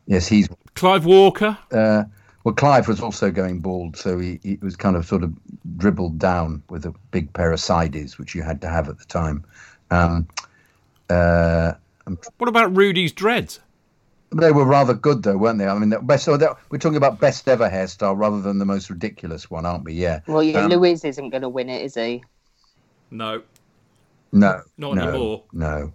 [0.06, 1.56] yes, he's Clive Walker.
[1.70, 2.04] uh,
[2.42, 2.54] well.
[2.54, 5.32] Clive was also going bald, so he, he was kind of sort of
[5.76, 9.04] dribbled down with a big pair of sides, which you had to have at the
[9.04, 9.44] time.
[9.92, 10.26] Um,
[11.08, 11.74] uh,
[12.38, 13.60] What about Rudy's dreads?
[14.34, 15.66] they were rather good, though, weren't they?
[15.66, 16.24] I mean, best.
[16.24, 19.94] So we're talking about best ever hairstyle rather than the most ridiculous one, aren't we?
[19.94, 20.20] Yeah.
[20.26, 22.24] Well, yeah, Um, Luiz isn't going to win it, is he?
[23.10, 23.42] No,
[24.32, 24.62] No.
[24.78, 25.42] Not no, anymore.
[25.52, 25.92] No.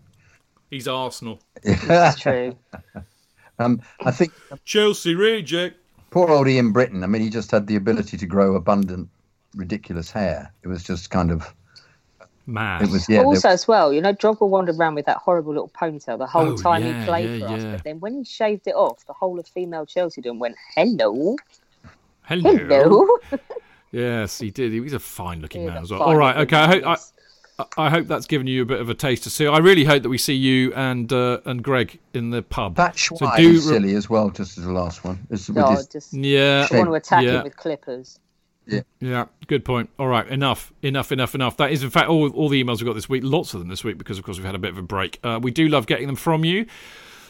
[0.69, 1.39] he's Arsenal.
[1.63, 2.55] That's true.
[3.59, 4.33] um, I think
[4.65, 5.77] Chelsea reject.
[6.11, 7.03] Poor old Ian Britton.
[7.03, 9.09] I mean, he just had the ability to grow abundant,
[9.55, 10.53] ridiculous hair.
[10.63, 11.53] It was just kind of.
[12.47, 12.81] Mad.
[12.83, 13.23] It was yeah.
[13.23, 16.25] also, there- as well, you know, Drogba wandered around with that horrible little ponytail the
[16.25, 17.63] whole Oh, time yeah, he played yeah, for us.
[17.65, 21.35] But then when he shaved it off, the whole of female Chelsea done went, "Hello,
[22.23, 22.55] Hello.
[22.55, 23.07] hello."
[23.91, 24.73] Yes, he did.
[24.73, 26.01] He was a fine-looking man as well.
[26.03, 26.57] All right, okay.
[26.57, 26.93] I, hope I.
[26.93, 26.97] I-
[27.75, 29.47] I hope that's given you a bit of a taste to see.
[29.47, 32.75] I really hope that we see you and uh, and Greg in the pub.
[32.75, 35.25] That So do re- silly as well, just as the last one.
[35.31, 37.37] It's with No, his- just Yeah, want to attack yeah.
[37.39, 38.19] him with clippers.
[38.99, 39.89] Yeah, good point.
[39.97, 41.57] All right, enough, enough, enough, enough.
[41.57, 43.23] That is, in fact, all, all the emails we've got this week.
[43.23, 45.19] Lots of them this week because, of course, we've had a bit of a break.
[45.23, 46.65] Uh, we do love getting them from you.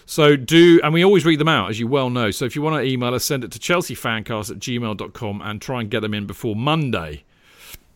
[0.06, 2.32] So do, and we always read them out, as you well know.
[2.32, 5.82] So if you want to email us, send it to chelseafancast at gmail.com and try
[5.82, 7.24] and get them in before Monday.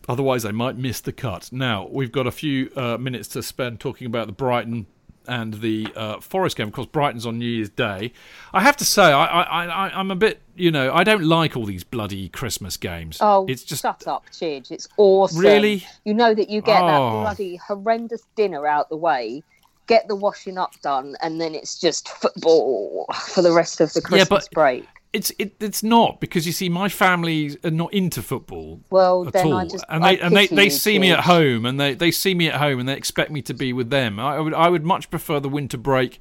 [0.08, 1.50] Otherwise, they might miss the cut.
[1.52, 4.86] Now, we've got a few uh, minutes to spend talking about the Brighton
[5.26, 6.68] and the uh, Forest game.
[6.68, 8.12] Of course, Brighton's on New Year's Day.
[8.52, 11.56] I have to say, I, I, I, I'm a bit, you know, I don't like
[11.56, 13.18] all these bloody Christmas games.
[13.20, 14.70] Oh, it's just shut up, Chidge.
[14.70, 15.40] It's awesome.
[15.40, 15.86] Really?
[16.04, 16.86] You know that you get Oh.
[16.86, 19.42] that bloody horrendous dinner out the way,
[19.86, 24.00] get the washing up done, and then it's just football for the rest of the
[24.00, 24.84] Yeah, Christmas but- break.
[25.12, 29.34] It's it, it's not because you see my family are not into football Well, at
[29.34, 31.78] then all, I just and I they and they, they see me at home, and
[31.78, 34.18] they, they see me at home, and they expect me to be with them.
[34.18, 36.18] I would I would much prefer the winter break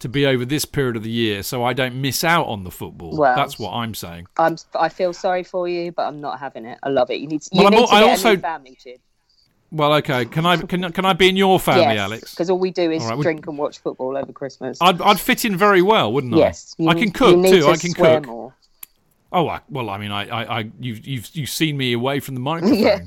[0.00, 2.70] to be over this period of the year, so I don't miss out on the
[2.70, 3.16] football.
[3.16, 4.26] Well, That's what I'm saying.
[4.36, 6.78] I'm I feel sorry for you, but I'm not having it.
[6.82, 7.20] I love it.
[7.20, 8.78] You need to, you Well, need to I get a also- new family.
[9.74, 12.30] Well, okay, can I can can I be in your family, yes, Alex?
[12.30, 14.78] because all we do is right, we- drink and watch football over Christmas.
[14.80, 16.38] I'd I'd fit in very well, wouldn't I?
[16.38, 17.62] yes, I can cook too.
[17.62, 18.26] To I can cook.
[18.26, 18.54] More.
[19.32, 22.36] Oh, I, well, I mean, I, I, I, you've, you've, you've seen me away from
[22.36, 22.78] the microphone.
[22.78, 23.00] Yeah.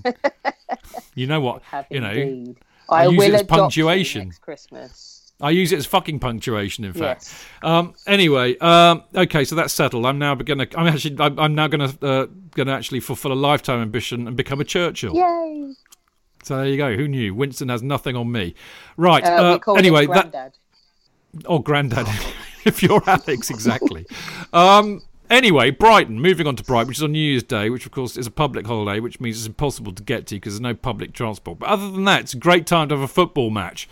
[1.16, 1.62] You know what?
[1.90, 2.58] You know, indeed.
[2.90, 4.26] I I, use will it as punctuation.
[4.26, 5.32] next Christmas.
[5.40, 6.84] I use it as fucking punctuation.
[6.84, 7.24] In fact.
[7.24, 7.46] Yes.
[7.62, 10.06] Um, anyway, um, okay, so that's settled.
[10.06, 10.68] I'm now gonna.
[10.76, 11.16] I'm actually.
[11.20, 11.94] I'm, I'm now gonna.
[12.02, 15.16] Uh, gonna actually fulfil a lifetime ambition and become a Churchill.
[15.16, 15.74] Yay!
[16.48, 16.96] So there you go.
[16.96, 17.36] Who knew?
[17.36, 18.56] Winston has nothing on me.
[18.96, 19.24] Right.
[19.24, 20.32] Uh, Uh, anyway, that.
[20.32, 20.54] Grandad.
[21.46, 22.08] Oh, granddad.
[22.66, 24.06] if you're Alex, exactly.
[24.54, 26.22] Um, anyway, Brighton.
[26.22, 28.32] Moving on to Brighton, which is on New Year's Day, which of course is a
[28.32, 31.60] public holiday, which means it's impossible to get to because there's no public transport.
[31.60, 33.90] But other than that, it's a great time to have a football match.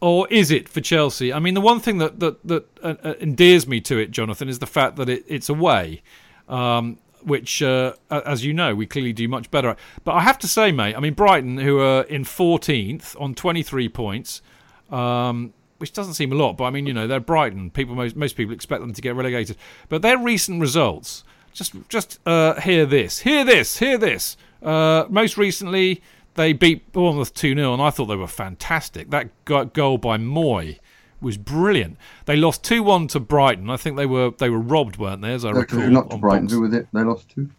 [0.00, 1.30] Or is it for Chelsea?
[1.30, 4.48] I mean, the one thing that that that uh, uh, endears me to it, Jonathan,
[4.48, 6.00] is the fact that it, it's away.
[6.48, 9.70] Um, which, uh, as you know, we clearly do much better.
[9.70, 9.78] at.
[10.04, 13.88] But I have to say, mate, I mean, Brighton, who are in 14th on 23
[13.88, 14.42] points,
[14.90, 17.70] um, which doesn't seem a lot, but I mean, you know, they're Brighton.
[17.70, 19.56] People, most, most people expect them to get relegated,
[19.88, 21.24] but their recent results.
[21.52, 24.36] Just, just uh, hear this, hear this, hear this.
[24.62, 26.00] Uh, most recently,
[26.34, 29.10] they beat Bournemouth two 0 and I thought they were fantastic.
[29.10, 30.78] That goal by Mooy
[31.20, 31.96] was brilliant.
[32.26, 33.70] They lost two one to Brighton.
[33.70, 35.32] I think they were they were robbed, weren't they?
[35.32, 36.44] As I recall, not to Brighton.
[36.44, 36.86] Box- Who was it?
[36.92, 37.50] They lost to.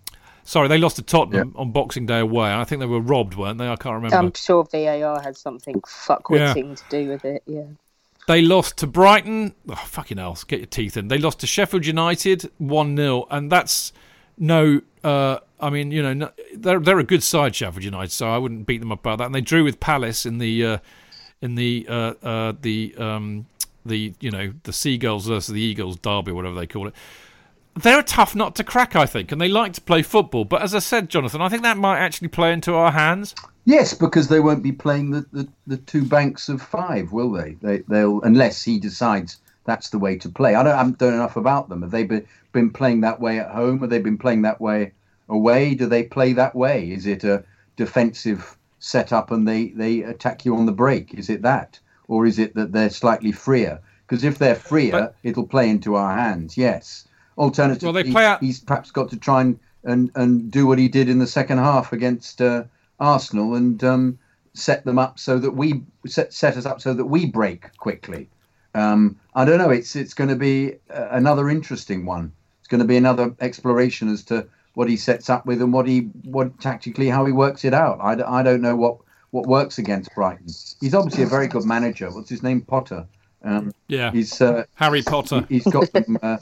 [0.44, 2.52] Sorry, they lost to Tottenham on Boxing Day away.
[2.52, 3.70] I think they were robbed, weren't they?
[3.70, 4.18] I can't remember.
[4.18, 7.44] I'm sure VAR had something fuckwitting to do with it.
[7.46, 7.64] Yeah.
[8.28, 9.54] They lost to Brighton.
[9.70, 11.08] Oh, fucking hell, get your teeth in.
[11.08, 13.94] They lost to Sheffield United 1 0, and that's
[14.38, 14.82] no.
[15.04, 18.38] Uh, I mean, you know, no, they're they're a good side, Sheffield United, so I
[18.38, 19.26] wouldn't beat them up about that.
[19.26, 20.78] And they drew with Palace in the uh,
[21.42, 23.46] in the uh, uh, the um,
[23.86, 26.96] the you know the Seagulls versus the Eagles derby, whatever they call it.
[27.76, 30.44] They're a tough nut to crack, I think, and they like to play football.
[30.44, 33.34] But as I said, Jonathan, I think that might actually play into our hands.
[33.64, 37.54] Yes, because they won't be playing the, the, the two banks of five, will they?
[37.62, 37.78] they?
[37.88, 40.56] They'll unless he decides that's the way to play.
[40.56, 41.82] I don't, I haven't done enough about them.
[41.82, 43.80] Have they been, been playing that way at home?
[43.80, 44.92] Have they been playing that way
[45.30, 45.76] away?
[45.76, 46.92] Do they play that way?
[46.92, 47.44] Is it a
[47.78, 51.14] defensive setup and they, they attack you on the break?
[51.14, 51.80] Is it that,
[52.12, 53.80] or is it that they're slightly freer?
[54.06, 56.58] Because if they're freer, But- it'll play into our hands.
[56.58, 57.08] Yes.
[57.38, 60.78] Alternatively, Well, they play out- he's perhaps got to try and, and, and do what
[60.78, 62.66] he did in the second half against uh,
[63.00, 64.20] Arsenal and um,
[64.54, 68.28] set them up so that we set, set us up so that we break quickly.
[68.76, 69.70] Um, I don't know.
[69.70, 72.34] It's it's going to be uh, another interesting one.
[72.60, 75.88] It's going to be another exploration as to what he sets up with and what
[75.88, 78.00] he what tactically how he works it out.
[78.02, 78.98] I, I don't know what
[79.32, 80.46] what works against Brighton.
[80.80, 82.10] He's obviously a very good manager.
[82.12, 82.62] What's his name?
[82.62, 83.08] Potter.
[83.44, 85.46] Um, Yeah, he's uh, Harry Potter.
[85.50, 86.18] he's got them.
[86.22, 86.38] Uh,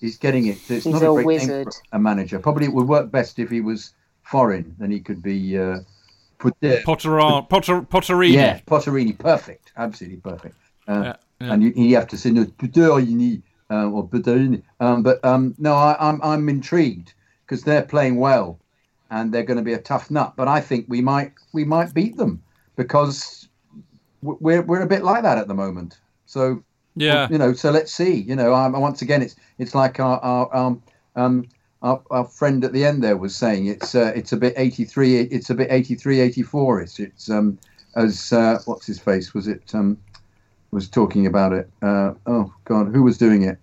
[0.00, 0.58] he's getting it.
[0.70, 1.66] It's He's not a a great wizard.
[1.66, 2.38] for a manager.
[2.38, 3.92] Probably it would work best if he was
[4.22, 4.74] foreign.
[4.78, 5.80] Then he could be uh,
[6.38, 6.82] put there.
[6.84, 7.18] Potter,
[7.48, 8.32] Potter, Potterini.
[8.32, 10.54] Yeah, Potterini, perfect, absolutely perfect.
[10.86, 11.52] Uh, Yeah, yeah.
[11.52, 14.62] And you, you have to say no, Potterini uh, or Potterini.
[14.80, 17.12] Um, but um, no, I, I'm I'm intrigued
[17.44, 18.58] because they're playing well,
[19.10, 20.34] and they're going to be a tough nut.
[20.36, 22.42] But I think we might we might beat them
[22.76, 23.48] because
[24.22, 25.98] we're we're a bit like that at the moment.
[26.26, 26.62] So
[26.94, 27.28] yeah.
[27.30, 28.14] you know, so let's see.
[28.14, 30.82] You know, um, once again, it's it's like our, our um,
[31.16, 31.48] um,
[31.82, 35.20] our, our friend at the end there was saying it's uh, it's a bit 83
[35.20, 37.58] it's a bit 83 84 it's it's um
[37.94, 39.98] as uh, what's his face was it um
[40.70, 43.58] was talking about it uh, oh god who was doing it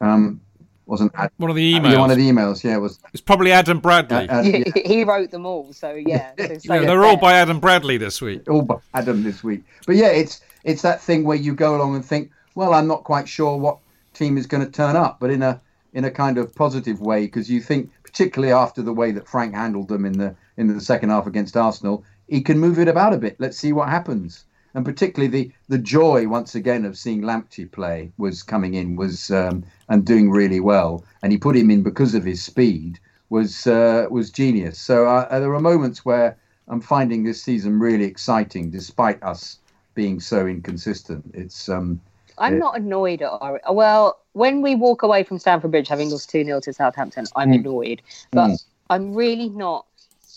[0.00, 0.40] um
[0.86, 1.98] wasn't Ad- One of the yeah, emails.
[1.98, 4.28] one of the emails yeah was It's probably Adam Bradley.
[4.28, 6.32] uh, uh, he, yeah, he wrote them all, so yeah.
[6.36, 8.48] so Yeah, they're it all by Adam Bradley this week.
[8.50, 9.62] all but Adam this week.
[9.86, 13.04] But yeah, it's it's that thing where you go along and think, well, I'm not
[13.04, 13.78] quite sure what
[14.14, 15.60] team is going to turn up, but in a
[15.92, 19.54] in a kind of positive way because you think, particularly after the way that Frank
[19.54, 23.12] handled them in the in the second half against Arsenal, he can move it about
[23.12, 23.36] a bit.
[23.38, 24.44] Let's see what happens.
[24.74, 29.30] And particularly the the joy once again of seeing Lamptey play was coming in was
[29.30, 32.98] um, and doing really well, and he put him in because of his speed
[33.30, 34.78] was uh, was genius.
[34.78, 36.36] So uh, there are moments where
[36.68, 39.58] I'm finding this season really exciting, despite us
[39.94, 41.24] being so inconsistent.
[41.34, 42.00] It's um,
[42.38, 42.58] I'm Yeah.
[42.60, 43.60] not annoyed at our.
[43.70, 47.50] Well, when we walk away from Stamford Bridge having lost 2 0 to Southampton, I'm
[47.50, 47.60] Mm.
[47.60, 48.02] annoyed.
[48.32, 48.64] But Mm.
[48.90, 49.86] I'm really not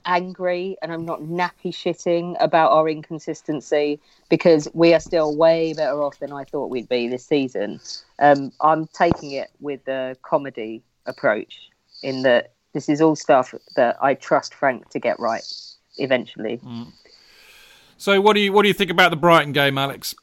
[0.06, 6.02] angry and I'm not nappy shitting about our inconsistency because we are still way better
[6.02, 7.80] off than I thought we'd be this season.
[8.20, 11.70] Um, I'm taking it with the comedy approach
[12.04, 15.44] in that this is all stuff that I trust Frank to get right
[15.98, 16.62] eventually.
[17.98, 20.14] So what do you what do you think about the Brighton game, Alex?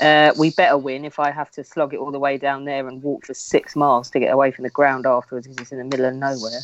[0.00, 2.86] Uh, we better win if I have to slog it all the way down there
[2.86, 5.78] and walk for six miles to get away from the ground afterwards because it's in
[5.78, 6.60] the middle of nowhere.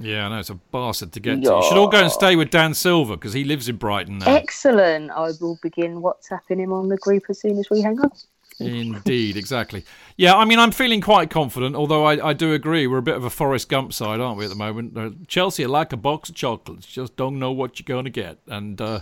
[0.00, 1.50] Yeah, I know it's a bastard to get to.
[1.50, 4.34] You should all go and stay with Dan Silver because he lives in Brighton now.
[4.34, 5.10] Excellent.
[5.10, 8.12] I will begin WhatsApping him on the group as soon as we hang up.
[8.60, 9.84] Indeed, exactly.
[10.16, 13.16] Yeah, I mean, I'm feeling quite confident, although I, I do agree we're a bit
[13.16, 14.96] of a Forrest Gump side, aren't we, at the moment?
[14.96, 18.10] Uh, Chelsea are like a box of chocolates, just don't know what you're going to
[18.10, 18.38] get.
[18.48, 19.00] And uh,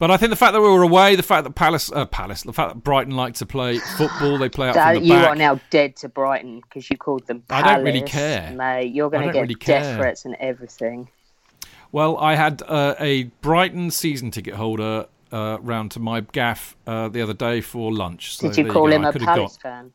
[0.00, 2.42] But I think the fact that we were away, the fact that Palace, uh, Palace,
[2.42, 5.12] the fact that Brighton like to play football, they play out Dad, from the you
[5.14, 5.28] back.
[5.28, 7.42] are now dead to Brighton because you called them.
[7.42, 8.50] Palace, I don't really care.
[8.52, 8.92] mate.
[8.94, 11.08] You're going to get really death threats and everything.
[11.92, 17.08] Well, I had uh, a Brighton season ticket holder uh, round to my gaff uh,
[17.08, 18.36] the other day for lunch.
[18.38, 18.92] So Did you call go.
[18.96, 19.92] him I a Palace got- fan?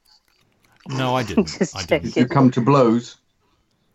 [0.88, 1.48] No, I didn't.
[1.48, 2.14] Just I didn't.
[2.14, 3.18] Did you come to blows?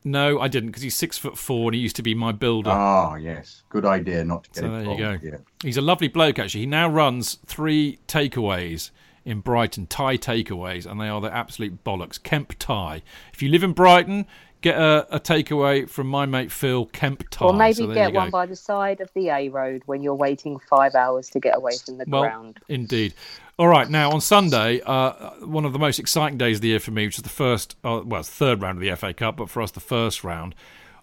[0.04, 2.70] No, I didn't because he's six foot four and he used to be my builder.
[2.70, 3.62] Ah, yes.
[3.68, 5.18] Good idea not to get So there you go.
[5.22, 5.36] Yeah.
[5.62, 6.60] He's a lovely bloke, actually.
[6.60, 8.90] He now runs three takeaways
[9.24, 12.22] in Brighton, Thai takeaways, and they are the absolute bollocks.
[12.22, 13.02] Kemp Thai.
[13.34, 14.26] If you live in Brighton,
[14.62, 17.46] get a, a takeaway from my mate Phil, Kemp Thai.
[17.46, 20.58] Or maybe So get one by the side of the A road when you're waiting
[20.70, 22.60] five hours to get away from the Well, ground.
[22.68, 23.12] indeed.
[23.60, 26.80] All right, now on Sunday, uh, one of the most exciting days of the year
[26.80, 29.12] for me, which is the first, uh, well, it's the third round of the FA
[29.12, 30.54] Cup, but for us, the first round.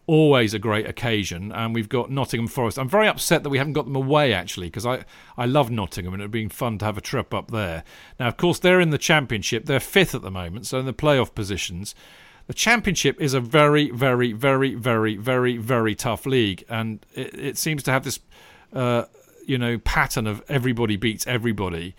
[0.08, 2.80] Always a great occasion, and we've got Nottingham Forest.
[2.80, 5.06] I'm very upset that we haven't got them away, actually, because I,
[5.38, 7.84] I love Nottingham and it would have been fun to have a trip up there.
[8.20, 9.66] Now, of course, they're in the Championship.
[9.66, 11.94] They're fifth at the moment, so in the playoff positions.
[12.48, 17.58] The Championship is a very, very, very, very, very, very tough league, and it, it
[17.60, 18.20] seems to have this,
[18.74, 19.04] uh,
[19.46, 21.94] you know, pattern of everybody beats everybody.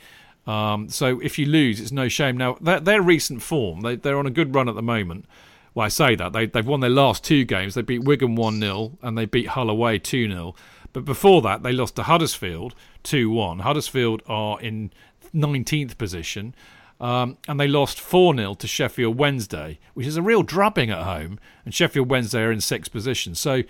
[0.49, 2.37] Um, so if you lose, it's no shame.
[2.39, 5.27] Now their, their recent form, they, they're on a good run at the moment.
[5.75, 7.75] Well, I say that they, they've won their last two games.
[7.75, 10.55] They beat Wigan one 0 and they beat Hull away two 0
[10.95, 13.59] But before that, they lost to Huddersfield two one.
[13.59, 14.91] Huddersfield are in
[15.35, 16.55] nineteenth position.
[16.99, 21.05] Um, and they lost 4 0 to Sheffield Wednesday, which is a real drubbing at
[21.05, 21.39] home.
[21.67, 23.35] And Sheffield Wednesday are in sixth position.
[23.35, 23.63] So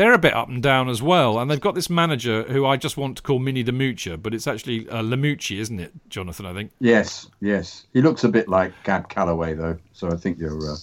[0.00, 1.38] they're a bit up and down as well.
[1.38, 4.46] And they've got this manager who I just want to call Mini Demucha, but it's
[4.46, 6.46] actually uh, Lamouchi, isn't it, Jonathan?
[6.46, 6.70] I think.
[6.80, 7.86] Yes, yes.
[7.92, 9.76] He looks a bit like Cab Calloway, though.
[9.92, 10.58] So I think you're.
[10.58, 10.76] Uh,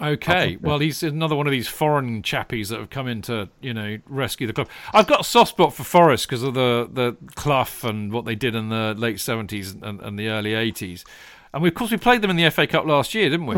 [0.00, 3.72] Okay, well, he's another one of these foreign chappies that have come in to, you
[3.72, 4.68] know, rescue the club.
[4.92, 8.34] I've got a soft spot for Forest because of the the Clough and what they
[8.34, 11.04] did in the late seventies and, and the early eighties,
[11.54, 13.54] and we, of course we played them in the FA Cup last year, didn't we?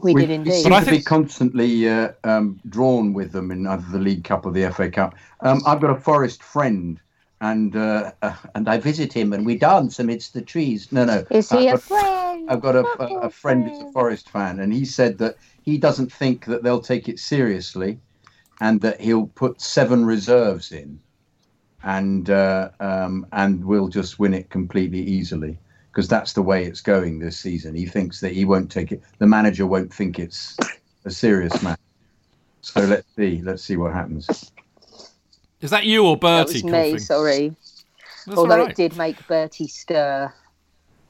[0.00, 0.52] We, we did we indeed.
[0.62, 4.24] seem But I to be constantly uh, um, drawn with them in either the League
[4.24, 5.14] Cup or the FA Cup.
[5.40, 7.00] Um, I've got a Forest friend,
[7.40, 10.92] and uh, uh, and I visit him, and we dance amidst the trees.
[10.92, 11.24] No, no.
[11.30, 12.50] Is he I've a got- friend?
[12.50, 15.76] I've got a, a, a friend who's a Forest fan, and he said that he
[15.78, 17.98] doesn't think that they'll take it seriously,
[18.60, 21.00] and that he'll put seven reserves in,
[21.82, 25.58] and uh, um, and we'll just win it completely easily
[25.90, 27.74] because that's the way it's going this season.
[27.74, 29.02] He thinks that he won't take it.
[29.18, 30.56] The manager won't think it's
[31.04, 31.80] a serious match.
[32.62, 33.40] So let's see.
[33.42, 34.52] Let's see what happens.
[35.60, 36.54] Is that you or That Bertie?
[36.54, 36.98] was me, coughing?
[36.98, 37.56] sorry.
[38.26, 38.70] That's Although all right.
[38.70, 40.32] it did make Bertie stir.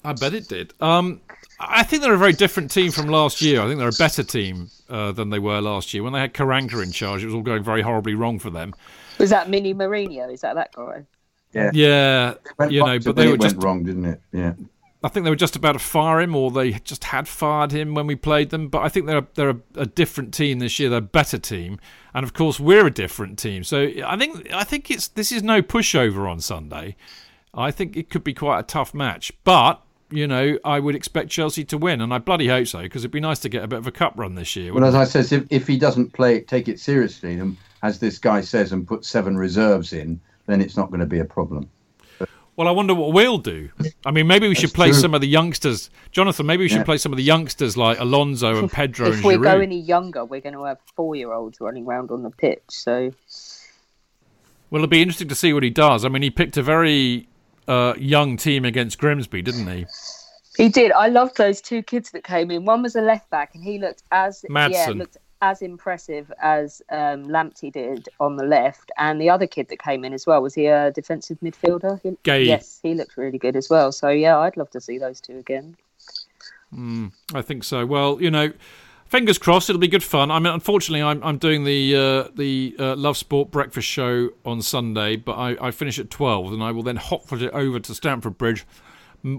[0.04, 0.72] I bet it did.
[0.80, 1.20] Um,
[1.60, 3.60] I think they're a very different team from last year.
[3.60, 6.32] I think they're a better team uh, than they were last year when they had
[6.32, 7.22] Karanka in charge.
[7.22, 8.74] It was all going very horribly wrong for them.
[9.18, 10.32] Was that Mini Mourinho?
[10.32, 11.04] Is that that guy?
[11.52, 14.20] Yeah, Went you know, but they were just went wrong, didn't it?
[14.32, 14.54] Yeah.
[15.02, 17.94] I think they were just about to fire him, or they just had fired him
[17.94, 18.68] when we played them.
[18.68, 20.90] But I think they're they're a, a different team this year.
[20.90, 21.78] They're a better team,
[22.12, 23.62] and of course we're a different team.
[23.62, 26.96] So I think I think it's this is no pushover on Sunday.
[27.54, 31.30] I think it could be quite a tough match, but you know, I would expect
[31.30, 33.68] Chelsea to win, and I bloody hope so because it'd be nice to get a
[33.68, 34.72] bit of a cup run this year.
[34.72, 34.94] Well, as?
[34.94, 38.72] I said, if, if he doesn't play, take it seriously, and as this guy says,
[38.72, 41.70] and put seven reserves in, then it's not going to be a problem.
[42.56, 43.70] Well, I wonder what we'll do.
[44.04, 44.94] I mean, maybe we should play true.
[44.98, 45.90] some of the youngsters.
[46.10, 46.84] Jonathan, maybe we should Yeah.
[46.84, 49.42] play some of the youngsters like Alonso and Pedro if and we Giroud.
[49.42, 52.64] go any younger, we're going to have four-year-olds running around on the pitch.
[52.66, 53.12] So
[54.70, 56.04] Well, it'll be interesting to see what he does.
[56.04, 57.28] I mean, he picked a very
[57.68, 59.86] uh, young team against Grimsby, didn't he?
[60.56, 60.90] he did.
[60.90, 62.64] I loved those two kids that came in.
[62.64, 67.26] One was a left back, and he looked as yeah, looked as impressive as um,
[67.26, 68.90] Lamptey did on the left.
[68.98, 72.00] And the other kid that came in as well was he a defensive midfielder?
[72.02, 72.16] He-.
[72.46, 73.92] Yes, he looked really good as well.
[73.92, 75.76] So yeah, I'd love to see those two again.
[77.34, 77.86] I think so.
[77.86, 78.52] Well, you know,
[79.06, 79.70] fingers crossed.
[79.70, 80.30] It'll be good fun.
[80.30, 84.60] I mean, unfortunately, I'm I'm doing the uh, the uh, Love Sport breakfast show on
[84.60, 87.80] Sunday, but I, I finish at twelve, and I will then hot foot it over
[87.80, 88.66] to Stamford Bridge.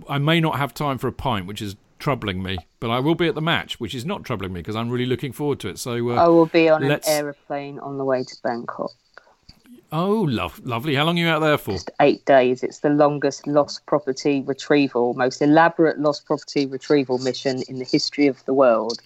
[0.10, 3.16] I may not have time for a pint, which is troubling me, but I will
[3.16, 5.69] be at the match, which is not troubling me because I'm really looking forward to
[5.69, 5.78] it.
[5.78, 8.92] So, uh, I will be on let's- an aeroplane on the way to Bangkok.
[9.92, 10.94] oh, love, lovely.
[10.95, 11.72] How long are you out there for?
[11.72, 12.61] Just eight days.
[12.64, 18.28] It's the longest lost property retrieval, most elaborate lost property retrieval mission in the history
[18.28, 19.00] of the world.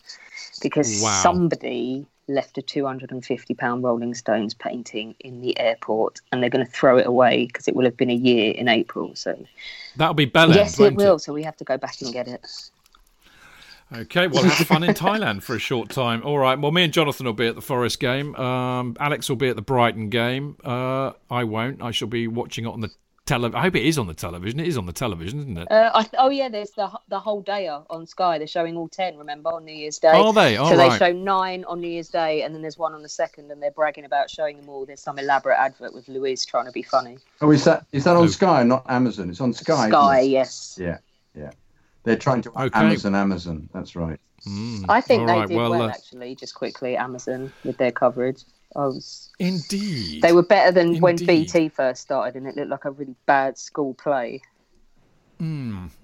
[0.61, 1.21] Because Wow.
[1.23, 6.97] somebody left a £250 Rolling Stones painting in the airport and they're going to throw
[6.97, 9.13] it away because it will have been a year in April.
[9.15, 9.37] So,
[9.95, 10.55] That'll be Belen.
[10.55, 11.17] yes, it will.
[11.19, 12.45] So, we have to go back and get it.
[13.95, 16.23] Okay, well, have fun in Thailand for a short time.
[16.23, 16.57] All right.
[16.59, 18.35] Well, me and Jonathan will be at the Forest game.
[18.35, 20.57] Um, Alex will be at the Brighton game.
[20.63, 21.81] Uh, I won't.
[21.81, 22.89] I shall be watching it on the
[23.25, 23.55] television.
[23.55, 24.59] I hope it is on the television.
[24.59, 25.71] It is on the television, isn't it?
[25.71, 28.37] Uh, I, oh yeah, there's the the whole day on Sky.
[28.37, 29.15] They're showing all ten.
[29.17, 30.09] Remember on New Year's Day.
[30.11, 30.57] Are they?
[30.57, 30.91] All so right.
[30.91, 33.61] they show nine on New Year's Day, and then there's one on the second, and
[33.61, 34.85] they're bragging about showing them all.
[34.85, 37.17] There's some elaborate advert with Louise trying to be funny.
[37.41, 38.27] Oh, is that is that on Oh.
[38.27, 39.29] Sky, not Amazon?
[39.29, 39.89] It's on Sky.
[39.89, 40.77] Sky, yes.
[40.81, 40.97] Yeah,
[41.35, 41.51] yeah.
[42.03, 42.69] They're trying to Okay.
[42.79, 43.69] Amazon, Amazon.
[43.73, 44.19] That's right.
[44.89, 46.35] I think All they right, did well, well, uh, actually.
[46.35, 48.43] Just quickly, Amazon with their coverage.
[48.75, 49.29] I was.
[49.39, 50.21] Indeed.
[50.21, 53.57] They were better than when BT first started, and it looked like a really bad
[53.57, 54.41] school play.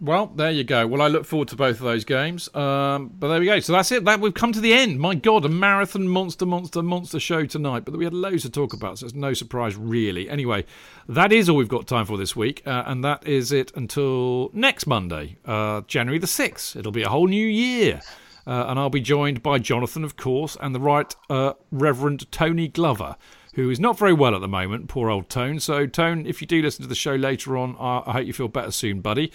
[0.01, 0.85] Well, there you go.
[0.87, 2.53] Well, I look forward to both of those games.
[2.55, 3.59] Um, but there we go.
[3.59, 4.03] So that's it.
[4.05, 4.99] That we've come to the end.
[4.99, 7.85] My God, a marathon monster, monster, monster show tonight.
[7.85, 10.29] But we had loads to talk about, so it's no surprise really.
[10.29, 10.65] Anyway,
[11.07, 14.51] that is all we've got time for this week, uh, and that is it until
[14.53, 16.75] next Monday, uh, January the sixth.
[16.75, 18.01] It'll be a whole new year.
[18.47, 22.67] Uh, and I'll be joined by Jonathan, of course, and the Right uh, Reverend Tony
[22.67, 23.15] Glover,
[23.55, 24.87] who is not very well at the moment.
[24.87, 25.59] Poor old Tone.
[25.59, 28.47] So, Tone, if you do listen to the show later on, I, hope you feel
[28.47, 29.31] better soon, buddy.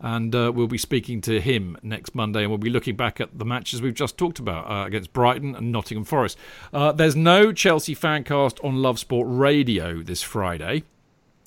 [0.00, 3.38] And uh, we'll be speaking to him next Monday, and we'll be looking back at
[3.38, 6.36] the matches we've just talked about uh, against Brighton and Nottingham Forest.
[6.72, 10.82] Uh, there's no Chelsea fancast on Love Sport Radio this Friday.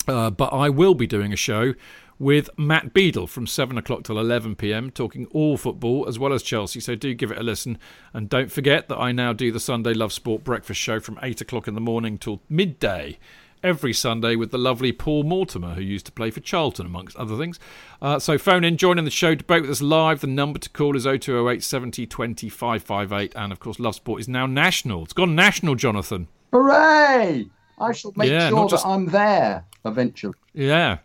[0.08, 1.74] Uh, but I will be doing a show
[2.18, 6.42] with Matt Beadle from 7 o'clock till 11 pm, talking all football as well as
[6.42, 6.80] Chelsea.
[6.80, 7.78] So do give it a listen.
[8.12, 11.40] And don't forget that I now do the Sunday Love Sport breakfast show from 8
[11.40, 13.18] o'clock in the morning till midday.
[13.60, 17.36] Every Sunday with the lovely Paul Mortimer, who used to play for Charlton, amongst other
[17.36, 17.58] things.
[18.00, 20.20] Uh, so phone in, join in the show, debate with us live.
[20.20, 23.32] The number to call is 0208 70 20 558.
[23.34, 25.02] And of course, Love Sport is now national.
[25.02, 26.28] It's gone national, Jonathan.
[26.52, 27.48] Hooray!
[27.80, 30.34] I shall make Yeah, sure just- that I'm there eventually.
[30.54, 30.98] Yeah.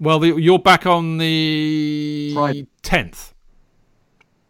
[0.00, 2.66] Well, the, you're back on the Friday.
[2.82, 3.32] 10th.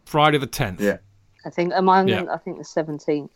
[0.04, 0.80] Friday the 10th.
[0.80, 0.98] Yeah.
[1.46, 1.72] I think.
[1.72, 2.00] Am I?
[2.00, 2.24] On Yeah.
[2.24, 3.30] the, I think the seventeenth.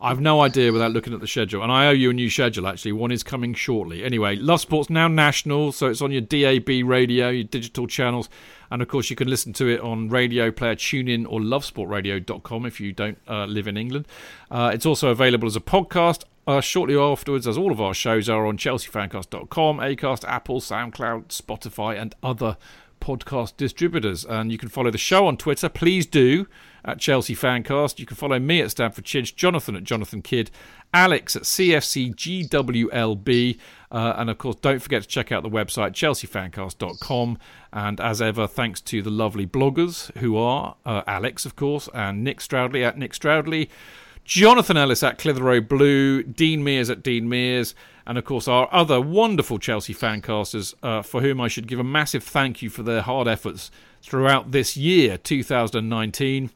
[0.00, 1.60] I've no idea without looking at the schedule.
[1.60, 2.92] And I owe you a new schedule, actually.
[2.92, 4.04] One is coming shortly.
[4.04, 8.28] Anyway, Love Sport's now national, so it's on your DAB radio, your digital channels.
[8.70, 12.78] And of course, you can listen to it on Radio Player, TuneIn, or lovesportradio.com if
[12.80, 14.06] you don't uh, live in England.
[14.52, 16.22] Uh, it's also available as a podcast.
[16.48, 22.00] Uh, shortly afterwards, as all of our shows are on chelseafancast.com, Acast, Apple, SoundCloud, Spotify,
[22.00, 22.56] and other
[23.02, 24.24] podcast distributors.
[24.24, 25.68] And you can follow the show on Twitter.
[25.68, 26.46] Please do
[26.86, 27.98] at Chelsea Fancast.
[27.98, 30.50] You can follow me at Stamford Chidge, Jonathan at Jonathan Kidd,
[30.94, 33.58] Alex at CFCGWLB.
[33.92, 37.36] Uh, and of course, don't forget to check out the website chelseafancast.com.
[37.74, 42.24] And as ever, thanks to the lovely bloggers who are uh, Alex, of course, and
[42.24, 43.68] Nick Stroudley at Nick Stroudley.
[44.28, 47.74] Jonathan Ellis at Clitheroe Blue, Dean Mears at Dean Mears,
[48.06, 51.84] and of course our other wonderful Chelsea fancasters, uh, for whom I should give a
[51.84, 53.70] massive thank you for their hard efforts
[54.02, 56.50] throughout this year, 2019.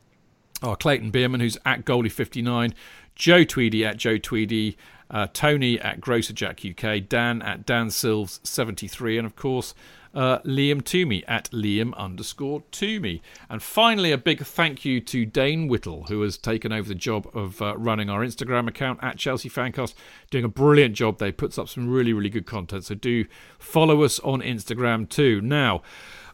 [0.63, 2.75] Our Clayton Bierman, who's at Goalie59,
[3.15, 4.77] Joe Tweedy at Joe Tweedy,
[5.11, 9.75] uh, Tony at Grocer Jack UK, Dan at Dan Silves 73, and of course
[10.15, 13.23] uh, Liam Toomey at Liam underscore Toomey.
[13.49, 17.29] And finally, a big thank you to Dane Whittle, who has taken over the job
[17.35, 19.95] of uh, running our Instagram account at Chelsea Fancast,
[20.31, 21.19] doing a brilliant job.
[21.19, 22.85] They puts up some really, really good content.
[22.85, 23.25] So do
[23.59, 25.41] follow us on Instagram too.
[25.41, 25.83] Now,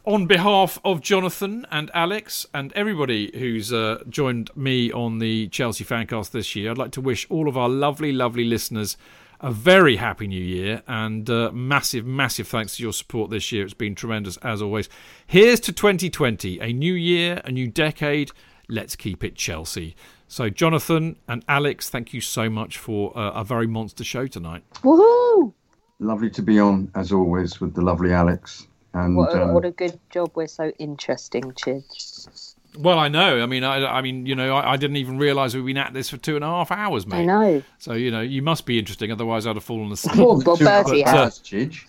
[0.05, 5.83] on behalf of Jonathan and Alex and everybody who's uh, joined me on the Chelsea
[5.83, 8.97] Fancast this year, I'd like to wish all of our lovely, lovely listeners
[9.41, 13.63] a very happy new year and uh, massive, massive thanks to your support this year.
[13.63, 14.89] It's been tremendous as always.
[15.25, 18.31] Here's to 2020, a new year, a new decade.
[18.67, 19.95] Let's keep it Chelsea.
[20.27, 24.63] So, Jonathan and Alex, thank you so much for uh, a very monster show tonight.
[24.83, 25.53] Woohoo!
[25.99, 28.67] Lovely to be on, as always, with the lovely Alex.
[28.93, 30.31] And What a, um, what a good job.
[30.35, 32.48] We're so interesting, Chidge.
[32.77, 33.41] Well, I know.
[33.41, 35.93] I mean, I, I mean, you know, I, I didn't even realise we've been at
[35.93, 37.21] this for two and a half hours, mate.
[37.21, 37.63] I know.
[37.79, 39.11] So you know, you must be interesting.
[39.11, 40.15] Otherwise, I'd have fallen asleep.
[40.17, 41.13] more Well, two Bertie has.
[41.13, 41.85] hours, Chidge.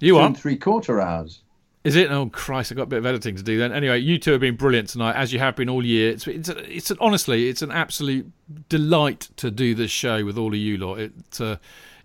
[0.00, 0.26] You Two are?
[0.26, 1.42] and three quarter hours.
[1.84, 2.10] Is it?
[2.10, 2.72] Oh Christ!
[2.72, 3.72] I've got a bit of editing to do then.
[3.72, 6.10] Anyway, you two have been brilliant tonight, as you have been all year.
[6.10, 8.30] It's it's it's an, honestly, it's an absolute
[8.68, 10.98] delight to do this show with all of you lot.
[10.98, 11.56] It uh,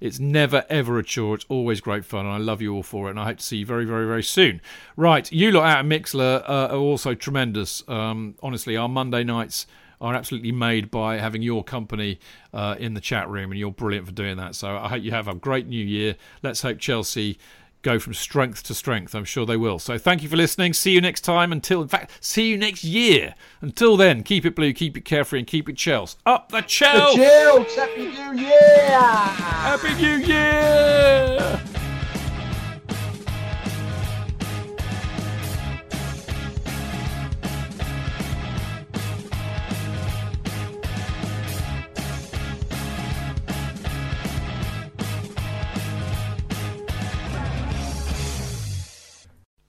[0.06, 1.36] it's never ever a chore.
[1.36, 3.12] It's always great fun, and I love you all for it.
[3.12, 4.62] And I hope to see you very very very soon.
[4.96, 7.84] Right, you lot out of Mixlr uh, are also tremendous.
[7.88, 9.68] Um, honestly, our Monday nights
[10.02, 12.20] are absolutely made by having your company
[12.54, 14.56] uh, in the chat room, and you're brilliant for doing that.
[14.56, 16.16] So I hope you have a great new year.
[16.44, 17.38] Let's hope Chelsea
[17.86, 19.14] go from strength to strength.
[19.14, 19.78] I'm sure they will.
[19.78, 20.74] So thank you for listening.
[20.74, 21.52] See you next time.
[21.52, 23.36] Until, in fact, see you next year.
[23.62, 26.16] Until then, keep it blue, keep it carefree, and keep it Chels.
[26.26, 27.76] Up the The Chels!
[27.76, 29.00] Happy New Year!
[29.00, 31.85] Happy New Year!